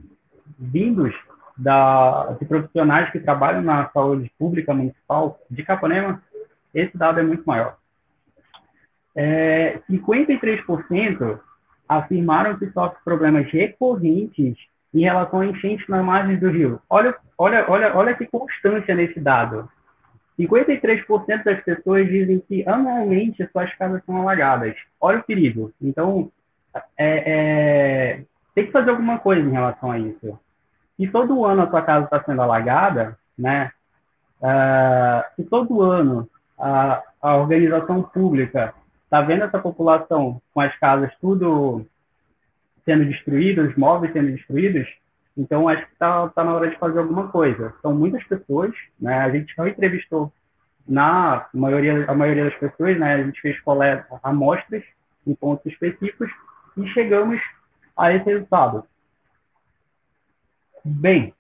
vindos 0.59 1.15
da, 1.57 2.35
de 2.41 2.47
profissionais 2.47 3.11
que 3.11 3.21
trabalham 3.21 3.61
na 3.61 3.91
saúde 3.91 4.33
pública 4.39 4.73
municipal 4.73 5.39
de 5.51 5.63
Capanema, 5.63 6.23
esse 6.73 6.97
dado 6.97 7.21
é 7.21 7.23
muito 7.23 7.45
maior. 7.45 7.77
É, 9.15 9.79
53% 9.89 11.39
afirmaram 11.87 12.59
que 12.59 12.71
sofrem 12.71 13.05
problemas 13.05 13.47
recorrentes 13.53 14.57
em 14.95 15.03
relação 15.03 15.41
a 15.41 15.47
enchentes 15.47 15.87
na 15.89 16.03
margem 16.03 16.37
do 16.37 16.49
rio. 16.49 16.81
Olha, 16.89 17.15
olha, 17.37 17.65
olha, 17.69 17.97
olha 17.97 18.15
que 18.15 18.27
constância 18.27 18.95
nesse 18.95 19.19
dado. 19.19 19.69
53% 20.39 21.45
das 21.45 21.61
pessoas 21.63 22.07
dizem 22.09 22.41
que 22.41 22.67
anualmente 22.69 23.49
suas 23.53 23.73
casas 23.75 24.03
são 24.05 24.17
alagadas. 24.17 24.75
Olha 25.01 25.19
o 25.19 25.23
perigo. 25.23 25.73
Então, 25.81 26.31
é, 26.97 27.23
é, 27.27 28.23
tem 28.55 28.67
que 28.67 28.73
fazer 28.73 28.91
alguma 28.91 29.19
coisa 29.19 29.47
em 29.47 29.53
relação 29.53 29.91
a 29.91 29.99
isso. 29.99 30.39
Se 30.97 31.07
todo 31.09 31.45
ano 31.45 31.63
a 31.63 31.71
sua 31.71 31.83
casa 31.83 32.05
está 32.05 32.23
sendo 32.23 32.43
alagada, 32.43 33.19
né? 33.37 33.71
Uh, 34.41 35.25
se 35.37 35.45
todo 35.45 35.83
ano 35.83 36.29
a, 36.59 37.03
a 37.21 37.37
organização 37.37 38.03
pública 38.03 38.75
está 39.05 39.21
vendo 39.23 39.45
essa 39.45 39.59
população 39.59 40.41
com 40.53 40.61
as 40.61 40.77
casas 40.79 41.11
tudo 41.21 41.87
sendo 42.85 43.05
destruídas, 43.07 43.71
os 43.71 43.77
móveis 43.77 44.13
sendo 44.13 44.33
destruídos, 44.33 44.87
então 45.37 45.69
acho 45.69 45.85
que 45.87 45.93
está 45.93 46.29
tá 46.29 46.45
na 46.45 46.55
hora 46.55 46.71
de 46.71 46.79
fazer 46.79 46.99
alguma 46.99 47.29
coisa. 47.29 47.75
São 47.83 47.95
muitas 47.95 48.23
pessoas, 48.25 48.73
né? 49.01 49.19
A 49.19 49.31
gente 49.31 49.57
não 49.59 49.67
entrevistou 49.67 50.33
na 50.87 51.47
maioria, 51.53 52.05
a 52.09 52.15
maioria 52.15 52.45
das 52.45 52.55
pessoas, 52.55 52.99
né? 52.99 53.15
A 53.15 53.23
gente 53.23 53.41
fez 53.41 53.59
coleta, 53.61 54.19
amostras 54.23 54.85
em 55.27 55.35
pontos 55.35 55.67
específicos 55.73 56.31
e 56.77 56.87
chegamos 56.89 57.41
a 57.97 58.13
esse 58.13 58.27
resultado. 58.27 58.85
Bem, 60.85 61.33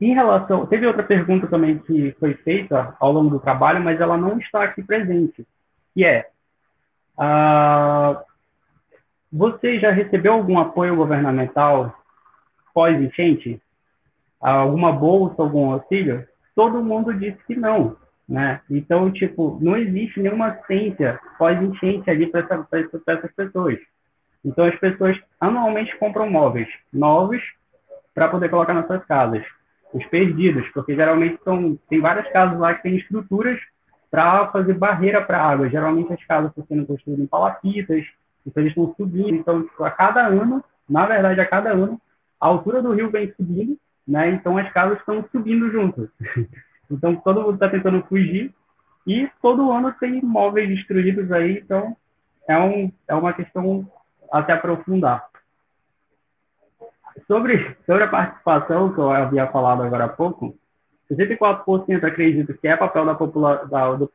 em 0.00 0.14
relação, 0.14 0.66
teve 0.66 0.86
outra 0.86 1.02
pergunta 1.02 1.46
também 1.46 1.78
que 1.78 2.14
foi 2.20 2.34
feita 2.34 2.94
ao 3.00 3.12
longo 3.12 3.30
do 3.30 3.40
trabalho, 3.40 3.82
mas 3.82 4.00
ela 4.00 4.16
não 4.16 4.38
está 4.38 4.64
aqui 4.64 4.82
presente, 4.82 5.46
que 5.94 6.04
é, 6.04 6.28
uh, 7.16 8.20
você 9.32 9.78
já 9.78 9.90
recebeu 9.90 10.32
algum 10.32 10.58
apoio 10.58 10.96
governamental 10.96 11.94
pós-enchente? 12.72 13.60
Alguma 14.40 14.92
bolsa, 14.92 15.42
algum 15.42 15.72
auxílio? 15.72 16.26
Todo 16.54 16.82
mundo 16.82 17.12
disse 17.12 17.38
que 17.46 17.56
não, 17.56 17.96
né? 18.28 18.60
Então, 18.70 19.10
tipo, 19.10 19.58
não 19.60 19.76
existe 19.76 20.20
nenhuma 20.20 20.56
ciência 20.66 21.20
pós-enchente 21.38 22.10
ali 22.10 22.26
para 22.26 22.40
essa, 22.40 23.02
essas 23.06 23.32
pessoas. 23.34 23.78
Então, 24.44 24.64
as 24.64 24.76
pessoas 24.76 25.18
anualmente 25.40 25.96
compram 25.98 26.30
móveis 26.30 26.68
novos 26.92 27.42
para 28.14 28.28
poder 28.28 28.48
colocar 28.48 28.74
nas 28.74 28.86
suas 28.86 29.04
casas. 29.04 29.44
Os 29.92 30.04
perdidos, 30.06 30.68
porque 30.70 30.94
geralmente 30.94 31.38
são, 31.42 31.78
tem 31.88 32.00
várias 32.00 32.30
casas 32.30 32.58
lá 32.58 32.74
que 32.74 32.82
têm 32.82 32.96
estruturas 32.96 33.58
para 34.10 34.48
fazer 34.48 34.74
barreira 34.74 35.22
para 35.22 35.42
água. 35.42 35.68
Geralmente 35.68 36.12
as 36.12 36.24
casas 36.24 36.50
estão 36.50 36.64
sendo 36.66 36.86
construídas 36.86 37.24
em 37.24 37.28
palafitas, 37.28 38.04
então 38.46 38.62
eles 38.62 38.72
estão 38.72 38.94
subindo. 38.96 39.34
Então, 39.34 39.68
a 39.80 39.90
cada 39.90 40.26
ano, 40.26 40.64
na 40.88 41.06
verdade, 41.06 41.40
a 41.40 41.46
cada 41.46 41.72
ano, 41.72 42.00
a 42.40 42.46
altura 42.46 42.80
do 42.80 42.92
rio 42.92 43.10
vem 43.10 43.32
subindo, 43.34 43.78
né? 44.06 44.30
Então 44.30 44.56
as 44.56 44.72
casas 44.72 44.98
estão 44.98 45.24
subindo 45.30 45.70
juntas. 45.70 46.08
então 46.90 47.16
todo 47.16 47.42
mundo 47.42 47.54
está 47.54 47.68
tentando 47.68 48.02
fugir 48.04 48.54
e 49.06 49.28
todo 49.42 49.70
ano 49.70 49.92
tem 50.00 50.22
móveis 50.22 50.68
destruídos 50.68 51.30
aí. 51.30 51.58
Então 51.58 51.96
é, 52.48 52.58
um, 52.58 52.90
é 53.06 53.14
uma 53.14 53.32
questão 53.32 53.86
a 54.32 54.44
se 54.44 54.52
aprofundar. 54.52 55.28
Sobre, 57.26 57.76
sobre 57.84 58.04
a 58.04 58.08
participação 58.08 58.92
que 58.92 58.98
eu 58.98 59.10
havia 59.10 59.46
falado 59.48 59.82
agora 59.82 60.04
há 60.04 60.08
pouco, 60.08 60.56
64% 61.10 62.04
acredito 62.04 62.54
que 62.54 62.68
é 62.68 62.76
papel 62.76 63.04
da, 63.04 63.14
popula 63.14 63.66
da, 63.66 63.96
da 63.96 64.06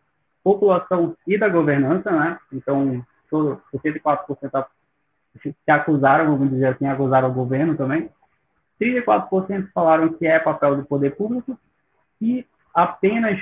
população 0.43 1.15
e 1.27 1.37
da 1.37 1.49
governança, 1.49 2.09
né? 2.09 2.39
Então, 2.51 3.05
64% 3.73 4.65
se 5.41 5.55
acusaram, 5.67 6.37
vamos 6.37 6.51
dizer 6.51 6.67
assim, 6.67 6.87
acusaram 6.87 7.29
o 7.29 7.33
governo 7.33 7.75
também. 7.75 8.09
34% 8.79 9.69
falaram 9.73 10.13
que 10.13 10.27
é 10.27 10.39
papel 10.39 10.77
do 10.77 10.85
poder 10.85 11.15
público 11.15 11.57
e 12.21 12.45
apenas 12.73 13.39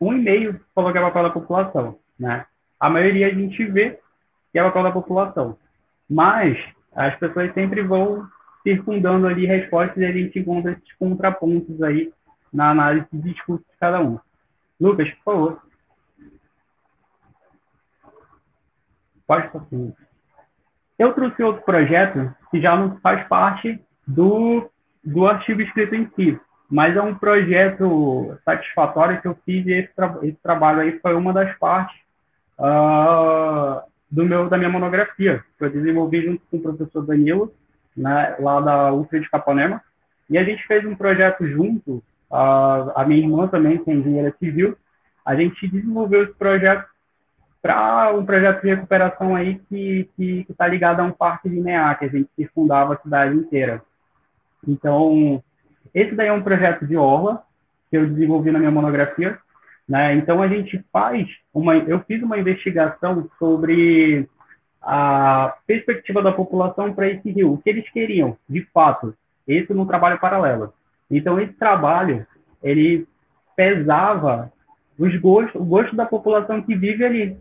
1,5% 0.00 0.60
falou 0.74 0.92
que 0.92 0.98
é 0.98 1.02
papel 1.02 1.22
da 1.22 1.30
população, 1.30 1.98
né? 2.18 2.46
A 2.78 2.88
maioria 2.88 3.26
a 3.26 3.34
gente 3.34 3.64
vê 3.66 3.98
que 4.52 4.58
é 4.58 4.62
papel 4.62 4.82
da 4.82 4.92
população. 4.92 5.58
Mas 6.08 6.58
as 6.94 7.14
pessoas 7.16 7.52
sempre 7.52 7.82
vão 7.82 8.26
circundando 8.62 9.26
ali 9.26 9.46
respostas 9.46 9.98
e 9.98 10.04
a 10.04 10.12
gente 10.12 10.38
encontra 10.38 10.72
esses 10.72 10.92
contrapontos 10.94 11.82
aí 11.82 12.12
na 12.52 12.70
análise 12.70 13.06
de 13.12 13.32
discurso 13.32 13.64
de 13.70 13.78
cada 13.78 14.00
um. 14.00 14.18
Lucas, 14.80 15.08
por 15.10 15.24
favor. 15.24 15.62
Pode 19.30 19.46
passar. 19.46 19.76
Eu 20.98 21.12
trouxe 21.12 21.40
outro 21.40 21.62
projeto 21.62 22.34
que 22.50 22.60
já 22.60 22.76
não 22.76 22.98
faz 22.98 23.28
parte 23.28 23.80
do, 24.04 24.68
do 25.04 25.24
artigo 25.24 25.62
escrito 25.62 25.94
em 25.94 26.10
si, 26.16 26.36
mas 26.68 26.96
é 26.96 27.00
um 27.00 27.14
projeto 27.14 28.36
satisfatório 28.44 29.20
que 29.22 29.28
eu 29.28 29.38
fiz 29.46 29.64
e 29.68 29.72
esse, 29.72 29.94
tra 29.94 30.18
esse 30.24 30.36
trabalho 30.42 30.80
aí 30.80 30.98
foi 30.98 31.14
uma 31.14 31.32
das 31.32 31.56
partes 31.58 31.96
uh, 32.58 33.80
do 34.10 34.24
meu, 34.24 34.48
da 34.48 34.58
minha 34.58 34.68
monografia, 34.68 35.44
que 35.56 35.64
eu 35.64 35.70
desenvolvi 35.70 36.24
junto 36.24 36.42
com 36.50 36.56
o 36.56 36.62
professor 36.62 37.06
Danilo, 37.06 37.54
né, 37.96 38.34
lá 38.40 38.60
da 38.60 38.92
UFRA 38.92 39.20
de 39.20 39.30
Capanema, 39.30 39.80
e 40.28 40.36
a 40.36 40.42
gente 40.42 40.66
fez 40.66 40.84
um 40.84 40.96
projeto 40.96 41.46
junto, 41.46 42.02
uh, 42.32 42.90
a 42.96 43.04
minha 43.06 43.20
irmã 43.20 43.46
também, 43.46 43.78
que 43.78 43.92
é 43.92 43.94
engenheira 43.94 44.34
civil, 44.40 44.76
a 45.24 45.36
gente 45.36 45.68
desenvolveu 45.68 46.24
esse 46.24 46.34
projeto 46.34 46.84
para 47.62 48.12
um 48.14 48.24
projeto 48.24 48.62
de 48.62 48.68
recuperação 48.68 49.36
aí 49.36 49.60
que 49.68 50.08
está 50.48 50.66
ligado 50.66 51.00
a 51.00 51.04
um 51.04 51.10
parque 51.10 51.48
linear, 51.48 51.98
que 51.98 52.06
a 52.06 52.08
gente 52.08 52.28
circundava 52.34 52.94
a 52.94 52.98
cidade 52.98 53.36
inteira. 53.36 53.82
Então, 54.66 55.42
esse 55.94 56.14
daí 56.14 56.28
é 56.28 56.32
um 56.32 56.42
projeto 56.42 56.86
de 56.86 56.96
orla, 56.96 57.42
que 57.90 57.96
eu 57.96 58.06
desenvolvi 58.06 58.50
na 58.50 58.58
minha 58.58 58.70
monografia, 58.70 59.38
né? 59.88 60.14
Então, 60.14 60.40
a 60.40 60.48
gente 60.48 60.82
faz 60.92 61.28
uma... 61.52 61.76
Eu 61.76 62.00
fiz 62.00 62.22
uma 62.22 62.38
investigação 62.38 63.28
sobre 63.38 64.28
a 64.80 65.56
perspectiva 65.66 66.22
da 66.22 66.32
população 66.32 66.94
para 66.94 67.08
esse 67.08 67.30
rio, 67.30 67.52
o 67.52 67.58
que 67.58 67.68
eles 67.68 67.90
queriam, 67.90 68.36
de 68.48 68.62
fato, 68.72 69.14
esse 69.46 69.74
num 69.74 69.84
trabalho 69.84 70.18
paralelo. 70.18 70.72
Então, 71.10 71.38
esse 71.38 71.52
trabalho, 71.54 72.26
ele 72.62 73.06
pesava 73.54 74.50
os 74.98 75.14
gostos, 75.16 75.60
o 75.60 75.64
gosto 75.64 75.94
da 75.94 76.06
população 76.06 76.62
que 76.62 76.74
vive 76.74 77.04
ali. 77.04 77.36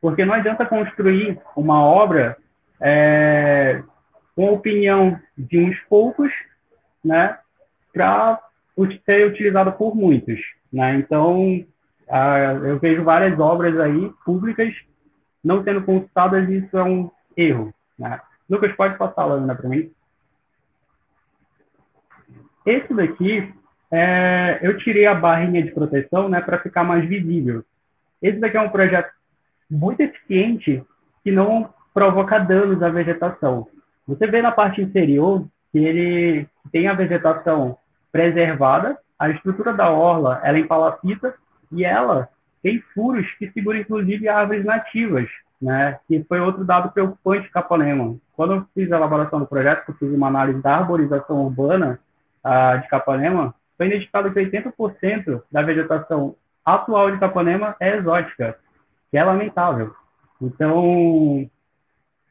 Porque 0.00 0.24
não 0.24 0.34
adianta 0.34 0.66
construir 0.66 1.40
uma 1.56 1.82
obra 1.82 2.36
é, 2.80 3.82
com 4.34 4.48
a 4.48 4.52
opinião 4.52 5.18
de 5.36 5.58
uns 5.58 5.78
poucos, 5.88 6.32
né, 7.04 7.36
para 7.92 8.40
ser 9.04 9.26
utilizada 9.26 9.72
por 9.72 9.96
muitos. 9.96 10.40
Né? 10.72 10.96
Então, 10.96 11.64
eu 12.64 12.78
vejo 12.78 13.02
várias 13.02 13.38
obras 13.40 13.78
aí 13.78 14.12
públicas 14.24 14.72
não 15.42 15.62
sendo 15.64 15.82
consultadas 15.82 16.48
e 16.48 16.58
isso 16.58 16.76
é 16.76 16.84
um 16.84 17.10
erro. 17.36 17.74
Né? 17.98 18.20
Lucas, 18.48 18.72
pode 18.76 18.96
passar 18.96 19.22
a 19.22 19.26
lâmina 19.26 19.54
para 19.54 19.68
mim? 19.68 19.90
Esse 22.64 22.92
daqui, 22.92 23.52
é, 23.90 24.58
eu 24.62 24.76
tirei 24.78 25.06
a 25.06 25.14
barrinha 25.14 25.62
de 25.62 25.70
proteção 25.70 26.28
né, 26.28 26.40
para 26.40 26.58
ficar 26.58 26.84
mais 26.84 27.08
visível. 27.08 27.64
Esse 28.20 28.38
daqui 28.38 28.56
é 28.56 28.60
um 28.60 28.68
projeto 28.68 29.10
muito 29.70 30.00
eficiente 30.00 30.82
que 31.22 31.30
não 31.30 31.68
provoca 31.92 32.38
danos 32.38 32.82
à 32.82 32.88
vegetação. 32.88 33.66
Você 34.06 34.26
vê 34.26 34.40
na 34.40 34.52
parte 34.52 34.80
inferior 34.80 35.46
que 35.72 35.78
ele 35.78 36.46
tem 36.72 36.88
a 36.88 36.94
vegetação 36.94 37.76
preservada, 38.10 38.98
a 39.18 39.28
estrutura 39.30 39.72
da 39.72 39.90
orla 39.90 40.40
ela 40.42 40.56
é 40.56 40.60
em 40.60 40.66
palafita 40.66 41.34
e 41.72 41.84
ela 41.84 42.28
tem 42.62 42.80
furos 42.94 43.26
que 43.38 43.50
seguram 43.50 43.80
inclusive 43.80 44.28
árvores 44.28 44.64
nativas, 44.64 45.28
né? 45.60 45.98
Que 46.06 46.24
foi 46.24 46.40
outro 46.40 46.64
dado 46.64 46.90
preocupante 46.90 47.44
de 47.44 47.50
Capanema. 47.50 48.16
Quando 48.34 48.54
eu 48.54 48.66
fiz 48.74 48.90
a 48.90 48.96
elaboração 48.96 49.40
do 49.40 49.46
projeto, 49.46 49.88
eu 49.88 49.94
fiz 49.94 50.10
uma 50.10 50.28
análise 50.28 50.62
da 50.62 50.76
arborização 50.76 51.44
urbana 51.44 51.98
uh, 52.44 52.80
de 52.80 52.88
Capanema, 52.88 53.54
foi 53.76 53.86
identificado 53.86 54.32
que 54.32 54.40
80% 54.40 55.42
da 55.50 55.62
vegetação 55.62 56.34
atual 56.64 57.10
de 57.10 57.18
Capanema 57.18 57.76
é 57.80 57.96
exótica 57.96 58.56
que 59.10 59.16
é 59.16 59.24
lamentável. 59.24 59.94
Então, 60.40 61.48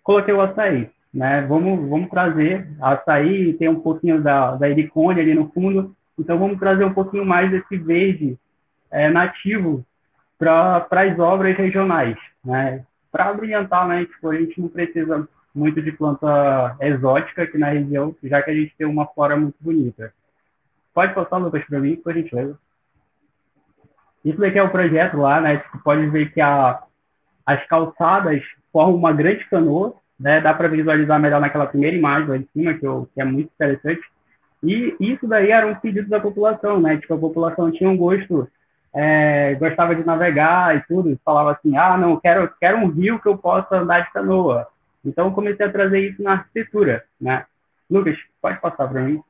coloquei 0.03 0.33
o 0.33 0.41
açaí, 0.41 0.89
né? 1.13 1.41
Vamos, 1.41 1.89
vamos 1.89 2.09
trazer 2.09 2.67
açaí, 2.81 3.53
tem 3.53 3.67
um 3.67 3.79
pouquinho 3.79 4.21
da, 4.21 4.55
da 4.55 4.69
helicônia 4.69 5.21
ali 5.21 5.33
no 5.33 5.49
fundo, 5.49 5.95
então 6.17 6.37
vamos 6.37 6.59
trazer 6.59 6.85
um 6.85 6.93
pouquinho 6.93 7.25
mais 7.25 7.51
desse 7.51 7.77
verde 7.77 8.37
é, 8.89 9.09
nativo 9.09 9.85
para 10.37 10.87
as 10.91 11.19
obras 11.19 11.57
regionais, 11.57 12.17
né? 12.43 12.85
Para 13.11 13.33
brilhantar, 13.33 13.87
né? 13.87 14.05
Tipo, 14.05 14.29
a 14.29 14.35
gente 14.35 14.61
não 14.61 14.69
precisa 14.69 15.27
muito 15.53 15.81
de 15.81 15.91
planta 15.91 16.77
exótica 16.79 17.43
aqui 17.43 17.57
na 17.57 17.69
região, 17.69 18.15
já 18.23 18.41
que 18.41 18.51
a 18.51 18.53
gente 18.53 18.75
tem 18.77 18.85
uma 18.85 19.07
flora 19.07 19.35
muito 19.35 19.55
bonita. 19.59 20.13
Pode 20.93 21.13
passar, 21.13 21.37
Lucas, 21.37 21.65
para 21.65 21.79
mim, 21.79 21.95
por 21.95 22.13
gentileza. 22.13 22.57
Isso 24.27 24.41
daqui 24.41 24.59
é 24.59 24.63
o 24.63 24.69
projeto 24.69 25.15
lá, 25.15 25.39
né? 25.39 25.63
Você 25.71 25.77
pode 25.81 26.05
ver 26.07 26.33
que 26.33 26.41
a, 26.41 26.83
as 27.45 27.65
calçadas 27.67 28.43
formam 28.73 28.97
uma 28.97 29.13
grande 29.13 29.45
canoa, 29.45 29.93
né? 30.19 30.41
Dá 30.41 30.53
para 30.53 30.67
visualizar 30.67 31.17
melhor 31.17 31.39
naquela 31.39 31.65
primeira 31.65 31.95
imagem 31.95 32.27
lá 32.27 32.35
em 32.35 32.47
cima, 32.51 32.73
que, 32.73 32.85
eu, 32.85 33.07
que 33.13 33.21
é 33.21 33.23
muito 33.23 33.49
interessante. 33.55 34.01
E 34.61 34.97
isso 34.99 35.25
daí 35.25 35.49
era 35.49 35.65
um 35.65 35.75
pedido 35.75 36.09
da 36.09 36.19
população, 36.19 36.77
né? 36.81 36.97
Tipo, 36.97 37.13
a 37.13 37.19
população 37.19 37.71
tinha 37.71 37.89
um 37.89 37.95
gosto, 37.95 38.45
é, 38.93 39.55
gostava 39.55 39.95
de 39.95 40.05
navegar 40.05 40.75
e 40.75 40.81
tudo, 40.81 41.17
falava 41.23 41.53
assim, 41.53 41.77
ah, 41.77 41.97
não, 41.97 42.19
quero, 42.19 42.51
quero 42.59 42.79
um 42.79 42.89
rio 42.89 43.21
que 43.21 43.29
eu 43.29 43.37
possa 43.37 43.77
andar 43.77 44.01
de 44.01 44.11
canoa. 44.11 44.67
Então, 45.05 45.31
comecei 45.31 45.65
a 45.65 45.71
trazer 45.71 46.01
isso 46.01 46.21
na 46.21 46.33
arquitetura, 46.33 47.05
né? 47.21 47.45
Lucas, 47.89 48.17
pode 48.41 48.59
passar 48.59 48.89
para 48.89 49.03
mim. 49.03 49.23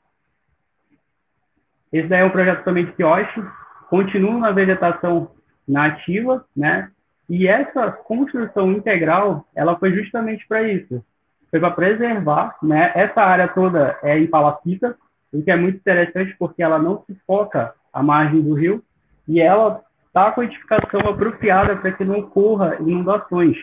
Esse 1.93 2.07
daí 2.07 2.21
é 2.21 2.25
um 2.25 2.31
projeto 2.31 2.63
também 2.63 2.83
de 2.83 2.93
quiosque, 2.93 3.43
continua 3.89 4.39
na 4.39 4.51
vegetação 4.51 5.31
nativa, 5.67 6.45
né? 6.55 6.89
E 7.29 7.47
essa 7.47 7.91
construção 7.91 8.71
integral, 8.71 9.45
ela 9.53 9.77
foi 9.77 9.93
justamente 9.93 10.47
para 10.47 10.63
isso. 10.63 11.03
Foi 11.49 11.59
para 11.59 11.71
preservar, 11.71 12.55
né? 12.61 12.91
Essa 12.95 13.21
área 13.21 13.47
toda 13.47 13.97
é 14.01 14.17
em 14.17 14.27
palafita, 14.27 14.95
o 15.31 15.41
que 15.41 15.51
é 15.51 15.55
muito 15.55 15.77
interessante 15.77 16.35
porque 16.39 16.63
ela 16.63 16.79
não 16.79 17.03
se 17.05 17.15
foca 17.25 17.73
à 17.91 18.01
margem 18.01 18.41
do 18.41 18.53
rio 18.53 18.81
e 19.27 19.41
ela 19.41 19.81
está 20.07 20.31
com 20.31 20.41
a 20.41 20.45
edificação 20.45 21.01
apropriada 21.01 21.75
para 21.75 21.91
que 21.91 22.05
não 22.05 22.19
ocorra 22.19 22.77
inundações. 22.79 23.57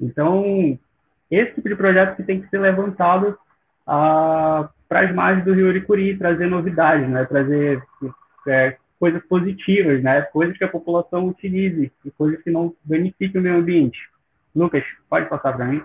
Então, 0.00 0.78
esse 1.30 1.54
tipo 1.54 1.68
de 1.68 1.76
projeto 1.76 2.16
que 2.16 2.22
tem 2.22 2.40
que 2.40 2.48
ser 2.48 2.58
levantado 2.58 3.38
ah, 3.86 4.68
para 4.88 5.00
as 5.00 5.14
margens 5.14 5.44
do 5.44 5.52
rio 5.52 5.68
Uricuri, 5.68 6.16
trazer 6.16 6.48
novidades, 6.48 7.08
né? 7.08 7.24
trazer 7.26 7.82
é, 8.48 8.76
coisas 9.00 9.24
positivas, 9.24 10.02
né? 10.02 10.20
coisas 10.22 10.56
que 10.56 10.62
a 10.62 10.68
população 10.68 11.26
utilize 11.26 11.90
e 12.04 12.10
coisas 12.10 12.40
que 12.42 12.50
não 12.50 12.74
danifiquem 12.84 13.40
o 13.40 13.42
meio 13.42 13.56
ambiente. 13.56 13.98
Lucas, 14.54 14.84
pode 15.08 15.28
passar 15.28 15.54
para 15.54 15.64
mim? 15.64 15.82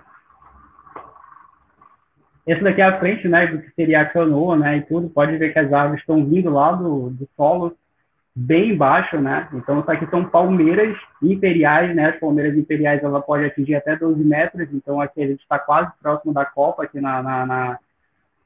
Esse 2.46 2.62
daqui 2.62 2.80
é 2.80 2.84
a 2.84 3.00
frente, 3.00 3.26
né, 3.26 3.46
do 3.48 3.60
que 3.60 3.70
seria 3.72 4.02
a 4.02 4.06
canoa, 4.06 4.56
né, 4.56 4.76
e 4.76 4.82
tudo. 4.82 5.08
Pode 5.08 5.36
ver 5.36 5.52
que 5.52 5.58
as 5.58 5.72
árvores 5.72 6.00
estão 6.00 6.24
vindo 6.24 6.50
lá 6.50 6.72
do, 6.72 7.10
do 7.10 7.28
solo, 7.36 7.76
bem 8.36 8.76
baixo, 8.76 9.18
né? 9.18 9.48
Então, 9.54 9.80
isso 9.80 9.90
aqui 9.90 10.06
são 10.10 10.22
palmeiras 10.22 10.94
imperiais, 11.22 11.96
né? 11.96 12.10
As 12.10 12.20
palmeiras 12.20 12.56
imperiais, 12.56 13.02
ela 13.02 13.22
pode 13.22 13.46
atingir 13.46 13.74
até 13.74 13.96
12 13.96 14.22
metros. 14.22 14.68
Então, 14.74 15.00
aqui 15.00 15.22
a 15.22 15.26
gente 15.26 15.40
está 15.40 15.58
quase 15.58 15.90
próximo 16.02 16.34
da 16.34 16.44
copa, 16.44 16.84
aqui 16.84 17.00
na, 17.00 17.22
na, 17.22 17.46
na 17.46 17.78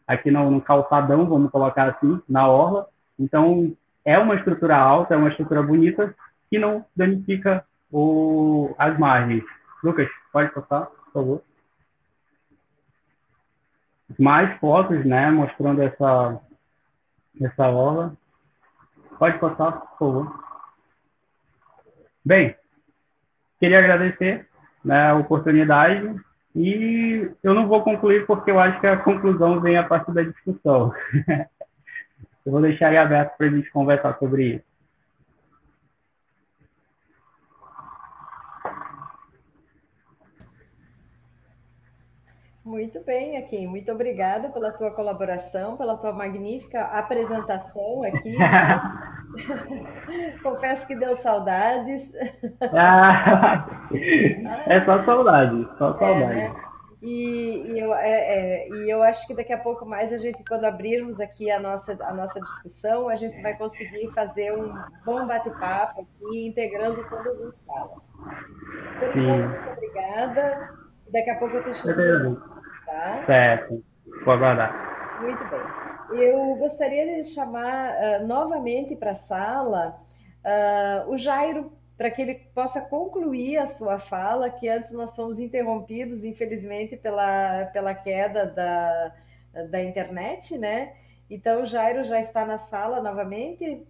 aqui 0.06 0.30
no, 0.30 0.48
no, 0.48 0.60
calçadão, 0.60 1.26
vamos 1.26 1.50
colocar 1.50 1.88
assim, 1.88 2.20
na 2.28 2.48
orla. 2.48 2.86
Então, 3.18 3.72
é 4.10 4.18
uma 4.18 4.34
estrutura 4.34 4.76
alta, 4.76 5.14
é 5.14 5.16
uma 5.16 5.28
estrutura 5.28 5.62
bonita, 5.62 6.14
que 6.48 6.58
não 6.58 6.84
danifica 6.96 7.64
o, 7.90 8.74
as 8.78 8.98
margens. 8.98 9.44
Lucas, 9.82 10.08
pode 10.32 10.52
passar, 10.52 10.86
por 10.86 11.12
favor 11.12 11.42
mais 14.18 14.58
fotos, 14.58 15.04
né, 15.04 15.30
mostrando 15.30 15.82
essa, 15.82 16.40
essa 17.40 17.68
orla. 17.68 18.14
Pode 19.18 19.38
passar, 19.38 19.72
por 19.72 19.98
favor. 19.98 20.44
Bem, 22.24 22.54
queria 23.58 23.78
agradecer 23.78 24.48
né, 24.84 25.10
a 25.10 25.16
oportunidade 25.16 26.14
e 26.54 27.30
eu 27.42 27.54
não 27.54 27.68
vou 27.68 27.82
concluir 27.82 28.26
porque 28.26 28.50
eu 28.50 28.58
acho 28.58 28.80
que 28.80 28.86
a 28.86 28.96
conclusão 28.96 29.60
vem 29.60 29.76
a 29.76 29.86
partir 29.86 30.12
da 30.12 30.22
discussão. 30.22 30.92
eu 32.44 32.52
vou 32.52 32.60
deixar 32.60 32.88
aí 32.88 32.96
aberto 32.96 33.36
para 33.36 33.46
a 33.46 33.50
gente 33.50 33.70
conversar 33.70 34.18
sobre 34.18 34.54
isso. 34.54 34.70
Muito 42.64 43.02
bem, 43.04 43.36
Akin. 43.36 43.66
Muito 43.66 43.90
obrigada 43.90 44.48
pela 44.50 44.70
tua 44.70 44.92
colaboração, 44.92 45.76
pela 45.76 45.96
tua 45.96 46.12
magnífica 46.12 46.82
apresentação 46.82 48.04
aqui. 48.04 48.36
Né? 48.38 48.80
Confesso 50.42 50.86
que 50.86 50.94
deu 50.94 51.16
saudades. 51.16 52.12
Ah, 52.72 53.66
é 54.68 54.80
só 54.84 55.02
saudade, 55.02 55.68
só 55.78 55.98
saudade. 55.98 56.38
É, 56.38 56.48
né? 56.48 56.69
E, 57.02 57.72
e, 57.72 57.80
eu, 57.80 57.94
é, 57.94 58.10
é, 58.10 58.68
e 58.68 58.90
eu 58.90 59.02
acho 59.02 59.26
que 59.26 59.34
daqui 59.34 59.52
a 59.52 59.58
pouco 59.58 59.86
mais 59.86 60.12
a 60.12 60.18
gente, 60.18 60.44
quando 60.46 60.66
abrirmos 60.66 61.18
aqui 61.18 61.50
a 61.50 61.58
nossa, 61.58 61.96
a 62.04 62.12
nossa 62.12 62.38
discussão, 62.40 63.08
a 63.08 63.16
gente 63.16 63.40
vai 63.40 63.56
conseguir 63.56 64.10
fazer 64.12 64.52
um 64.52 64.74
bom 65.04 65.26
bate-papo 65.26 66.02
aqui, 66.02 66.46
integrando 66.46 67.02
todas 67.08 67.40
as 67.40 67.56
salas. 67.56 68.12
Por 68.98 69.08
enquanto, 69.16 69.48
muito 69.48 69.70
obrigada. 69.70 70.70
Daqui 71.10 71.30
a 71.30 71.38
pouco 71.38 71.56
eu 71.56 71.64
te 71.64 71.74
chamo. 71.74 72.40
Tá? 72.84 73.24
Certo, 73.24 73.82
vou 74.24 74.34
aguardar. 74.34 75.18
Muito 75.22 75.42
bem. 75.48 76.20
Eu 76.22 76.56
gostaria 76.56 77.06
de 77.06 77.24
chamar 77.24 77.92
uh, 77.92 78.26
novamente 78.26 78.94
para 78.96 79.12
a 79.12 79.16
sala 79.16 79.96
uh, 80.44 81.10
o 81.10 81.16
Jairo, 81.16 81.72
para 82.00 82.10
que 82.10 82.22
ele 82.22 82.34
possa 82.54 82.80
concluir 82.80 83.58
a 83.58 83.66
sua 83.66 83.98
fala, 83.98 84.48
que 84.48 84.66
antes 84.66 84.90
nós 84.90 85.14
fomos 85.14 85.38
interrompidos, 85.38 86.24
infelizmente, 86.24 86.96
pela, 86.96 87.66
pela 87.74 87.94
queda 87.94 88.46
da, 88.46 89.12
da 89.68 89.82
internet, 89.82 90.56
né? 90.56 90.94
Então, 91.28 91.62
o 91.62 91.66
Jairo 91.66 92.02
já 92.02 92.18
está 92.18 92.46
na 92.46 92.56
sala 92.56 93.02
novamente. 93.02 93.86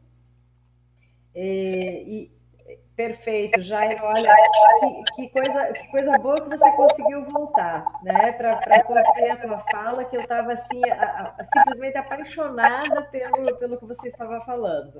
E, 1.32 2.31
e 2.66 2.77
Perfeito, 2.97 3.62
Jairo. 3.62 4.03
Olha, 4.03 4.35
que, 4.81 5.15
que, 5.15 5.28
coisa, 5.28 5.73
que 5.73 5.87
coisa 5.93 6.19
boa 6.19 6.35
que 6.35 6.59
você 6.59 6.73
conseguiu 6.73 7.24
voltar, 7.27 7.87
né? 8.03 8.32
Para 8.32 8.82
concluir 8.82 9.31
a 9.31 9.37
tua 9.37 9.59
fala, 9.70 10.05
que 10.05 10.16
eu 10.16 10.23
estava 10.23 10.53
assim, 10.53 10.82
a, 10.91 11.35
a, 11.39 11.45
simplesmente 11.45 11.97
apaixonada 11.97 13.03
pelo, 13.03 13.57
pelo 13.57 13.78
que 13.78 13.87
você 13.87 14.09
estava 14.09 14.41
falando. 14.41 14.99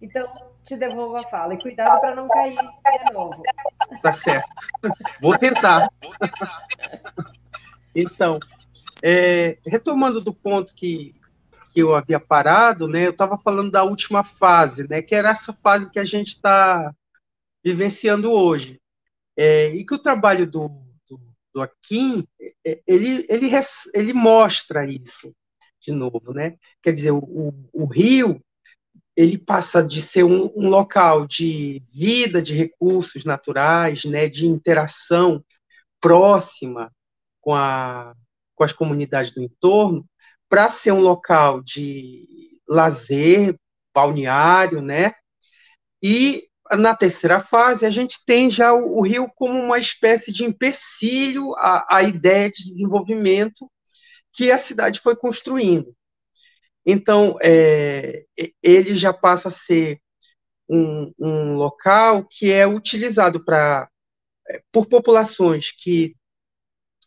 Então, 0.00 0.32
te 0.64 0.76
devolvo 0.76 1.16
a 1.16 1.28
fala. 1.28 1.54
E 1.54 1.58
cuidado 1.58 2.00
para 2.00 2.14
não 2.14 2.28
cair 2.28 2.56
de 2.56 3.12
novo. 3.12 3.42
Tá 4.02 4.12
certo. 4.12 4.48
Vou 5.20 5.36
tentar. 5.38 5.90
Então, 7.94 8.38
é, 9.02 9.58
retomando 9.66 10.20
do 10.20 10.32
ponto 10.32 10.74
que, 10.74 11.14
que 11.72 11.80
eu 11.80 11.94
havia 11.94 12.20
parado, 12.20 12.88
né? 12.88 13.06
Eu 13.06 13.10
estava 13.10 13.36
falando 13.38 13.70
da 13.70 13.82
última 13.82 14.22
fase, 14.24 14.88
né? 14.88 15.02
Que 15.02 15.14
era 15.14 15.30
essa 15.30 15.52
fase 15.52 15.90
que 15.90 15.98
a 15.98 16.04
gente 16.04 16.28
está 16.28 16.94
vivenciando 17.64 18.32
hoje. 18.32 18.80
É, 19.36 19.68
e 19.68 19.84
que 19.84 19.94
o 19.94 19.98
trabalho 19.98 20.46
do, 20.46 20.68
do, 21.08 21.20
do 21.54 21.62
Akin, 21.62 22.26
é, 22.64 22.80
ele, 22.86 23.26
ele, 23.28 23.50
ele 23.94 24.12
mostra 24.12 24.86
isso 24.86 25.34
de 25.80 25.92
novo, 25.92 26.32
né? 26.32 26.56
Quer 26.82 26.92
dizer, 26.92 27.10
o, 27.10 27.54
o 27.72 27.86
Rio, 27.86 28.42
ele 29.16 29.38
passa 29.38 29.82
de 29.82 30.00
ser 30.00 30.24
um, 30.24 30.50
um, 30.56 30.68
local 30.68 31.26
de 31.26 31.82
vida, 31.92 32.40
de 32.40 32.54
recursos 32.54 33.24
naturais, 33.24 34.04
né, 34.04 34.28
de 34.28 34.46
interação 34.46 35.44
próxima 36.00 36.90
com, 37.40 37.54
a, 37.54 38.14
com 38.54 38.64
as 38.64 38.72
comunidades 38.72 39.32
do 39.32 39.42
entorno, 39.42 40.06
para 40.48 40.70
ser 40.70 40.92
um 40.92 41.00
local 41.00 41.62
de 41.62 42.58
lazer, 42.68 43.56
balneário, 43.94 44.80
né, 44.80 45.12
e 46.02 46.44
na 46.76 46.94
terceira 46.94 47.40
fase, 47.40 47.84
a 47.84 47.90
gente 47.90 48.18
tem 48.24 48.50
já 48.50 48.72
o, 48.72 48.98
o 48.98 49.02
rio 49.02 49.28
como 49.34 49.58
uma 49.58 49.78
espécie 49.78 50.32
de 50.32 50.44
empecilho 50.44 51.54
à, 51.56 51.96
à 51.96 52.02
ideia 52.02 52.50
de 52.50 52.64
desenvolvimento 52.64 53.70
que 54.32 54.50
a 54.50 54.58
cidade 54.58 55.00
foi 55.00 55.16
construindo. 55.16 55.94
Então, 56.84 57.36
é, 57.42 58.24
ele 58.62 58.96
já 58.96 59.12
passa 59.12 59.48
a 59.48 59.52
ser 59.52 60.00
um, 60.68 61.12
um 61.18 61.54
local 61.54 62.24
que 62.24 62.50
é 62.50 62.66
utilizado 62.66 63.44
para 63.44 63.88
é, 64.48 64.62
por 64.72 64.86
populações 64.86 65.72
que 65.72 66.16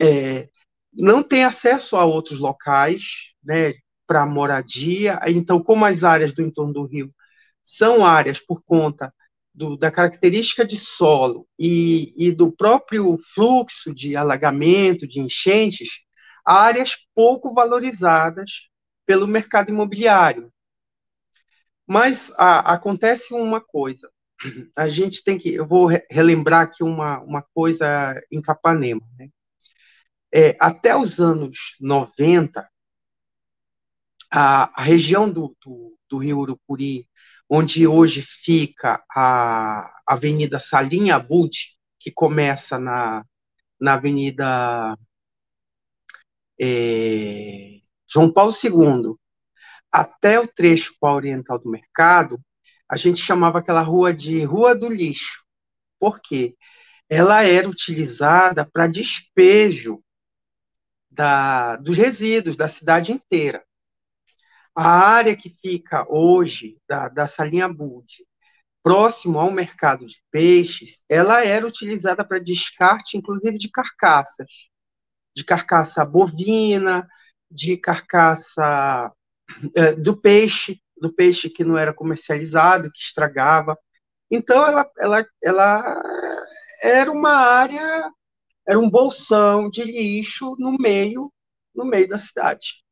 é, 0.01 0.49
não 0.93 1.23
têm 1.23 1.43
acesso 1.43 1.95
a 1.95 2.05
outros 2.05 2.39
locais, 2.39 3.33
né, 3.43 3.73
para 4.05 4.25
moradia. 4.25 5.19
Então, 5.27 5.61
como 5.63 5.85
as 5.85 6.03
áreas 6.03 6.33
do 6.33 6.41
entorno 6.41 6.73
do 6.73 6.85
rio 6.85 7.13
são 7.61 8.05
áreas 8.05 8.39
por 8.39 8.61
conta 8.63 9.13
do, 9.53 9.77
da 9.77 9.91
característica 9.91 10.65
de 10.65 10.77
solo 10.77 11.47
e, 11.57 12.13
e 12.17 12.31
do 12.31 12.51
próprio 12.51 13.17
fluxo 13.33 13.93
de 13.93 14.15
alagamento, 14.15 15.07
de 15.07 15.19
enchentes, 15.19 15.89
áreas 16.45 16.97
pouco 17.15 17.53
valorizadas 17.53 18.69
pelo 19.05 19.27
mercado 19.27 19.69
imobiliário. 19.69 20.51
Mas 21.87 22.31
a, 22.37 22.73
acontece 22.73 23.33
uma 23.33 23.61
coisa, 23.61 24.09
a 24.75 24.87
gente 24.87 25.23
tem 25.23 25.37
que, 25.37 25.53
eu 25.53 25.67
vou 25.67 25.89
relembrar 26.09 26.61
aqui 26.61 26.83
uma, 26.83 27.19
uma 27.21 27.41
coisa 27.53 28.21
em 28.31 28.41
Capanema, 28.41 29.01
né? 29.17 29.29
é, 30.33 30.57
até 30.59 30.95
os 30.95 31.19
anos 31.19 31.75
90, 31.79 32.67
a, 34.31 34.81
a 34.81 34.83
região 34.83 35.31
do, 35.31 35.55
do, 35.63 35.95
do, 36.09 36.17
Rio 36.17 36.39
Urucuri, 36.39 37.07
onde 37.47 37.85
hoje 37.85 38.23
fica 38.23 39.03
a 39.15 39.93
Avenida 40.07 40.57
Salinha 40.57 41.17
Abud, 41.17 41.55
que 41.99 42.11
começa 42.11 42.79
na, 42.79 43.23
na 43.79 43.93
Avenida 43.93 44.97
é, 46.59 47.79
João 48.13 48.31
Paulo 48.31 48.53
II, 48.63 49.15
até 49.91 50.39
o 50.39 50.47
trecho 50.47 50.93
com 50.99 51.07
a 51.07 51.15
Oriental 51.15 51.57
do 51.57 51.67
Mercado, 51.67 52.39
a 52.87 52.95
gente 52.95 53.19
chamava 53.19 53.57
aquela 53.57 53.81
rua 53.81 54.13
de 54.13 54.43
Rua 54.43 54.75
do 54.75 54.87
Lixo. 54.87 55.43
Por 55.99 56.21
quê? 56.21 56.55
Ela 57.09 57.43
era 57.43 57.67
utilizada 57.67 58.69
para 58.71 58.85
despejo 58.85 59.99
da, 61.09 61.75
dos 61.77 61.97
resíduos 61.97 62.55
da 62.55 62.67
cidade 62.67 63.11
inteira. 63.11 63.63
A 64.75 64.87
área 64.87 65.35
que 65.35 65.49
fica 65.49 66.05
hoje 66.07 66.77
da, 66.87 67.09
da 67.09 67.25
Salinha 67.25 67.67
Bud, 67.67 68.23
próximo 68.83 69.39
ao 69.39 69.49
mercado 69.49 70.05
de 70.05 70.21
peixes, 70.29 71.03
ela 71.09 71.43
era 71.43 71.65
utilizada 71.65 72.23
para 72.23 72.37
descarte, 72.37 73.17
inclusive, 73.17 73.57
de 73.57 73.71
carcaças, 73.71 74.47
de 75.35 75.43
carcaça 75.43 76.05
bovina, 76.05 77.07
de 77.53 77.77
carcaça 77.77 79.11
é, 79.75 79.93
do 79.95 80.19
peixe, 80.19 80.81
do 80.97 81.13
peixe 81.13 81.49
que 81.49 81.63
não 81.63 81.77
era 81.77 81.93
comercializado, 81.93 82.91
que 82.91 82.99
estragava. 82.99 83.77
Então, 84.31 84.65
ela, 84.65 84.89
ela, 84.97 85.25
ela 85.43 86.03
era 86.81 87.11
uma 87.11 87.35
área, 87.35 88.09
era 88.67 88.79
um 88.79 88.89
bolsão 88.89 89.69
de 89.69 89.83
lixo 89.83 90.55
no 90.57 90.77
meio, 90.77 91.31
no 91.75 91.85
meio 91.85 92.07
da 92.09 92.17
cidade. 92.17 92.83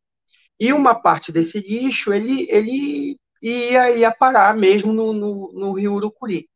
E 0.60 0.72
uma 0.72 0.94
parte 0.94 1.32
desse 1.32 1.60
lixo, 1.60 2.14
ele, 2.14 2.48
ele 2.50 3.18
ia, 3.42 3.92
ia 3.98 4.12
parar 4.12 4.56
mesmo 4.56 4.94
no, 4.94 5.14
no, 5.14 5.52
no 5.54 5.74
Rio 5.74 5.94
Urucuri. 5.94 6.48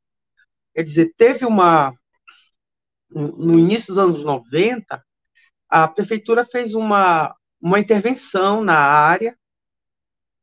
Quer 0.76 0.84
dizer, 0.84 1.14
teve 1.18 1.46
uma. 1.46 1.94
No 3.10 3.58
início 3.58 3.94
dos 3.94 3.98
anos 3.98 4.24
90, 4.24 5.02
a 5.70 5.88
prefeitura 5.88 6.46
fez 6.46 6.74
uma, 6.74 7.34
uma 7.66 7.80
intervenção 7.80 8.64
na 8.64 8.78
área, 8.78 9.36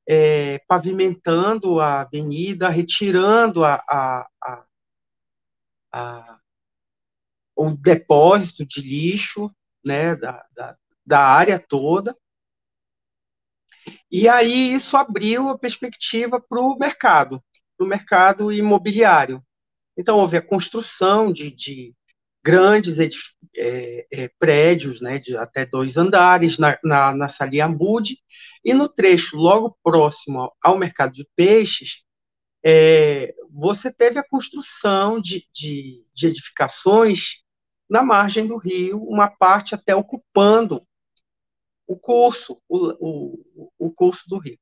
é, 0.09 0.59
pavimentando 0.67 1.79
a 1.79 2.01
avenida, 2.01 2.69
retirando 2.69 3.65
a, 3.65 3.77
a, 3.89 4.29
a, 4.43 4.67
a, 5.93 6.41
o 7.55 7.71
depósito 7.77 8.67
de 8.67 8.81
lixo 8.81 9.55
né, 9.85 10.17
da, 10.17 10.45
da, 10.53 10.77
da 11.07 11.21
área 11.21 11.61
toda. 11.61 12.19
E 14.11 14.29
aí 14.29 14.75
isso 14.75 14.97
abriu 14.97 15.49
a 15.49 15.57
perspectiva 15.57 16.41
para 16.41 16.61
o 16.61 16.77
mercado, 16.77 17.41
para 17.79 17.87
o 17.87 17.89
mercado 17.89 18.53
imobiliário. 18.53 19.41
Então, 19.97 20.19
houve 20.19 20.39
a 20.39 20.43
construção 20.43 21.33
de, 21.33 21.53
de 21.53 21.95
grandes 22.43 22.99
é, 23.57 24.07
é, 24.11 24.29
prédios, 24.39 25.01
né, 25.01 25.19
de 25.19 25.37
até 25.37 25.65
dois 25.65 25.97
andares, 25.97 26.59
na, 26.59 26.79
na, 26.83 27.15
na 27.15 27.29
e 28.65 28.75
no 28.75 28.89
trecho 28.89 29.37
logo 29.37 29.77
próximo 29.83 30.53
ao 30.63 30.79
mercado 30.79 31.13
de 31.13 31.27
peixes, 31.37 32.05
é, 32.65 33.35
você 33.51 33.93
teve 33.93 34.19
a 34.19 34.27
construção 34.27 35.21
de, 35.21 35.47
de, 35.53 36.05
de, 36.15 36.27
edificações 36.29 37.43
na 37.89 38.03
margem 38.03 38.47
do 38.47 38.57
rio, 38.57 39.03
uma 39.03 39.29
parte 39.29 39.75
até 39.75 39.95
ocupando 39.95 40.81
o 41.87 41.99
curso, 41.99 42.61
o, 42.69 42.95
o, 43.01 43.71
o 43.79 43.91
curso 43.93 44.29
do 44.29 44.39
rio. 44.39 44.59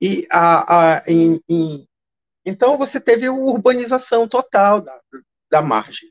E 0.00 0.26
a, 0.30 0.96
a, 0.96 1.02
em, 1.06 1.40
em, 1.48 1.88
então 2.44 2.76
você 2.76 3.00
teve 3.00 3.26
a 3.26 3.32
urbanização 3.32 4.28
total 4.28 4.80
da, 4.80 5.00
da 5.50 5.62
margem. 5.62 6.10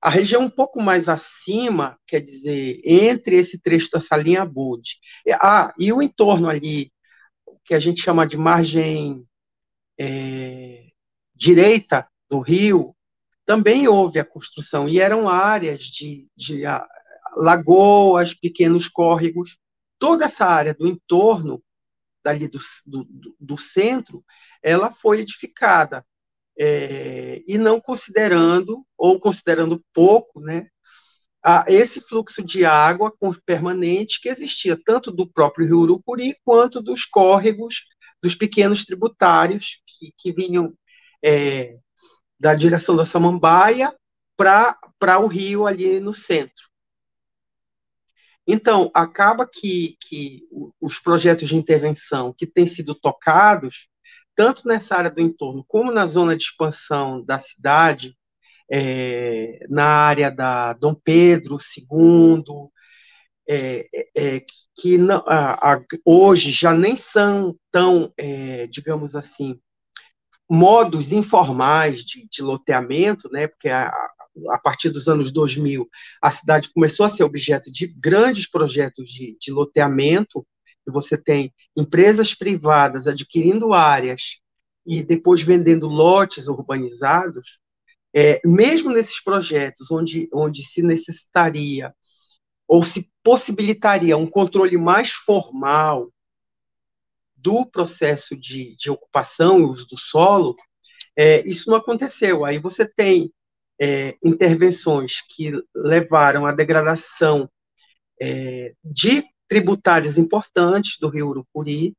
A 0.00 0.08
região 0.08 0.42
um 0.42 0.50
pouco 0.50 0.80
mais 0.80 1.08
acima, 1.08 1.98
quer 2.06 2.20
dizer, 2.20 2.80
entre 2.84 3.36
esse 3.36 3.60
trecho 3.60 3.90
da 3.90 4.00
Salinha 4.00 4.44
Bud, 4.46 4.96
ah, 5.34 5.74
e 5.78 5.92
o 5.92 6.00
entorno 6.00 6.48
ali, 6.48 6.90
que 7.64 7.74
a 7.74 7.78
gente 7.78 8.00
chama 8.00 8.26
de 8.26 8.38
margem 8.38 9.26
é, 9.98 10.86
direita 11.34 12.08
do 12.30 12.40
rio, 12.40 12.96
também 13.44 13.88
houve 13.88 14.18
a 14.18 14.24
construção, 14.24 14.88
e 14.88 14.98
eram 14.98 15.28
áreas 15.28 15.82
de, 15.82 16.26
de 16.34 16.64
a, 16.64 16.86
lagoas, 17.36 18.32
pequenos 18.32 18.88
córregos, 18.88 19.58
toda 19.98 20.24
essa 20.24 20.46
área 20.46 20.72
do 20.72 20.86
entorno, 20.86 21.62
dali 22.24 22.48
do, 22.48 22.58
do, 22.86 23.36
do 23.38 23.56
centro, 23.56 24.24
ela 24.62 24.90
foi 24.90 25.20
edificada 25.20 26.04
é, 26.62 27.42
e 27.46 27.56
não 27.56 27.80
considerando, 27.80 28.84
ou 28.98 29.18
considerando 29.18 29.82
pouco, 29.94 30.40
né, 30.40 30.68
a, 31.42 31.64
esse 31.68 32.02
fluxo 32.02 32.42
de 32.42 32.66
água 32.66 33.10
permanente 33.46 34.20
que 34.20 34.28
existia 34.28 34.78
tanto 34.84 35.10
do 35.10 35.26
próprio 35.26 35.66
Rio 35.66 35.78
Urucuri 35.78 36.36
quanto 36.44 36.82
dos 36.82 37.06
córregos, 37.06 37.86
dos 38.22 38.34
pequenos 38.34 38.84
tributários 38.84 39.80
que, 39.86 40.12
que 40.18 40.32
vinham 40.32 40.74
é, 41.24 41.78
da 42.38 42.54
direção 42.54 42.94
da 42.94 43.06
Samambaia 43.06 43.96
para 44.36 45.18
o 45.18 45.26
rio 45.26 45.66
ali 45.66 45.98
no 45.98 46.12
centro. 46.12 46.68
Então, 48.46 48.90
acaba 48.92 49.48
que, 49.50 49.96
que 49.98 50.42
os 50.78 50.98
projetos 50.98 51.48
de 51.48 51.56
intervenção 51.56 52.34
que 52.36 52.46
têm 52.46 52.66
sido 52.66 52.94
tocados, 52.94 53.88
tanto 54.34 54.66
nessa 54.66 54.96
área 54.96 55.10
do 55.10 55.20
entorno 55.20 55.64
como 55.66 55.92
na 55.92 56.06
zona 56.06 56.36
de 56.36 56.42
expansão 56.42 57.22
da 57.24 57.38
cidade, 57.38 58.16
é, 58.70 59.66
na 59.68 59.84
área 59.84 60.30
da 60.30 60.72
Dom 60.74 60.94
Pedro 60.94 61.56
II, 61.56 62.70
é, 63.48 63.88
é, 64.16 64.44
que 64.76 64.96
não, 64.96 65.24
a, 65.26 65.72
a, 65.72 65.82
hoje 66.04 66.52
já 66.52 66.72
nem 66.72 66.94
são 66.94 67.56
tão, 67.72 68.12
é, 68.16 68.68
digamos 68.68 69.16
assim, 69.16 69.58
modos 70.48 71.12
informais 71.12 72.02
de, 72.04 72.28
de 72.30 72.42
loteamento, 72.42 73.28
né, 73.30 73.48
porque 73.48 73.68
a, 73.68 73.92
a 74.50 74.58
partir 74.58 74.90
dos 74.90 75.08
anos 75.08 75.32
2000, 75.32 75.88
a 76.22 76.30
cidade 76.30 76.70
começou 76.72 77.06
a 77.06 77.10
ser 77.10 77.24
objeto 77.24 77.70
de 77.70 77.88
grandes 77.88 78.48
projetos 78.48 79.08
de, 79.08 79.36
de 79.40 79.52
loteamento, 79.52 80.46
você 80.86 81.16
tem 81.16 81.52
empresas 81.76 82.34
privadas 82.34 83.06
adquirindo 83.06 83.72
áreas 83.72 84.38
e 84.86 85.02
depois 85.02 85.42
vendendo 85.42 85.86
lotes 85.86 86.48
urbanizados, 86.48 87.58
é, 88.14 88.40
mesmo 88.44 88.90
nesses 88.90 89.22
projetos 89.22 89.90
onde, 89.90 90.28
onde 90.32 90.64
se 90.64 90.82
necessitaria 90.82 91.94
ou 92.66 92.82
se 92.82 93.10
possibilitaria 93.22 94.16
um 94.16 94.26
controle 94.26 94.76
mais 94.76 95.10
formal 95.10 96.10
do 97.36 97.66
processo 97.66 98.36
de, 98.36 98.76
de 98.76 98.90
ocupação 98.90 99.60
e 99.60 99.64
uso 99.64 99.86
do 99.86 99.98
solo, 99.98 100.56
é, 101.16 101.46
isso 101.48 101.70
não 101.70 101.76
aconteceu. 101.76 102.44
Aí 102.44 102.58
você 102.58 102.86
tem 102.86 103.32
é, 103.80 104.16
intervenções 104.22 105.22
que 105.28 105.52
levaram 105.74 106.46
à 106.46 106.52
degradação 106.52 107.50
é, 108.20 108.74
de 108.84 109.24
tributários 109.50 110.16
importantes 110.16 110.96
do 111.00 111.08
rio 111.08 111.28
Urucuri, 111.28 111.92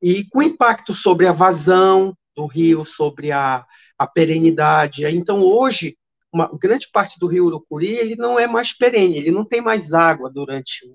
e 0.00 0.24
com 0.26 0.40
impacto 0.40 0.94
sobre 0.94 1.26
a 1.26 1.32
vazão 1.32 2.16
do 2.36 2.46
rio, 2.46 2.84
sobre 2.84 3.32
a, 3.32 3.66
a 3.98 4.06
perenidade. 4.06 5.04
Então, 5.04 5.42
hoje, 5.42 5.98
uma 6.32 6.48
grande 6.56 6.88
parte 6.90 7.18
do 7.18 7.26
rio 7.26 7.46
Urucuri 7.46 7.88
ele 7.88 8.14
não 8.14 8.38
é 8.38 8.46
mais 8.46 8.72
perene, 8.72 9.18
ele 9.18 9.32
não 9.32 9.44
tem 9.44 9.60
mais 9.60 9.92
água 9.92 10.30
durante 10.30 10.88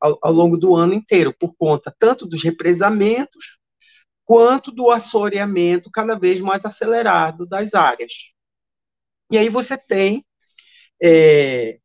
ao, 0.00 0.18
ao 0.22 0.32
longo 0.32 0.56
do 0.56 0.74
ano 0.74 0.94
inteiro, 0.94 1.34
por 1.38 1.54
conta 1.56 1.94
tanto 1.96 2.26
dos 2.26 2.42
represamentos 2.42 3.58
quanto 4.24 4.72
do 4.72 4.90
assoreamento 4.90 5.90
cada 5.90 6.18
vez 6.18 6.40
mais 6.40 6.64
acelerado 6.64 7.46
das 7.46 7.74
áreas. 7.74 8.12
E 9.30 9.36
aí 9.36 9.50
você 9.50 9.76
tem 9.76 10.24
é, 11.02 11.78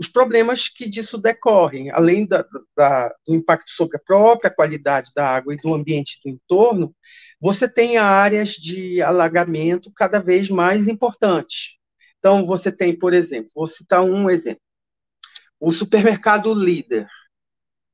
os 0.00 0.08
problemas 0.08 0.66
que 0.66 0.88
disso 0.88 1.18
decorrem, 1.18 1.90
além 1.90 2.26
da, 2.26 2.42
da, 2.74 3.14
do 3.26 3.34
impacto 3.34 3.70
sobre 3.70 3.98
a 3.98 4.00
própria 4.00 4.50
qualidade 4.50 5.12
da 5.14 5.28
água 5.28 5.52
e 5.52 5.58
do 5.58 5.74
ambiente 5.74 6.18
do 6.24 6.30
entorno, 6.30 6.96
você 7.38 7.68
tem 7.68 7.98
áreas 7.98 8.52
de 8.52 9.02
alagamento 9.02 9.92
cada 9.94 10.18
vez 10.18 10.48
mais 10.48 10.88
importantes. 10.88 11.76
Então, 12.18 12.46
você 12.46 12.72
tem, 12.72 12.98
por 12.98 13.12
exemplo, 13.12 13.50
vou 13.54 13.66
citar 13.66 14.02
um 14.02 14.30
exemplo. 14.30 14.62
O 15.60 15.70
supermercado 15.70 16.54
Líder, 16.54 17.06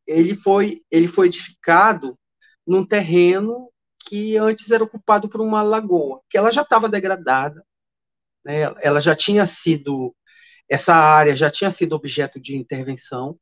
ele 0.07 0.37
foi, 0.37 0.83
ele 0.89 1.09
foi 1.09 1.27
edificado 1.27 2.17
num 2.65 2.87
terreno 2.87 3.69
que 3.99 4.37
antes 4.37 4.71
era 4.71 4.85
ocupado 4.85 5.29
por 5.29 5.41
uma 5.41 5.61
lagoa, 5.61 6.21
que 6.31 6.39
ela 6.39 6.53
já 6.53 6.63
estava 6.63 6.89
degradada, 6.89 7.65
né? 8.45 8.73
ela 8.81 9.01
já 9.01 9.17
tinha 9.17 9.45
sido 9.45 10.15
essa 10.69 10.95
área 10.95 11.37
já 11.37 11.51
tinha 11.51 11.71
sido 11.71 11.95
objeto 11.95 12.41
de 12.41 12.57
intervenção. 12.57 13.39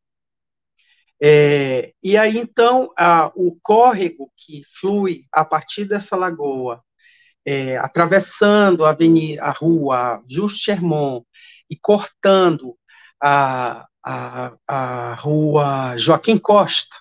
É, 1.23 1.95
e 2.03 2.17
aí, 2.17 2.37
então, 2.37 2.93
a, 2.99 3.33
o 3.35 3.59
córrego 3.63 4.31
que 4.37 4.63
flui 4.79 5.25
a 5.33 5.45
partir 5.45 5.85
dessa 5.87 6.17
lagoa, 6.17 6.83
é, 7.47 7.77
atravessando 7.79 8.85
a, 8.85 8.91
avenida, 8.91 9.43
a 9.43 9.51
rua 9.51 10.23
Justo 10.29 10.61
Chermont 10.61 11.27
e 11.71 11.77
cortando 11.77 12.77
a, 13.23 13.87
a, 14.05 14.57
a 14.67 15.15
rua 15.15 15.97
Joaquim 15.97 16.39
Costa, 16.39 16.97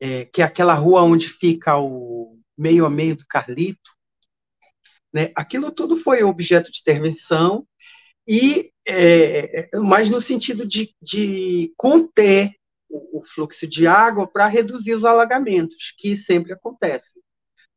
é, 0.00 0.24
que 0.26 0.40
é 0.42 0.44
aquela 0.44 0.74
rua 0.74 1.02
onde 1.02 1.28
fica 1.28 1.76
o 1.76 2.38
meio 2.56 2.86
a 2.86 2.90
meio 2.90 3.16
do 3.16 3.26
Carlito, 3.26 3.90
né? 5.12 5.32
aquilo 5.34 5.70
tudo 5.72 5.96
foi 5.96 6.22
objeto 6.22 6.70
de 6.70 6.80
intervenção, 6.80 7.66
e 8.28 8.70
é, 8.86 9.70
mas 9.74 10.10
no 10.10 10.20
sentido 10.20 10.66
de, 10.66 10.94
de 11.00 11.72
conter 11.76 12.52
o, 12.88 13.18
o 13.18 13.22
fluxo 13.22 13.66
de 13.66 13.86
água 13.86 14.26
para 14.26 14.46
reduzir 14.46 14.92
os 14.92 15.04
alagamentos, 15.04 15.94
que 15.96 16.14
sempre 16.14 16.52
acontecem. 16.52 17.22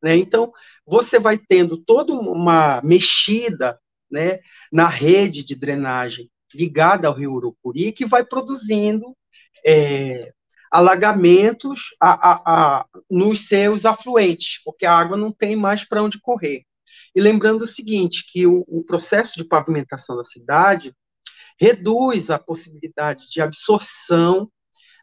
Né? 0.03 0.17
Então, 0.17 0.51
você 0.85 1.19
vai 1.19 1.37
tendo 1.37 1.77
toda 1.77 2.13
uma 2.13 2.81
mexida 2.83 3.79
né, 4.09 4.39
na 4.71 4.87
rede 4.87 5.43
de 5.43 5.55
drenagem 5.55 6.29
ligada 6.53 7.07
ao 7.07 7.13
rio 7.13 7.31
Urucuri, 7.31 7.93
que 7.93 8.05
vai 8.05 8.25
produzindo 8.25 9.15
é, 9.65 10.33
alagamentos 10.69 11.95
a, 11.99 12.31
a, 12.31 12.41
a, 12.45 12.85
nos 13.09 13.47
seus 13.47 13.85
afluentes, 13.85 14.61
porque 14.65 14.85
a 14.85 14.93
água 14.93 15.15
não 15.15 15.31
tem 15.31 15.55
mais 15.55 15.85
para 15.85 16.03
onde 16.03 16.19
correr. 16.19 16.65
E 17.13 17.21
lembrando 17.21 17.63
o 17.63 17.67
seguinte, 17.67 18.25
que 18.27 18.47
o, 18.47 18.63
o 18.67 18.83
processo 18.83 19.35
de 19.35 19.43
pavimentação 19.43 20.15
da 20.15 20.23
cidade 20.23 20.95
reduz 21.59 22.29
a 22.29 22.39
possibilidade 22.39 23.29
de 23.29 23.41
absorção 23.41 24.51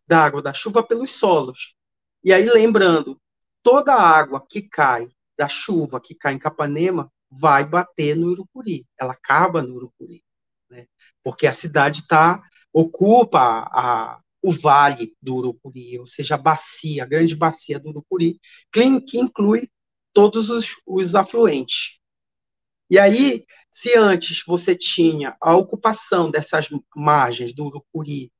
da 0.07 0.25
água 0.25 0.43
da 0.43 0.53
chuva 0.53 0.83
pelos 0.83 1.11
solos. 1.11 1.75
E 2.25 2.33
aí, 2.33 2.45
lembrando, 2.47 3.21
toda 3.63 3.95
a 3.95 4.03
água 4.03 4.45
que 4.49 4.63
cai 4.63 5.09
da 5.37 5.49
chuva, 5.49 6.01
que 6.01 6.15
cai 6.15 6.35
em 6.35 6.39
Capanema, 6.39 7.13
vai 7.31 7.65
bater 7.65 8.17
no 8.17 8.29
Urucuri, 8.29 8.87
ela 8.99 9.13
acaba 9.13 9.63
no 9.63 9.75
Urucuri, 9.75 10.25
né? 10.71 10.87
porque 11.23 11.47
a 11.47 11.53
cidade 11.53 12.07
tá, 12.07 12.43
ocupa 12.73 13.69
a, 13.71 14.21
o 14.43 14.51
vale 14.51 15.15
do 15.21 15.37
Urucuri, 15.37 15.99
ou 15.99 16.07
seja, 16.07 16.35
a 16.35 16.39
bacia, 16.39 17.03
a 17.03 17.07
grande 17.07 17.37
bacia 17.37 17.79
do 17.79 17.91
Urucuri, 17.91 18.41
que, 18.73 19.01
que 19.03 19.19
inclui 19.19 19.69
todos 20.13 20.49
os, 20.51 20.77
os 20.87 21.15
afluentes. 21.15 21.98
E 22.91 22.99
aí, 22.99 23.45
se 23.71 23.97
antes 23.97 24.43
você 24.47 24.75
tinha 24.75 25.37
a 25.41 25.55
ocupação 25.55 26.31
dessas 26.31 26.69
margens 26.97 27.55
do 27.55 27.67
Urucuri 27.67 28.33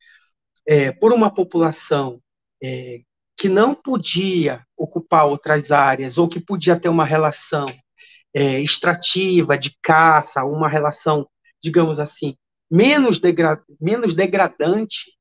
é, 0.67 0.93
por 0.93 1.13
uma 1.13 1.33
população 1.33 2.21
é, 2.63 3.01
que 3.37 3.49
não 3.49 3.75
podia 3.75 4.67
ocupar 4.77 5.27
outras 5.27 5.71
áreas, 5.71 6.19
ou 6.19 6.29
que 6.29 6.41
podia 6.41 6.79
ter 6.79 6.89
uma 6.89 7.05
relação 7.05 7.67
é, 8.35 8.61
extrativa, 8.61 9.57
de 9.57 9.77
caça, 9.83 10.45
uma 10.45 10.69
relação, 10.69 11.29
digamos 11.63 12.01
assim, 12.01 12.37
menos, 12.71 13.21
degra 13.21 13.63
menos 13.81 14.15
degradante, 14.15 15.13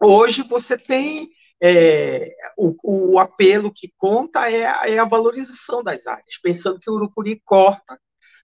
hoje 0.00 0.42
você 0.42 0.76
tem 0.76 1.30
é, 1.62 2.34
o, 2.56 2.74
o, 3.12 3.18
apelo 3.18 3.72
que 3.72 3.92
conta 3.96 4.50
é, 4.50 4.62
é, 4.94 4.98
a 4.98 5.04
valorização 5.04 5.82
das 5.82 6.06
áreas, 6.06 6.38
pensando 6.42 6.80
que 6.80 6.90
o 6.90 6.94
Urucuri 6.94 7.40
corta 7.44 7.98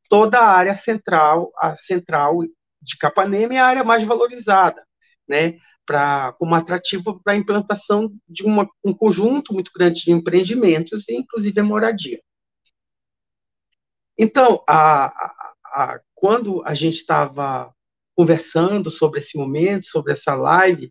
toda 0.08 0.38
a 0.38 0.52
área 0.52 0.74
central, 0.74 1.52
a 1.58 1.76
central 1.76 2.42
de 2.80 2.96
Capanema 2.98 3.54
é 3.54 3.58
a 3.58 3.66
área 3.66 3.84
mais 3.84 4.04
valorizada, 4.04 4.86
né? 5.28 5.58
Pra, 5.84 6.32
como 6.38 6.54
atrativo 6.54 7.20
para 7.22 7.34
a 7.34 7.36
implantação 7.36 8.12
de 8.28 8.44
uma, 8.44 8.68
um 8.84 8.92
conjunto 8.92 9.52
muito 9.52 9.70
grande 9.72 10.02
de 10.04 10.10
empreendimentos, 10.10 11.08
inclusive 11.08 11.60
a 11.60 11.64
moradia. 11.64 12.20
Então, 14.18 14.64
a, 14.68 15.06
a, 15.06 15.54
a, 15.64 16.00
quando 16.14 16.62
a 16.64 16.74
gente 16.74 16.96
estava 16.96 17.72
conversando 18.16 18.90
sobre 18.90 19.20
esse 19.20 19.36
momento, 19.36 19.86
sobre 19.86 20.12
essa 20.12 20.34
live, 20.34 20.90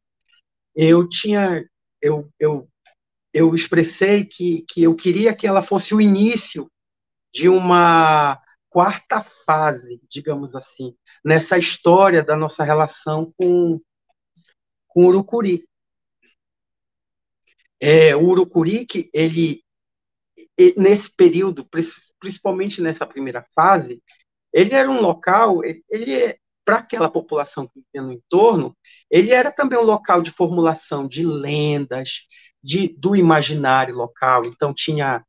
eu 0.76 1.10
tinha, 1.10 1.66
eu, 2.02 2.30
eu, 2.40 2.70
eu 3.34 3.56
expressei 3.56 4.24
que, 4.24 4.64
que 4.70 4.84
eu 4.84 4.96
queria 4.96 5.36
que 5.36 5.48
ela 5.48 5.64
fosse 5.64 5.94
o 5.94 6.00
início 6.00 6.70
de 7.34 7.50
uma 7.50 8.40
quarta 8.76 9.23
fase, 9.45 10.02
digamos 10.10 10.53
assim, 10.53 10.97
nessa 11.23 11.57
história 11.57 12.22
da 12.22 12.35
nossa 12.35 12.61
relação 12.61 13.34
com, 13.38 13.80
com 14.85 15.06
o 15.06 15.07
Urucuri. 15.07 15.65
É, 17.80 18.14
o 18.18 18.26
Urucuri, 18.26 18.85
que 18.85 19.10
ele, 19.14 19.64
nesse 20.76 21.10
período, 21.10 21.65
principalmente 22.19 22.81
nessa 22.81 23.07
primeira 23.07 23.45
fase, 23.56 24.03
ele 24.52 24.73
era 24.73 24.91
um 24.91 24.99
local, 24.99 25.64
ele, 25.64 26.38
para 26.65 26.80
aquela 26.80 27.10
população 27.10 27.69
que 27.69 27.80
vivia 27.80 28.06
no 28.06 28.11
entorno, 28.11 28.76
ele 29.10 29.31
era 29.31 29.53
também 29.53 29.80
um 29.80 29.84
local 29.84 30.22
de 30.22 30.31
formulação 30.31 31.07
de 31.07 31.26
lendas, 31.26 32.27
de, 32.61 32.89
do 32.89 33.15
imaginário 33.15 33.95
local. 33.95 34.43
Então, 34.43 34.73
tinha 34.73 35.23
é, 35.23 35.26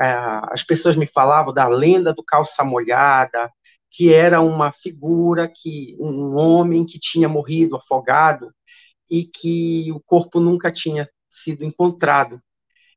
as 0.00 0.62
pessoas 0.62 0.96
me 0.96 1.06
falavam 1.06 1.52
da 1.52 1.68
lenda 1.68 2.14
do 2.14 2.24
calça 2.24 2.64
molhada, 2.64 3.52
que 3.90 4.12
era 4.12 4.40
uma 4.40 4.72
figura 4.72 5.48
que 5.48 5.96
um 6.00 6.34
homem 6.36 6.86
que 6.86 6.98
tinha 6.98 7.28
morrido 7.28 7.76
afogado 7.76 8.52
e 9.10 9.24
que 9.24 9.90
o 9.92 10.00
corpo 10.00 10.40
nunca 10.40 10.72
tinha 10.72 11.08
sido 11.28 11.64
encontrado. 11.64 12.40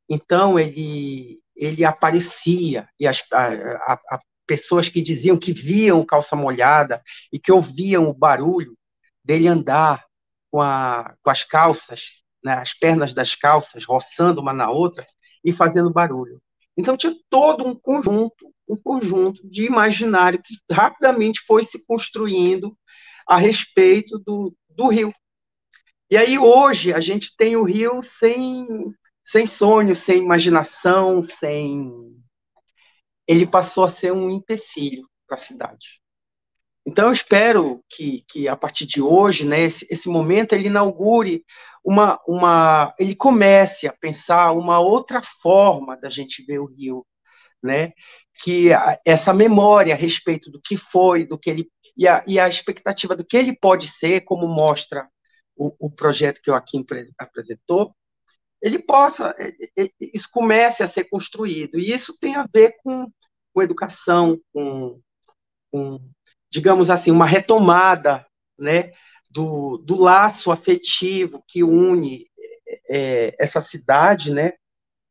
Então 0.09 0.59
ele 0.59 1.41
ele 1.55 1.85
aparecia 1.85 2.87
e 2.99 3.07
as 3.07 3.23
a, 3.31 3.47
a, 3.93 3.93
a 4.11 4.19
pessoas 4.45 4.89
que 4.89 5.01
diziam 5.01 5.37
que 5.37 5.53
viam 5.53 6.05
calça 6.05 6.35
molhada 6.35 7.01
e 7.31 7.39
que 7.39 7.51
ouviam 7.51 8.09
o 8.09 8.13
barulho 8.13 8.77
dele 9.23 9.47
andar 9.47 10.05
com, 10.51 10.61
a, 10.61 11.15
com 11.23 11.29
as 11.31 11.43
calças, 11.43 12.01
né, 12.43 12.53
as 12.53 12.73
pernas 12.73 13.13
das 13.13 13.35
calças 13.35 13.85
roçando 13.85 14.41
uma 14.41 14.53
na 14.53 14.69
outra 14.69 15.05
e 15.43 15.51
fazendo 15.51 15.91
barulho. 15.91 16.41
Então 16.77 16.97
tinha 16.97 17.15
todo 17.29 17.65
um 17.65 17.75
conjunto, 17.75 18.51
um 18.67 18.75
conjunto 18.75 19.47
de 19.47 19.65
imaginário 19.65 20.41
que 20.43 20.55
rapidamente 20.71 21.41
foi 21.45 21.63
se 21.63 21.85
construindo 21.85 22.75
a 23.27 23.37
respeito 23.37 24.19
do, 24.19 24.55
do 24.69 24.87
rio. 24.87 25.13
E 26.09 26.17
aí 26.17 26.37
hoje 26.37 26.93
a 26.93 26.99
gente 26.99 27.35
tem 27.35 27.55
o 27.55 27.63
rio 27.63 28.01
sem, 28.01 28.67
sem 29.23 29.45
sonho, 29.45 29.95
sem 29.95 30.19
imaginação, 30.19 31.21
sem. 31.21 31.91
Ele 33.27 33.47
passou 33.47 33.85
a 33.85 33.89
ser 33.89 34.11
um 34.11 34.29
empecilho 34.29 35.07
para 35.25 35.35
a 35.35 35.39
cidade. 35.39 36.02
Então 36.85 37.07
eu 37.07 37.13
espero 37.13 37.83
que, 37.89 38.23
que 38.27 38.47
a 38.47 38.55
partir 38.55 38.85
de 38.85 39.01
hoje, 39.01 39.45
né, 39.45 39.61
esse, 39.61 39.87
esse 39.89 40.09
momento 40.09 40.53
ele 40.53 40.67
inaugure 40.67 41.45
uma, 41.83 42.19
uma, 42.27 42.93
ele 42.99 43.15
comece 43.15 43.87
a 43.87 43.93
pensar 43.93 44.51
uma 44.51 44.79
outra 44.79 45.21
forma 45.21 45.97
da 45.97 46.09
gente 46.09 46.43
ver 46.45 46.59
o 46.59 46.65
Rio, 46.65 47.05
né? 47.61 47.93
Que 48.43 48.69
essa 49.05 49.33
memória 49.33 49.93
a 49.93 49.97
respeito 49.97 50.51
do 50.51 50.61
que 50.61 50.75
foi, 50.75 51.25
do 51.25 51.37
que 51.37 51.49
ele 51.49 51.69
e 51.95 52.07
a, 52.07 52.23
e 52.25 52.39
a 52.39 52.49
expectativa 52.49 53.15
do 53.15 53.25
que 53.25 53.37
ele 53.37 53.55
pode 53.55 53.87
ser, 53.87 54.21
como 54.21 54.47
mostra 54.47 55.07
o, 55.55 55.73
o 55.79 55.91
projeto 55.91 56.41
que 56.41 56.49
o 56.49 56.53
Joaquim 56.53 56.85
apresentou, 57.17 57.95
ele 58.61 58.79
possa, 58.79 59.35
isso 59.99 60.29
comece 60.31 60.83
a 60.83 60.87
ser 60.87 61.05
construído. 61.05 61.77
E 61.77 61.91
isso 61.91 62.17
tem 62.19 62.35
a 62.35 62.47
ver 62.51 62.75
com, 62.83 63.07
com 63.53 63.61
educação, 63.61 64.39
com, 64.51 64.99
com, 65.71 65.99
digamos 66.53 66.89
assim, 66.89 67.09
uma 67.09 67.25
retomada, 67.25 68.25
né? 68.57 68.91
do, 69.33 69.79
do 69.79 69.95
laço 69.95 70.51
afetivo 70.51 71.43
que 71.47 71.63
une 71.63 72.29
é, 72.87 73.35
essa 73.39 73.59
cidade, 73.59 74.31
né, 74.31 74.53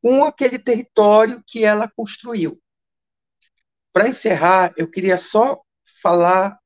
com 0.00 0.24
aquele 0.24 0.58
território 0.58 1.42
que 1.44 1.64
ela 1.64 1.90
construiu. 1.90 2.60
Para 3.92 4.08
encerrar, 4.08 4.72
eu 4.76 4.88
queria 4.88 5.18
só 5.18 5.60
falar 6.00 6.56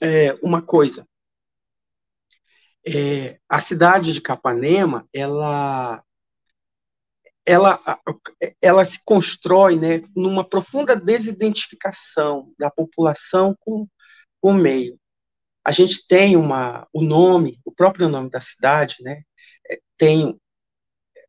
é, 0.00 0.34
uma 0.42 0.62
coisa. 0.62 1.06
É, 2.86 3.38
a 3.48 3.58
cidade 3.58 4.12
de 4.12 4.20
Capanema, 4.20 5.06
ela, 5.12 6.02
ela, 7.44 7.80
ela 8.60 8.84
se 8.84 9.00
constrói 9.04 9.76
né, 9.76 10.02
numa 10.14 10.48
profunda 10.48 10.94
desidentificação 10.94 12.52
da 12.58 12.70
população 12.70 13.56
com, 13.60 13.88
o 14.42 14.52
meio 14.52 14.98
a 15.64 15.70
gente 15.70 16.06
tem 16.06 16.36
uma, 16.36 16.86
o 16.92 17.02
nome, 17.02 17.60
o 17.64 17.72
próprio 17.72 18.08
nome 18.08 18.30
da 18.30 18.40
cidade, 18.40 18.96
né, 19.00 19.22
é, 19.70 19.78
tem 19.96 20.38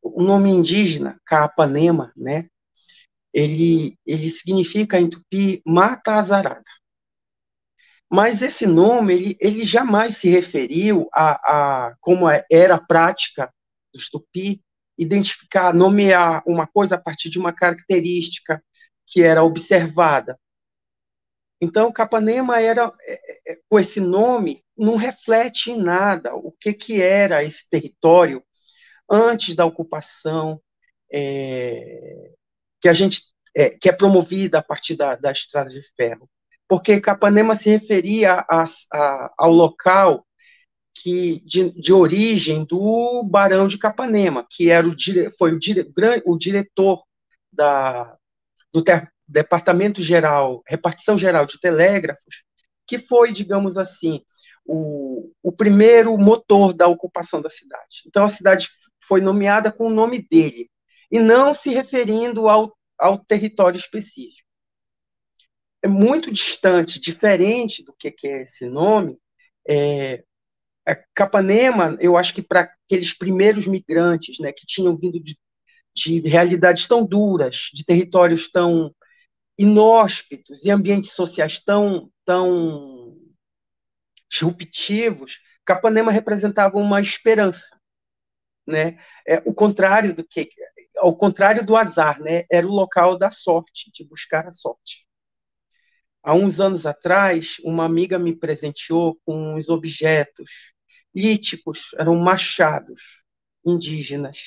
o 0.02 0.22
nome 0.24 0.50
indígena, 0.50 1.20
Capanema, 1.26 2.12
né, 2.18 2.48
ele, 3.34 3.98
ele 4.06 4.30
significa 4.30 5.00
em 5.00 5.10
tupi 5.10 5.62
mata 5.66 6.16
azarada. 6.16 6.64
mas 8.12 8.42
esse 8.42 8.66
nome, 8.68 9.14
ele, 9.14 9.38
ele 9.40 9.66
jamais 9.66 10.18
se 10.18 10.30
referiu 10.30 11.08
a, 11.14 11.88
a 11.88 11.96
como 12.00 12.30
é, 12.30 12.46
era 12.52 12.76
a 12.76 12.86
prática 12.86 13.52
dos 13.94 14.10
tupi, 14.10 14.62
identificar, 14.98 15.74
nomear 15.74 16.44
uma 16.46 16.68
coisa 16.68 16.96
a 16.96 17.02
partir 17.02 17.30
de 17.30 17.40
uma 17.40 17.52
característica 17.52 18.64
que 19.08 19.24
era 19.24 19.44
observada. 19.44 20.40
Então, 21.64 21.92
Capanema 21.92 22.60
era, 22.60 22.92
é, 23.02 23.54
é, 23.54 23.60
com 23.70 23.80
esse 23.80 24.02
nome, 24.02 24.64
não 24.78 24.98
reflete 24.98 25.72
em 25.72 25.78
nada 25.78 26.36
o 26.36 26.52
que, 26.52 26.74
que 26.74 27.02
era 27.02 27.44
esse 27.44 27.70
território 27.70 28.44
antes 29.10 29.56
da 29.56 29.66
ocupação, 29.66 30.62
é, 31.12 32.32
que 32.82 32.90
a 32.90 32.94
gente 32.94 33.22
é, 33.56 33.70
que 33.70 33.88
é 33.88 33.94
promovida 33.94 34.60
a 34.60 34.64
partir 34.64 34.96
da, 34.96 35.16
da 35.16 35.32
estrada 35.32 35.70
de 35.70 35.84
ferro, 35.96 36.30
porque 36.68 37.00
Capanema 37.00 37.56
se 37.56 37.70
referia 37.70 38.46
a, 38.50 38.64
a, 38.92 39.34
ao 39.38 39.52
local 39.52 40.26
que 40.96 41.40
de, 41.46 41.72
de, 41.72 41.94
origem 41.94 42.66
do 42.66 43.24
Barão 43.24 43.68
de 43.68 43.78
Capanema, 43.78 44.46
que 44.50 44.70
era 44.70 44.88
o 44.88 44.96
foi 45.38 45.54
o, 45.54 45.60
dire, 45.60 45.92
o 46.26 46.38
diretor 46.38 47.04
da, 47.52 48.18
do 48.74 48.84
ter, 48.84 49.13
Departamento 49.28 50.02
Geral, 50.02 50.62
Repartição 50.68 51.18
Geral 51.18 51.46
de 51.46 51.60
Telégrafos, 51.60 52.44
que 52.86 52.98
foi, 52.98 53.32
digamos 53.32 53.78
assim, 53.78 54.22
o, 54.66 55.32
o 55.42 55.52
primeiro 55.52 56.18
motor 56.18 56.74
da 56.74 56.88
ocupação 56.88 57.42
da 57.42 57.50
cidade. 57.50 58.04
Então, 58.06 58.24
a 58.26 58.30
cidade 58.30 58.70
foi 59.08 59.22
nomeada 59.22 59.72
com 59.72 59.88
o 59.88 59.94
nome 59.94 60.26
dele, 60.30 60.70
e 61.14 61.20
não 61.20 61.54
se 61.54 61.70
referindo 61.70 62.50
ao, 62.50 62.76
ao 62.98 63.20
território 63.20 63.78
específico. 63.78 64.48
É 65.84 65.88
muito 65.88 66.32
distante, 66.32 67.00
diferente 67.00 67.84
do 67.84 67.94
que, 67.94 68.16
é 68.26 68.42
esse 68.42 68.66
nome. 68.68 69.18
É, 69.68 70.24
é 70.88 71.04
Capanema, 71.14 71.96
eu 72.00 72.18
acho 72.18 72.34
que 72.34 72.42
para 72.42 72.62
aqueles 72.62 73.14
primeiros 73.14 73.68
migrantes, 73.68 74.40
né, 74.40 74.52
que 74.52 74.66
tinham 74.66 74.98
vindo 74.98 75.22
de, 75.22 75.38
de 75.94 76.20
realidades 76.22 76.88
tão 76.88 77.06
duras, 77.06 77.70
de 77.74 77.86
territórios 77.86 78.50
tão 78.50 78.92
inóspitos 79.58 80.66
e 80.66 80.72
ambientes 80.72 81.12
sociais 81.12 81.60
tão, 81.60 82.12
tão 82.26 83.18
disruptivos, 84.30 85.40
Capanema 85.66 86.12
representava 86.12 86.78
uma 86.78 87.00
esperança, 87.00 87.80
né? 88.68 89.00
É, 89.26 89.42
o 89.46 89.54
contrário 89.54 90.14
do 90.14 90.24
que, 90.24 90.50
ao 90.98 91.16
contrário 91.16 91.66
do 91.66 91.78
azar, 91.78 92.20
né? 92.20 92.44
Era 92.52 92.68
o 92.68 92.72
local 92.72 93.18
da 93.18 93.32
sorte, 93.32 93.92
de 93.94 94.04
buscar 94.04 94.48
a 94.48 94.52
sorte. 94.52 95.06
Há 96.22 96.34
uns 96.34 96.60
anos 96.60 96.86
atrás, 96.86 97.58
uma 97.64 97.86
amiga 97.86 98.18
me 98.18 98.36
presenteou 98.36 99.20
com 99.26 99.56
uns 99.56 99.70
objetos 99.70 100.74
líticos, 101.14 101.94
eram 101.98 102.16
machados 102.16 103.24
indígenas, 103.66 104.40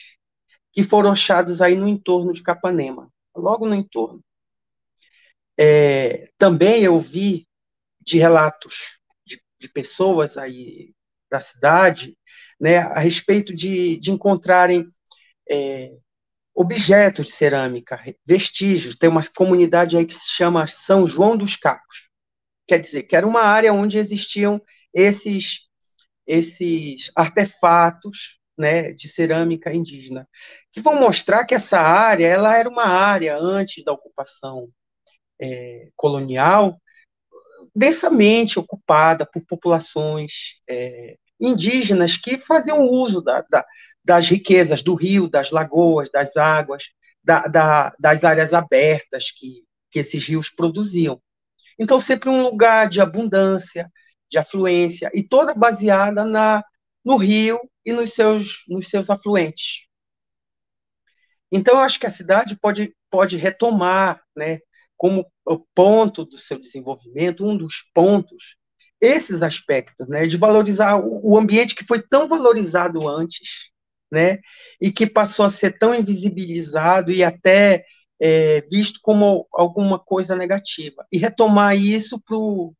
que 0.72 0.82
foram 0.82 1.12
achados 1.12 1.62
aí 1.62 1.76
no 1.76 1.88
entorno 1.88 2.32
de 2.32 2.42
Capanema, 2.42 3.10
logo 3.34 3.66
no 3.66 3.74
entorno. 3.74 4.22
É, 5.58 6.28
também 6.38 6.82
eu 6.82 6.98
vi 6.98 7.48
de 8.00 8.18
relatos 8.18 8.98
de, 9.26 9.40
de, 9.58 9.68
pessoas 9.68 10.36
aí 10.36 10.94
da 11.30 11.40
cidade, 11.40 12.16
né, 12.60 12.78
a 12.78 12.98
respeito 12.98 13.54
de, 13.54 13.98
de 13.98 14.10
encontrarem 14.10 14.86
é, 15.50 15.92
objetos 16.54 17.26
de 17.26 17.32
cerâmica, 17.32 18.02
vestígios. 18.24 18.96
Tem 18.96 19.08
uma 19.08 19.22
comunidade 19.34 19.96
aí 19.96 20.06
que 20.06 20.14
se 20.14 20.30
chama 20.30 20.66
São 20.66 21.06
João 21.06 21.36
dos 21.36 21.56
Cacos. 21.56 22.08
Quer 22.66 22.80
dizer, 22.80 23.04
que 23.04 23.16
era 23.16 23.26
uma 23.26 23.42
área 23.42 23.72
onde 23.72 23.98
existiam 23.98 24.60
esses 24.92 25.66
esses 26.26 27.10
artefatos 27.14 28.38
né, 28.58 28.92
de 28.92 29.08
cerâmica 29.08 29.72
indígena, 29.72 30.28
que 30.72 30.80
vão 30.80 30.98
mostrar 30.98 31.44
que 31.44 31.54
essa 31.54 31.78
área 31.78 32.26
ela 32.26 32.56
era 32.56 32.68
uma 32.68 32.86
área 32.86 33.38
antes 33.38 33.84
da 33.84 33.92
ocupação 33.92 34.68
é, 35.40 35.88
colonial 35.94 36.80
densamente 37.76 38.58
ocupada 38.58 39.26
por 39.26 39.44
populações 39.44 40.58
é, 40.66 41.18
indígenas 41.38 42.16
que 42.16 42.38
faziam 42.38 42.88
uso 42.88 43.20
da, 43.20 43.44
da, 43.50 43.66
das 44.02 44.26
riquezas 44.28 44.82
do 44.82 44.94
rio, 44.94 45.28
das 45.28 45.50
lagoas, 45.50 46.10
das 46.10 46.38
águas, 46.38 46.84
da, 47.22 47.92
das 47.98 48.24
áreas 48.24 48.54
abertas 48.54 49.30
que, 49.30 49.64
que 49.90 49.98
esses 49.98 50.24
rios 50.26 50.48
produziam. 50.48 51.20
Então, 51.78 52.00
sempre 52.00 52.30
um 52.30 52.42
lugar 52.42 52.88
de 52.88 53.00
abundância, 53.00 53.90
de 54.30 54.38
afluência, 54.38 55.10
e 55.12 55.22
toda 55.22 55.52
baseada 55.52 56.24
na, 56.24 56.64
no 57.04 57.16
rio 57.16 57.60
e 57.84 57.92
nos 57.92 58.12
seus, 58.14 58.62
nos 58.68 58.88
seus 58.88 59.10
afluentes. 59.10 59.86
Então, 61.52 61.74
eu 61.74 61.80
acho 61.80 62.00
que 62.00 62.06
a 62.06 62.10
cidade 62.10 62.58
pode, 62.58 62.96
pode 63.10 63.36
retomar 63.36 64.22
né, 64.34 64.60
como 64.96 65.26
ponto 65.74 66.24
do 66.24 66.38
seu 66.38 66.58
desenvolvimento, 66.58 67.46
um 67.46 67.56
dos 67.56 67.90
pontos, 67.94 68.56
esses 69.00 69.42
aspectos, 69.42 70.08
né, 70.08 70.26
de 70.26 70.36
valorizar 70.36 70.98
o 70.98 71.36
ambiente 71.36 71.74
que 71.74 71.84
foi 71.84 72.02
tão 72.02 72.26
valorizado 72.26 73.06
antes, 73.08 73.70
né, 74.10 74.38
e 74.80 74.90
que 74.90 75.06
passou 75.06 75.44
a 75.44 75.50
ser 75.50 75.78
tão 75.78 75.94
invisibilizado 75.94 77.10
e 77.10 77.22
até 77.22 77.84
é, 78.20 78.62
visto 78.70 79.00
como 79.02 79.46
alguma 79.52 79.98
coisa 79.98 80.34
negativa, 80.34 81.06
e 81.12 81.18
retomar 81.18 81.76
isso 81.76 82.20
pro, 82.24 82.74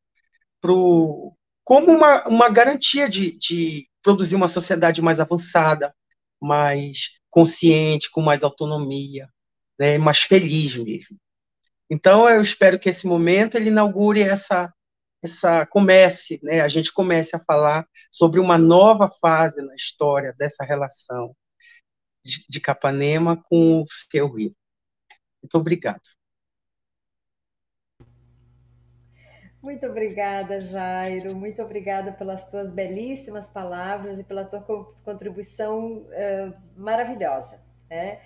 pro, 0.61 1.37
como 1.63 1.93
uma, 1.93 2.27
uma 2.27 2.49
garantia 2.49 3.09
de, 3.09 3.37
de 3.37 3.89
produzir 4.03 4.37
uma 4.37 4.49
sociedade 4.49 5.03
mais 5.03 5.21
avançada, 5.21 5.95
mais 6.41 7.11
consciente, 7.29 8.11
com 8.11 8.23
mais 8.23 8.43
autonomia, 8.43 9.29
né, 9.79 9.99
mais 9.99 10.21
feliz 10.21 10.77
mesmo. 10.77 11.19
Então, 11.91 12.29
eu 12.29 12.41
espero 12.41 12.79
que 12.79 12.89
esse 12.89 13.07
momento 13.07 13.57
ele 13.57 13.71
inaugure 13.71 14.21
essa, 14.23 14.73
essa 15.23 15.65
comece, 15.67 16.41
né, 16.43 16.61
a 16.61 16.69
gente 16.69 16.93
comece 16.93 17.37
a 17.37 17.41
falar 17.41 17.87
sobre 18.11 18.41
uma 18.41 18.59
nova 18.59 19.11
fase 19.21 19.63
na 19.63 19.75
história 19.75 20.35
dessa 20.37 20.65
relação 20.65 21.35
de, 22.25 22.45
de 22.49 22.61
Capanema 22.61 23.41
com 23.49 23.83
o 23.83 23.85
seu 24.11 24.29
rio. 24.33 24.53
Muito 25.43 25.59
obrigado. 25.59 26.03
Muito 29.63 29.85
obrigada, 29.85 30.61
Jairo. 30.61 31.35
Muito 31.35 31.61
obrigada 31.61 32.13
pelas 32.13 32.49
tuas 32.49 32.71
belíssimas 32.73 33.49
palavras 33.49 34.17
e 34.17 34.23
pela 34.23 34.45
tua 34.45 34.61
contribuição 35.05 36.03
uh, 36.03 36.55
maravilhosa. 36.77 37.61
Né? 37.91 38.21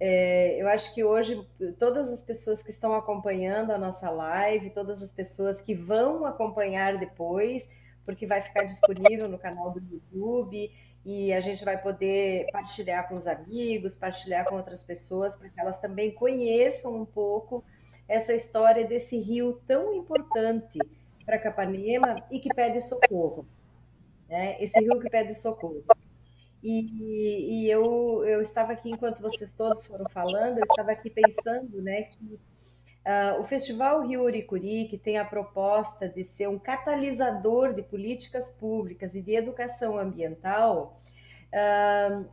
É, 0.00 0.60
eu 0.60 0.68
acho 0.68 0.92
que 0.92 1.04
hoje 1.04 1.46
todas 1.78 2.10
as 2.10 2.22
pessoas 2.22 2.62
que 2.62 2.70
estão 2.70 2.94
acompanhando 2.94 3.70
a 3.70 3.78
nossa 3.78 4.10
live, 4.10 4.70
todas 4.70 5.02
as 5.02 5.12
pessoas 5.12 5.60
que 5.60 5.74
vão 5.74 6.24
acompanhar 6.24 6.98
depois, 6.98 7.70
porque 8.04 8.26
vai 8.26 8.42
ficar 8.42 8.64
disponível 8.64 9.28
no 9.28 9.38
canal 9.38 9.70
do 9.70 9.80
YouTube 9.80 10.70
e 11.04 11.32
a 11.32 11.40
gente 11.40 11.64
vai 11.64 11.80
poder 11.80 12.46
partilhar 12.50 13.08
com 13.08 13.14
os 13.14 13.26
amigos, 13.26 13.96
partilhar 13.96 14.44
com 14.46 14.56
outras 14.56 14.82
pessoas, 14.82 15.36
para 15.36 15.48
que 15.48 15.60
elas 15.60 15.78
também 15.78 16.14
conheçam 16.14 16.94
um 16.94 17.04
pouco 17.04 17.64
essa 18.08 18.34
história 18.34 18.86
desse 18.86 19.18
rio 19.18 19.60
tão 19.66 19.94
importante 19.94 20.78
para 21.24 21.38
Capanema 21.38 22.16
e 22.30 22.38
que 22.38 22.52
pede 22.54 22.80
socorro. 22.80 23.46
Né? 24.28 24.62
Esse 24.62 24.78
rio 24.80 25.00
que 25.00 25.10
pede 25.10 25.34
socorro. 25.34 25.82
E, 26.64 27.66
e 27.66 27.70
eu, 27.70 28.24
eu 28.24 28.40
estava 28.40 28.72
aqui, 28.72 28.88
enquanto 28.88 29.20
vocês 29.20 29.52
todos 29.52 29.86
foram 29.86 30.06
falando, 30.10 30.56
eu 30.56 30.64
estava 30.64 30.92
aqui 30.92 31.10
pensando 31.10 31.82
né, 31.82 32.04
que 32.04 32.40
uh, 33.04 33.38
o 33.38 33.44
Festival 33.44 34.00
Rio 34.06 34.22
Uricuri, 34.22 34.88
que 34.88 34.96
tem 34.96 35.18
a 35.18 35.26
proposta 35.26 36.08
de 36.08 36.24
ser 36.24 36.48
um 36.48 36.58
catalisador 36.58 37.74
de 37.74 37.82
políticas 37.82 38.48
públicas 38.48 39.14
e 39.14 39.20
de 39.20 39.34
educação 39.34 39.98
ambiental, 39.98 40.98
uh, 41.52 42.24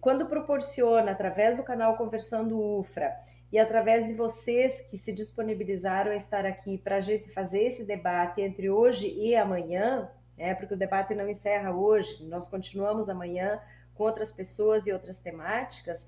quando 0.00 0.24
proporciona, 0.24 1.12
através 1.12 1.58
do 1.58 1.62
canal 1.62 1.98
Conversando 1.98 2.58
UFRA, 2.58 3.14
e 3.52 3.58
através 3.58 4.06
de 4.06 4.14
vocês 4.14 4.80
que 4.90 4.96
se 4.96 5.12
disponibilizaram 5.12 6.12
a 6.12 6.16
estar 6.16 6.46
aqui 6.46 6.78
para 6.78 6.96
a 6.96 7.00
gente 7.00 7.28
fazer 7.28 7.64
esse 7.64 7.84
debate 7.84 8.40
entre 8.40 8.70
hoje 8.70 9.06
e 9.06 9.36
amanhã, 9.36 10.10
é, 10.38 10.54
porque 10.54 10.74
o 10.74 10.76
debate 10.76 11.14
não 11.14 11.28
encerra 11.28 11.70
hoje, 11.70 12.24
nós 12.24 12.46
continuamos 12.46 13.08
amanhã 13.08 13.60
com 13.94 14.04
outras 14.04 14.30
pessoas 14.30 14.86
e 14.86 14.92
outras 14.92 15.18
temáticas, 15.18 16.06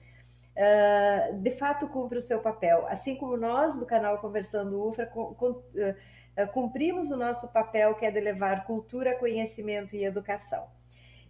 uh, 0.54 1.38
de 1.38 1.50
fato 1.52 1.88
cumpre 1.88 2.18
o 2.18 2.22
seu 2.22 2.40
papel. 2.40 2.86
Assim 2.88 3.16
como 3.16 3.36
nós 3.36 3.78
do 3.78 3.86
canal 3.86 4.18
Conversando 4.18 4.86
UFRA 4.86 5.10
uh, 5.14 6.52
cumprimos 6.52 7.10
o 7.10 7.16
nosso 7.16 7.52
papel, 7.52 7.94
que 7.94 8.04
é 8.04 8.10
de 8.10 8.20
levar 8.20 8.64
cultura, 8.64 9.16
conhecimento 9.18 9.96
e 9.96 10.04
educação. 10.04 10.66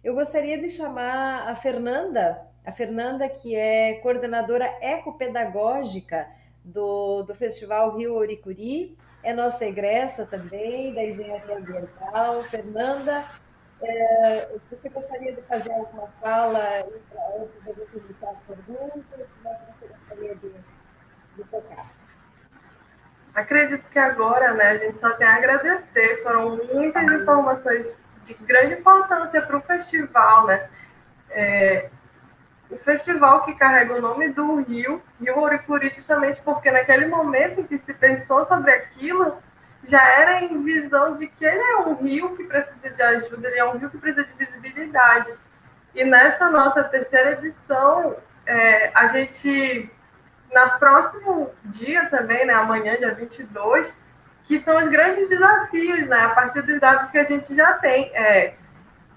Eu 0.03 0.13
gostaria 0.13 0.57
de 0.57 0.69
chamar 0.69 1.49
a 1.49 1.55
Fernanda, 1.55 2.45
a 2.65 2.71
Fernanda 2.71 3.27
que 3.27 3.55
é 3.55 3.95
coordenadora 3.95 4.65
ecopedagógica 4.81 6.27
do, 6.63 7.23
do 7.23 7.35
Festival 7.35 7.97
Rio 7.97 8.15
Oricuri, 8.15 8.97
é 9.23 9.33
nossa 9.33 9.65
egressa 9.65 10.25
também, 10.25 10.93
da 10.93 11.03
Engenharia 11.03 11.57
Ambiental. 11.57 12.43
Fernanda, 12.43 13.23
é, 13.81 14.49
você 14.69 14.89
gostaria 14.89 15.33
de 15.33 15.41
fazer 15.43 15.71
alguma 15.71 16.07
fala 16.21 16.59
antes 16.79 17.65
da 17.65 17.73
gente 17.73 17.97
iniciar 17.97 18.31
as 18.31 18.55
perguntas? 18.55 19.03
Você 19.79 19.87
gostaria 19.87 20.35
de, 20.35 20.53
de 21.35 21.43
tocar? 21.49 21.91
Acredito 23.35 23.87
que 23.89 23.99
agora 23.99 24.53
né, 24.53 24.71
a 24.71 24.77
gente 24.77 24.99
só 24.99 25.11
tem 25.11 25.27
a 25.27 25.35
agradecer. 25.35 26.23
Foram 26.23 26.57
muitas 26.73 27.03
informações 27.03 27.85
de 28.23 28.33
grande 28.33 28.75
importância 28.75 29.41
para 29.41 29.57
o 29.57 29.61
festival. 29.61 30.47
Né? 30.47 30.69
É, 31.29 31.89
o 32.69 32.77
festival 32.77 33.43
que 33.43 33.55
carrega 33.55 33.95
o 33.95 34.01
nome 34.01 34.29
do 34.29 34.61
Rio, 34.61 35.01
Rio 35.19 35.39
Oricuri, 35.39 35.89
justamente 35.89 36.41
porque 36.41 36.71
naquele 36.71 37.07
momento 37.07 37.63
que 37.63 37.77
se 37.77 37.93
pensou 37.93 38.43
sobre 38.43 38.71
aquilo, 38.71 39.37
já 39.83 40.01
era 40.01 40.43
em 40.43 40.61
visão 40.63 41.15
de 41.15 41.27
que 41.27 41.43
ele 41.43 41.61
é 41.61 41.77
um 41.77 41.95
rio 41.95 42.35
que 42.35 42.43
precisa 42.43 42.89
de 42.89 43.01
ajuda, 43.01 43.47
ele 43.47 43.59
é 43.59 43.65
um 43.65 43.77
rio 43.77 43.89
que 43.89 43.97
precisa 43.97 44.25
de 44.25 44.33
visibilidade. 44.33 45.33
E 45.95 46.03
nessa 46.03 46.49
nossa 46.49 46.83
terceira 46.83 47.31
edição, 47.31 48.15
é, 48.45 48.91
a 48.93 49.07
gente, 49.07 49.91
na 50.53 50.77
próximo 50.77 51.51
dia 51.65 52.05
também, 52.09 52.45
né, 52.45 52.53
amanhã, 52.53 52.95
dia 52.97 53.15
22, 53.15 53.97
que 54.43 54.59
são 54.59 54.77
os 54.77 54.87
grandes 54.87 55.29
desafios, 55.29 56.07
né, 56.07 56.19
a 56.19 56.29
partir 56.29 56.61
dos 56.61 56.79
dados 56.79 57.07
que 57.07 57.17
a 57.17 57.23
gente 57.23 57.55
já 57.55 57.73
tem. 57.73 58.11
É, 58.15 58.53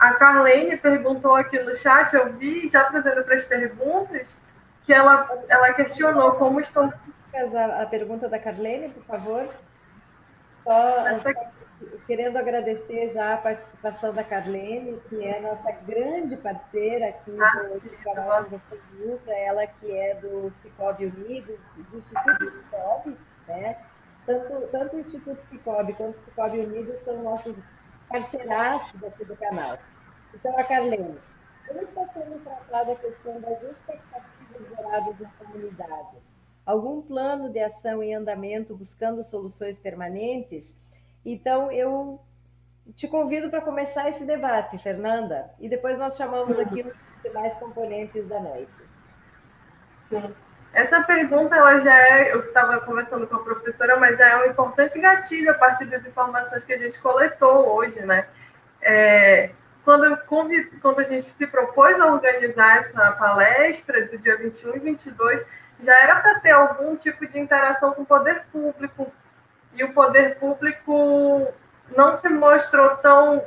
a 0.02 0.14
Carlene 0.14 0.76
perguntou 0.76 1.36
aqui 1.36 1.60
no 1.60 1.76
chat, 1.76 2.12
eu 2.12 2.32
vi, 2.32 2.68
já 2.68 2.84
trazendo 2.86 3.22
para 3.22 3.36
as 3.36 3.44
perguntas, 3.44 4.36
que 4.82 4.92
ela, 4.92 5.28
ela 5.48 5.72
questionou 5.74 6.32
como 6.32 6.60
estão. 6.60 6.88
A, 7.32 7.82
a 7.82 7.86
pergunta 7.86 8.28
da 8.28 8.36
Carlene, 8.36 8.88
por 8.88 9.04
favor. 9.04 9.48
Só, 10.64 11.06
Essa... 11.06 11.32
querendo 12.04 12.36
agradecer 12.36 13.10
já 13.10 13.34
a 13.34 13.36
participação 13.36 14.12
da 14.12 14.24
Carlene, 14.24 15.00
que 15.08 15.24
é 15.24 15.40
nossa 15.40 15.70
grande 15.86 16.36
parceira 16.38 17.10
aqui 17.10 17.36
ah, 17.40 17.62
do 17.72 18.02
canal 18.02 18.42
Conversando 18.42 18.82
Ultra, 19.04 19.34
ela 19.34 19.66
que 19.68 19.96
é 19.96 20.16
do 20.16 20.50
Cicobi 20.50 21.06
Unidos, 21.06 21.60
do 21.76 21.98
Instituto 21.98 22.50
Cicobi, 22.50 23.16
né? 23.46 23.76
Tanto, 24.26 24.68
tanto 24.72 24.96
o 24.96 25.00
Instituto 25.00 25.42
Cicobi 25.42 25.92
quanto 25.92 26.16
o 26.16 26.20
Cicobi 26.20 26.58
Unidos 26.58 26.96
são 27.04 27.22
nossos 27.22 27.54
parceiraços 28.08 29.02
aqui 29.04 29.24
do 29.24 29.36
canal. 29.36 29.78
Então, 30.34 30.58
a 30.58 30.64
Carlene, 30.64 31.18
como 31.66 31.82
está 31.82 32.06
sendo 32.12 32.38
tratada 32.44 32.92
a 32.92 32.96
questão 32.96 33.40
das 33.40 33.62
expectativas 33.62 34.68
geradas 34.68 35.20
na 35.20 35.30
comunidade? 35.38 36.16
Algum 36.64 37.02
plano 37.02 37.50
de 37.50 37.58
ação 37.58 38.02
em 38.02 38.14
andamento 38.14 38.76
buscando 38.76 39.22
soluções 39.22 39.78
permanentes? 39.78 40.76
Então, 41.24 41.70
eu 41.70 42.20
te 42.94 43.08
convido 43.08 43.50
para 43.50 43.60
começar 43.60 44.08
esse 44.08 44.24
debate, 44.24 44.78
Fernanda, 44.78 45.50
e 45.58 45.68
depois 45.68 45.98
nós 45.98 46.16
chamamos 46.16 46.56
Sim. 46.56 46.62
aqui 46.62 46.82
os 46.82 47.22
demais 47.22 47.54
componentes 47.54 48.26
da 48.28 48.40
noite. 48.40 48.72
Sim. 49.90 50.34
Essa 50.72 51.02
pergunta, 51.02 51.54
ela 51.54 51.78
já 51.78 51.94
é, 51.94 52.32
eu 52.32 52.40
estava 52.40 52.80
conversando 52.80 53.26
com 53.26 53.36
a 53.36 53.42
professora, 53.42 53.98
mas 53.98 54.18
já 54.18 54.28
é 54.28 54.36
um 54.42 54.50
importante 54.50 54.98
gatilho 54.98 55.50
a 55.50 55.54
partir 55.54 55.84
das 55.86 56.06
informações 56.06 56.64
que 56.64 56.72
a 56.72 56.78
gente 56.78 57.00
coletou 57.00 57.74
hoje, 57.74 58.00
né? 58.00 58.26
É, 58.80 59.50
quando, 59.84 60.16
quando 60.80 61.00
a 61.00 61.04
gente 61.04 61.28
se 61.28 61.46
propôs 61.46 62.00
a 62.00 62.06
organizar 62.06 62.78
essa 62.78 63.12
palestra 63.12 64.06
do 64.06 64.18
dia 64.18 64.36
21 64.36 64.76
e 64.76 64.78
22, 64.78 65.44
já 65.80 66.00
era 66.00 66.20
para 66.20 66.40
ter 66.40 66.50
algum 66.50 66.96
tipo 66.96 67.26
de 67.26 67.38
interação 67.38 67.92
com 67.92 68.02
o 68.02 68.06
poder 68.06 68.44
público. 68.52 69.12
E 69.74 69.82
o 69.84 69.92
poder 69.92 70.38
público 70.38 71.52
não 71.96 72.12
se 72.12 72.28
mostrou 72.28 72.96
tão 72.98 73.44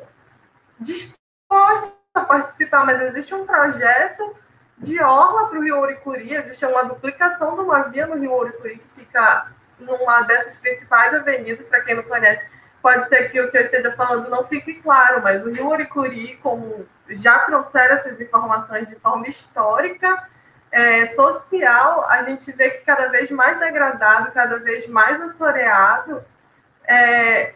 disposto 0.80 1.96
a 2.14 2.22
participar, 2.22 2.86
mas 2.86 3.02
existe 3.02 3.34
um 3.34 3.46
projeto 3.46 4.36
de 4.78 5.02
orla 5.02 5.48
para 5.48 5.60
o 5.60 5.64
Rio 5.64 5.80
Oricuri, 5.80 6.34
existe 6.34 6.66
uma 6.66 6.84
duplicação 6.84 7.56
de 7.56 7.62
uma 7.62 7.84
via 7.84 8.08
no 8.08 8.20
Rio 8.20 8.34
Oricuri 8.34 8.78
que 8.78 8.88
fica 9.00 9.52
numa 9.80 10.22
dessas 10.22 10.58
principais 10.58 11.14
avenidas, 11.14 11.68
para 11.68 11.82
quem 11.82 11.96
não 11.96 12.04
conhece, 12.04 12.46
pode 12.86 13.10
ser 13.10 13.32
que 13.32 13.42
o 13.42 13.50
que 13.50 13.58
eu 13.58 13.64
esteja 13.64 13.92
falando 13.94 14.30
não 14.30 14.46
fique 14.46 14.76
claro, 14.76 15.20
mas 15.24 15.44
o 15.44 15.52
Rio 15.52 15.70
Oricuri, 15.70 16.38
como 16.44 16.88
já 17.10 17.40
trouxeram 17.40 17.96
essas 17.96 18.22
informações 18.22 18.88
de 18.88 18.94
forma 18.98 19.28
histórica, 19.28 20.30
é, 20.72 21.04
social, 21.08 22.06
a 22.08 22.22
gente 22.22 22.52
vê 22.52 22.70
que 22.70 22.86
cada 22.86 23.08
vez 23.08 23.32
mais 23.32 23.58
degradado, 23.58 24.32
cada 24.32 24.60
vez 24.60 24.86
mais 24.86 25.20
assoreado, 25.20 26.24
é, 26.88 27.56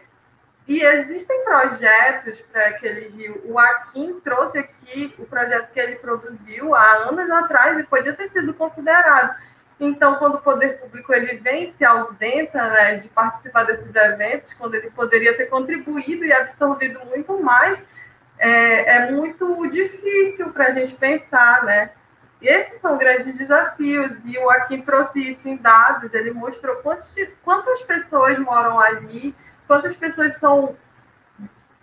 e 0.66 0.82
existem 0.82 1.44
projetos 1.44 2.40
para 2.40 2.66
aquele 2.66 3.06
rio. 3.10 3.40
O 3.44 3.56
Akin 3.56 4.18
trouxe 4.24 4.58
aqui 4.58 5.14
o 5.16 5.26
projeto 5.26 5.70
que 5.70 5.78
ele 5.78 5.94
produziu 5.94 6.74
há 6.74 7.08
anos 7.08 7.30
atrás 7.30 7.78
e 7.78 7.84
podia 7.84 8.14
ter 8.14 8.26
sido 8.26 8.52
considerado. 8.52 9.36
Então, 9.80 10.16
quando 10.16 10.34
o 10.34 10.42
poder 10.42 10.78
público 10.78 11.10
ele 11.12 11.38
vem 11.38 11.70
se 11.70 11.84
ausenta 11.86 12.68
né, 12.68 12.96
de 12.96 13.08
participar 13.08 13.64
desses 13.64 13.94
eventos, 13.94 14.52
quando 14.52 14.74
ele 14.74 14.90
poderia 14.90 15.34
ter 15.36 15.46
contribuído 15.46 16.22
e 16.22 16.32
absorvido 16.32 17.00
muito 17.06 17.42
mais, 17.42 17.82
é, 18.38 18.96
é 18.96 19.10
muito 19.10 19.68
difícil 19.70 20.52
para 20.52 20.66
a 20.66 20.70
gente 20.70 20.94
pensar, 20.96 21.64
né? 21.64 21.92
E 22.42 22.48
esses 22.48 22.78
são 22.78 22.96
grandes 22.96 23.36
desafios, 23.36 24.24
e 24.24 24.38
o 24.38 24.50
Akin 24.50 24.82
trouxe 24.82 25.26
isso 25.26 25.48
em 25.48 25.56
dados, 25.56 26.14
ele 26.14 26.32
mostrou 26.32 26.76
quantos, 26.76 27.14
quantas 27.44 27.82
pessoas 27.82 28.38
moram 28.38 28.78
ali, 28.78 29.34
quantas 29.66 29.94
pessoas 29.94 30.34
são 30.34 30.76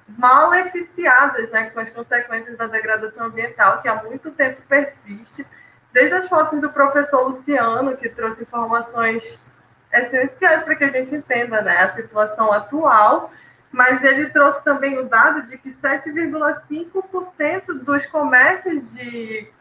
mal 0.08 0.54
eficiadas 0.56 1.52
né, 1.52 1.70
com 1.70 1.80
as 1.80 1.92
consequências 1.92 2.58
da 2.58 2.66
degradação 2.66 3.26
ambiental, 3.28 3.82
que 3.82 3.88
há 3.88 4.04
muito 4.04 4.32
tempo 4.32 4.62
persiste, 4.68 5.46
desde 5.98 6.14
as 6.14 6.30
fotos 6.30 6.62
do 6.62 6.72
professor 6.72 7.24
Luciano, 7.24 7.98
que 7.98 8.08
trouxe 8.08 8.44
informações 8.44 9.44
essenciais 9.92 10.62
para 10.62 10.76
que 10.76 10.84
a 10.84 10.90
gente 10.90 11.16
entenda 11.16 11.60
né, 11.64 11.76
a 11.76 11.92
situação 11.92 12.54
atual, 12.54 13.32
mas 13.72 14.04
ele 14.04 14.30
trouxe 14.30 14.64
também 14.64 15.00
o 15.00 15.10
dado 15.10 15.48
de 15.48 15.58
que 15.58 15.70
7,5% 15.70 17.84
dos 17.84 18.06
comércios 18.06 18.94
de 18.94 19.52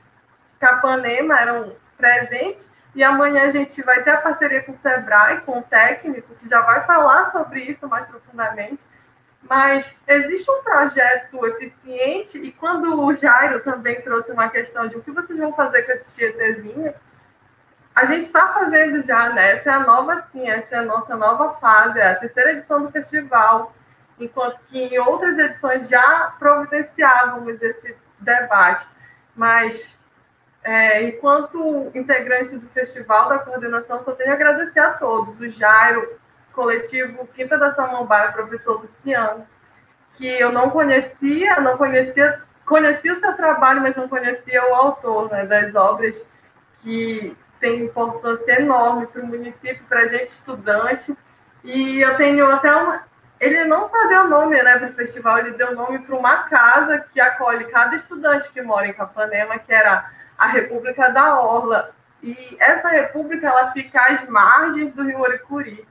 Capanema 0.60 1.40
eram 1.40 1.74
presentes, 1.96 2.70
e 2.94 3.02
amanhã 3.02 3.44
a 3.44 3.50
gente 3.50 3.82
vai 3.82 4.02
ter 4.02 4.10
a 4.10 4.20
parceria 4.20 4.62
com 4.62 4.72
o 4.72 4.74
Sebrae, 4.74 5.40
com 5.40 5.60
o 5.60 5.62
técnico, 5.62 6.34
que 6.34 6.50
já 6.50 6.60
vai 6.60 6.84
falar 6.84 7.24
sobre 7.24 7.62
isso 7.62 7.88
mais 7.88 8.06
profundamente, 8.06 8.84
mas 9.48 10.00
existe 10.06 10.50
um 10.50 10.62
projeto 10.62 11.46
eficiente, 11.46 12.38
e 12.38 12.52
quando 12.52 13.02
o 13.02 13.14
Jairo 13.14 13.60
também 13.60 14.00
trouxe 14.02 14.32
uma 14.32 14.48
questão 14.48 14.88
de 14.88 14.96
o 14.96 15.02
que 15.02 15.10
vocês 15.10 15.38
vão 15.38 15.52
fazer 15.52 15.82
com 15.82 15.92
esse 15.92 16.16
tietezinho, 16.16 16.94
a 17.94 18.04
gente 18.04 18.24
está 18.24 18.48
fazendo 18.48 19.00
já, 19.00 19.30
né? 19.30 19.52
Essa 19.52 19.70
é 19.70 19.74
a 19.74 19.80
nova, 19.80 20.16
sim, 20.18 20.48
essa 20.48 20.76
é 20.76 20.78
a 20.80 20.84
nossa 20.84 21.16
nova 21.16 21.54
fase, 21.54 21.98
é 21.98 22.10
a 22.10 22.16
terceira 22.16 22.52
edição 22.52 22.82
do 22.82 22.90
festival, 22.90 23.74
enquanto 24.20 24.60
que 24.66 24.78
em 24.78 24.98
outras 24.98 25.38
edições 25.38 25.88
já 25.88 26.34
providenciávamos 26.38 27.62
esse 27.62 27.96
debate. 28.18 28.86
Mas, 29.34 29.98
é, 30.62 31.04
enquanto 31.04 31.90
integrante 31.94 32.58
do 32.58 32.68
festival, 32.68 33.28
da 33.28 33.38
coordenação, 33.38 34.02
só 34.02 34.12
tenho 34.12 34.30
a 34.30 34.34
agradecer 34.34 34.80
a 34.80 34.92
todos, 34.92 35.40
o 35.40 35.48
Jairo, 35.48 36.18
coletivo 36.56 37.28
Quinta 37.28 37.58
da 37.58 37.70
Samambaia, 37.70 38.32
professor 38.32 38.80
Luciano, 38.80 39.46
que 40.12 40.26
eu 40.26 40.50
não 40.50 40.70
conhecia, 40.70 41.60
não 41.60 41.76
conhecia, 41.76 42.42
conhecia 42.64 43.12
o 43.12 43.20
seu 43.20 43.36
trabalho, 43.36 43.82
mas 43.82 43.94
não 43.94 44.08
conhecia 44.08 44.64
o 44.70 44.74
autor 44.74 45.30
né, 45.30 45.44
das 45.44 45.74
obras 45.74 46.26
que 46.78 47.36
tem 47.60 47.84
importância 47.84 48.60
enorme 48.60 49.06
para 49.06 49.22
o 49.22 49.26
município, 49.26 49.84
para 49.88 50.00
a 50.00 50.06
gente 50.06 50.30
estudante. 50.30 51.16
E 51.62 52.00
eu 52.00 52.16
tenho 52.16 52.50
até 52.50 52.74
uma. 52.74 53.04
Ele 53.38 53.64
não 53.64 53.84
só 53.84 54.08
deu 54.08 54.28
nome 54.28 54.60
né, 54.62 54.78
para 54.78 54.88
o 54.88 54.94
festival, 54.94 55.38
ele 55.38 55.52
deu 55.52 55.74
nome 55.74 55.98
para 55.98 56.16
uma 56.16 56.44
casa 56.44 57.04
que 57.12 57.20
acolhe 57.20 57.66
cada 57.66 57.94
estudante 57.94 58.50
que 58.50 58.62
mora 58.62 58.86
em 58.86 58.94
Capanema, 58.94 59.58
que 59.58 59.72
era 59.72 60.10
a 60.38 60.46
República 60.46 61.10
da 61.10 61.38
Orla. 61.38 61.94
E 62.22 62.56
essa 62.58 62.88
república 62.88 63.46
ela 63.46 63.72
fica 63.72 64.00
às 64.00 64.26
margens 64.26 64.94
do 64.94 65.04
Rio 65.04 65.20
Oricuri. 65.20 65.86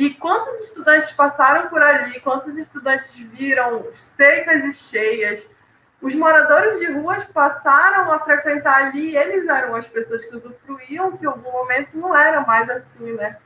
E 0.00 0.14
quantos 0.14 0.58
estudantes 0.60 1.12
passaram 1.12 1.68
por 1.68 1.82
ali? 1.82 2.18
Quantos 2.20 2.56
estudantes 2.56 3.14
viram 3.16 3.84
secas 3.94 4.64
e 4.64 4.72
cheias? 4.72 5.54
Os 6.00 6.14
moradores 6.14 6.78
de 6.78 6.90
ruas 6.90 7.22
passaram 7.24 8.10
a 8.10 8.18
frequentar 8.20 8.76
ali, 8.76 9.14
eles 9.14 9.46
eram 9.46 9.74
as 9.74 9.86
pessoas 9.86 10.24
que 10.24 10.34
usufruíam, 10.34 11.14
que 11.18 11.24
em 11.24 11.28
algum 11.28 11.52
momento 11.52 11.98
não 11.98 12.16
era 12.16 12.40
mais 12.40 12.70
assim, 12.70 13.12
né? 13.12 13.36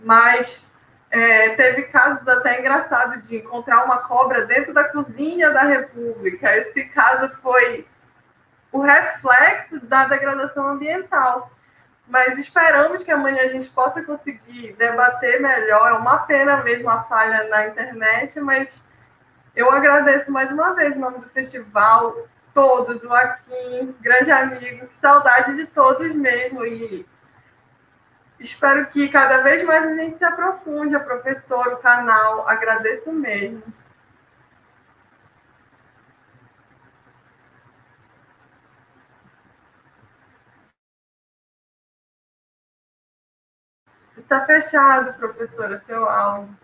Mas 0.00 0.74
é, 1.08 1.50
teve 1.50 1.82
casos 1.82 2.26
até 2.26 2.58
engraçados 2.58 3.28
de 3.28 3.36
encontrar 3.36 3.84
uma 3.84 3.98
cobra 3.98 4.44
dentro 4.44 4.74
da 4.74 4.88
cozinha 4.88 5.52
da 5.52 5.62
República. 5.62 6.56
Esse 6.56 6.82
caso 6.86 7.32
foi 7.40 7.86
o 8.72 8.80
reflexo 8.80 9.78
da 9.86 10.08
degradação 10.08 10.66
ambiental. 10.66 11.48
Mas 12.12 12.38
esperamos 12.38 13.02
que 13.02 13.10
amanhã 13.10 13.42
a 13.42 13.48
gente 13.48 13.70
possa 13.70 14.02
conseguir 14.02 14.74
debater 14.74 15.40
melhor. 15.40 15.88
É 15.88 15.92
uma 15.94 16.18
pena 16.18 16.58
mesmo 16.58 16.90
a 16.90 17.04
falha 17.04 17.48
na 17.48 17.68
internet, 17.68 18.38
mas 18.38 18.86
eu 19.56 19.70
agradeço 19.70 20.30
mais 20.30 20.52
uma 20.52 20.74
vez 20.74 20.94
o 20.94 20.98
nome 20.98 21.20
do 21.20 21.30
festival, 21.30 22.28
todos, 22.52 23.02
o 23.02 23.14
Akin, 23.14 23.96
grande 23.98 24.30
amigo, 24.30 24.86
que 24.88 24.92
saudade 24.92 25.56
de 25.56 25.66
todos 25.68 26.14
mesmo. 26.14 26.66
E 26.66 27.06
espero 28.38 28.84
que 28.88 29.08
cada 29.08 29.38
vez 29.38 29.64
mais 29.64 29.86
a 29.86 29.94
gente 29.94 30.18
se 30.18 30.24
aprofunde, 30.26 30.94
a 30.94 31.00
professora, 31.00 31.76
o 31.76 31.78
canal. 31.78 32.46
Agradeço 32.46 33.10
mesmo. 33.10 33.62
Está 44.32 44.46
fechado, 44.46 45.12
professora, 45.18 45.76
seu 45.76 46.08
áudio. 46.08 46.56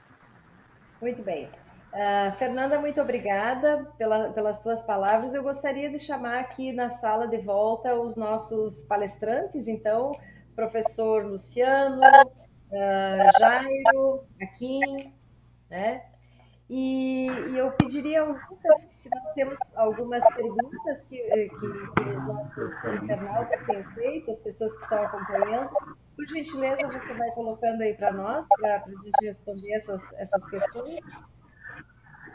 Muito 1.03 1.23
bem. 1.23 1.51
Uh, 1.93 2.35
Fernanda, 2.39 2.81
muito 2.81 2.99
obrigada 2.99 3.93
pela, 3.99 4.31
pelas 4.31 4.59
tuas 4.61 4.83
palavras. 4.83 5.35
Eu 5.35 5.43
gostaria 5.43 5.91
de 5.91 5.99
chamar 5.99 6.39
aqui 6.39 6.73
na 6.73 6.89
sala 6.93 7.29
de 7.29 7.37
volta 7.37 7.95
os 7.95 8.17
nossos 8.17 8.85
palestrantes, 8.85 9.69
então, 9.69 10.19
professor 10.57 11.27
Luciano, 11.27 12.01
uh, 12.01 13.39
Jairo, 13.39 14.25
Aquim, 14.41 15.13
né? 15.69 16.07
E, 16.71 17.27
e, 17.27 17.57
eu 17.57 17.71
pediria 17.73 18.21
ao 18.21 18.29
Lucas, 18.29 18.87
se 18.91 19.09
nós 19.09 19.33
temos 19.35 19.59
algumas 19.75 20.23
perguntas 20.35 21.03
que, 21.09 21.17
que, 21.17 21.49
que 21.49 22.09
os 22.11 22.27
nossos 22.27 22.85
internautas 22.85 23.63
têm 23.63 23.83
feito, 23.95 24.31
as 24.31 24.41
pessoas 24.43 24.77
que 24.77 24.83
estão 24.83 25.03
acompanhando, 25.03 25.71
por 26.15 26.27
gentileza, 26.27 26.87
você 26.87 27.15
vai 27.15 27.31
colocando 27.31 27.81
aí 27.81 27.95
para 27.95 28.13
nós, 28.13 28.47
para 28.61 28.77
a 28.77 28.81
gente 28.81 29.25
responder 29.25 29.73
essas, 29.73 30.13
essas 30.15 30.45
questões. 30.51 31.01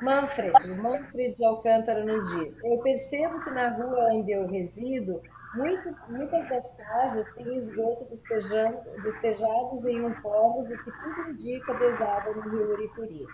Manfred, 0.02 0.68
Manfred 0.82 1.36
de 1.36 1.46
Alcântara 1.46 2.04
nos 2.04 2.28
diz: 2.36 2.58
Eu 2.64 2.82
percebo 2.82 3.40
que 3.44 3.52
na 3.52 3.70
rua 3.70 4.10
onde 4.12 4.32
eu 4.32 4.48
resido, 4.48 5.22
muito, 5.56 5.96
muitas 6.10 6.50
das 6.50 6.72
casas 6.76 7.32
têm 7.36 7.58
esgoto 7.58 8.06
despejados 8.06 9.86
em 9.86 10.04
um 10.04 10.14
córrego 10.22 10.84
que 10.84 10.92
tudo 10.92 11.30
indica 11.30 11.74
desaba 11.76 12.34
no 12.34 12.42
rio 12.50 12.74
Uricuri. 12.74 13.26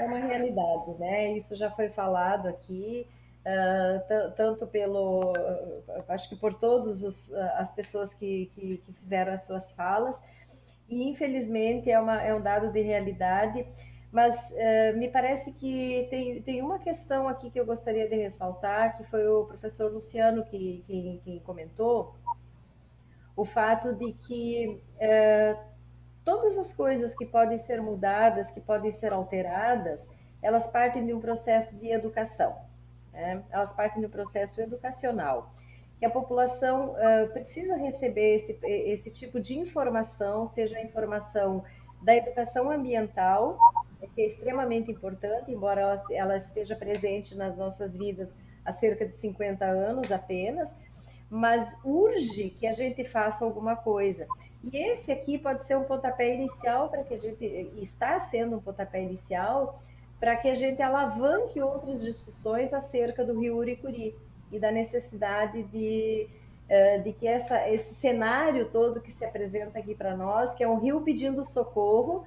É 0.00 0.04
uma 0.06 0.18
realidade, 0.18 0.94
né? 0.98 1.32
Isso 1.32 1.54
já 1.54 1.70
foi 1.70 1.90
falado 1.90 2.48
aqui. 2.48 3.06
Uh, 3.40 4.32
tanto 4.36 4.66
pelo, 4.66 5.32
uh, 5.32 6.04
acho 6.08 6.28
que 6.28 6.36
por 6.36 6.52
todas 6.54 7.28
uh, 7.30 7.34
as 7.56 7.72
pessoas 7.72 8.12
que, 8.12 8.50
que, 8.54 8.78
que, 8.78 8.92
fizeram 8.92 9.32
as 9.32 9.46
suas 9.46 9.72
falas, 9.72 10.20
e 10.88 11.08
infelizmente 11.08 11.90
é, 11.90 11.98
uma, 11.98 12.20
é 12.20 12.34
um 12.34 12.40
dado 12.42 12.70
de 12.70 12.82
realidade, 12.82 13.66
mas 14.12 14.52
me 14.96 15.08
parece 15.08 15.52
que 15.52 16.08
tem, 16.10 16.42
tem 16.42 16.60
uma 16.60 16.80
questão 16.80 17.28
aqui 17.28 17.48
que 17.48 17.60
eu 17.60 17.64
gostaria 17.64 18.08
de 18.08 18.16
ressaltar, 18.16 18.96
que 18.96 19.04
foi 19.04 19.26
o 19.28 19.44
professor 19.44 19.92
Luciano 19.92 20.44
que, 20.44 20.82
que, 20.84 21.20
que 21.24 21.40
comentou, 21.40 22.16
o 23.36 23.44
fato 23.44 23.94
de 23.94 24.12
que 24.14 24.82
todas 26.24 26.58
as 26.58 26.72
coisas 26.72 27.14
que 27.14 27.26
podem 27.26 27.58
ser 27.58 27.80
mudadas, 27.80 28.50
que 28.50 28.60
podem 28.60 28.90
ser 28.90 29.12
alteradas, 29.12 30.00
elas 30.42 30.66
partem 30.66 31.04
de 31.04 31.12
um 31.12 31.20
processo 31.20 31.76
de 31.76 31.90
educação 31.90 32.56
né? 33.12 33.42
elas 33.50 33.72
partem 33.72 34.02
do 34.02 34.08
processo 34.08 34.60
educacional, 34.60 35.52
que 35.98 36.04
a 36.04 36.10
população 36.10 36.92
uh, 36.92 37.28
precisa 37.32 37.76
receber 37.76 38.36
esse, 38.36 38.58
esse 38.62 39.10
tipo 39.10 39.38
de 39.38 39.58
informação, 39.58 40.46
seja 40.46 40.78
a 40.78 40.82
informação 40.82 41.62
da 42.02 42.16
educação 42.16 42.70
ambiental, 42.70 43.58
que 44.14 44.22
é 44.22 44.26
extremamente 44.26 44.90
importante, 44.90 45.50
embora 45.50 45.80
ela, 45.82 46.04
ela 46.10 46.36
esteja 46.36 46.74
presente 46.74 47.34
nas 47.34 47.56
nossas 47.56 47.94
vidas 47.94 48.34
há 48.64 48.72
cerca 48.72 49.06
de 49.06 49.16
50 49.18 49.64
anos 49.66 50.10
apenas, 50.10 50.74
mas 51.28 51.70
urge 51.84 52.50
que 52.50 52.66
a 52.66 52.72
gente 52.72 53.04
faça 53.04 53.44
alguma 53.44 53.76
coisa. 53.76 54.26
E 54.62 54.76
esse 54.76 55.10
aqui 55.10 55.38
pode 55.38 55.64
ser 55.64 55.76
um 55.76 55.84
pontapé 55.84 56.34
inicial 56.34 56.88
para 56.88 57.02
que 57.02 57.14
a 57.14 57.18
gente 57.18 57.44
está 57.76 58.18
sendo 58.18 58.56
um 58.56 58.60
pontapé 58.60 59.02
inicial 59.02 59.80
para 60.20 60.36
que 60.36 60.48
a 60.48 60.54
gente 60.54 60.82
alavanque 60.82 61.62
outras 61.62 62.02
discussões 62.02 62.74
acerca 62.74 63.24
do 63.24 63.40
Rio 63.40 63.56
Uricuri 63.56 64.14
e 64.52 64.58
da 64.58 64.70
necessidade 64.70 65.62
de, 65.62 66.28
eh, 66.68 66.98
de 66.98 67.12
que 67.14 67.26
essa, 67.26 67.66
esse 67.70 67.94
cenário 67.94 68.66
todo 68.66 69.00
que 69.00 69.10
se 69.10 69.24
apresenta 69.24 69.78
aqui 69.78 69.94
para 69.94 70.14
nós, 70.14 70.54
que 70.54 70.62
é 70.62 70.68
um 70.68 70.78
rio 70.78 71.00
pedindo 71.00 71.42
socorro, 71.46 72.26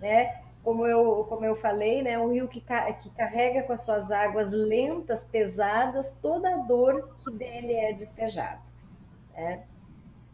né? 0.00 0.42
Como 0.62 0.86
eu, 0.86 1.24
como 1.30 1.42
eu 1.46 1.56
falei, 1.56 2.02
né, 2.02 2.18
um 2.18 2.30
rio 2.30 2.46
que, 2.46 2.60
que 2.60 3.08
carrega 3.16 3.62
com 3.62 3.72
as 3.72 3.80
suas 3.80 4.10
águas 4.10 4.50
lentas, 4.50 5.24
pesadas, 5.24 6.18
toda 6.20 6.52
a 6.52 6.58
dor 6.58 7.14
que 7.16 7.32
dele 7.32 7.72
é 7.72 7.94
despejado. 7.94 8.60
Né? 9.32 9.64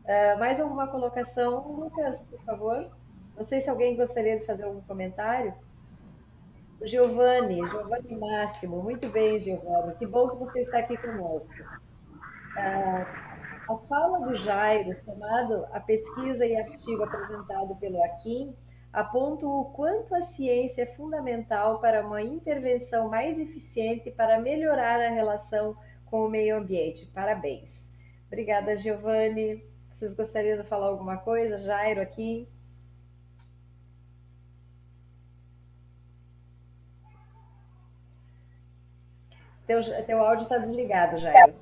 Uh, 0.07 0.39
mais 0.39 0.61
alguma 0.61 0.87
colocação, 0.87 1.67
Lucas, 1.73 2.25
por 2.27 2.41
favor? 2.45 2.91
Não 3.37 3.45
sei 3.45 3.61
se 3.61 3.69
alguém 3.69 3.97
gostaria 3.97 4.39
de 4.39 4.47
fazer 4.47 4.63
algum 4.63 4.81
comentário. 4.83 5.53
Giovanni, 6.83 7.67
Giovanni 7.67 8.17
Máximo, 8.17 8.83
muito 8.83 9.09
bem, 9.09 9.41
Giovanni, 9.41 9.95
que 9.97 10.07
bom 10.07 10.29
que 10.29 10.37
você 10.37 10.61
está 10.61 10.79
aqui 10.79 10.97
conosco. 10.97 11.55
Ah, 12.57 13.07
a 13.69 13.77
fala 13.89 14.21
do 14.21 14.37
Jairo, 14.37 14.95
somado 14.95 15.67
à 15.73 15.81
pesquisa 15.81 16.47
e 16.47 16.57
artigo 16.57 17.03
apresentado 17.03 17.75
pelo 17.77 18.03
Akin, 18.05 18.55
apontam 18.93 19.51
o 19.51 19.65
quanto 19.67 20.15
a 20.15 20.23
ciência 20.23 20.83
é 20.83 20.87
fundamental 20.87 21.81
para 21.81 22.07
uma 22.07 22.23
intervenção 22.23 23.09
mais 23.09 23.39
eficiente 23.39 24.11
para 24.11 24.41
melhorar 24.41 25.01
a 25.01 25.11
relação 25.11 25.77
com 26.05 26.27
o 26.27 26.31
meio 26.31 26.57
ambiente. 26.57 27.11
Parabéns. 27.13 27.91
Obrigada, 28.29 28.77
Giovanni. 28.77 29.63
Vocês 29.97 30.13
gostariam 30.13 30.59
de 30.59 30.69
falar 30.69 30.89
alguma 30.89 31.17
coisa? 31.17 31.57
Jairo 31.57 32.03
aqui. 32.03 32.47
Teu, 39.67 39.81
teu 40.05 40.23
áudio 40.23 40.43
está 40.43 40.59
desligado, 40.59 41.17
Jair. 41.17 41.55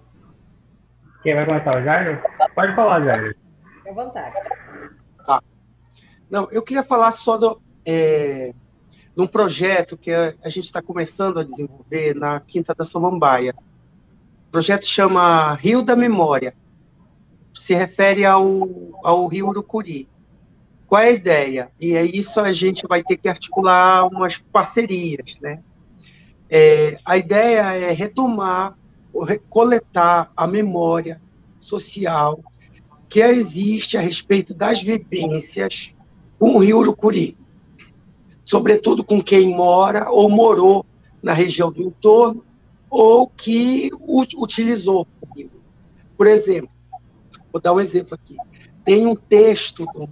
Quem 1.22 1.36
vai 1.36 1.46
começar, 1.46 1.80
o 1.80 1.84
Jair? 1.84 2.24
Pode 2.56 2.74
falar, 2.74 3.04
Jair. 3.04 3.38
Fique 3.76 3.88
à 3.88 3.92
vontade. 3.92 4.34
Tá. 5.24 5.40
Não, 6.28 6.48
eu 6.50 6.62
queria 6.64 6.82
falar 6.82 7.12
só 7.12 7.36
do, 7.36 7.62
é, 7.86 8.52
de 9.16 9.22
um 9.22 9.28
projeto 9.28 9.96
que 9.96 10.12
a, 10.12 10.34
a 10.42 10.48
gente 10.48 10.64
está 10.64 10.82
começando 10.82 11.38
a 11.38 11.44
desenvolver 11.44 12.16
na 12.16 12.40
Quinta 12.40 12.74
da 12.74 12.84
Samambaia. 12.84 13.54
O 14.48 14.50
projeto 14.50 14.86
chama 14.86 15.54
Rio 15.54 15.84
da 15.84 15.94
Memória. 15.94 16.52
Se 17.64 17.72
refere 17.72 18.26
ao, 18.26 18.68
ao 19.02 19.26
Rio 19.26 19.48
Urucuri. 19.48 20.06
Qual 20.86 21.00
é 21.00 21.08
a 21.08 21.12
ideia? 21.12 21.72
E 21.80 21.94
é 21.94 22.04
isso 22.04 22.38
a 22.38 22.52
gente 22.52 22.86
vai 22.86 23.02
ter 23.02 23.16
que 23.16 23.26
articular 23.26 24.06
umas 24.06 24.36
parcerias, 24.36 25.38
né? 25.40 25.62
É, 26.50 26.98
a 27.02 27.16
ideia 27.16 27.62
é 27.72 27.90
retomar, 27.90 28.76
coletar 29.48 30.30
a 30.36 30.46
memória 30.46 31.18
social 31.58 32.38
que 33.08 33.22
existe 33.22 33.96
a 33.96 34.00
respeito 34.02 34.52
das 34.52 34.82
vivências 34.82 35.94
com 36.38 36.56
o 36.56 36.58
Rio 36.58 36.80
Urucuri, 36.80 37.34
sobretudo 38.44 39.02
com 39.02 39.22
quem 39.22 39.56
mora 39.56 40.10
ou 40.10 40.28
morou 40.28 40.84
na 41.22 41.32
região 41.32 41.72
do 41.72 41.82
entorno 41.82 42.44
ou 42.90 43.26
que 43.26 43.90
utilizou 44.36 45.08
o 45.22 45.34
rio. 45.34 45.50
Por 46.14 46.26
exemplo, 46.26 46.73
vou 47.54 47.60
dar 47.60 47.72
um 47.72 47.80
exemplo 47.80 48.16
aqui. 48.16 48.36
Tem 48.84 49.06
um 49.06 49.14
texto 49.14 49.86
do 49.86 50.08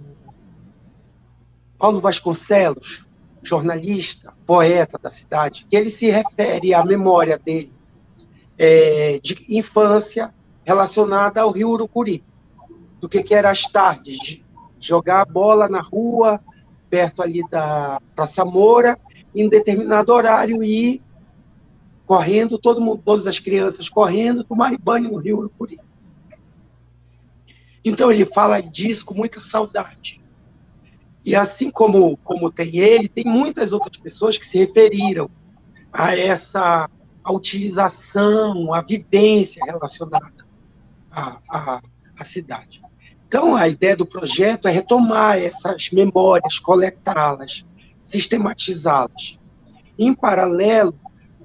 Paulo 1.77 1.99
Vasconcelos, 1.99 3.05
jornalista, 3.43 4.31
poeta 4.45 4.97
da 4.97 5.09
cidade, 5.09 5.67
que 5.69 5.75
ele 5.75 5.89
se 5.89 6.09
refere 6.09 6.73
à 6.73 6.85
memória 6.85 7.37
dele 7.37 7.73
é, 8.57 9.19
de 9.21 9.45
infância 9.49 10.33
relacionada 10.63 11.41
ao 11.41 11.51
rio 11.51 11.71
Urucuri, 11.71 12.23
do 13.01 13.09
que, 13.09 13.21
que 13.21 13.35
era 13.35 13.51
as 13.51 13.63
tardes, 13.63 14.17
de 14.19 14.45
jogar 14.79 15.25
bola 15.25 15.67
na 15.67 15.81
rua, 15.81 16.39
perto 16.89 17.21
ali 17.21 17.41
da 17.49 18.01
Praça 18.15 18.45
Moura, 18.45 18.97
em 19.35 19.49
determinado 19.49 20.13
horário 20.13 20.63
e 20.63 21.01
correndo, 22.05 22.57
todo 22.57 22.79
mundo, 22.79 23.01
todas 23.03 23.27
as 23.27 23.39
crianças 23.39 23.89
correndo, 23.89 24.45
tomarem 24.45 24.79
banho 24.81 25.11
no 25.11 25.17
rio 25.17 25.39
Urucuri. 25.39 25.77
Então 27.83 28.11
ele 28.11 28.25
fala 28.25 28.61
disso 28.61 29.05
com 29.05 29.13
muita 29.13 29.39
saudade. 29.39 30.21
E 31.25 31.35
assim 31.35 31.69
como, 31.69 32.17
como 32.17 32.51
tem 32.51 32.77
ele, 32.77 33.07
tem 33.07 33.25
muitas 33.25 33.73
outras 33.73 33.97
pessoas 33.97 34.37
que 34.37 34.45
se 34.45 34.57
referiram 34.57 35.29
a 35.91 36.15
essa 36.17 36.89
a 37.23 37.31
utilização, 37.31 38.73
a 38.73 38.81
vivência 38.81 39.63
relacionada 39.65 40.45
à, 41.09 41.39
à, 41.49 41.81
à 42.19 42.25
cidade. 42.25 42.81
Então, 43.25 43.55
a 43.55 43.67
ideia 43.67 43.95
do 43.95 44.05
projeto 44.05 44.67
é 44.67 44.71
retomar 44.71 45.37
essas 45.37 45.89
memórias, 45.89 46.59
coletá-las, 46.59 47.65
sistematizá-las. 48.03 49.39
Em 49.97 50.13
paralelo, 50.13 50.93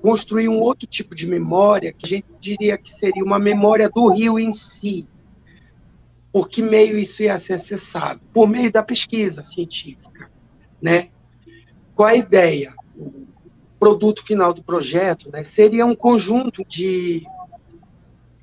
construir 0.02 0.48
um 0.48 0.58
outro 0.58 0.86
tipo 0.86 1.14
de 1.14 1.26
memória, 1.26 1.92
que 1.92 2.04
a 2.04 2.08
gente 2.08 2.26
diria 2.40 2.76
que 2.76 2.90
seria 2.90 3.24
uma 3.24 3.38
memória 3.38 3.88
do 3.88 4.08
rio 4.08 4.38
em 4.38 4.52
si. 4.52 5.08
Por 6.32 6.48
que 6.48 6.62
meio 6.62 6.98
isso 6.98 7.22
ia 7.22 7.38
ser 7.38 7.54
acessado? 7.54 8.20
Por 8.32 8.48
meio 8.48 8.70
da 8.70 8.82
pesquisa 8.82 9.42
científica. 9.42 10.30
Né? 10.80 11.08
Qual 11.94 12.08
a 12.08 12.14
ideia? 12.14 12.74
O 12.96 13.26
produto 13.78 14.24
final 14.24 14.52
do 14.52 14.62
projeto 14.62 15.30
né, 15.32 15.44
seria 15.44 15.86
um 15.86 15.94
conjunto 15.94 16.64
de 16.64 17.24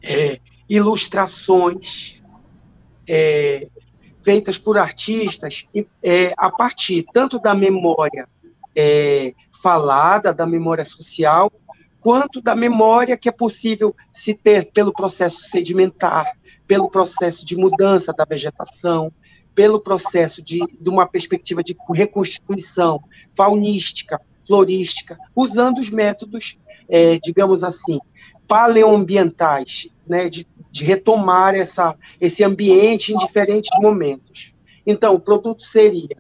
é, 0.02 0.40
ilustrações 0.70 2.22
é, 3.08 3.68
feitas 4.24 4.58
por 4.58 4.78
artistas 4.78 5.68
é, 6.02 6.34
a 6.38 6.50
partir 6.50 7.06
tanto 7.14 7.40
da 7.40 7.54
memória 7.54 8.28
é, 8.76 9.34
falada, 9.62 10.34
da 10.34 10.46
memória 10.46 10.84
social, 10.84 11.52
quanto 12.00 12.42
da 12.42 12.56
memória 12.56 13.18
que 13.18 13.30
é 13.30 13.32
possível 13.32 13.96
se 14.14 14.34
ter 14.34 14.72
pelo 14.72 14.94
processo 14.94 15.50
sedimentar, 15.50 16.38
pelo 16.68 16.90
processo 16.90 17.46
de 17.46 17.56
mudança 17.56 18.14
da 18.14 18.26
vegetação, 18.26 19.12
pelo 19.54 19.80
processo 19.80 20.42
de, 20.42 20.60
de 20.80 20.90
uma 20.90 21.08
perspectiva 21.08 21.64
de 21.64 21.76
reconstituição 21.94 23.02
faunística, 23.36 24.20
florística, 24.46 25.18
usando 25.36 25.80
os 25.80 25.90
métodos, 25.90 26.58
é, 26.90 27.18
digamos 27.20 27.64
assim, 27.64 28.00
paleoambientais, 28.48 29.88
né, 30.08 30.30
de, 30.30 30.46
de 30.70 30.84
retomar 30.84 31.56
essa, 31.56 31.96
esse 32.20 32.44
ambiente 32.44 33.14
em 33.14 33.18
diferentes 33.18 33.70
momentos. 33.80 34.54
Então, 34.86 35.16
o 35.16 35.20
produto 35.20 35.64
seria 35.64 36.18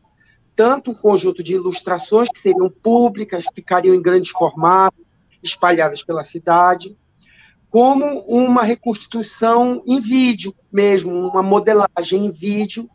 tanto 0.55 0.91
um 0.91 0.95
conjunto 0.95 1.43
de 1.43 1.53
ilustrações 1.53 2.29
que 2.29 2.39
seriam 2.39 2.69
públicas, 2.69 3.45
ficariam 3.53 3.93
em 3.93 4.01
grandes 4.01 4.31
formatos, 4.31 5.03
espalhadas 5.43 6.01
pela 6.01 6.23
cidade, 6.23 6.97
como 7.75 8.21
uma 8.21 8.63
reconstituição 8.63 9.83
em 9.85 9.99
vídeo 9.99 10.55
mesmo, 10.71 11.11
uma 11.11 11.43
modelagem 11.43 12.25
em 12.25 12.31
vídeo, 12.31 12.89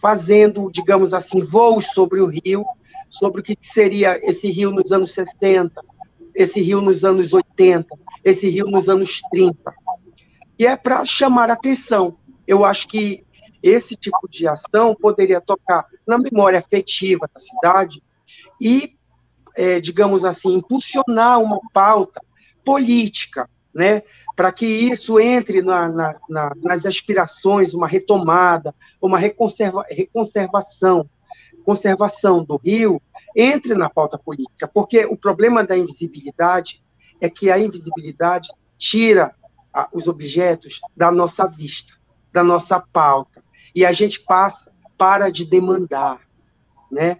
fazendo, 0.00 0.70
digamos 0.70 1.12
assim, 1.12 1.42
voos 1.42 1.86
sobre 1.86 2.20
o 2.20 2.26
rio, 2.26 2.64
sobre 3.08 3.40
o 3.40 3.42
que 3.42 3.58
seria 3.60 4.20
esse 4.22 4.48
rio 4.48 4.70
nos 4.70 4.92
anos 4.92 5.10
60, 5.14 5.82
esse 6.32 6.60
rio 6.60 6.80
nos 6.80 7.04
anos 7.04 7.32
80, 7.32 7.88
esse 8.22 8.48
rio 8.48 8.66
nos 8.66 8.88
anos 8.88 9.20
30. 9.32 9.74
E 10.56 10.64
é 10.64 10.76
para 10.76 11.04
chamar 11.04 11.50
atenção. 11.50 12.16
Eu 12.46 12.64
acho 12.64 12.86
que 12.86 13.24
esse 13.60 13.96
tipo 13.96 14.28
de 14.30 14.46
ação 14.46 14.94
poderia 14.94 15.40
tocar 15.40 15.86
na 16.06 16.16
memória 16.16 16.60
afetiva 16.60 17.28
da 17.34 17.40
cidade 17.40 18.00
e, 18.60 18.94
é, 19.56 19.80
digamos 19.80 20.24
assim, 20.24 20.54
impulsionar 20.54 21.40
uma 21.40 21.58
pauta 21.72 22.22
política, 22.64 23.50
né, 23.74 24.02
para 24.34 24.50
que 24.52 24.66
isso 24.66 25.20
entre 25.20 25.62
na, 25.62 25.88
na, 25.88 26.16
na, 26.28 26.52
nas 26.56 26.84
aspirações, 26.84 27.72
uma 27.72 27.86
retomada, 27.86 28.74
uma 29.00 29.18
reconserva, 29.18 29.84
reconservação, 29.88 31.08
conservação 31.64 32.44
do 32.44 32.56
rio, 32.56 33.00
entre 33.36 33.74
na 33.74 33.88
pauta 33.88 34.18
política, 34.18 34.66
porque 34.66 35.04
o 35.04 35.16
problema 35.16 35.62
da 35.62 35.76
invisibilidade 35.76 36.82
é 37.20 37.30
que 37.30 37.50
a 37.50 37.58
invisibilidade 37.58 38.48
tira 38.76 39.34
os 39.92 40.08
objetos 40.08 40.80
da 40.96 41.12
nossa 41.12 41.46
vista, 41.46 41.94
da 42.32 42.42
nossa 42.42 42.80
pauta, 42.80 43.42
e 43.74 43.84
a 43.84 43.92
gente 43.92 44.20
passa 44.20 44.72
para 44.98 45.30
de 45.30 45.44
demandar, 45.44 46.20
né? 46.90 47.18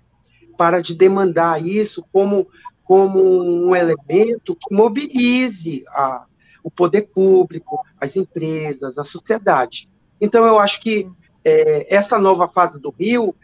Para 0.59 0.83
de 0.83 0.95
demandar 0.95 1.65
isso 1.65 2.05
como 2.13 2.49
como 2.91 3.23
um 3.69 3.77
elemento 3.77 4.57
que 4.57 4.75
mobilize 4.75 5.85
a, 5.91 6.27
o 6.63 6.71
poder 6.71 7.09
público, 7.09 7.85
as 8.01 8.17
empresas, 8.17 8.99
a 8.99 9.05
sociedade. 9.05 9.89
Então, 10.21 10.45
eu 10.45 10.59
acho 10.59 10.81
que 10.81 11.09
é, 11.45 11.95
essa 11.95 12.19
nova 12.19 12.49
fase 12.49 12.81
do 12.81 12.91
Rio 12.91 13.35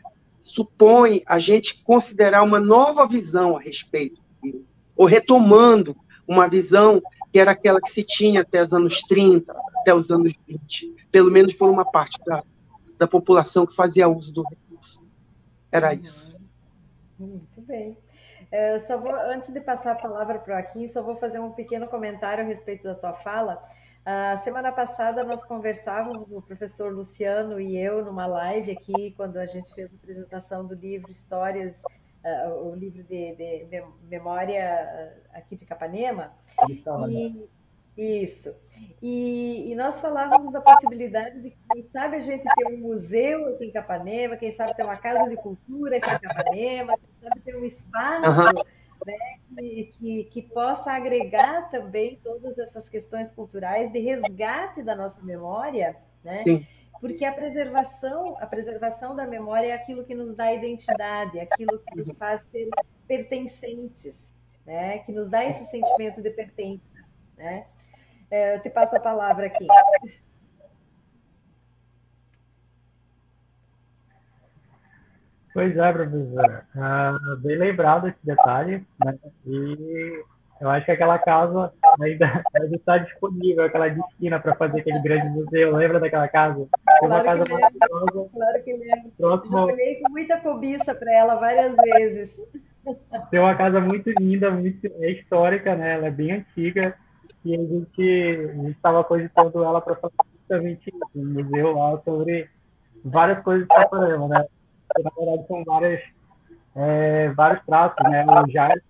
supõe 0.40 1.22
a 1.26 1.38
gente 1.38 1.82
considerar 1.82 2.42
uma 2.42 2.60
nova 2.60 3.06
visão 3.06 3.56
a 3.56 3.60
respeito 3.60 4.20
do 4.20 4.46
Rio, 4.46 4.66
ou 4.96 5.06
retomando 5.06 5.96
uma 6.26 6.48
visão 6.48 7.02
que 7.32 7.38
era 7.38 7.50
aquela 7.50 7.80
que 7.80 7.90
se 7.90 8.02
tinha 8.02 8.42
até 8.42 8.62
os 8.62 8.72
anos 8.72 9.00
30, 9.02 9.52
até 9.80 9.94
os 9.94 10.10
anos 10.10 10.34
20, 10.46 10.94
pelo 11.10 11.30
menos 11.30 11.52
por 11.54 11.68
uma 11.68 11.84
parte 11.84 12.18
da, 12.24 12.42
da 12.98 13.06
população 13.06 13.66
que 13.66 13.74
fazia 13.74 14.08
uso 14.08 14.32
do 14.32 14.42
recurso. 14.42 15.04
Era 15.70 15.92
uhum. 15.92 16.00
isso. 16.00 16.36
Muito 17.18 17.62
bem. 17.62 17.96
É, 18.50 18.78
só 18.78 18.98
vou, 18.98 19.12
antes 19.12 19.52
de 19.52 19.60
passar 19.60 19.92
a 19.92 19.96
palavra 19.96 20.38
para 20.38 20.52
o 20.52 20.56
Joaquim, 20.56 20.88
só 20.88 21.02
vou 21.02 21.16
fazer 21.16 21.40
um 21.40 21.52
pequeno 21.52 21.86
comentário 21.88 22.44
a 22.44 22.46
respeito 22.46 22.84
da 22.84 22.94
tua 22.94 23.12
fala. 23.12 23.62
A 24.04 24.36
semana 24.36 24.70
passada 24.70 25.24
nós 25.24 25.44
conversávamos, 25.44 26.30
o 26.30 26.40
professor 26.40 26.92
Luciano 26.92 27.60
e 27.60 27.76
eu, 27.76 28.04
numa 28.04 28.24
live 28.24 28.70
aqui, 28.70 29.10
quando 29.16 29.36
a 29.36 29.46
gente 29.46 29.74
fez 29.74 29.90
a 29.92 29.96
apresentação 29.96 30.64
do 30.64 30.76
livro 30.76 31.10
Histórias, 31.10 31.82
uh, 32.24 32.66
o 32.66 32.74
livro 32.76 33.02
de, 33.02 33.34
de, 33.34 33.84
memória 34.02 35.12
aqui 35.32 35.56
de 35.56 35.66
Capanema. 35.66 36.32
E, 37.96 38.22
isso. 38.22 38.54
E, 39.02 39.72
e, 39.72 39.74
nós 39.74 39.98
falávamos 40.00 40.52
da 40.52 40.60
possibilidade 40.60 41.40
de, 41.40 41.56
quem 41.72 41.82
sabe, 41.90 42.16
a 42.16 42.20
gente 42.20 42.44
ter 42.44 42.74
um 42.74 42.78
museu 42.78 43.54
aqui 43.54 43.64
em 43.64 43.72
Capanema, 43.72 44.36
quem 44.36 44.50
sabe 44.50 44.76
ter 44.76 44.84
uma 44.84 44.98
casa 44.98 45.28
de 45.28 45.36
cultura 45.36 45.96
aqui 45.96 46.10
em 46.10 46.18
Capanema, 46.18 46.94
sabe 47.28 47.40
ter 47.40 47.56
um 47.56 47.64
espaço 47.64 48.40
uhum. 48.40 48.64
né, 49.06 49.16
que, 49.56 49.92
que, 49.98 50.24
que, 50.24 50.42
possa 50.42 50.92
agregar 50.92 51.68
também 51.70 52.18
todas 52.22 52.58
essas 52.58 52.88
questões 52.88 53.32
culturais 53.32 53.90
de 53.92 53.98
resgate 53.98 54.82
da 54.82 54.94
nossa 54.94 55.22
memória, 55.22 55.96
né? 56.22 56.42
Sim. 56.44 56.66
Porque 57.00 57.24
a 57.24 57.32
preservação, 57.32 58.32
a 58.40 58.46
preservação 58.46 59.14
da 59.14 59.26
memória 59.26 59.68
é 59.68 59.72
aquilo 59.72 60.04
que 60.04 60.14
nos 60.14 60.34
dá 60.34 60.52
identidade, 60.52 61.38
é 61.38 61.42
aquilo 61.42 61.78
que 61.78 61.96
nos 61.96 62.16
faz 62.16 62.40
ser 62.50 62.68
pertencentes, 63.06 64.34
né? 64.64 64.98
Que 65.00 65.12
nos 65.12 65.28
dá 65.28 65.44
esse 65.44 65.64
sentimento 65.66 66.22
de 66.22 66.30
pertença, 66.30 67.04
né? 67.36 67.66
É, 68.30 68.56
eu 68.56 68.62
te 68.62 68.70
passo 68.70 68.96
a 68.96 69.00
palavra 69.00 69.46
aqui. 69.46 69.66
Pois 75.56 75.74
é, 75.74 75.90
professora. 75.90 76.66
Ah, 76.76 77.16
bem 77.38 77.56
lembrado 77.56 78.08
esse 78.08 78.18
detalhe, 78.22 78.86
né? 79.02 79.18
E 79.46 80.22
eu 80.60 80.68
acho 80.68 80.84
que 80.84 80.92
aquela 80.92 81.18
casa 81.18 81.72
ainda, 81.98 82.44
ainda 82.54 82.76
está 82.76 82.98
disponível, 82.98 83.64
aquela 83.64 83.88
esquina 83.88 84.38
para 84.38 84.54
fazer 84.54 84.80
aquele 84.80 85.00
grande 85.00 85.26
museu. 85.30 85.74
Lembra 85.74 85.98
daquela 85.98 86.28
casa? 86.28 86.56
Tem 87.00 87.08
uma 87.08 87.22
claro 87.22 87.24
casa 87.24 87.44
maravilhosa. 87.50 88.30
Claro 88.34 88.64
que 88.64 88.72
lembro. 88.74 89.12
Próximo... 89.16 89.56
Já 89.56 89.64
olhei 89.64 89.94
com 90.02 90.10
muita 90.10 90.36
cobiça 90.40 90.94
para 90.94 91.10
ela 91.10 91.36
várias 91.36 91.74
vezes. 91.74 92.38
Tem 93.30 93.40
uma 93.40 93.54
casa 93.54 93.80
muito 93.80 94.10
linda, 94.20 94.50
muito 94.50 94.86
é 95.00 95.10
histórica, 95.10 95.74
né? 95.74 95.94
Ela 95.94 96.08
é 96.08 96.10
bem 96.10 96.32
antiga 96.32 96.94
e 97.42 97.54
a 97.54 97.58
gente 97.58 98.72
estava 98.72 99.02
cogitando 99.04 99.64
ela 99.64 99.80
para 99.80 99.96
fazer 99.96 100.14
justamente 100.38 100.92
um 101.14 101.24
museu 101.24 101.72
lá 101.72 101.98
sobre 102.04 102.46
várias 103.02 103.42
coisas 103.42 103.66
de 103.66 103.74
Saparema, 103.74 104.28
né? 104.28 104.44
Que, 104.96 105.02
na 105.02 105.10
verdade 105.16 105.46
são 105.46 105.64
várias, 105.64 106.02
é, 106.74 107.28
vários 107.30 107.64
traços, 107.64 108.10
né? 108.10 108.24
O 108.26 108.50
Jair 108.50 108.82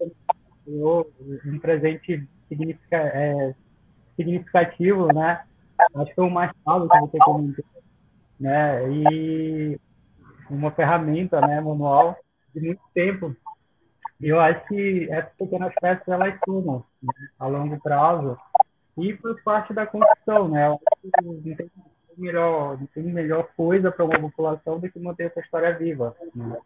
ganhou 0.67 1.11
um 1.45 1.59
presente 1.59 2.27
significa, 2.49 2.97
é, 2.97 3.55
significativo, 4.17 5.13
né? 5.13 5.45
Acho 5.95 6.07
que 6.07 6.15
foi 6.15 6.25
um 6.25 6.31
machado 6.31 6.89
que 6.89 7.01
você 7.01 7.19
comentou, 7.19 7.65
né? 8.41 8.89
E 8.91 9.81
uma 10.49 10.71
ferramenta, 10.71 11.41
né, 11.41 11.61
manual 11.61 12.17
de 12.55 12.61
muito 12.61 12.81
tempo 12.95 13.37
eu 14.21 14.41
acho 14.41 14.67
que 14.69 15.09
essas 15.11 15.33
pequenas 15.35 15.75
peças 15.81 16.09
elas 16.09 16.39
sumam 16.45 16.85
né, 17.03 17.13
a 17.39 17.47
longo 17.47 17.79
prazo 17.81 18.37
e 18.99 19.15
faz 19.19 19.43
parte 19.43 19.75
da 19.75 19.87
construção, 19.87 20.49
né? 20.49 20.67
Eu 20.67 20.73
acho 20.73 20.81
que 21.03 21.25
não 21.25 21.57
tem 21.57 21.71
melhor, 22.21 22.79
não 22.79 22.87
tem 22.87 23.03
melhor 23.03 23.49
coisa 23.57 23.91
para 23.91 24.05
uma 24.05 24.19
população 24.19 24.79
do 24.79 24.91
que 24.91 24.99
manter 24.99 25.25
essa 25.25 25.41
história 25.41 25.77
viva. 25.77 26.15
Né? 26.35 26.59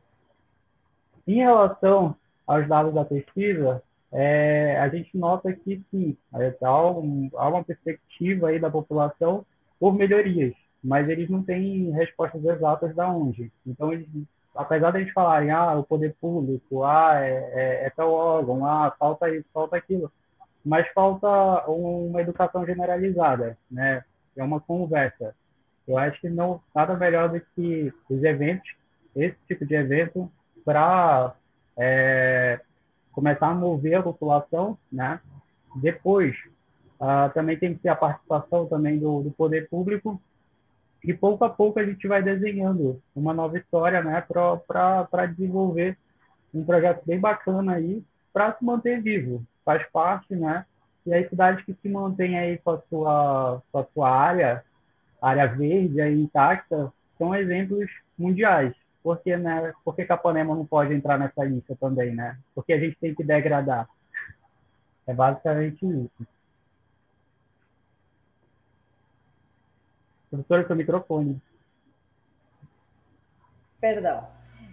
Em 1.27 1.37
relação 1.37 2.17
aos 2.47 2.67
dados 2.69 2.95
da 2.95 3.05
pesquisa, 3.05 3.83
é, 4.13 4.79
a 4.81 4.89
gente 4.89 5.17
nota 5.17 5.53
que 5.53 5.83
sim, 5.91 6.17
há, 6.63 6.91
um, 6.91 7.31
há 7.35 7.49
uma 7.49 7.65
perspectiva 7.65 8.49
aí 8.49 8.59
da 8.59 8.71
população 8.71 9.45
por 9.79 9.95
melhorias, 9.95 10.55
mas 10.83 11.09
eles 11.09 11.29
não 11.29 11.43
têm 11.43 11.91
respostas 11.91 12.45
exatas 12.45 12.95
da 12.95 13.09
onde. 13.09 13.53
Então, 13.67 13.93
eles 13.93 14.09
apesar 14.55 14.91
de 14.91 15.01
gente 15.01 15.13
falarem, 15.13 15.51
ah, 15.51 15.75
o 15.79 15.85
poder 15.85 16.15
público, 16.21 16.85
ah, 16.85 17.21
é, 17.21 17.51
é, 17.53 17.87
é 17.87 17.91
tal 17.91 18.13
órgão, 18.13 18.65
ah, 18.65 18.95
falta 18.99 19.29
isso, 19.31 19.47
falta 19.53 19.77
aquilo, 19.77 20.13
mas 20.65 20.87
falta 20.93 21.29
uma 21.69 22.21
educação 22.21 22.67
generalizada, 22.67 23.57
né? 23.71 24.05
É 24.37 24.43
uma 24.43 24.61
conversa. 24.61 25.35
Eu 25.87 25.99
acho 25.99 26.21
que 26.21 26.29
não 26.29 26.61
nada 26.75 26.97
melhor 26.97 27.29
do 27.29 27.41
que 27.41 27.93
os 28.09 28.23
eventos, 28.23 28.71
esse 29.15 29.37
tipo 29.49 29.67
de 29.67 29.75
evento, 29.75 30.31
para 30.65 31.35
é, 31.77 32.61
começar 33.13 33.49
a 33.49 33.55
mover 33.55 33.95
a 33.95 34.03
população, 34.03 34.79
né? 34.91 35.21
Depois, 35.77 36.37
uh, 37.01 37.33
também 37.33 37.59
tem 37.59 37.75
que 37.75 37.81
ter 37.81 37.89
a 37.89 37.97
participação 37.97 38.67
também 38.67 38.99
do, 38.99 39.23
do, 39.23 39.31
poder 39.31 39.69
público 39.69 40.21
e 41.03 41.15
pouco 41.15 41.45
a 41.45 41.51
pouco 41.51 41.79
a 41.79 41.85
gente 41.85 42.07
vai 42.07 42.23
desenhando 42.23 43.01
uma 43.15 43.33
nova 43.33 43.59
história, 43.59 44.03
né? 44.03 44.25
Para 44.27 45.27
desenvolver 45.27 45.97
um 46.53 46.65
projeto 46.65 47.03
bem 47.07 47.19
bacana 47.19 47.75
aí 47.75 48.03
para 48.33 48.55
se 48.57 48.65
manter 48.65 49.01
vivo. 49.01 49.43
Faz 49.65 49.87
parte, 49.91 50.35
né? 50.35 50.65
E 51.07 51.15
as 51.15 51.29
cidades 51.29 51.65
que 51.65 51.75
se 51.75 51.89
mantêm 51.89 52.39
aí 52.39 52.59
com 52.59 52.71
a 52.73 52.81
sua, 52.89 53.63
com 53.73 53.79
a 53.79 53.85
sua 53.95 54.11
área, 54.11 54.65
área 55.21 55.47
verde 55.47 56.01
aí 56.01 56.21
intacta, 56.21 56.93
são 57.19 57.35
exemplos 57.35 57.91
mundiais. 58.19 58.75
Porque, 59.03 59.37
né, 59.37 59.73
porque 59.85 60.05
Capanema 60.05 60.55
não 60.55 60.67
pode 60.67 60.93
entrar 60.93 61.19
nessa 61.19 61.43
lista 61.45 61.75
também, 61.77 62.15
né? 62.15 62.39
Porque 62.55 62.73
a 62.73 62.79
gente 62.79 62.97
tem 63.01 63.15
que 63.15 63.25
degradar. 63.25 63.89
É 65.07 65.15
basicamente 65.15 65.87
isso. 65.87 66.27
Professor, 70.31 70.67
seu 70.67 70.77
microfone. 70.77 71.41
Perdão. 73.81 74.29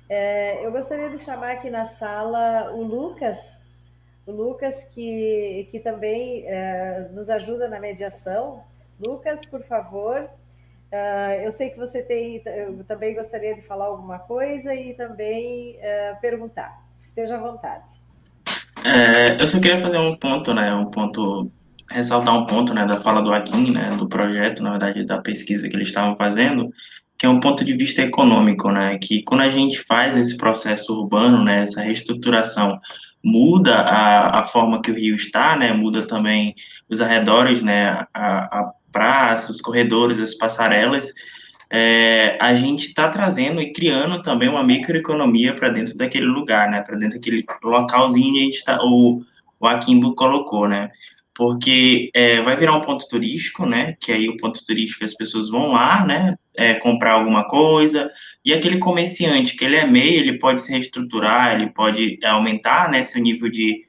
É, 0.09 0.65
eu 0.65 0.71
gostaria 0.71 1.09
de 1.09 1.17
chamar 1.17 1.53
aqui 1.53 1.69
na 1.69 1.85
sala 1.85 2.71
o 2.73 2.83
Lucas, 2.83 3.39
o 4.25 4.31
Lucas 4.31 4.83
que, 4.85 5.67
que 5.71 5.79
também 5.79 6.45
é, 6.45 7.09
nos 7.11 7.29
ajuda 7.29 7.67
na 7.67 7.79
mediação. 7.79 8.63
Lucas, 8.99 9.45
por 9.45 9.63
favor, 9.63 10.29
Uh, 10.87 11.43
eu 11.43 11.51
sei 11.51 11.69
que 11.69 11.77
você 11.77 12.01
tem, 12.01 12.41
eu 12.45 12.81
também 12.85 13.13
gostaria 13.13 13.53
de 13.53 13.61
falar 13.61 13.85
alguma 13.85 14.19
coisa 14.19 14.73
e 14.73 14.93
também 14.93 15.75
uh, 15.75 16.21
perguntar. 16.21 16.81
Esteja 17.03 17.35
à 17.35 17.39
vontade. 17.39 17.83
É, 18.85 19.41
eu 19.41 19.45
só 19.45 19.59
queria 19.59 19.77
fazer 19.77 19.97
um 19.97 20.15
ponto, 20.15 20.53
né, 20.53 20.73
um 20.73 20.85
ponto, 20.85 21.51
ressaltar 21.91 22.37
um 22.37 22.45
ponto, 22.45 22.73
né, 22.73 22.85
da 22.85 23.01
fala 23.01 23.21
do 23.21 23.33
Akin, 23.33 23.71
né, 23.71 23.97
do 23.97 24.07
projeto, 24.07 24.63
na 24.63 24.71
verdade, 24.71 25.03
da 25.03 25.17
pesquisa 25.17 25.67
que 25.67 25.75
eles 25.75 25.89
estavam 25.89 26.15
fazendo, 26.15 26.71
que 27.17 27.25
é 27.25 27.29
um 27.29 27.39
ponto 27.39 27.65
de 27.65 27.75
vista 27.75 28.01
econômico, 28.03 28.71
né, 28.71 28.97
que 29.01 29.23
quando 29.23 29.41
a 29.41 29.49
gente 29.49 29.79
faz 29.79 30.15
esse 30.15 30.37
processo 30.37 30.93
urbano, 30.93 31.43
né, 31.43 31.63
essa 31.63 31.81
reestruturação, 31.81 32.79
muda 33.25 33.75
a, 33.75 34.39
a 34.39 34.43
forma 34.43 34.81
que 34.81 34.91
o 34.91 34.95
rio 34.95 35.15
está, 35.15 35.57
né, 35.57 35.73
muda 35.73 36.05
também 36.05 36.55
os 36.87 37.01
arredores, 37.01 37.61
né, 37.61 38.05
a, 38.13 38.59
a 38.59 38.71
praças, 38.97 39.57
os 39.57 39.61
corredores, 39.61 40.19
as 40.19 40.33
passarelas, 40.33 41.13
é, 41.69 42.35
a 42.41 42.55
gente 42.55 42.87
está 42.87 43.09
trazendo 43.09 43.61
e 43.61 43.71
criando 43.71 44.21
também 44.23 44.49
uma 44.49 44.63
microeconomia 44.63 45.53
para 45.53 45.69
dentro 45.69 45.95
daquele 45.95 46.25
lugar, 46.25 46.69
né? 46.71 46.81
Para 46.81 46.97
dentro 46.97 47.19
daquele 47.19 47.43
localzinho 47.63 48.29
onde 48.29 48.39
a 48.39 48.43
gente 48.43 48.63
tá, 48.63 48.79
o, 48.83 49.21
o 49.59 49.67
Akimbo 49.67 50.15
colocou, 50.15 50.67
né? 50.67 50.89
Porque 51.35 52.09
é, 52.15 52.41
vai 52.41 52.55
virar 52.55 52.75
um 52.75 52.81
ponto 52.81 53.07
turístico, 53.07 53.65
né? 53.67 53.95
Que 53.99 54.11
aí 54.11 54.27
o 54.27 54.37
ponto 54.37 54.65
turístico 54.65 55.05
as 55.05 55.13
pessoas 55.13 55.49
vão 55.49 55.73
lá, 55.73 56.05
né? 56.05 56.35
É, 56.55 56.73
comprar 56.75 57.11
alguma 57.11 57.45
coisa 57.47 58.09
e 58.43 58.51
aquele 58.51 58.79
comerciante 58.79 59.55
que 59.55 59.63
ele 59.63 59.75
é 59.75 59.85
meio, 59.85 60.19
ele 60.21 60.39
pode 60.39 60.61
se 60.61 60.71
reestruturar, 60.71 61.53
ele 61.53 61.69
pode 61.71 62.17
aumentar, 62.23 62.89
né? 62.89 63.03
Seu 63.03 63.21
nível 63.21 63.51
de, 63.51 63.83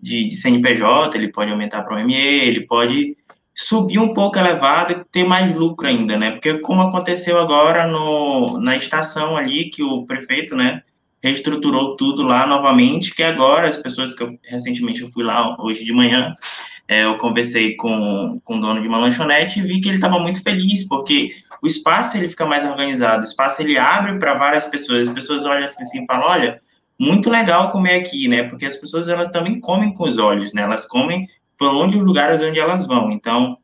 de, 0.00 0.28
de 0.28 0.36
CNPJ, 0.36 1.16
ele 1.16 1.30
pode 1.30 1.50
aumentar 1.50 1.82
para 1.82 1.96
o 1.96 2.04
ME, 2.04 2.14
ele 2.14 2.66
pode 2.66 3.16
subir 3.54 3.98
um 3.98 4.12
pouco 4.12 4.38
elevado 4.38 4.92
e 4.92 5.04
ter 5.10 5.24
mais 5.24 5.54
lucro 5.54 5.86
ainda, 5.86 6.16
né? 6.16 6.32
Porque 6.32 6.58
como 6.58 6.82
aconteceu 6.82 7.38
agora 7.38 7.86
no, 7.86 8.58
na 8.60 8.76
estação 8.76 9.36
ali, 9.36 9.70
que 9.70 9.82
o 9.82 10.06
prefeito, 10.06 10.54
né, 10.54 10.82
reestruturou 11.22 11.94
tudo 11.94 12.22
lá 12.22 12.46
novamente, 12.46 13.14
que 13.14 13.22
agora 13.22 13.68
as 13.68 13.76
pessoas 13.76 14.14
que 14.14 14.22
eu, 14.22 14.32
recentemente 14.44 15.02
eu 15.02 15.08
fui 15.08 15.22
lá 15.22 15.56
hoje 15.60 15.84
de 15.84 15.92
manhã, 15.92 16.34
é, 16.88 17.04
eu 17.04 17.18
conversei 17.18 17.76
com, 17.76 18.40
com 18.44 18.56
o 18.56 18.60
dono 18.60 18.82
de 18.82 18.88
uma 18.88 18.98
lanchonete 18.98 19.60
e 19.60 19.62
vi 19.62 19.80
que 19.80 19.88
ele 19.88 19.98
estava 19.98 20.18
muito 20.18 20.42
feliz, 20.42 20.88
porque 20.88 21.30
o 21.62 21.66
espaço 21.66 22.16
ele 22.16 22.28
fica 22.28 22.46
mais 22.46 22.64
organizado, 22.64 23.20
o 23.20 23.24
espaço 23.24 23.62
ele 23.62 23.78
abre 23.78 24.18
para 24.18 24.34
várias 24.34 24.66
pessoas, 24.66 25.06
as 25.06 25.14
pessoas 25.14 25.44
olham 25.44 25.66
assim 25.66 26.02
e 26.02 26.06
falam, 26.06 26.28
olha, 26.28 26.60
muito 26.98 27.30
legal 27.30 27.70
comer 27.70 28.00
aqui, 28.00 28.28
né? 28.28 28.42
Porque 28.44 28.66
as 28.66 28.76
pessoas 28.76 29.08
elas 29.08 29.28
também 29.28 29.60
comem 29.60 29.94
com 29.94 30.04
os 30.04 30.18
olhos, 30.18 30.52
né? 30.52 30.62
Elas 30.62 30.86
comem 30.86 31.28
por 31.60 31.74
onde 31.74 31.98
os 31.98 32.02
lugares 32.02 32.40
onde 32.40 32.58
elas 32.58 32.86
vão. 32.86 33.12
Então, 33.12 33.58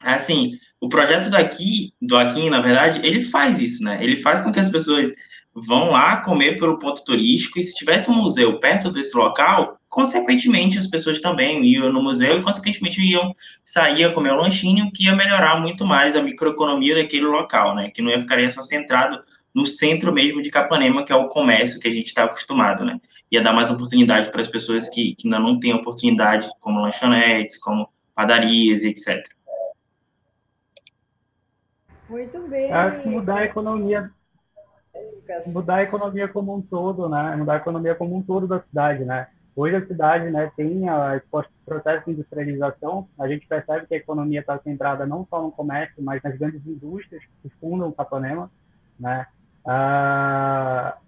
assim, 0.00 0.52
o 0.80 0.88
projeto 0.88 1.28
daqui, 1.28 1.92
do 2.00 2.16
aqui, 2.16 2.48
na 2.48 2.60
verdade, 2.60 3.00
ele 3.02 3.20
faz 3.22 3.58
isso, 3.58 3.82
né? 3.82 3.98
Ele 4.00 4.16
faz 4.16 4.40
com 4.40 4.52
que 4.52 4.60
as 4.60 4.68
pessoas 4.68 5.12
vão 5.52 5.90
lá 5.90 6.18
comer 6.18 6.56
pelo 6.56 6.78
ponto 6.78 7.04
turístico 7.04 7.58
e 7.58 7.62
se 7.64 7.74
tivesse 7.74 8.08
um 8.08 8.14
museu 8.14 8.60
perto 8.60 8.88
desse 8.88 9.16
local, 9.16 9.76
consequentemente 9.88 10.78
as 10.78 10.86
pessoas 10.86 11.20
também 11.20 11.64
iam 11.64 11.92
no 11.92 12.02
museu 12.02 12.38
e 12.38 12.42
consequentemente 12.42 13.00
iam 13.02 13.34
sair 13.64 14.04
a 14.04 14.12
comer 14.12 14.32
um 14.32 14.36
lanchinho 14.36 14.92
que 14.92 15.06
ia 15.06 15.16
melhorar 15.16 15.60
muito 15.60 15.84
mais 15.84 16.14
a 16.14 16.22
microeconomia 16.22 16.94
daquele 16.94 17.26
local, 17.26 17.74
né? 17.74 17.90
Que 17.90 18.00
não 18.00 18.12
ia 18.12 18.20
ficaria 18.20 18.48
só 18.48 18.62
centrado 18.62 19.18
no 19.52 19.66
centro 19.66 20.12
mesmo 20.12 20.40
de 20.40 20.50
Capanema, 20.50 21.04
que 21.04 21.12
é 21.12 21.16
o 21.16 21.26
comércio 21.26 21.80
que 21.80 21.88
a 21.88 21.90
gente 21.90 22.06
está 22.06 22.24
acostumado, 22.24 22.84
né? 22.84 23.00
Ia 23.34 23.42
dar 23.42 23.52
mais 23.52 23.68
oportunidade 23.68 24.30
para 24.30 24.42
as 24.42 24.46
pessoas 24.46 24.88
que, 24.88 25.16
que 25.16 25.26
ainda 25.26 25.40
não 25.40 25.58
têm 25.58 25.74
oportunidade, 25.74 26.48
como 26.60 26.80
lanchonetes, 26.80 27.58
como 27.58 27.88
padarias, 28.14 28.84
etc. 28.84 29.26
Muito 32.08 32.38
bem. 32.46 32.72
Acho 32.72 33.02
que 33.02 33.08
mudar 33.08 33.38
a 33.38 33.44
economia, 33.44 34.08
mudar 35.48 35.76
a 35.78 35.82
economia 35.82 36.28
como 36.28 36.54
um 36.54 36.62
todo, 36.62 37.08
né? 37.08 37.34
Mudar 37.34 37.54
a 37.54 37.56
economia 37.56 37.96
como 37.96 38.16
um 38.16 38.22
todo 38.22 38.46
da 38.46 38.60
cidade, 38.60 39.04
né? 39.04 39.26
Hoje 39.56 39.74
a 39.74 39.84
cidade, 39.84 40.30
né, 40.30 40.52
tem 40.56 40.88
a, 40.88 41.16
esse 41.16 41.26
processo 41.64 42.04
de 42.04 42.12
industrialização. 42.12 43.08
A 43.18 43.26
gente 43.26 43.48
percebe 43.48 43.88
que 43.88 43.94
a 43.94 43.98
economia 43.98 44.40
está 44.40 44.60
centrada 44.60 45.06
não 45.06 45.26
só 45.28 45.42
no 45.42 45.50
comércio, 45.50 46.00
mas 46.00 46.22
nas 46.22 46.38
grandes 46.38 46.64
indústrias 46.64 47.22
que 47.42 47.48
fundam 47.60 47.90
Capanema, 47.90 48.48
né? 48.98 49.26
Ah, 49.66 50.98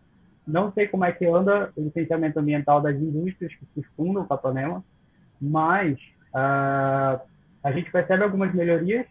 não 0.46 0.72
sei 0.72 0.86
como 0.86 1.04
é 1.04 1.12
que 1.12 1.26
anda 1.26 1.72
o 1.76 1.82
licenciamento 1.82 2.38
ambiental 2.38 2.80
das 2.80 2.94
indústrias 2.96 3.52
que 3.54 3.66
se 3.74 3.82
fundam 3.96 4.22
o 4.22 4.28
Capanema, 4.28 4.84
mas 5.40 5.98
ah, 6.32 7.20
a 7.62 7.72
gente 7.72 7.90
percebe 7.90 8.22
algumas 8.22 8.54
melhorias, 8.54 9.06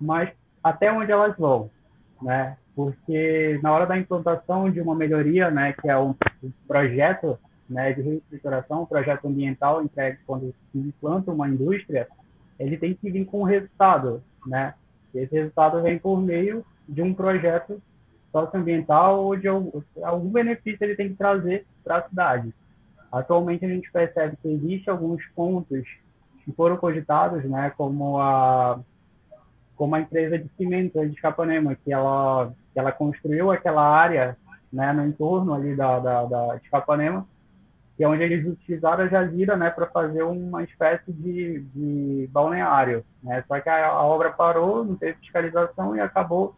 mas 0.00 0.30
até 0.62 0.92
onde 0.92 1.10
elas 1.10 1.36
vão, 1.36 1.70
né? 2.20 2.56
Porque 2.74 3.58
na 3.62 3.72
hora 3.72 3.86
da 3.86 3.98
implantação 3.98 4.70
de 4.70 4.80
uma 4.80 4.94
melhoria, 4.94 5.50
né, 5.50 5.72
que 5.72 5.88
é 5.88 5.98
um, 5.98 6.14
um 6.42 6.52
projeto 6.66 7.38
né, 7.68 7.92
de 7.92 8.02
reestruturação, 8.02 8.82
um 8.82 8.86
projeto 8.86 9.26
ambiental 9.26 9.82
entregue 9.82 10.18
quando 10.26 10.54
se 10.70 10.78
implanta 10.78 11.32
uma 11.32 11.48
indústria, 11.48 12.06
ele 12.58 12.76
tem 12.76 12.94
que 12.94 13.10
vir 13.10 13.24
com 13.24 13.40
um 13.40 13.44
resultado, 13.44 14.22
né? 14.46 14.74
E 15.14 15.18
esse 15.18 15.34
resultado 15.34 15.82
vem 15.82 15.98
por 15.98 16.20
meio 16.20 16.64
de 16.88 17.02
um 17.02 17.14
projeto 17.14 17.80
socioambiental 18.32 19.24
ou 19.24 19.36
de 19.36 19.48
algum, 19.48 19.80
algum 20.02 20.28
benefício 20.30 20.78
ele 20.82 20.96
tem 20.96 21.08
que 21.08 21.14
trazer 21.16 21.66
para 21.82 21.98
a 21.98 22.08
cidade. 22.08 22.54
Atualmente 23.10 23.64
a 23.64 23.68
gente 23.68 23.90
percebe 23.90 24.36
que 24.40 24.48
existe 24.48 24.90
alguns 24.90 25.24
pontos 25.34 25.84
que 26.44 26.52
foram 26.52 26.76
cogitados, 26.76 27.44
né, 27.44 27.72
como 27.76 28.18
a 28.20 28.80
como 29.76 29.94
a 29.94 30.00
empresa 30.00 30.36
de 30.36 30.48
cimento 30.56 31.06
de 31.06 31.14
Capanema, 31.20 31.76
que 31.76 31.92
ela 31.92 32.52
que 32.72 32.78
ela 32.78 32.92
construiu 32.92 33.50
aquela 33.50 33.82
área, 33.82 34.36
né, 34.72 34.92
no 34.92 35.06
entorno 35.06 35.54
ali 35.54 35.74
da, 35.74 35.98
da, 35.98 36.24
da 36.24 36.56
de 36.56 36.68
Capanema, 36.68 37.26
que 37.96 38.04
é 38.04 38.08
onde 38.08 38.22
eles 38.22 38.46
utilizaram 38.46 39.04
a 39.04 39.08
jazira, 39.08 39.56
né, 39.56 39.70
para 39.70 39.86
fazer 39.86 40.22
uma 40.22 40.62
espécie 40.62 41.12
de, 41.12 41.60
de 41.74 42.28
balneário, 42.30 43.04
né? 43.22 43.42
Só 43.48 43.58
que 43.60 43.68
a, 43.68 43.86
a 43.86 44.04
obra 44.04 44.30
parou, 44.30 44.84
não 44.84 44.96
teve 44.96 45.18
fiscalização 45.18 45.96
e 45.96 46.00
acabou 46.00 46.54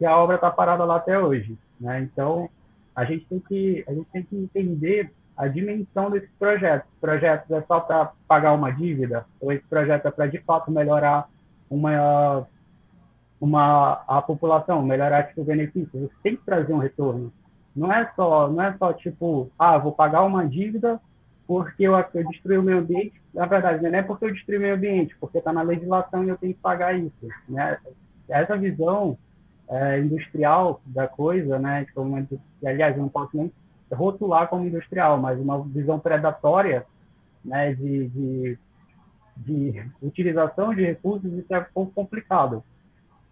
que 0.00 0.06
a 0.06 0.16
obra 0.16 0.36
está 0.36 0.50
parada 0.50 0.82
lá 0.82 0.96
até 0.96 1.18
hoje. 1.18 1.58
Né? 1.78 2.00
Então, 2.00 2.48
a 2.96 3.04
gente, 3.04 3.26
tem 3.26 3.38
que, 3.38 3.84
a 3.86 3.92
gente 3.92 4.06
tem 4.10 4.22
que 4.22 4.34
entender 4.34 5.12
a 5.36 5.46
dimensão 5.46 6.10
desses 6.10 6.30
projetos. 6.38 6.88
Projetos 6.98 7.50
é 7.50 7.60
só 7.68 7.80
para 7.80 8.12
pagar 8.26 8.54
uma 8.54 8.70
dívida? 8.70 9.26
Ou 9.38 9.52
esse 9.52 9.62
projeto 9.66 10.06
é 10.06 10.10
para, 10.10 10.26
de 10.26 10.38
fato, 10.38 10.70
melhorar 10.70 11.28
uma, 11.68 12.46
uma, 13.38 14.02
a 14.08 14.22
população, 14.22 14.82
melhorar 14.82 15.24
tipo, 15.24 15.42
o 15.42 15.44
benefício? 15.44 15.90
Você 15.92 16.14
tem 16.22 16.36
que 16.36 16.46
trazer 16.46 16.72
um 16.72 16.78
retorno. 16.78 17.30
Não 17.76 17.92
é 17.92 18.10
só, 18.16 18.48
não 18.48 18.64
é 18.64 18.74
só 18.78 18.94
tipo, 18.94 19.50
ah, 19.58 19.76
vou 19.76 19.92
pagar 19.92 20.22
uma 20.22 20.48
dívida 20.48 20.98
porque 21.46 21.82
eu, 21.82 21.92
eu 22.14 22.28
destruí 22.30 22.56
o 22.56 22.62
meio 22.62 22.78
ambiente. 22.78 23.20
Na 23.34 23.44
verdade, 23.44 23.86
não 23.86 23.98
é 23.98 24.02
porque 24.02 24.24
eu 24.24 24.32
destruí 24.32 24.56
o 24.56 24.60
meio 24.62 24.76
ambiente, 24.76 25.14
porque 25.20 25.36
está 25.36 25.52
na 25.52 25.60
legislação 25.60 26.24
e 26.24 26.30
eu 26.30 26.38
tenho 26.38 26.54
que 26.54 26.60
pagar 26.60 26.98
isso. 26.98 27.28
Né? 27.46 27.76
Essa 28.30 28.56
visão 28.56 29.18
é, 29.70 30.00
industrial 30.00 30.80
da 30.84 31.06
coisa, 31.06 31.58
né? 31.58 31.84
Tipo, 31.84 32.02
uma, 32.02 32.26
aliás, 32.64 32.96
eu 32.96 33.02
não 33.02 33.08
posso 33.08 33.36
nem 33.36 33.52
rotular 33.92 34.48
como 34.48 34.66
industrial, 34.66 35.18
mas 35.18 35.40
uma 35.40 35.62
visão 35.62 35.98
predatória, 35.98 36.84
né? 37.44 37.72
De, 37.74 38.08
de, 38.08 38.58
de 39.36 39.84
utilização 40.02 40.74
de 40.74 40.84
recursos, 40.84 41.32
isso 41.32 41.54
é 41.54 41.60
um 41.60 41.64
pouco 41.72 41.92
complicado. 41.92 42.62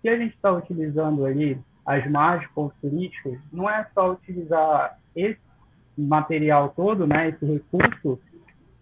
se 0.01 0.09
a 0.09 0.17
gente 0.17 0.35
está 0.35 0.53
utilizando 0.53 1.27
ali 1.27 1.61
as 1.85 2.07
margens 2.07 2.51
turísticas, 2.81 3.39
não 3.53 3.69
é 3.69 3.87
só 3.95 4.13
utilizar 4.13 4.99
esse 5.17 5.41
material 5.97 6.69
todo, 6.77 7.07
né, 7.07 7.31
esse 7.31 7.45
recurso, 7.45 8.21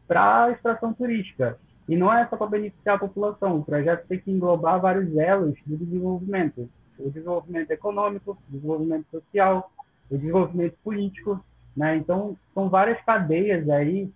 para 0.06 0.50
extração 0.50 0.92
turística. 0.92 1.56
E 1.88 1.96
não 1.96 2.12
é 2.12 2.26
só 2.26 2.36
para 2.36 2.48
beneficiar 2.48 2.96
a 2.96 2.98
população, 2.98 3.58
o 3.58 3.64
projeto 3.64 4.06
tem 4.08 4.18
que 4.18 4.30
englobar 4.30 4.80
vários 4.80 5.16
elos 5.16 5.56
do 5.64 5.76
desenvolvimento. 5.76 6.68
O 6.98 7.10
desenvolvimento 7.10 7.70
econômico, 7.70 8.32
o 8.32 8.52
desenvolvimento 8.52 9.06
social, 9.10 9.70
o 10.10 10.16
desenvolvimento 10.16 10.76
político. 10.82 11.44
Né? 11.76 11.96
Então, 11.96 12.36
são 12.54 12.68
várias 12.68 13.00
cadeias 13.02 13.68
aí 13.68 14.10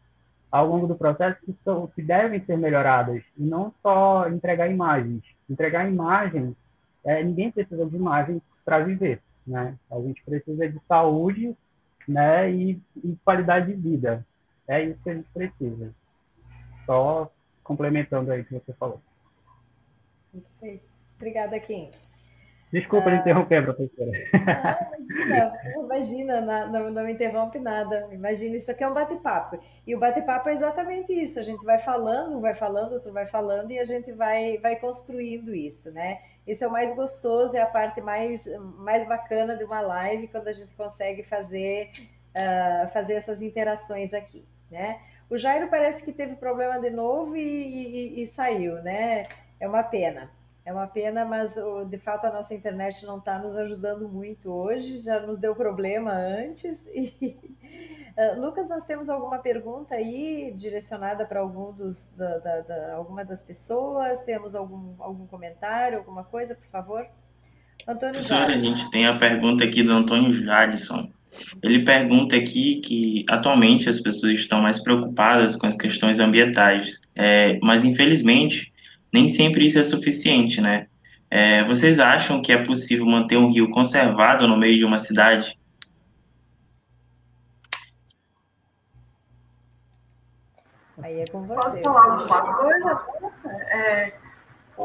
ao 0.50 0.66
longo 0.66 0.86
do 0.86 0.96
processo 0.96 1.38
que, 1.44 1.54
são, 1.64 1.86
que 1.88 2.02
devem 2.02 2.44
ser 2.44 2.58
melhoradas, 2.58 3.22
e 3.38 3.42
não 3.44 3.72
só 3.82 4.28
entregar 4.28 4.68
imagens. 4.68 5.22
Entregar 5.48 5.88
imagens, 5.88 6.54
é, 7.04 7.22
ninguém 7.22 7.52
precisa 7.52 7.86
de 7.86 7.96
imagens 7.96 8.42
para 8.64 8.80
viver. 8.80 9.22
Né? 9.46 9.76
A 9.90 10.00
gente 10.00 10.22
precisa 10.24 10.68
de 10.68 10.80
saúde 10.88 11.56
né, 12.08 12.50
e, 12.50 12.82
e 12.96 13.16
qualidade 13.24 13.72
de 13.72 13.80
vida. 13.80 14.26
É 14.66 14.82
isso 14.82 14.98
que 15.02 15.10
a 15.10 15.14
gente 15.14 15.28
precisa. 15.32 15.94
Só 16.84 17.30
complementando 17.62 18.32
aí 18.32 18.40
o 18.40 18.44
que 18.44 18.54
você 18.54 18.72
falou. 18.72 19.00
Obrigada, 21.16 21.58
Kim. 21.60 21.90
Desculpa 22.72 23.08
uh, 23.10 23.14
interromper, 23.14 23.64
professora. 23.64 24.12
Não, 25.26 25.84
imagina, 25.84 26.38
imagina, 26.40 26.66
não, 26.68 26.90
não, 26.90 27.04
me 27.04 27.12
interrompe 27.12 27.58
nada. 27.58 28.08
Imagina, 28.12 28.56
isso 28.56 28.70
aqui 28.70 28.84
é 28.84 28.88
um 28.88 28.94
bate-papo. 28.94 29.58
E 29.84 29.94
o 29.94 29.98
bate-papo 29.98 30.48
é 30.48 30.52
exatamente 30.52 31.12
isso. 31.12 31.40
A 31.40 31.42
gente 31.42 31.64
vai 31.64 31.78
falando, 31.78 32.40
vai 32.40 32.54
falando, 32.54 32.92
outro 32.92 33.12
vai 33.12 33.26
falando, 33.26 33.72
e 33.72 33.78
a 33.78 33.84
gente 33.84 34.12
vai, 34.12 34.58
vai 34.58 34.76
construindo 34.76 35.52
isso, 35.52 35.90
né? 35.90 36.20
Esse 36.46 36.62
é 36.62 36.68
o 36.68 36.70
mais 36.70 36.94
gostoso, 36.94 37.56
é 37.56 37.60
a 37.60 37.66
parte 37.66 38.00
mais, 38.00 38.46
mais 38.78 39.06
bacana 39.06 39.56
de 39.56 39.64
uma 39.64 39.80
live, 39.80 40.28
quando 40.28 40.46
a 40.46 40.52
gente 40.52 40.74
consegue 40.76 41.24
fazer, 41.24 41.90
uh, 42.36 42.88
fazer 42.92 43.14
essas 43.14 43.42
interações 43.42 44.14
aqui, 44.14 44.44
né? 44.70 45.00
O 45.28 45.36
Jairo 45.36 45.68
parece 45.68 46.04
que 46.04 46.12
teve 46.12 46.36
problema 46.36 46.80
de 46.80 46.90
novo 46.90 47.36
e, 47.36 47.40
e, 47.40 48.22
e 48.22 48.26
saiu, 48.26 48.82
né? 48.82 49.26
É 49.58 49.68
uma 49.68 49.82
pena. 49.82 50.30
É 50.70 50.72
uma 50.72 50.86
pena, 50.86 51.24
mas 51.24 51.56
de 51.88 51.98
fato 51.98 52.26
a 52.26 52.32
nossa 52.32 52.54
internet 52.54 53.04
não 53.04 53.18
está 53.18 53.40
nos 53.40 53.56
ajudando 53.56 54.08
muito 54.08 54.52
hoje, 54.52 55.02
já 55.02 55.18
nos 55.18 55.40
deu 55.40 55.52
problema 55.52 56.12
antes. 56.12 56.86
E... 56.94 57.36
Uh, 58.16 58.38
Lucas, 58.40 58.68
nós 58.68 58.84
temos 58.84 59.10
alguma 59.10 59.38
pergunta 59.38 59.96
aí 59.96 60.54
direcionada 60.54 61.26
para 61.26 61.40
algum 61.40 61.72
dos, 61.72 62.14
da, 62.16 62.38
da, 62.38 62.60
da, 62.60 62.94
alguma 62.94 63.24
das 63.24 63.42
pessoas? 63.42 64.22
Temos 64.22 64.54
algum, 64.54 64.94
algum 65.00 65.26
comentário, 65.26 65.98
alguma 65.98 66.22
coisa, 66.22 66.54
por 66.54 66.68
favor? 66.68 67.04
Antônio 67.88 68.12
Professora, 68.12 68.52
a 68.52 68.56
gente 68.56 68.88
tem 68.92 69.08
a 69.08 69.18
pergunta 69.18 69.64
aqui 69.64 69.82
do 69.82 69.92
Antônio 69.92 70.32
Jadson. 70.32 71.10
Ele 71.64 71.84
pergunta 71.84 72.36
aqui 72.36 72.76
que 72.76 73.24
atualmente 73.28 73.88
as 73.88 73.98
pessoas 73.98 74.34
estão 74.34 74.62
mais 74.62 74.78
preocupadas 74.80 75.56
com 75.56 75.66
as 75.66 75.76
questões 75.76 76.20
ambientais, 76.20 77.00
é, 77.16 77.58
mas 77.60 77.82
infelizmente 77.82 78.72
nem 79.12 79.28
sempre 79.28 79.64
isso 79.64 79.78
é 79.78 79.84
suficiente, 79.84 80.60
né? 80.60 80.86
É, 81.30 81.64
vocês 81.64 81.98
acham 81.98 82.42
que 82.42 82.52
é 82.52 82.62
possível 82.62 83.06
manter 83.06 83.36
um 83.36 83.50
rio 83.50 83.70
conservado 83.70 84.48
no 84.48 84.56
meio 84.56 84.78
de 84.78 84.84
uma 84.84 84.98
cidade? 84.98 85.58
Aí 91.02 91.20
é 91.20 91.24
com 91.26 91.42
você. 91.42 91.54
Posso 91.54 91.82
falar 91.82 92.12
alguma 92.12 92.56
coisa? 92.56 93.00
É... 93.70 94.12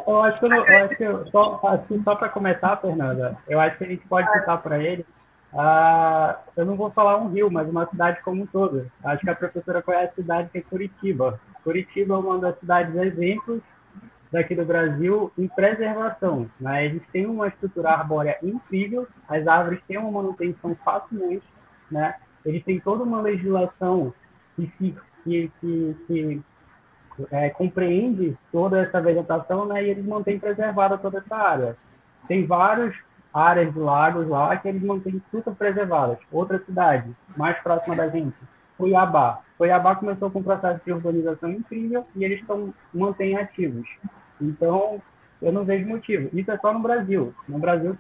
Eu 0.08 0.22
acho 0.22 0.40
que, 0.40 0.46
eu, 0.46 0.66
eu 0.66 0.86
acho 0.86 0.98
que 0.98 1.04
eu, 1.04 1.28
só, 1.32 1.62
assim, 1.64 2.04
só 2.04 2.16
para 2.16 2.28
começar, 2.28 2.76
Fernanda, 2.78 3.34
eu 3.48 3.60
acho 3.62 3.78
que 3.78 3.86
a 3.86 3.88
gente 3.88 4.06
pode 4.08 4.30
citar 4.34 4.62
para 4.62 4.78
ele 4.78 5.06
ah, 5.58 6.38
eu 6.58 6.66
não 6.66 6.76
vou 6.76 6.92
falar 6.92 7.18
um 7.18 7.30
rio, 7.30 7.50
mas 7.50 7.70
uma 7.70 7.88
cidade 7.88 8.22
como 8.24 8.44
um 8.44 8.46
todo. 8.46 8.92
Acho 9.02 9.24
que 9.24 9.30
a 9.30 9.36
professora 9.36 9.82
conhece 9.82 10.12
a 10.12 10.16
cidade 10.16 10.50
que 10.50 10.58
é 10.58 10.62
Curitiba. 10.62 11.40
Curitiba 11.64 12.14
é 12.14 12.18
uma 12.18 12.40
das 12.40 12.60
cidades 12.60 12.94
exemplos 12.94 13.62
daqui 14.36 14.54
do 14.54 14.66
Brasil 14.66 15.32
em 15.38 15.48
preservação. 15.48 16.50
Né? 16.60 16.86
Eles 16.86 17.02
têm 17.12 17.26
uma 17.26 17.48
estrutura 17.48 17.92
arbórea 17.92 18.38
incrível, 18.44 19.08
as 19.28 19.48
árvores 19.48 19.82
têm 19.88 19.98
uma 19.98 20.12
manutenção 20.12 20.76
facilmente, 20.84 21.46
né? 21.90 22.16
eles 22.46 22.64
têm 22.64 22.80
toda 22.80 23.04
uma 23.04 23.22
legislação 23.22 24.14
que, 24.56 24.68
que, 24.78 24.96
que, 25.24 25.96
que 26.06 26.42
é, 27.32 27.50
compreende 27.50 28.38
toda 28.52 28.82
essa 28.82 29.02
vegetação 29.02 29.66
né? 29.66 29.84
e 29.84 29.90
eles 29.90 30.06
mantêm 30.06 30.38
preservada 30.38 30.98
toda 30.98 31.20
essa 31.20 31.36
área. 31.36 31.78
Tem 32.28 32.46
vários 32.46 32.96
áreas 33.34 33.74
de 33.74 33.80
lagos 33.80 34.28
lá 34.28 34.56
que 34.58 34.68
eles 34.68 34.84
mantêm 34.84 35.22
super 35.32 35.54
preservadas. 35.56 36.18
Outra 36.32 36.60
cidade, 36.66 37.10
mais 37.36 37.58
próxima 37.60 37.96
da 37.96 38.10
gente, 38.10 38.36
Cuiabá. 38.78 39.42
Cuiabá 39.58 39.96
começou 39.96 40.30
com 40.30 40.40
um 40.40 40.44
processo 40.44 40.82
de 40.86 40.92
urbanização 40.92 41.50
incrível 41.50 42.06
e 42.16 42.26
eles 42.26 42.42
estão 42.42 42.74
mantêm 42.94 43.38
ativos. 43.38 43.88
Então, 44.42 45.02
eu 45.42 45.52
não 45.52 45.66
vejo 45.66 45.88
motivo. 45.88 46.30
Isso 46.34 46.52
é 46.52 46.58
só 46.58 46.74
no 46.74 46.80
Brasil. 46.80 47.34
No 47.48 47.60
Brasil, 47.60 47.98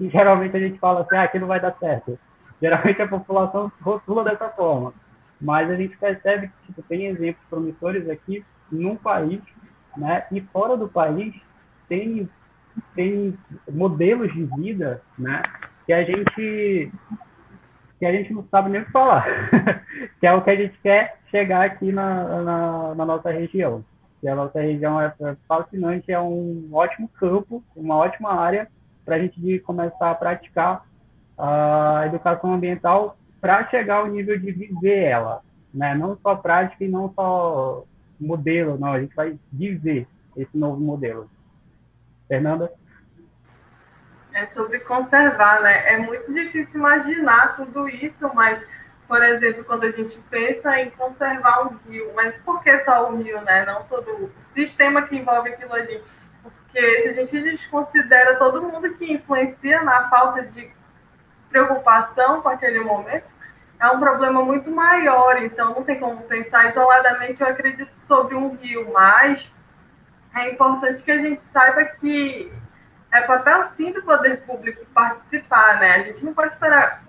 geralmente 0.00 0.56
a 0.56 0.60
gente 0.60 0.78
fala 0.78 1.00
assim, 1.00 1.16
ah, 1.16 1.22
aqui 1.22 1.38
não 1.38 1.48
vai 1.48 1.60
dar 1.60 1.76
certo. 1.78 2.18
Geralmente 2.60 3.00
a 3.02 3.08
população 3.08 3.70
rotula 3.80 4.24
dessa 4.24 4.48
forma. 4.50 4.92
Mas 5.40 5.70
a 5.70 5.76
gente 5.76 5.96
percebe 5.96 6.48
que 6.48 6.66
tipo, 6.66 6.82
tem 6.82 7.06
exemplos 7.06 7.44
promissores 7.48 8.08
aqui 8.08 8.44
num 8.70 8.96
país, 8.96 9.40
né? 9.96 10.26
E 10.32 10.40
fora 10.40 10.76
do 10.76 10.88
país 10.88 11.34
tem 11.88 12.28
tem 12.94 13.36
modelos 13.70 14.32
de 14.32 14.44
vida, 14.56 15.02
né, 15.18 15.42
que 15.86 15.92
a 15.92 16.04
gente 16.04 16.92
que 17.98 18.06
a 18.06 18.12
gente 18.12 18.32
não 18.32 18.46
sabe 18.48 18.70
nem 18.70 18.82
o 18.82 18.84
que 18.84 18.92
falar, 18.92 19.26
que 20.20 20.26
é 20.26 20.32
o 20.32 20.42
que 20.42 20.50
a 20.50 20.56
gente 20.56 20.78
quer 20.80 21.18
chegar 21.30 21.64
aqui 21.64 21.90
na, 21.90 22.42
na, 22.42 22.94
na 22.94 23.04
nossa 23.04 23.30
região. 23.30 23.84
E 24.22 24.28
a 24.28 24.34
nossa 24.34 24.60
região 24.60 25.00
é, 25.00 25.14
é 25.20 25.36
fascinante, 25.46 26.10
é 26.10 26.20
um 26.20 26.68
ótimo 26.72 27.08
campo, 27.08 27.62
uma 27.76 27.96
ótima 27.96 28.32
área 28.32 28.68
para 29.04 29.16
a 29.16 29.18
gente 29.18 29.58
começar 29.60 30.10
a 30.10 30.14
praticar 30.14 30.84
a 31.36 32.02
educação 32.06 32.52
ambiental 32.52 33.16
para 33.40 33.68
chegar 33.68 33.98
ao 33.98 34.08
nível 34.08 34.38
de 34.38 34.50
viver 34.50 35.04
ela, 35.04 35.42
né? 35.72 35.94
Não 35.94 36.18
só 36.20 36.34
prática 36.34 36.84
e 36.84 36.88
não 36.88 37.12
só 37.14 37.84
modelo, 38.20 38.76
não, 38.76 38.92
a 38.92 39.00
gente 39.00 39.14
vai 39.14 39.38
viver 39.52 40.06
esse 40.36 40.56
novo 40.56 40.80
modelo. 40.80 41.30
Fernanda? 42.26 42.72
É 44.32 44.46
sobre 44.46 44.80
conservar, 44.80 45.62
né? 45.62 45.94
É 45.94 45.98
muito 45.98 46.32
difícil 46.32 46.80
imaginar 46.80 47.56
tudo 47.56 47.88
isso, 47.88 48.30
mas, 48.34 48.66
por 49.08 49.22
exemplo, 49.22 49.64
quando 49.64 49.84
a 49.84 49.90
gente 49.90 50.20
pensa 50.28 50.78
em 50.78 50.90
conservar 50.90 51.66
um 51.66 51.78
rio, 51.88 52.12
mas 52.14 52.36
por 52.42 52.62
que 52.62 52.76
só 52.80 53.10
o 53.10 53.16
rio, 53.16 53.40
né? 53.40 53.64
Não 53.64 53.82
todo 53.84 54.06
o 54.06 54.30
sistema 54.38 55.02
que 55.02 55.16
envolve 55.16 55.48
aquilo 55.48 55.72
ali. 55.72 56.04
Porque 56.42 57.00
se 57.00 57.08
a 57.08 57.12
gente 57.14 57.40
desconsidera 57.40 58.36
todo 58.36 58.62
mundo 58.62 58.94
que 58.94 59.10
influencia 59.10 59.82
na 59.82 60.10
falta 60.10 60.42
de 60.42 60.70
preocupação 61.48 62.42
com 62.42 62.50
aquele 62.50 62.80
momento, 62.80 63.24
é 63.80 63.88
um 63.88 63.98
problema 63.98 64.44
muito 64.44 64.70
maior. 64.70 65.42
Então, 65.42 65.74
não 65.74 65.82
tem 65.82 65.98
como 65.98 66.22
pensar 66.24 66.68
isoladamente, 66.68 67.40
eu 67.40 67.48
acredito, 67.48 67.90
sobre 67.96 68.34
um 68.34 68.56
rio, 68.56 68.92
mas 68.92 69.54
é 70.34 70.50
importante 70.50 71.02
que 71.02 71.10
a 71.10 71.18
gente 71.18 71.40
saiba 71.40 71.82
que 71.82 72.52
é 73.10 73.22
papel 73.22 73.64
sim 73.64 73.90
do 73.90 74.02
poder 74.02 74.42
público 74.42 74.84
participar, 74.92 75.80
né? 75.80 75.94
A 75.94 76.02
gente 76.02 76.26
não 76.26 76.34
pode 76.34 76.52
esperar 76.52 77.07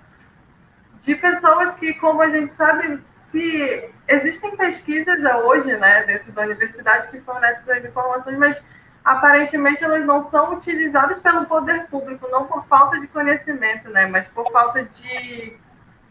de 1.00 1.16
pessoas 1.16 1.74
que, 1.74 1.94
como 1.94 2.22
a 2.22 2.28
gente 2.28 2.54
sabe, 2.54 3.02
se 3.16 3.90
existem 4.08 4.56
pesquisas 4.56 5.24
hoje, 5.44 5.76
né, 5.78 6.04
dentro 6.04 6.32
da 6.32 6.42
universidade 6.42 7.10
que 7.10 7.22
fornecem 7.22 7.74
essas 7.74 7.86
informações, 7.90 8.38
mas 8.38 8.64
aparentemente 9.04 9.84
elas 9.84 10.04
não 10.04 10.22
são 10.22 10.54
utilizadas 10.54 11.20
pelo 11.20 11.46
poder 11.46 11.88
público, 11.88 12.28
não 12.30 12.46
por 12.46 12.66
falta 12.66 13.00
de 13.00 13.08
conhecimento, 13.08 13.90
né, 13.90 14.08
mas 14.08 14.28
por 14.28 14.52
falta 14.52 14.84
de 14.84 15.58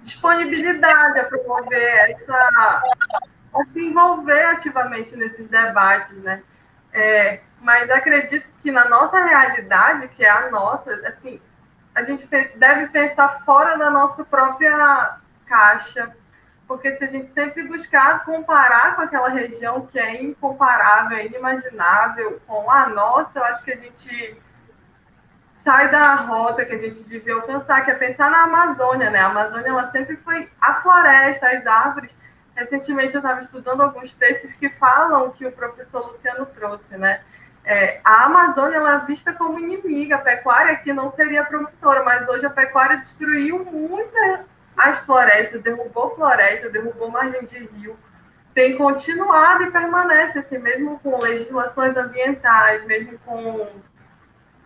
disponibilidade 0.03 1.21
a 1.21 1.25
promover 1.25 2.11
essa, 2.11 2.83
a 3.55 3.65
se 3.67 3.85
envolver 3.85 4.45
ativamente 4.47 5.17
nesses 5.17 5.51
debates, 5.51 6.17
né. 6.23 6.43
É, 6.93 7.41
mas 7.61 7.91
acredito 7.91 8.51
que 8.63 8.71
na 8.71 8.89
nossa 8.89 9.23
realidade, 9.23 10.09
que 10.09 10.25
é 10.25 10.31
a 10.31 10.51
nossa, 10.51 10.95
assim, 11.07 11.41
a 11.99 12.03
gente 12.03 12.27
deve 12.57 12.89
pensar 12.89 13.29
fora 13.45 13.77
da 13.77 13.91
nossa 13.91 14.25
própria 14.25 15.19
caixa, 15.47 16.15
porque 16.67 16.93
se 16.93 17.05
a 17.05 17.09
gente 17.09 17.29
sempre 17.29 17.67
buscar 17.67 18.25
comparar 18.25 18.95
com 18.95 19.03
aquela 19.03 19.29
região 19.29 19.85
que 19.85 19.99
é 19.99 20.23
incomparável, 20.23 21.19
é 21.19 21.27
inimaginável 21.27 22.41
com 22.47 22.71
a 22.71 22.89
nossa, 22.89 23.41
eu 23.41 23.45
acho 23.45 23.65
que 23.65 23.73
a 23.73 23.77
gente 23.77 24.41
sai 25.53 25.91
da 25.91 26.15
rota 26.15 26.65
que 26.65 26.75
a 26.75 26.79
gente 26.79 27.03
devia 27.03 27.35
alcançar, 27.35 27.85
que 27.85 27.91
é 27.91 27.95
pensar 27.95 28.31
na 28.31 28.45
Amazônia, 28.45 29.11
né? 29.11 29.19
A 29.19 29.27
Amazônia 29.27 29.71
ela 29.71 29.87
sempre 29.87 30.17
foi 30.19 30.49
a 30.61 30.75
floresta, 30.75 31.49
as 31.51 31.67
árvores. 31.67 32.17
Recentemente 32.55 33.15
eu 33.15 33.19
estava 33.19 33.41
estudando 33.41 33.81
alguns 33.81 34.15
textos 34.15 34.55
que 34.55 34.69
falam 34.69 35.31
que 35.33 35.45
o 35.45 35.51
professor 35.51 36.07
Luciano 36.07 36.47
trouxe, 36.47 36.97
né? 36.97 37.23
É, 37.65 38.01
a 38.05 38.25
Amazônia 38.25 38.77
ela 38.77 39.03
é 39.03 39.07
vista 39.07 39.33
como 39.33 39.59
inimiga, 39.59 40.17
a 40.17 40.21
pecuária 40.21 40.73
aqui 40.73 40.93
não 40.93 41.09
seria 41.09 41.45
promissora, 41.45 42.03
mas 42.03 42.29
hoje 42.29 42.47
a 42.47 42.51
pecuária 42.51 42.97
destruiu 42.97 43.65
muitas 43.65 44.41
as 44.77 44.99
florestas, 45.01 45.61
derrubou 45.61 46.15
floresta, 46.15 46.71
derrubou 46.71 47.11
margem 47.11 47.45
de 47.45 47.59
rio, 47.59 47.99
tem 48.55 48.77
continuado 48.77 49.65
e 49.65 49.71
permanece 49.71 50.39
assim, 50.39 50.59
mesmo 50.59 50.99
com 51.01 51.19
legislações 51.19 51.97
ambientais, 51.97 52.85
mesmo 52.87 53.19
com 53.27 53.69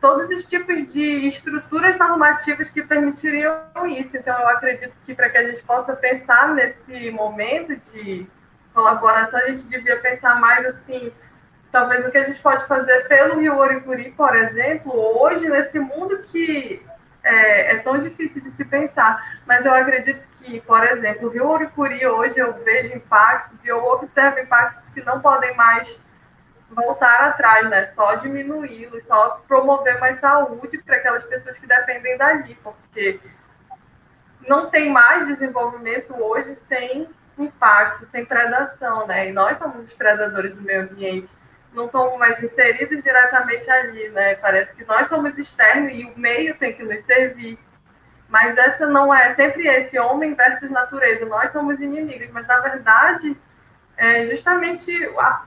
todos 0.00 0.30
os 0.30 0.44
tipos 0.44 0.92
de 0.92 1.26
estruturas 1.26 1.98
normativas 1.98 2.68
que 2.68 2.82
permitiriam 2.82 3.56
isso. 3.86 4.16
Então, 4.16 4.38
eu 4.38 4.48
acredito 4.48 4.94
que 5.04 5.14
para 5.14 5.30
que 5.30 5.38
a 5.38 5.46
gente 5.46 5.62
possa 5.62 5.94
pensar 5.94 6.52
nesse 6.54 7.10
momento 7.10 7.76
de 7.76 8.26
colaboração, 8.74 9.40
a 9.40 9.46
gente 9.46 9.68
devia 9.68 10.00
pensar 10.00 10.38
mais 10.40 10.66
assim 10.66 11.12
talvez 11.72 12.06
o 12.06 12.10
que 12.10 12.18
a 12.18 12.22
gente 12.22 12.40
pode 12.40 12.66
fazer 12.66 13.08
pelo 13.08 13.40
Rio 13.40 13.56
Oricuri, 13.56 14.12
por 14.12 14.36
exemplo, 14.36 14.92
hoje, 14.94 15.48
nesse 15.48 15.80
mundo 15.80 16.22
que 16.24 16.84
é, 17.24 17.74
é, 17.74 17.78
tão 17.78 17.98
difícil 17.98 18.42
de 18.42 18.50
se 18.50 18.66
pensar. 18.66 19.40
Mas 19.46 19.64
eu 19.64 19.72
acredito 19.72 20.22
que, 20.36 20.60
por 20.60 20.84
exemplo, 20.84 21.28
o 21.28 21.30
Rio 21.30 21.48
Oricuri, 21.48 22.06
hoje 22.06 22.38
eu 22.38 22.52
vejo 22.62 22.94
impactos 22.94 23.64
e 23.64 23.68
eu 23.68 23.82
observo 23.86 24.38
impactos 24.38 24.90
que 24.90 25.02
não 25.02 25.20
podem 25.20 25.56
mais 25.56 26.04
voltar 26.70 27.28
atrás, 27.28 27.68
né? 27.70 27.84
Só 27.84 28.16
diminuí-los, 28.16 29.04
só 29.04 29.42
promover 29.48 29.98
mais 29.98 30.16
saúde 30.16 30.82
para 30.82 30.96
aquelas 30.96 31.24
pessoas 31.24 31.58
que 31.58 31.66
dependem 31.66 32.18
dali, 32.18 32.58
porque 32.62 33.18
não 34.46 34.68
tem 34.68 34.90
mais 34.90 35.26
desenvolvimento 35.26 36.14
hoje 36.22 36.54
sem 36.54 37.08
impacto, 37.38 38.04
sem 38.04 38.24
predação, 38.26 39.06
né? 39.06 39.28
E 39.28 39.32
nós 39.32 39.56
somos 39.56 39.86
os 39.86 39.92
predadores 39.92 40.54
do 40.54 40.60
meio 40.60 40.82
ambiente 40.82 41.34
não 41.74 41.86
estão 41.86 42.16
mais 42.18 42.42
inseridos 42.42 43.02
diretamente 43.02 43.70
ali, 43.70 44.08
né? 44.10 44.34
Parece 44.36 44.74
que 44.74 44.84
nós 44.84 45.06
somos 45.06 45.38
externos 45.38 45.92
e 45.92 46.04
o 46.04 46.18
meio 46.18 46.56
tem 46.56 46.72
que 46.72 46.82
nos 46.82 47.02
servir. 47.02 47.58
Mas 48.28 48.56
essa 48.56 48.86
não 48.86 49.14
é 49.14 49.30
sempre 49.30 49.66
esse 49.66 49.98
homem 49.98 50.34
versus 50.34 50.70
natureza. 50.70 51.26
Nós 51.26 51.50
somos 51.50 51.80
inimigos, 51.80 52.30
mas 52.30 52.46
na 52.46 52.60
verdade 52.60 53.36
é 53.96 54.24
justamente 54.24 54.90
a, 55.18 55.44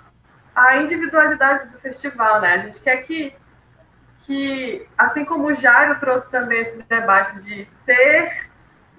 a 0.55 0.77
individualidade 0.77 1.67
do 1.69 1.79
festival, 1.79 2.41
né? 2.41 2.53
A 2.53 2.57
gente 2.59 2.81
quer 2.81 2.97
que 2.97 3.35
que 4.19 4.87
assim 4.97 5.25
como 5.25 5.47
o 5.47 5.53
Jairo 5.53 5.99
trouxe 5.99 6.31
também 6.31 6.61
esse 6.61 6.81
debate 6.83 7.43
de 7.43 7.63
ser 7.65 8.49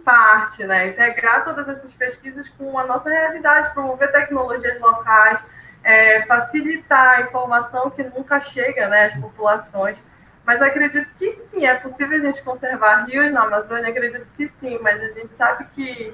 parte, 0.04 0.64
né? 0.64 0.88
Integrar 0.88 1.44
todas 1.44 1.68
essas 1.68 1.92
pesquisas 1.92 2.48
com 2.48 2.78
a 2.78 2.86
nossa 2.86 3.10
realidade, 3.10 3.72
promover 3.74 4.12
tecnologias 4.12 4.80
locais, 4.80 5.44
é, 5.86 6.22
facilitar 6.22 7.18
a 7.18 7.20
informação 7.20 7.88
que 7.90 8.02
nunca 8.02 8.40
chega 8.40 8.88
né, 8.88 9.04
às 9.04 9.14
populações. 9.14 10.04
Mas 10.44 10.60
acredito 10.60 11.08
que 11.16 11.30
sim, 11.30 11.64
é 11.64 11.76
possível 11.76 12.18
a 12.18 12.20
gente 12.20 12.42
conservar 12.42 13.04
rios 13.04 13.32
na 13.32 13.44
Amazônia, 13.44 13.88
acredito 13.88 14.26
que 14.36 14.48
sim, 14.48 14.80
mas 14.82 15.00
a 15.00 15.08
gente 15.10 15.36
sabe 15.36 15.64
que 15.72 16.12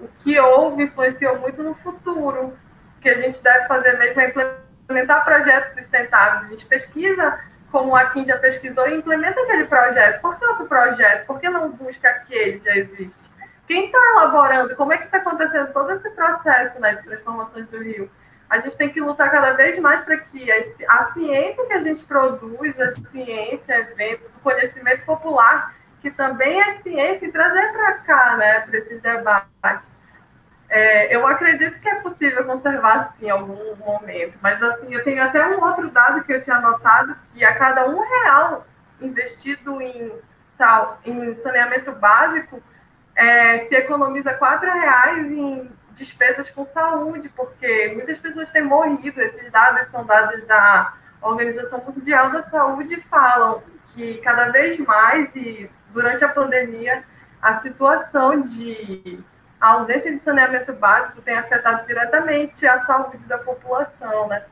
o 0.00 0.08
que 0.18 0.38
houve 0.38 0.82
influenciou 0.82 1.38
muito 1.38 1.62
no 1.62 1.76
futuro. 1.76 2.56
O 2.96 3.00
que 3.00 3.08
a 3.08 3.16
gente 3.18 3.40
deve 3.40 3.68
fazer 3.68 3.96
mesmo 3.98 4.20
é 4.20 4.28
implementar 4.30 5.24
projetos 5.24 5.74
sustentáveis. 5.74 6.44
A 6.44 6.48
gente 6.48 6.66
pesquisa 6.66 7.38
como 7.70 7.94
a 7.94 8.06
Kim 8.06 8.26
já 8.26 8.36
pesquisou 8.38 8.88
e 8.88 8.96
implementa 8.96 9.40
aquele 9.42 9.64
projeto. 9.66 10.20
Por 10.20 10.36
que 10.36 10.44
outro 10.44 10.66
projeto? 10.66 11.24
Por 11.26 11.38
que 11.38 11.48
não 11.48 11.70
busca 11.70 12.08
aquele 12.08 12.58
que 12.58 12.64
já 12.64 12.76
existe? 12.76 13.30
Quem 13.68 13.86
está 13.86 13.98
elaborando? 14.12 14.74
Como 14.74 14.92
é 14.92 14.98
que 14.98 15.04
está 15.04 15.18
acontecendo 15.18 15.72
todo 15.72 15.92
esse 15.92 16.10
processo 16.10 16.80
né, 16.80 16.94
de 16.94 17.04
transformações 17.04 17.68
do 17.68 17.80
rio? 17.80 18.10
A 18.52 18.58
gente 18.58 18.76
tem 18.76 18.90
que 18.90 19.00
lutar 19.00 19.30
cada 19.30 19.52
vez 19.54 19.78
mais 19.78 20.02
para 20.02 20.18
que 20.18 20.52
a 20.52 21.04
ciência 21.04 21.64
que 21.66 21.72
a 21.72 21.80
gente 21.80 22.04
produz, 22.04 22.78
a 22.78 22.86
ciência, 22.90 23.78
eventos, 23.78 24.36
o 24.36 24.40
conhecimento 24.40 25.06
popular, 25.06 25.74
que 26.02 26.10
também 26.10 26.60
é 26.60 26.72
ciência, 26.72 27.32
trazer 27.32 27.72
para 27.72 27.94
cá, 27.94 28.36
né, 28.36 28.60
para 28.60 28.76
esses 28.76 29.00
debates. 29.00 29.96
É, 30.68 31.16
eu 31.16 31.26
acredito 31.26 31.80
que 31.80 31.88
é 31.88 31.94
possível 31.94 32.44
conservar, 32.44 33.04
sim, 33.04 33.24
em 33.24 33.30
algum 33.30 33.74
momento, 33.76 34.38
mas, 34.42 34.62
assim, 34.62 34.92
eu 34.92 35.02
tenho 35.02 35.22
até 35.22 35.46
um 35.48 35.64
outro 35.64 35.90
dado 35.90 36.22
que 36.22 36.34
eu 36.34 36.42
tinha 36.42 36.56
anotado, 36.56 37.16
que 37.32 37.42
a 37.42 37.56
cada 37.56 37.88
um 37.88 38.00
real 38.00 38.66
investido 39.00 39.80
em, 39.80 40.12
em 41.06 41.34
saneamento 41.36 41.90
básico, 41.92 42.62
é, 43.16 43.58
se 43.58 43.74
economiza 43.76 44.34
quatro 44.34 44.70
reais 44.70 45.32
em 45.32 45.70
despesas 45.92 46.50
com 46.50 46.64
saúde, 46.64 47.28
porque 47.30 47.92
muitas 47.94 48.18
pessoas 48.18 48.50
têm 48.50 48.62
morrido. 48.62 49.20
Esses 49.20 49.50
dados 49.50 49.86
são 49.86 50.04
dados 50.04 50.44
da 50.46 50.94
Organização 51.22 51.82
Mundial 51.84 52.32
da 52.32 52.42
Saúde 52.42 53.00
falam 53.02 53.62
que 53.86 54.18
cada 54.18 54.50
vez 54.50 54.78
mais 54.78 55.34
e 55.36 55.70
durante 55.90 56.24
a 56.24 56.28
pandemia 56.28 57.04
a 57.40 57.54
situação 57.54 58.40
de 58.40 59.22
ausência 59.60 60.10
de 60.10 60.18
saneamento 60.18 60.72
básico 60.72 61.22
tem 61.22 61.36
afetado 61.36 61.86
diretamente 61.86 62.66
a 62.66 62.78
saúde 62.78 63.26
da 63.26 63.38
população, 63.38 64.28
né? 64.28 64.44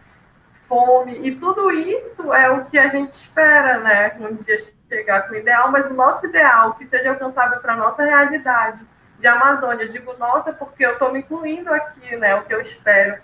Fome 0.69 1.19
e 1.27 1.35
tudo 1.35 1.70
isso 1.73 2.33
é 2.33 2.49
o 2.49 2.65
que 2.67 2.78
a 2.78 2.86
gente 2.86 3.10
espera, 3.10 3.78
né? 3.78 4.17
Um 4.20 4.36
dia 4.36 4.57
chegar 4.89 5.23
com 5.23 5.35
o 5.35 5.36
ideal, 5.36 5.70
mas 5.73 5.91
o 5.91 5.94
nosso 5.94 6.27
ideal 6.27 6.75
que 6.75 6.85
seja 6.85 7.10
alcançável 7.10 7.59
para 7.60 7.75
nossa 7.75 8.05
realidade 8.05 8.86
de 9.20 9.26
Amazônia. 9.26 9.84
Eu 9.84 9.92
digo, 9.92 10.16
nossa, 10.18 10.52
porque 10.52 10.84
eu 10.84 10.94
estou 10.94 11.12
me 11.12 11.20
incluindo 11.20 11.73
aqui, 11.73 12.16
né? 12.16 12.34
O 12.36 12.44
que 12.44 12.55
eu 12.55 12.60
espero. 12.60 13.20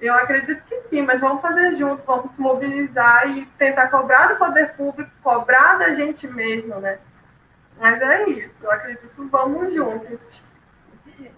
Eu 0.00 0.14
acredito 0.14 0.64
que 0.64 0.76
sim, 0.76 1.02
mas 1.02 1.20
vamos 1.20 1.40
fazer 1.40 1.72
junto, 1.74 2.02
vamos 2.04 2.32
se 2.32 2.40
mobilizar 2.40 3.28
e 3.28 3.46
tentar 3.56 3.88
cobrar 3.88 4.28
do 4.28 4.36
poder 4.36 4.74
público, 4.74 5.10
cobrar 5.22 5.78
da 5.78 5.92
gente 5.92 6.26
mesmo, 6.26 6.80
né? 6.80 6.98
Mas 7.78 8.02
é 8.02 8.28
isso, 8.28 8.56
eu 8.62 8.70
acredito 8.70 9.08
que 9.08 9.22
vamos 9.28 9.72
juntos. 9.72 10.50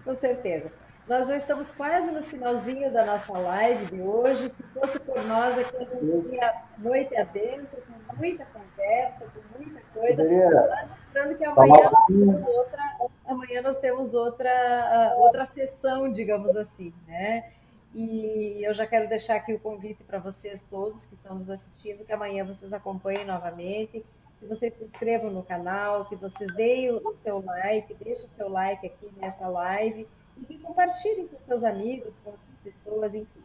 Com 0.02 0.16
certeza. 0.16 0.72
Nós 1.06 1.28
já 1.28 1.36
estamos 1.36 1.70
quase 1.72 2.10
no 2.10 2.22
finalzinho 2.22 2.90
da 2.90 3.04
nossa 3.04 3.32
live 3.34 3.84
de 3.86 4.00
hoje. 4.00 4.50
Se 4.50 4.62
fosse 4.72 4.98
por 5.00 5.22
nós, 5.24 5.58
aqui 5.58 5.76
a 5.76 5.84
gente 5.84 6.34
ia 6.34 6.54
noite 6.78 7.14
adentro, 7.14 7.76
com 8.08 8.16
muita 8.16 8.46
conversa, 8.46 9.26
com 9.34 9.58
muita 9.58 9.80
coisa. 9.92 10.93
Lembrando 11.14 11.38
que 11.38 11.44
amanhã 11.44 11.90
nós 11.92 12.06
temos 12.08 12.44
outra, 12.44 12.96
amanhã 13.24 13.62
nós 13.62 13.78
temos 13.78 14.14
outra, 14.14 15.14
outra 15.16 15.46
sessão, 15.46 16.10
digamos 16.10 16.56
assim, 16.56 16.92
né? 17.06 17.52
E 17.94 18.66
eu 18.66 18.74
já 18.74 18.84
quero 18.84 19.08
deixar 19.08 19.36
aqui 19.36 19.54
o 19.54 19.60
convite 19.60 20.02
para 20.02 20.18
vocês 20.18 20.64
todos 20.64 21.04
que 21.04 21.14
estão 21.14 21.36
nos 21.36 21.48
assistindo, 21.48 22.04
que 22.04 22.12
amanhã 22.12 22.44
vocês 22.44 22.72
acompanhem 22.72 23.24
novamente, 23.24 24.04
que 24.40 24.46
vocês 24.46 24.74
se 24.74 24.82
inscrevam 24.82 25.30
no 25.30 25.44
canal, 25.44 26.04
que 26.06 26.16
vocês 26.16 26.52
deem 26.52 26.90
o 26.90 27.14
seu 27.14 27.40
like, 27.44 27.94
deixem 27.94 28.26
o 28.26 28.28
seu 28.28 28.48
like 28.48 28.84
aqui 28.84 29.08
nessa 29.16 29.46
live 29.46 30.08
e 30.36 30.44
que 30.44 30.58
compartilhem 30.58 31.28
com 31.28 31.38
seus 31.38 31.62
amigos, 31.62 32.18
com 32.24 32.30
outras 32.30 32.58
pessoas, 32.64 33.14
enfim. 33.14 33.42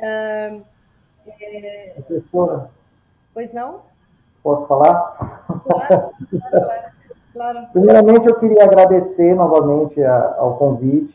Ah, 0.00 0.60
é... 1.28 1.94
Pois 3.32 3.52
não? 3.52 3.87
Posso 4.48 4.66
falar? 4.66 5.44
Claro, 5.66 6.10
claro, 6.50 6.80
claro. 7.34 7.58
Primeiramente, 7.70 8.26
eu 8.26 8.34
queria 8.36 8.64
agradecer 8.64 9.34
novamente 9.34 10.02
a, 10.02 10.36
ao 10.38 10.56
convite. 10.56 11.14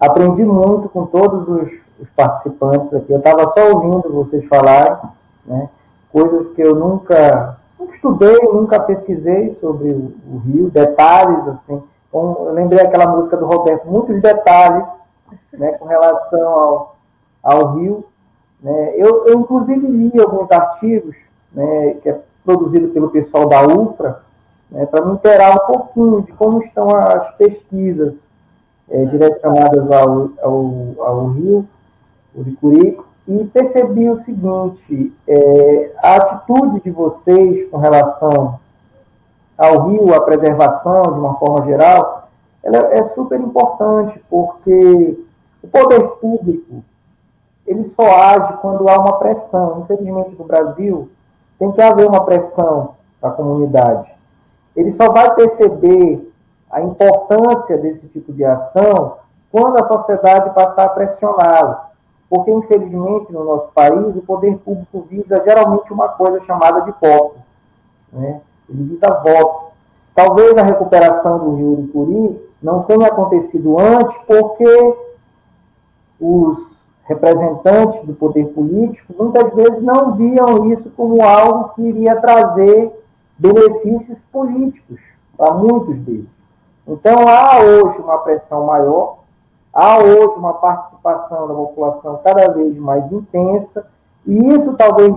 Aprendi 0.00 0.44
muito 0.44 0.88
com 0.88 1.06
todos 1.06 1.46
os, 1.46 1.70
os 2.00 2.08
participantes 2.16 2.92
aqui. 2.92 3.12
Eu 3.12 3.18
estava 3.18 3.52
só 3.52 3.70
ouvindo 3.70 4.12
vocês 4.12 4.44
falarem, 4.46 4.98
né? 5.46 5.68
coisas 6.10 6.52
que 6.54 6.60
eu 6.60 6.74
nunca, 6.74 7.56
nunca 7.78 7.94
estudei, 7.94 8.40
nunca 8.52 8.80
pesquisei 8.80 9.56
sobre 9.60 9.92
o, 9.92 10.12
o 10.26 10.38
Rio, 10.38 10.68
detalhes, 10.68 11.46
assim. 11.46 11.80
Então, 12.08 12.46
eu 12.48 12.52
lembrei 12.52 12.80
aquela 12.80 13.06
música 13.06 13.36
do 13.36 13.46
Roberto, 13.46 13.86
muitos 13.86 14.20
detalhes 14.20 14.88
né, 15.52 15.70
com 15.78 15.84
relação 15.84 16.48
ao, 16.48 16.96
ao 17.44 17.74
Rio. 17.74 18.04
Né? 18.60 18.94
Eu, 18.96 19.28
eu, 19.28 19.38
inclusive, 19.38 19.86
li 19.86 20.20
alguns 20.20 20.50
artigos 20.50 21.14
né, 21.54 21.94
que 22.02 22.08
é 22.08 22.20
produzido 22.44 22.88
pelo 22.88 23.10
pessoal 23.10 23.48
da 23.48 23.66
UFRA, 23.66 24.20
né, 24.70 24.86
para 24.86 25.04
me 25.04 25.14
inteirar 25.14 25.54
um 25.54 25.66
pouquinho 25.66 26.22
de 26.22 26.32
como 26.32 26.62
estão 26.62 26.94
as 26.94 27.34
pesquisas 27.36 28.14
é, 28.90 29.04
direcionadas 29.04 29.90
ao, 29.90 30.30
ao, 30.42 30.94
ao 30.98 31.26
Rio, 31.28 31.68
e 33.28 33.44
percebi 33.44 34.08
o 34.08 34.18
seguinte, 34.20 35.12
é, 35.28 35.92
a 36.02 36.16
atitude 36.16 36.80
de 36.80 36.90
vocês 36.90 37.68
com 37.70 37.76
relação 37.76 38.58
ao 39.56 39.88
rio, 39.88 40.14
à 40.14 40.20
preservação 40.22 41.02
de 41.02 41.20
uma 41.20 41.34
forma 41.34 41.66
geral, 41.66 42.28
ela 42.62 42.78
é 42.92 43.08
super 43.10 43.38
importante, 43.38 44.20
porque 44.28 45.18
o 45.62 45.68
poder 45.68 46.02
público 46.20 46.82
ele 47.66 47.92
só 47.94 48.02
age 48.02 48.54
quando 48.60 48.88
há 48.88 48.98
uma 48.98 49.18
pressão. 49.18 49.82
Infelizmente, 49.82 50.36
no 50.36 50.44
Brasil, 50.44 51.08
tem 51.58 51.70
que 51.72 51.82
haver 51.82 52.06
uma 52.06 52.24
pressão 52.24 52.94
da 53.20 53.30
comunidade. 53.30 54.10
Ele 54.74 54.92
só 54.92 55.10
vai 55.10 55.34
perceber 55.34 56.32
a 56.70 56.80
importância 56.80 57.76
desse 57.78 58.06
tipo 58.08 58.32
de 58.32 58.44
ação 58.44 59.16
quando 59.50 59.76
a 59.76 59.86
sociedade 59.86 60.54
passar 60.54 60.86
a 60.86 60.88
pressioná-lo. 60.90 61.76
porque 62.30 62.50
infelizmente 62.50 63.30
no 63.30 63.44
nosso 63.44 63.68
país 63.74 64.16
o 64.16 64.22
poder 64.22 64.56
público 64.58 65.06
visa 65.10 65.42
geralmente 65.44 65.92
uma 65.92 66.08
coisa 66.08 66.42
chamada 66.46 66.80
de 66.80 66.92
voto. 66.92 67.36
Né? 68.10 68.40
Ele 68.70 68.84
visa 68.84 69.10
voto. 69.22 69.72
Talvez 70.14 70.56
a 70.56 70.62
recuperação 70.62 71.38
do 71.38 71.56
Rio 71.56 71.72
Uricuri 71.72 72.50
não 72.62 72.84
tenha 72.84 73.08
acontecido 73.08 73.78
antes 73.78 74.16
porque 74.26 74.96
os 76.18 76.71
representantes 77.04 78.04
do 78.04 78.14
poder 78.14 78.46
político 78.48 79.14
muitas 79.18 79.52
vezes 79.54 79.82
não 79.82 80.12
viam 80.14 80.72
isso 80.72 80.90
como 80.96 81.22
algo 81.22 81.70
que 81.74 81.82
iria 81.82 82.20
trazer 82.20 82.92
benefícios 83.38 84.18
políticos 84.30 85.00
para 85.36 85.52
muitos 85.52 85.96
deles. 85.98 86.28
Então 86.86 87.26
há 87.28 87.60
hoje 87.60 87.98
uma 87.98 88.18
pressão 88.18 88.66
maior, 88.66 89.18
há 89.72 89.98
hoje 89.98 90.34
uma 90.36 90.54
participação 90.54 91.48
da 91.48 91.54
população 91.54 92.20
cada 92.22 92.52
vez 92.52 92.76
mais 92.76 93.10
intensa, 93.10 93.86
e 94.26 94.54
isso 94.54 94.74
talvez, 94.74 95.14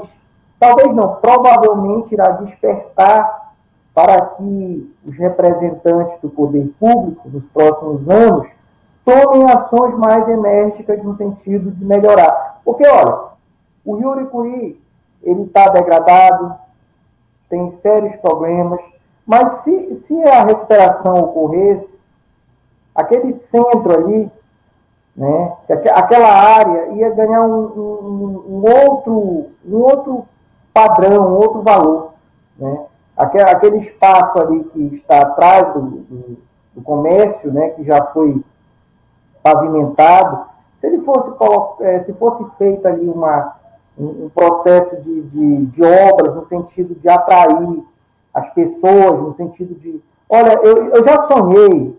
talvez 0.59 0.95
não, 0.95 1.15
provavelmente 1.15 2.13
irá 2.13 2.29
despertar 2.31 3.53
para 3.93 4.21
que 4.21 4.93
os 5.05 5.15
representantes 5.17 6.19
do 6.19 6.29
poder 6.29 6.67
público 6.79 7.29
nos 7.29 7.45
próximos 7.45 8.09
anos 8.09 8.47
tomem 9.05 9.49
ações 9.49 9.95
mais 9.97 10.27
enérgicas 10.27 11.01
no 11.03 11.15
sentido 11.15 11.71
de 11.71 11.85
melhorar. 11.85 12.59
Porque, 12.65 12.85
olha, 12.87 13.35
o 13.85 13.95
Rio 13.95 14.09
Uricuri, 14.09 14.81
ele 15.21 15.43
está 15.43 15.69
degradado, 15.69 16.55
tem 17.47 17.69
sérios 17.77 18.15
problemas, 18.17 18.81
mas 19.25 19.63
se, 19.63 19.95
se 20.07 20.23
a 20.23 20.43
recuperação 20.43 21.19
ocorresse, 21.19 21.99
aquele 22.93 23.35
centro 23.35 23.93
ali, 23.93 24.31
né, 25.15 25.53
aquela 25.93 26.29
área 26.29 26.89
ia 26.93 27.09
ganhar 27.11 27.41
um, 27.43 27.65
um, 27.65 28.43
um 28.49 28.83
outro, 28.83 29.45
um 29.65 29.77
outro 29.77 30.25
padrão, 30.73 31.27
um 31.27 31.35
outro 31.35 31.61
valor. 31.61 32.13
Né? 32.57 32.85
Aquele, 33.15 33.43
aquele 33.43 33.77
espaço 33.77 34.39
ali 34.39 34.63
que 34.65 34.95
está 34.95 35.21
atrás 35.21 35.73
do, 35.73 35.81
do, 35.81 36.37
do 36.75 36.81
comércio, 36.81 37.51
né, 37.51 37.69
que 37.69 37.83
já 37.83 38.03
foi 38.07 38.43
pavimentado, 39.45 40.47
se 40.81 40.87
ele 40.87 41.03
fosse, 41.03 41.31
eh, 41.81 41.99
se 41.99 42.13
fosse 42.13 42.43
feita 42.57 42.89
ali 42.89 43.07
uma, 43.07 43.57
um, 43.95 44.27
processo 44.33 44.95
de, 45.03 45.21
de, 45.21 45.65
de 45.67 45.83
obras 45.83 46.33
no 46.33 46.47
sentido 46.47 46.95
de 46.95 47.07
atrair 47.07 47.83
as 48.33 48.49
pessoas, 48.55 49.19
no 49.21 49.35
sentido 49.35 49.75
de. 49.75 50.01
Olha, 50.27 50.53
eu, 50.63 50.87
eu 50.87 51.05
já 51.05 51.27
sonhei, 51.27 51.95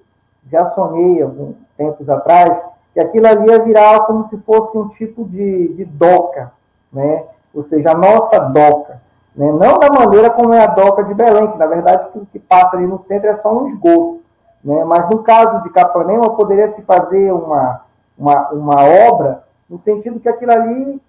já 0.50 0.70
sonhei 0.70 1.22
alguns 1.22 1.54
tempos 1.76 2.10
atrás, 2.10 2.64
que 2.92 2.98
aquilo 2.98 3.28
ali 3.28 3.48
ia 3.48 3.62
virar 3.62 4.00
como 4.06 4.26
se 4.26 4.36
fosse 4.38 4.76
um 4.76 4.88
tipo 4.88 5.24
de, 5.24 5.68
de 5.68 5.84
doca, 5.84 6.52
né? 6.92 7.26
ou 7.54 7.62
seja, 7.62 7.92
a 7.92 7.96
nossa 7.96 8.40
doca. 8.40 9.00
Né? 9.36 9.52
Não 9.52 9.78
da 9.78 9.88
maneira 9.88 10.30
como 10.30 10.52
é 10.52 10.64
a 10.64 10.66
doca 10.66 11.04
de 11.04 11.14
Belém, 11.14 11.52
que 11.52 11.58
na 11.58 11.66
verdade 11.66 12.08
o 12.16 12.26
que 12.26 12.40
passa 12.40 12.76
ali 12.76 12.88
no 12.88 13.04
centro 13.04 13.28
é 13.28 13.36
só 13.36 13.56
um 13.56 13.68
esgoto. 13.68 14.25
Né? 14.66 14.84
Mas 14.84 15.08
no 15.08 15.22
caso 15.22 15.62
de 15.62 15.70
Capanema, 15.70 16.34
poderia 16.34 16.72
se 16.72 16.82
fazer 16.82 17.32
uma, 17.32 17.82
uma, 18.18 18.48
uma 18.50 18.84
obra 18.84 19.44
no 19.70 19.78
sentido 19.78 20.18
que 20.18 20.28
aquilo 20.28 20.50
ali 20.50 21.00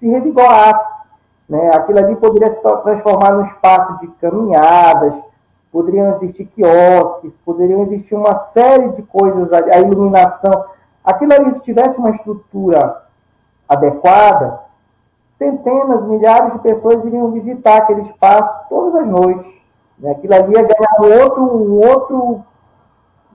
se 0.00 0.08
revigorasse, 0.08 0.98
né? 1.48 1.70
Aquilo 1.74 1.98
ali 1.98 2.16
poderia 2.16 2.52
se 2.52 2.60
transformar 2.60 3.32
num 3.32 3.44
espaço 3.44 4.00
de 4.00 4.08
caminhadas, 4.20 5.14
poderiam 5.72 6.16
existir 6.16 6.46
quiosques, 6.46 7.32
poderiam 7.44 7.82
existir 7.84 8.16
uma 8.16 8.36
série 8.52 8.88
de 8.90 9.02
coisas, 9.02 9.52
a 9.52 9.78
iluminação. 9.78 10.64
Aquilo 11.04 11.32
ali, 11.32 11.54
se 11.54 11.60
tivesse 11.60 11.96
uma 11.98 12.10
estrutura 12.10 13.02
adequada, 13.68 14.60
centenas, 15.38 16.02
milhares 16.04 16.52
de 16.54 16.58
pessoas 16.58 17.04
iriam 17.04 17.30
visitar 17.30 17.78
aquele 17.78 18.02
espaço 18.02 18.68
todas 18.68 19.02
as 19.02 19.06
noites. 19.06 19.52
Né? 19.98 20.10
Aquilo 20.10 20.34
ali 20.34 20.52
ia 20.52 20.62
ganhar 20.62 21.00
um 21.00 21.22
outro, 21.22 21.42
um 21.42 21.88
outro, 21.88 22.44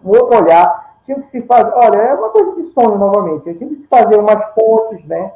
um 0.03 0.09
outro 0.09 0.37
olhar. 0.43 0.93
Tinha 1.05 1.19
que 1.19 1.27
se 1.27 1.41
fazer, 1.41 1.71
olha, 1.73 1.97
é 1.97 2.13
uma 2.13 2.29
coisa 2.29 2.61
de 2.61 2.69
sonho 2.69 2.97
novamente. 2.97 3.53
Tinha 3.55 3.69
que 3.69 3.75
se 3.75 3.87
fazer 3.87 4.17
umas 4.17 4.53
pontes, 4.53 5.05
né? 5.05 5.31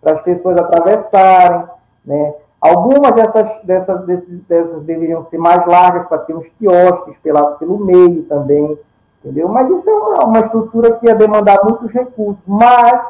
Para 0.00 0.12
as 0.12 0.22
pessoas 0.22 0.56
atravessarem 0.58 1.68
né? 2.08 2.34
Algumas 2.60 3.12
dessas, 3.12 3.62
dessas, 3.64 4.04
desses, 4.06 4.40
dessas 4.48 4.82
deveriam 4.82 5.24
ser 5.26 5.38
mais 5.38 5.64
largas 5.66 6.08
para 6.08 6.18
ter 6.18 6.34
uns 6.34 6.48
quiosques 6.58 7.16
pela, 7.22 7.52
pelo 7.52 7.78
meio 7.78 8.24
também, 8.24 8.76
entendeu? 9.22 9.48
Mas 9.48 9.70
isso 9.70 9.88
é 9.88 9.92
uma, 9.92 10.24
uma 10.24 10.40
estrutura 10.40 10.96
que 10.96 11.06
ia 11.06 11.14
demandar 11.14 11.62
muitos 11.62 11.92
recursos. 11.92 12.42
Mas, 12.46 13.06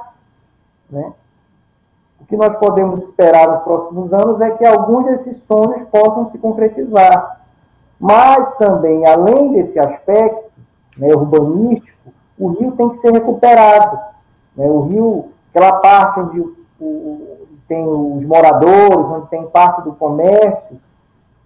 né, 0.90 1.12
o 2.20 2.26
que 2.26 2.36
nós 2.36 2.56
podemos 2.58 3.04
esperar 3.04 3.48
nos 3.48 3.62
próximos 3.62 4.12
anos 4.12 4.40
é 4.40 4.50
que 4.50 4.66
alguns 4.66 5.06
desses 5.06 5.38
sonhos 5.44 5.88
possam 5.88 6.30
se 6.30 6.38
concretizar. 6.38 7.40
Mas 7.98 8.54
também, 8.56 9.06
além 9.06 9.52
desse 9.52 9.78
aspecto 9.78 10.47
né, 10.98 11.14
urbanístico, 11.14 12.12
o 12.38 12.48
rio 12.48 12.72
tem 12.72 12.90
que 12.90 12.98
ser 12.98 13.12
recuperado. 13.12 13.98
Né? 14.56 14.66
O 14.66 14.80
rio, 14.82 15.28
aquela 15.50 15.74
parte 15.74 16.20
onde 16.20 16.40
o, 16.40 16.54
o 16.80 17.38
tem 17.68 17.84
os 17.84 18.24
moradores, 18.24 19.06
onde 19.06 19.26
tem 19.28 19.46
parte 19.46 19.82
do 19.82 19.92
comércio, 19.92 20.80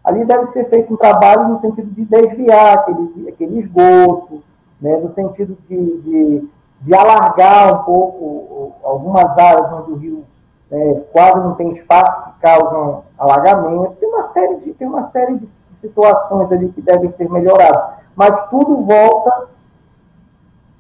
ali 0.04 0.24
deve 0.24 0.46
ser 0.48 0.68
feito 0.68 0.94
um 0.94 0.96
trabalho 0.96 1.48
no 1.48 1.60
sentido 1.60 1.90
de 1.90 2.04
desviar 2.04 2.78
aquele, 2.78 3.28
aquele 3.28 3.58
esgoto, 3.58 4.42
né, 4.80 4.96
no 4.96 5.12
sentido 5.14 5.56
de, 5.68 5.98
de, 6.00 6.48
de 6.80 6.94
alargar 6.94 7.80
um 7.80 7.84
pouco 7.84 8.72
algumas 8.84 9.36
áreas 9.36 9.72
onde 9.72 9.92
o 9.92 9.96
rio 9.96 10.24
né, 10.70 11.02
quase 11.12 11.36
não 11.36 11.54
tem 11.54 11.72
espaço 11.72 12.24
que 12.24 12.40
causam 12.40 13.04
alagamento. 13.18 13.96
Tem 13.98 14.08
uma 14.08 14.28
série 14.28 14.56
de, 14.56 14.72
tem 14.72 14.88
uma 14.88 15.06
série 15.08 15.38
de 15.38 15.48
situações 15.80 16.50
ali 16.52 16.68
que 16.70 16.80
devem 16.80 17.10
ser 17.12 17.28
melhoradas. 17.30 18.01
Mas 18.14 18.48
tudo 18.50 18.84
volta 18.84 19.48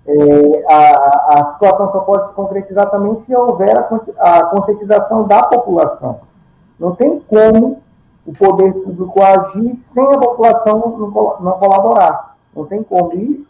é, 0.06 0.64
a, 0.68 1.40
a 1.40 1.52
situação 1.54 1.92
só 1.92 2.00
pode 2.00 2.28
se 2.28 2.34
concretizar 2.34 2.90
também 2.90 3.20
se 3.20 3.34
houver 3.34 3.76
a, 3.78 4.38
a 4.38 4.44
conscientização 4.46 5.26
da 5.26 5.42
população. 5.44 6.20
Não 6.78 6.94
tem 6.94 7.20
como 7.20 7.80
o 8.26 8.32
poder 8.32 8.72
público 8.72 9.22
agir 9.22 9.76
sem 9.92 10.04
a 10.04 10.18
população 10.18 10.78
não, 10.98 11.36
não 11.40 11.52
colaborar. 11.58 12.36
Não 12.54 12.66
tem 12.66 12.82
como. 12.82 13.14
E 13.14 13.46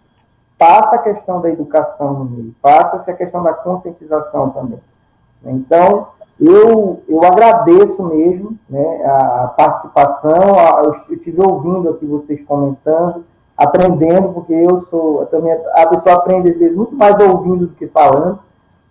passa 0.58 0.96
a 0.96 0.98
questão 0.98 1.40
da 1.40 1.50
educação 1.50 2.12
no 2.12 2.24
meio, 2.24 2.54
passa-se 2.62 3.10
a 3.10 3.16
questão 3.16 3.42
da 3.42 3.52
conscientização 3.52 4.50
também. 4.50 4.78
Então, 5.44 6.08
eu, 6.38 7.02
eu 7.08 7.24
agradeço 7.24 8.00
mesmo 8.04 8.56
né, 8.70 9.04
a 9.04 9.48
participação, 9.56 10.58
a, 10.58 10.82
eu 10.84 11.14
estive 11.16 11.40
ouvindo 11.40 11.90
aqui 11.90 12.06
vocês 12.06 12.44
comentando, 12.46 13.24
aprendendo, 13.56 14.32
porque 14.32 14.52
eu 14.52 14.86
sou 14.90 15.20
eu 15.20 15.26
também 15.26 15.52
a 15.52 15.86
pessoa 15.86 16.16
aprende 16.16 16.50
às 16.50 16.58
vezes 16.58 16.76
muito 16.76 16.94
mais 16.94 17.18
ouvindo 17.20 17.66
do 17.66 17.74
que 17.74 17.86
falando, 17.86 18.38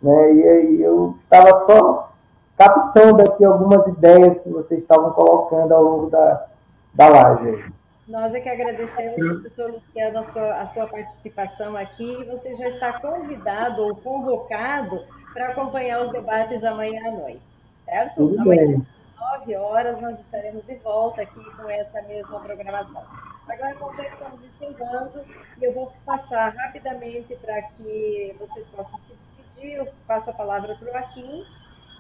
né? 0.02 0.34
E 0.34 0.48
aí 0.48 0.82
eu 0.82 1.16
estava 1.24 1.66
só 1.66 2.12
captando 2.58 3.22
aqui 3.24 3.44
algumas 3.44 3.86
ideias 3.88 4.40
que 4.42 4.50
vocês 4.50 4.82
estavam 4.82 5.12
colocando 5.12 5.72
ao 5.74 5.84
longo 5.84 6.10
da, 6.10 6.46
da 6.94 7.08
live. 7.08 7.74
Nós 8.08 8.34
é 8.34 8.40
que 8.40 8.50
agradecemos, 8.50 9.16
professor 9.16 9.72
Luciano, 9.72 10.20
a 10.20 10.24
sua, 10.24 10.56
a 10.56 10.66
sua 10.66 10.86
participação 10.86 11.78
aqui. 11.78 12.24
Você 12.26 12.54
já 12.56 12.68
está 12.68 13.00
convidado 13.00 13.84
ou 13.84 13.96
convocado 13.96 15.00
para 15.34 15.48
acompanhar 15.48 16.02
os 16.02 16.12
debates 16.12 16.64
amanhã 16.64 17.08
à 17.08 17.12
noite, 17.12 17.42
certo? 17.86 18.16
Tudo 18.16 18.42
amanhã, 18.42 18.68
bem. 18.68 18.88
Às 19.22 19.40
9 19.40 19.56
horas, 19.56 20.02
nós 20.02 20.20
estaremos 20.20 20.66
de 20.66 20.76
volta 20.76 21.22
aqui 21.22 21.44
com 21.56 21.70
essa 21.70 22.02
mesma 22.04 22.40
programação. 22.40 23.06
Agora 23.48 23.76
já 23.96 24.08
estamos 24.08 24.44
encerrando 24.44 25.26
e 25.60 25.64
eu 25.64 25.74
vou 25.74 25.94
passar 26.06 26.54
rapidamente 26.56 27.36
para 27.36 27.62
que 27.62 28.36
vocês 28.40 28.68
possam 28.70 28.98
se 29.00 29.14
despedir. 29.14 29.78
Eu 29.78 29.88
passo 30.08 30.30
a 30.30 30.34
palavra 30.34 30.76
para 30.76 30.88
o 30.88 30.92
Joaquim 30.92 31.46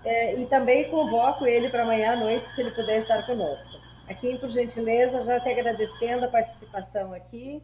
é, 0.05 0.35
e 0.35 0.45
também 0.47 0.89
convoco 0.89 1.45
ele 1.45 1.69
para 1.69 1.83
amanhã 1.83 2.13
à 2.13 2.15
noite, 2.15 2.49
se 2.51 2.61
ele 2.61 2.71
puder 2.71 2.99
estar 2.99 3.25
conosco. 3.25 3.79
Aqui, 4.09 4.37
por 4.39 4.49
gentileza, 4.49 5.23
já 5.23 5.39
te 5.39 5.49
agradecendo 5.49 6.25
a 6.25 6.29
participação 6.29 7.13
aqui. 7.13 7.61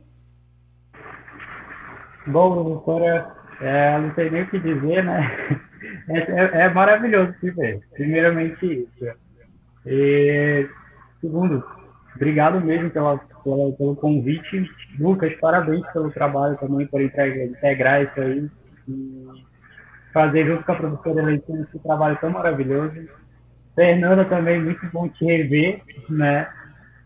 Bom, 2.27 2.63
doutora, 2.63 3.35
é, 3.61 3.97
não 3.97 4.13
sei 4.13 4.29
nem 4.29 4.43
o 4.43 4.49
que 4.49 4.59
dizer, 4.59 5.03
né? 5.03 5.21
É, 6.09 6.17
é, 6.17 6.61
é 6.63 6.69
maravilhoso 6.69 7.35
se 7.39 7.51
ver. 7.51 7.81
Primeiramente 7.93 8.65
isso. 8.65 9.17
E, 9.87 10.69
segundo, 11.21 11.63
obrigado 12.15 12.59
mesmo 12.61 12.89
pela 12.91 13.19
pela, 13.47 13.71
pelo 13.71 13.95
convite. 13.95 14.69
Lucas, 14.99 15.33
parabéns 15.39 15.85
pelo 15.93 16.11
trabalho 16.11 16.57
também, 16.57 16.85
por 16.87 17.01
integrar 17.01 18.03
isso 18.03 18.19
aí 18.19 18.49
e 18.89 19.27
fazer 20.13 20.45
junto 20.45 20.63
com 20.63 20.71
a 20.71 20.75
professora 20.75 21.23
Leitão 21.23 21.63
esse 21.63 21.79
trabalho 21.79 22.17
tão 22.19 22.29
maravilhoso. 22.31 23.07
Fernanda 23.73 24.25
também, 24.25 24.61
muito 24.61 24.85
bom 24.91 25.07
te 25.07 25.23
rever, 25.23 25.81
né? 26.09 26.49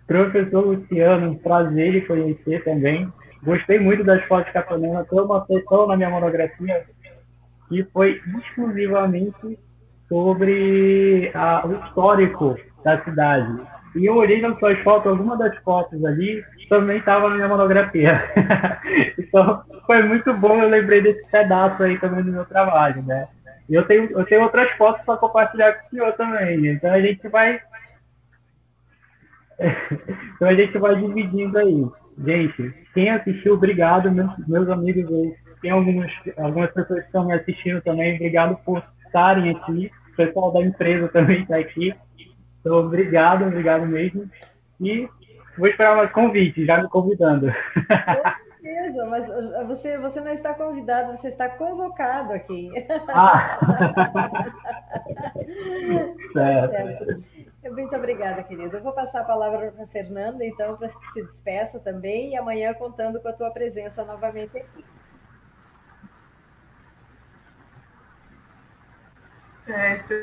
Professor 0.08 0.66
Luciano, 0.66 1.38
prazer 1.40 1.95
em 1.95 2.06
conhecer 2.06 2.64
também. 2.64 3.11
Gostei 3.43 3.80
muito 3.80 4.03
das 4.03 4.24
fotos 4.26 4.51
que 4.51 4.61
Tem 4.61 5.19
uma 5.19 5.45
sessão 5.45 5.88
na 5.88 5.98
minha 5.98 6.10
monografia 6.10 6.85
que 7.69 7.84
foi 7.93 8.22
exclusivamente 8.38 9.58
sobre 10.08 11.32
a, 11.34 11.66
o 11.66 11.74
histórico 11.85 12.58
da 12.84 13.03
cidade. 13.03 13.61
E 13.95 14.06
eu 14.06 14.16
olhei 14.16 14.42
nas 14.42 14.58
suas 14.58 14.80
fotos, 14.80 15.11
alguma 15.11 15.38
das 15.38 15.56
fotos 15.64 16.03
ali 16.06 16.43
também 16.69 17.00
estava 17.00 17.30
na 17.30 17.35
minha 17.35 17.48
monografia. 17.50 18.24
então, 19.19 19.61
foi 19.85 20.01
muito 20.03 20.34
bom, 20.34 20.61
eu 20.61 20.69
lembrei 20.69 21.01
desse 21.01 21.30
pedaço 21.30 21.84
aí 21.84 22.00
também 22.00 22.24
do 22.24 22.32
meu 22.32 22.45
trabalho, 22.45 23.03
né? 23.03 23.27
E 23.69 23.74
eu 23.74 23.85
tenho, 23.85 24.10
eu 24.11 24.26
tenho 24.26 24.43
outras 24.43 24.72
fotos 24.77 25.03
para 25.06 25.18
compartilhar 25.18 25.74
com 25.74 25.88
o 25.88 25.90
senhor 25.90 26.14
também. 26.14 26.68
Então 26.68 26.92
a 26.92 27.01
gente 27.01 27.27
vai. 27.27 27.60
então 30.35 30.48
a 30.48 30.53
gente 30.53 30.77
vai 30.77 30.95
dividindo 30.95 31.58
aí. 31.58 31.85
Gente, 32.26 32.74
quem 32.93 33.10
assistiu, 33.10 33.53
obrigado, 33.53 34.11
meus, 34.11 34.48
meus 34.48 34.69
amigos 34.69 35.06
aí. 35.14 35.35
Tem 35.61 35.72
algumas, 35.72 36.11
algumas 36.38 36.72
pessoas 36.72 37.01
que 37.01 37.06
estão 37.06 37.26
me 37.26 37.34
assistindo 37.34 37.82
também, 37.82 38.16
obrigado 38.16 38.58
por 38.66 38.84
estarem 39.06 39.51
aqui. 39.51 39.92
O 40.14 40.16
pessoal 40.16 40.51
da 40.53 40.61
empresa 40.61 41.08
também 41.10 41.42
está 41.42 41.58
aqui. 41.58 41.93
Então, 42.62 42.78
obrigado, 42.78 43.46
obrigado 43.46 43.86
mesmo. 43.86 44.30
E 44.80 45.10
vou 45.58 45.68
esperar 45.68 45.98
mais 45.98 46.12
convite, 46.12 46.66
já 46.66 46.82
me 46.82 46.88
convidando. 46.90 47.52
Com 47.52 48.68
certeza, 48.68 49.06
mas 49.08 49.28
uh, 49.28 49.68
você, 49.68 49.98
você 49.98 50.22
não 50.22 50.32
está 50.32 50.54
convidado, 50.54 51.18
você 51.18 51.28
está 51.28 51.50
convocado 51.50 52.32
aqui. 52.34 52.72
Ah. 53.10 53.60
certo. 56.34 56.72
certo. 56.72 57.42
Muito 57.70 57.96
obrigada, 57.96 58.44
querido. 58.44 58.78
Eu 58.78 58.84
vou 58.84 58.94
passar 58.94 59.22
a 59.22 59.26
palavra 59.26 59.72
para 59.72 59.84
a 59.84 59.88
Fernanda, 59.88 60.44
então, 60.44 60.76
para 60.78 60.90
que 60.90 61.14
se 61.14 61.24
despeça 61.24 61.80
também, 61.80 62.32
e 62.32 62.38
amanhã 62.38 62.74
contando 62.74 63.22
com 63.22 63.28
a 63.28 63.34
tua 63.34 63.52
presença 63.52 64.04
novamente 64.04 64.58
aqui. 64.58 64.84
Certo. 69.66 70.14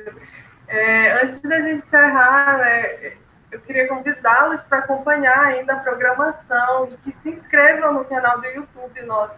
É, 0.69 1.23
antes 1.23 1.41
da 1.41 1.61
gente 1.61 1.79
encerrar, 1.79 2.59
né, 2.59 3.15
eu 3.51 3.61
queria 3.63 3.89
convidá-los 3.89 4.63
para 4.63 4.79
acompanhar 4.79 5.39
ainda 5.39 5.73
a 5.75 5.81
programação 5.81 6.89
e 6.93 6.97
que 6.99 7.11
se 7.11 7.31
inscrevam 7.31 7.95
no 7.95 8.05
canal 8.05 8.39
do 8.41 8.47
YouTube 8.47 9.03
nosso, 9.03 9.37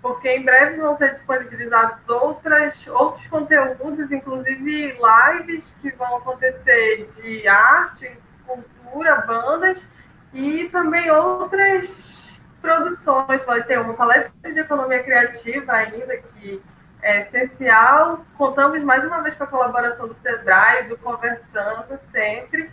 porque 0.00 0.30
em 0.30 0.42
breve 0.42 0.80
vão 0.80 0.94
ser 0.94 1.10
disponibilizados 1.10 2.08
outras, 2.08 2.86
outros 2.88 3.26
conteúdos, 3.26 4.10
inclusive 4.10 4.96
lives 4.96 5.76
que 5.82 5.90
vão 5.90 6.16
acontecer 6.16 7.06
de 7.14 7.46
arte, 7.46 8.18
cultura, 8.46 9.16
bandas 9.26 9.86
e 10.32 10.70
também 10.70 11.10
outras 11.10 12.40
produções. 12.62 13.44
Vai 13.44 13.62
ter 13.64 13.78
uma 13.78 13.92
palestra 13.92 14.32
de 14.50 14.60
economia 14.60 15.02
criativa 15.02 15.72
ainda 15.72 16.16
que 16.16 16.62
é 17.02 17.20
essencial. 17.20 18.24
Contamos 18.36 18.82
mais 18.84 19.04
uma 19.04 19.22
vez 19.22 19.34
com 19.34 19.44
a 19.44 19.46
colaboração 19.46 20.06
do 20.06 20.14
Sebrae, 20.14 20.88
do 20.88 20.96
Conversando 20.98 21.98
sempre. 22.10 22.70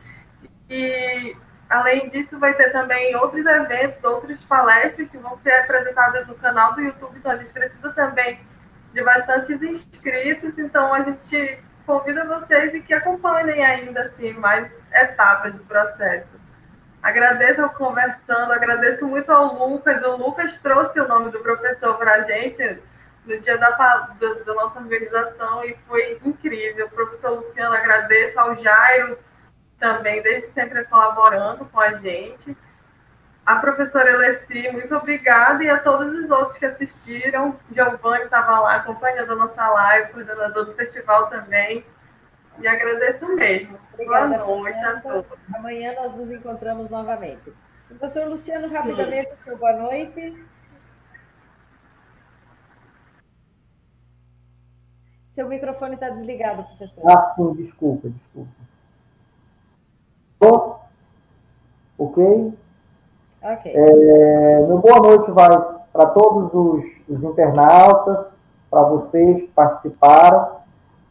E, 0.70 1.36
além 1.70 2.10
disso, 2.10 2.40
vai 2.40 2.54
ter 2.54 2.72
também 2.72 3.16
outros 3.16 3.46
eventos, 3.46 4.04
outras 4.04 4.44
palestras 4.44 5.08
que 5.10 5.18
vão 5.18 5.34
ser 5.34 5.52
apresentadas 5.52 6.28
no 6.28 6.36
canal 6.36 6.74
do 6.74 6.82
YouTube. 6.82 7.18
Então, 7.18 7.32
a 7.32 7.38
gente 7.38 7.54
precisa 7.54 7.92
também 7.94 8.40
de 8.94 9.04
bastantes 9.04 9.62
inscritos. 9.62 10.58
Então, 10.58 10.94
a 10.94 11.02
gente 11.02 11.60
convida 11.86 12.26
vocês 12.26 12.74
e 12.74 12.82
que 12.82 12.94
acompanhem 12.94 13.64
ainda 13.64 14.02
assim 14.02 14.34
mais 14.34 14.86
etapas 14.92 15.54
do 15.56 15.64
processo. 15.64 16.38
Agradeço 17.02 17.62
ao 17.62 17.70
Conversando, 17.70 18.52
agradeço 18.52 19.08
muito 19.08 19.32
ao 19.32 19.70
Lucas. 19.70 20.04
O 20.04 20.18
Lucas 20.18 20.62
trouxe 20.62 21.00
o 21.00 21.08
nome 21.08 21.32
do 21.32 21.40
professor 21.40 21.98
para 21.98 22.16
a 22.16 22.22
gente 22.22 22.82
no 23.28 23.40
dia 23.40 23.58
da, 23.58 23.70
da, 23.72 24.34
da, 24.46 24.54
nossa 24.54 24.80
organização 24.80 25.64
e 25.66 25.76
foi 25.88 26.20
incrível. 26.24 26.88
O 26.88 26.92
professor 26.92 27.32
Luciano, 27.32 27.76
agradeço 27.76 28.40
ao 28.40 28.56
Jairo 28.56 29.20
também, 29.78 30.24
desde 30.24 30.48
sempre 30.48 30.84
colaborando 30.86 31.66
com 31.66 31.80
a 31.80 31.94
gente. 31.96 32.58
A 33.46 33.58
professora 33.60 34.10
Eleci, 34.12 34.70
muito 34.72 34.94
obrigada, 34.96 35.64
e 35.64 35.70
a 35.70 35.80
todos 35.80 36.14
os 36.14 36.30
outros 36.32 36.58
que 36.58 36.66
assistiram. 36.66 37.58
Giovanni 37.72 38.26
estava 38.26 38.60
lá 38.60 38.76
acompanhando 38.76 39.34
a 39.34 39.36
nossa 39.36 39.70
live, 39.70 40.12
coordenador 40.12 40.66
do 40.66 40.74
festival 40.74 41.30
também. 41.30 41.86
E 42.60 42.68
agradeço 42.68 43.28
mesmo. 43.36 43.78
Obrigada, 43.94 44.40
Boa 44.40 44.62
noite 44.62 44.84
a 44.84 45.00
todos. 45.00 45.32
Amanhã 45.54 45.94
nós 45.96 46.16
nos 46.16 46.32
encontramos 46.32 46.90
novamente. 46.90 47.54
Professor 47.88 48.28
Luciano, 48.28 48.68
rapidamente, 48.70 49.30
boa 49.58 49.74
noite. 49.74 50.47
Seu 55.38 55.48
microfone 55.48 55.93
está 55.93 56.09
desligado, 56.09 56.64
professor. 56.64 57.03
Ah, 57.07 57.32
sim, 57.35 57.53
desculpa, 57.53 58.09
desculpa. 58.09 58.49
Ok? 61.95 62.53
Ok. 63.43 63.72
É, 63.72 64.66
meu 64.67 64.80
boa 64.80 64.99
noite 64.99 65.30
vai 65.30 65.48
para 65.93 66.07
todos 66.07 66.51
os, 66.51 66.85
os 67.07 67.24
internautas, 67.24 68.32
para 68.72 68.82
vocês 68.82 69.41
que 69.41 69.48
participaram. 69.49 70.56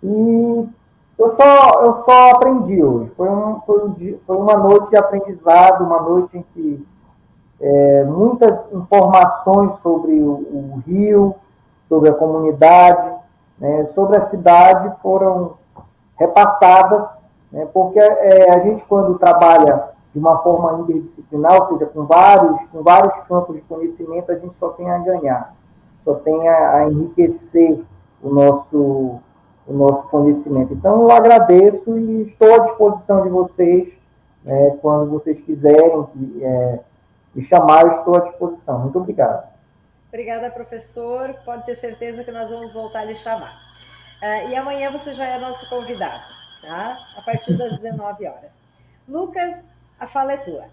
E 0.02 0.68
eu 1.16 1.36
só, 1.36 1.84
eu 1.84 2.02
só 2.04 2.30
aprendi 2.32 2.82
hoje. 2.82 3.12
Foi, 3.16 3.30
um, 3.30 3.60
foi, 3.60 3.84
um 3.84 4.18
foi 4.26 4.36
uma 4.36 4.56
noite 4.56 4.90
de 4.90 4.96
aprendizado, 4.96 5.84
uma 5.84 6.02
noite 6.02 6.38
em 6.38 6.44
que 6.52 6.84
é, 7.60 8.02
muitas 8.02 8.72
informações 8.72 9.70
sobre 9.84 10.18
o, 10.18 10.32
o 10.32 10.82
Rio, 10.84 11.36
sobre 11.88 12.08
a 12.08 12.14
comunidade, 12.14 13.24
né, 13.58 13.86
sobre 13.94 14.16
a 14.16 14.26
cidade 14.26 14.92
foram 15.02 15.54
repassadas, 16.18 17.08
né, 17.50 17.66
porque 17.72 17.98
é, 17.98 18.54
a 18.54 18.60
gente, 18.60 18.84
quando 18.84 19.18
trabalha 19.18 19.90
de 20.12 20.18
uma 20.18 20.38
forma 20.38 20.80
interdisciplinar, 20.80 21.60
ou 21.60 21.66
seja, 21.68 21.86
com 21.86 22.04
vários, 22.04 22.56
com 22.70 22.82
vários 22.82 23.24
campos 23.24 23.56
de 23.56 23.62
conhecimento, 23.62 24.32
a 24.32 24.36
gente 24.36 24.54
só 24.58 24.70
tem 24.70 24.90
a 24.90 24.98
ganhar, 24.98 25.54
só 26.04 26.14
tem 26.14 26.48
a, 26.48 26.76
a 26.76 26.90
enriquecer 26.90 27.82
o 28.22 28.30
nosso, 28.30 29.20
o 29.66 29.72
nosso 29.72 30.08
conhecimento. 30.08 30.72
Então, 30.72 31.02
eu 31.02 31.10
agradeço 31.10 31.98
e 31.98 32.22
estou 32.22 32.54
à 32.54 32.58
disposição 32.60 33.22
de 33.22 33.28
vocês, 33.28 33.92
né, 34.44 34.76
quando 34.80 35.10
vocês 35.10 35.38
quiserem 35.40 36.06
é, 36.40 36.80
me 37.34 37.42
chamar, 37.44 37.86
eu 37.86 37.92
estou 37.98 38.16
à 38.16 38.20
disposição. 38.20 38.78
Muito 38.80 38.98
obrigado. 38.98 39.55
Obrigada, 40.16 40.48
professor. 40.50 41.34
Pode 41.44 41.66
ter 41.66 41.74
certeza 41.74 42.24
que 42.24 42.32
nós 42.32 42.48
vamos 42.48 42.72
voltar 42.72 43.00
a 43.00 43.04
lhe 43.04 43.14
chamar. 43.14 43.54
Uh, 44.22 44.48
e 44.48 44.56
amanhã 44.56 44.90
você 44.90 45.12
já 45.12 45.26
é 45.26 45.38
nosso 45.38 45.68
convidado, 45.68 46.22
tá? 46.62 46.96
A 47.18 47.20
partir 47.20 47.52
das 47.52 47.76
19 47.84 48.26
horas. 48.26 48.52
Lucas, 49.06 49.62
a 50.00 50.06
fala 50.06 50.32
é 50.32 50.36
tua. 50.38 50.64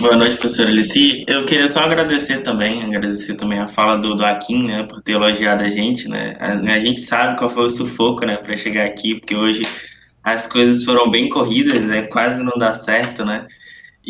Boa 0.00 0.16
noite, 0.16 0.34
professora 0.34 0.68
Alici. 0.68 1.24
Eu 1.28 1.44
queria 1.44 1.68
só 1.68 1.84
agradecer 1.84 2.42
também, 2.42 2.82
agradecer 2.82 3.36
também 3.36 3.60
a 3.60 3.68
fala 3.68 3.94
do, 3.94 4.16
do 4.16 4.26
Akin, 4.26 4.66
né, 4.66 4.82
por 4.82 5.00
ter 5.00 5.12
elogiado 5.12 5.62
a 5.62 5.70
gente, 5.70 6.08
né. 6.08 6.36
A, 6.40 6.54
a 6.54 6.80
gente 6.80 6.98
sabe 6.98 7.38
qual 7.38 7.50
foi 7.50 7.66
o 7.66 7.70
sufoco, 7.70 8.26
né, 8.26 8.36
para 8.38 8.56
chegar 8.56 8.84
aqui, 8.84 9.14
porque 9.14 9.36
hoje 9.36 9.62
as 10.24 10.44
coisas 10.48 10.82
foram 10.82 11.08
bem 11.08 11.28
corridas, 11.28 11.84
né, 11.84 12.02
quase 12.08 12.42
não 12.42 12.58
dá 12.58 12.72
certo, 12.72 13.24
né. 13.24 13.46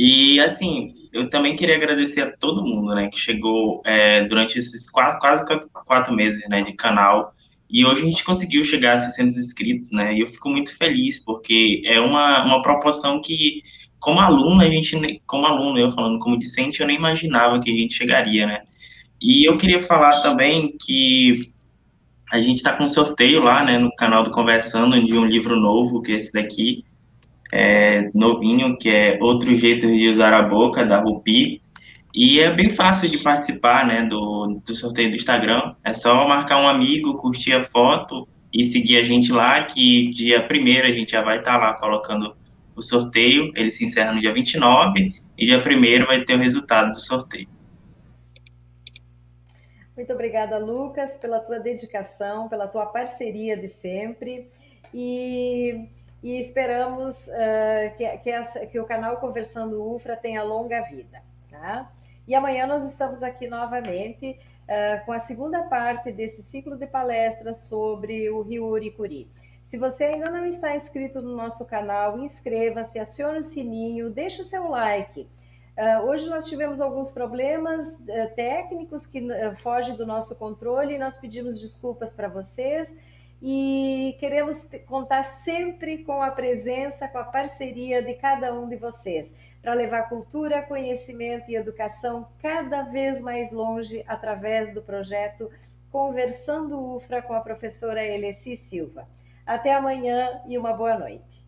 E, 0.03 0.41
assim, 0.41 0.95
eu 1.13 1.29
também 1.29 1.55
queria 1.55 1.77
agradecer 1.77 2.23
a 2.23 2.35
todo 2.35 2.65
mundo, 2.65 2.95
né, 2.95 3.11
que 3.13 3.19
chegou 3.21 3.83
é, 3.85 4.25
durante 4.25 4.59
esses 4.59 4.91
quatro, 4.91 5.21
quase 5.21 5.45
quatro, 5.85 6.15
meses, 6.15 6.43
né, 6.49 6.63
de 6.63 6.73
canal. 6.73 7.35
E 7.69 7.85
hoje 7.85 8.01
a 8.01 8.05
gente 8.07 8.25
conseguiu 8.25 8.65
chegar 8.65 8.95
a 8.95 8.97
600 8.97 9.37
inscritos, 9.37 9.93
né, 9.93 10.15
e 10.15 10.21
eu 10.21 10.27
fico 10.27 10.49
muito 10.49 10.75
feliz, 10.75 11.23
porque 11.23 11.83
é 11.85 12.01
uma, 12.01 12.43
uma 12.43 12.63
proporção 12.63 13.21
que, 13.21 13.61
como 13.99 14.21
aluno, 14.21 14.63
a 14.63 14.71
gente, 14.71 15.21
como 15.27 15.45
aluno, 15.45 15.79
eu 15.79 15.91
falando 15.91 16.19
como 16.19 16.39
discente, 16.39 16.81
eu 16.81 16.87
nem 16.87 16.97
imaginava 16.97 17.61
que 17.61 17.71
a 17.71 17.75
gente 17.75 17.93
chegaria, 17.93 18.47
né. 18.47 18.63
E 19.21 19.47
eu 19.47 19.59
queria 19.59 19.83
falar 19.83 20.23
também 20.23 20.79
que 20.83 21.43
a 22.33 22.41
gente 22.41 22.57
está 22.57 22.73
com 22.73 22.85
um 22.85 22.89
sorteio 22.89 23.43
lá, 23.43 23.63
né, 23.63 23.77
no 23.77 23.95
canal 23.97 24.25
do 24.25 24.31
Conversando, 24.31 24.99
de 25.05 25.19
um 25.19 25.27
livro 25.27 25.61
novo, 25.61 26.01
que 26.01 26.13
é 26.13 26.15
esse 26.15 26.33
daqui, 26.33 26.87
é, 27.53 28.11
novinho, 28.15 28.77
que 28.79 28.89
é 28.89 29.19
Outro 29.21 29.55
Jeito 29.55 29.87
de 29.87 30.09
Usar 30.09 30.33
a 30.33 30.43
Boca, 30.43 30.85
da 30.85 31.01
Rupi. 31.01 31.61
E 32.15 32.41
é 32.41 32.53
bem 32.53 32.69
fácil 32.69 33.09
de 33.09 33.23
participar 33.23 33.87
né, 33.87 34.03
do, 34.03 34.61
do 34.67 34.75
sorteio 34.75 35.11
do 35.11 35.17
Instagram. 35.17 35.75
É 35.85 35.93
só 35.93 36.27
marcar 36.27 36.61
um 36.61 36.69
amigo, 36.69 37.19
curtir 37.19 37.53
a 37.53 37.63
foto 37.63 38.29
e 38.53 38.65
seguir 38.65 38.99
a 38.99 39.03
gente 39.03 39.31
lá, 39.33 39.63
que 39.65 40.11
dia 40.11 40.41
1 40.41 40.87
a 40.87 40.93
gente 40.93 41.13
já 41.13 41.23
vai 41.23 41.39
estar 41.39 41.59
tá 41.59 41.67
lá 41.67 41.75
colocando 41.75 42.35
o 42.75 42.83
sorteio. 42.83 43.53
Ele 43.55 43.71
se 43.71 43.85
encerra 43.85 44.13
no 44.13 44.21
dia 44.21 44.33
29 44.33 45.15
e 45.39 45.47
dia 45.47 45.59
1 45.59 46.07
vai 46.07 46.25
ter 46.25 46.35
o 46.35 46.39
resultado 46.39 46.91
do 46.91 47.01
sorteio. 47.01 47.49
Muito 49.97 50.13
obrigada, 50.13 50.59
Lucas, 50.59 51.17
pela 51.17 51.41
tua 51.41 51.59
dedicação, 51.61 52.49
pela 52.49 52.67
tua 52.67 52.87
parceria 52.87 53.57
de 53.57 53.69
sempre. 53.69 54.49
E 54.95 55.89
e 56.23 56.39
esperamos 56.39 57.27
uh, 57.29 57.97
que, 57.97 58.19
que, 58.19 58.31
essa, 58.31 58.67
que, 58.67 58.79
o 58.79 58.85
canal 58.85 59.17
Conversando 59.17 59.83
UFRA 59.95 60.17
tenha 60.17 60.43
longa 60.43 60.83
vida. 60.83 61.23
Tá? 61.51 61.91
E 62.29 62.35
amanhã 62.35 62.67
nós 62.67 62.85
estamos 62.85 63.23
aqui 63.23 63.49
novamente 63.49 64.39
uh, 64.39 65.05
com 65.05 65.13
a 65.13 65.19
segunda 65.19 65.63
parte 65.65 66.13
desse 66.13 66.43
ciclo 66.43 66.77
de 66.77 66.87
palestras 66.87 67.63
sobre 67.63 68.31
o 68.31 68.43
rio 68.43 68.67
Uricuri. 68.67 69.31
Se 69.63 69.79
você 69.79 70.05
ainda 70.05 70.31
não 70.31 70.47
está 70.47 70.77
inscrito 70.77 71.23
no 71.23 71.35
nosso 71.35 71.67
canal, 71.67 72.19
inscreva-se, 72.19 72.99
acione 72.99 73.39
o 73.39 73.43
sininho, 73.43 74.11
deixe 74.11 74.43
o 74.43 74.45
seu 74.45 74.69
like. 74.69 75.29
Uh, 75.79 76.05
hoje 76.07 76.29
nós 76.29 76.47
tivemos 76.47 76.81
alguns 76.81 77.11
problemas 77.11 77.99
técnicos 78.37 79.07
que 79.07 79.27
fogem 79.63 79.97
do 79.97 80.05
nosso 80.05 80.37
controle 80.37 80.95
e 80.95 80.99
nós 80.99 81.17
pedimos 81.17 81.59
desculpas 81.59 82.13
para 82.13 82.29
vocês 82.29 82.95
e 83.43 84.17
queremos 84.19 84.69
contar 84.87 85.25
sempre 85.25 86.05
com 86.05 86.23
a 86.23 86.31
presença, 86.31 87.09
com 87.09 87.19
a 87.19 87.25
parceria 87.25 88.03
de 88.03 88.15
cada 88.15 88.53
um 88.53 88.69
de 88.69 88.77
vocês 88.77 89.35
para 89.63 89.75
levar 89.75 90.09
cultura, 90.09 90.63
conhecimento 90.63 91.51
e 91.51 91.57
educação 91.57 92.29
cada 92.41 92.83
vez 92.83 93.21
mais 93.21 93.51
longe 93.51 94.05
através 94.07 94.73
do 94.73 94.83
projeto 94.83 95.51
Conversando 95.91 96.95
UFRA 96.95 97.21
com 97.21 97.35
a 97.35 97.41
professora 97.41 98.05
Elessi 98.05 98.57
Silva. 98.57 99.09
Até 99.45 99.75
amanhã 99.75 100.41
e 100.47 100.57
uma 100.57 100.73
boa 100.73 100.97
noite. 100.97 101.45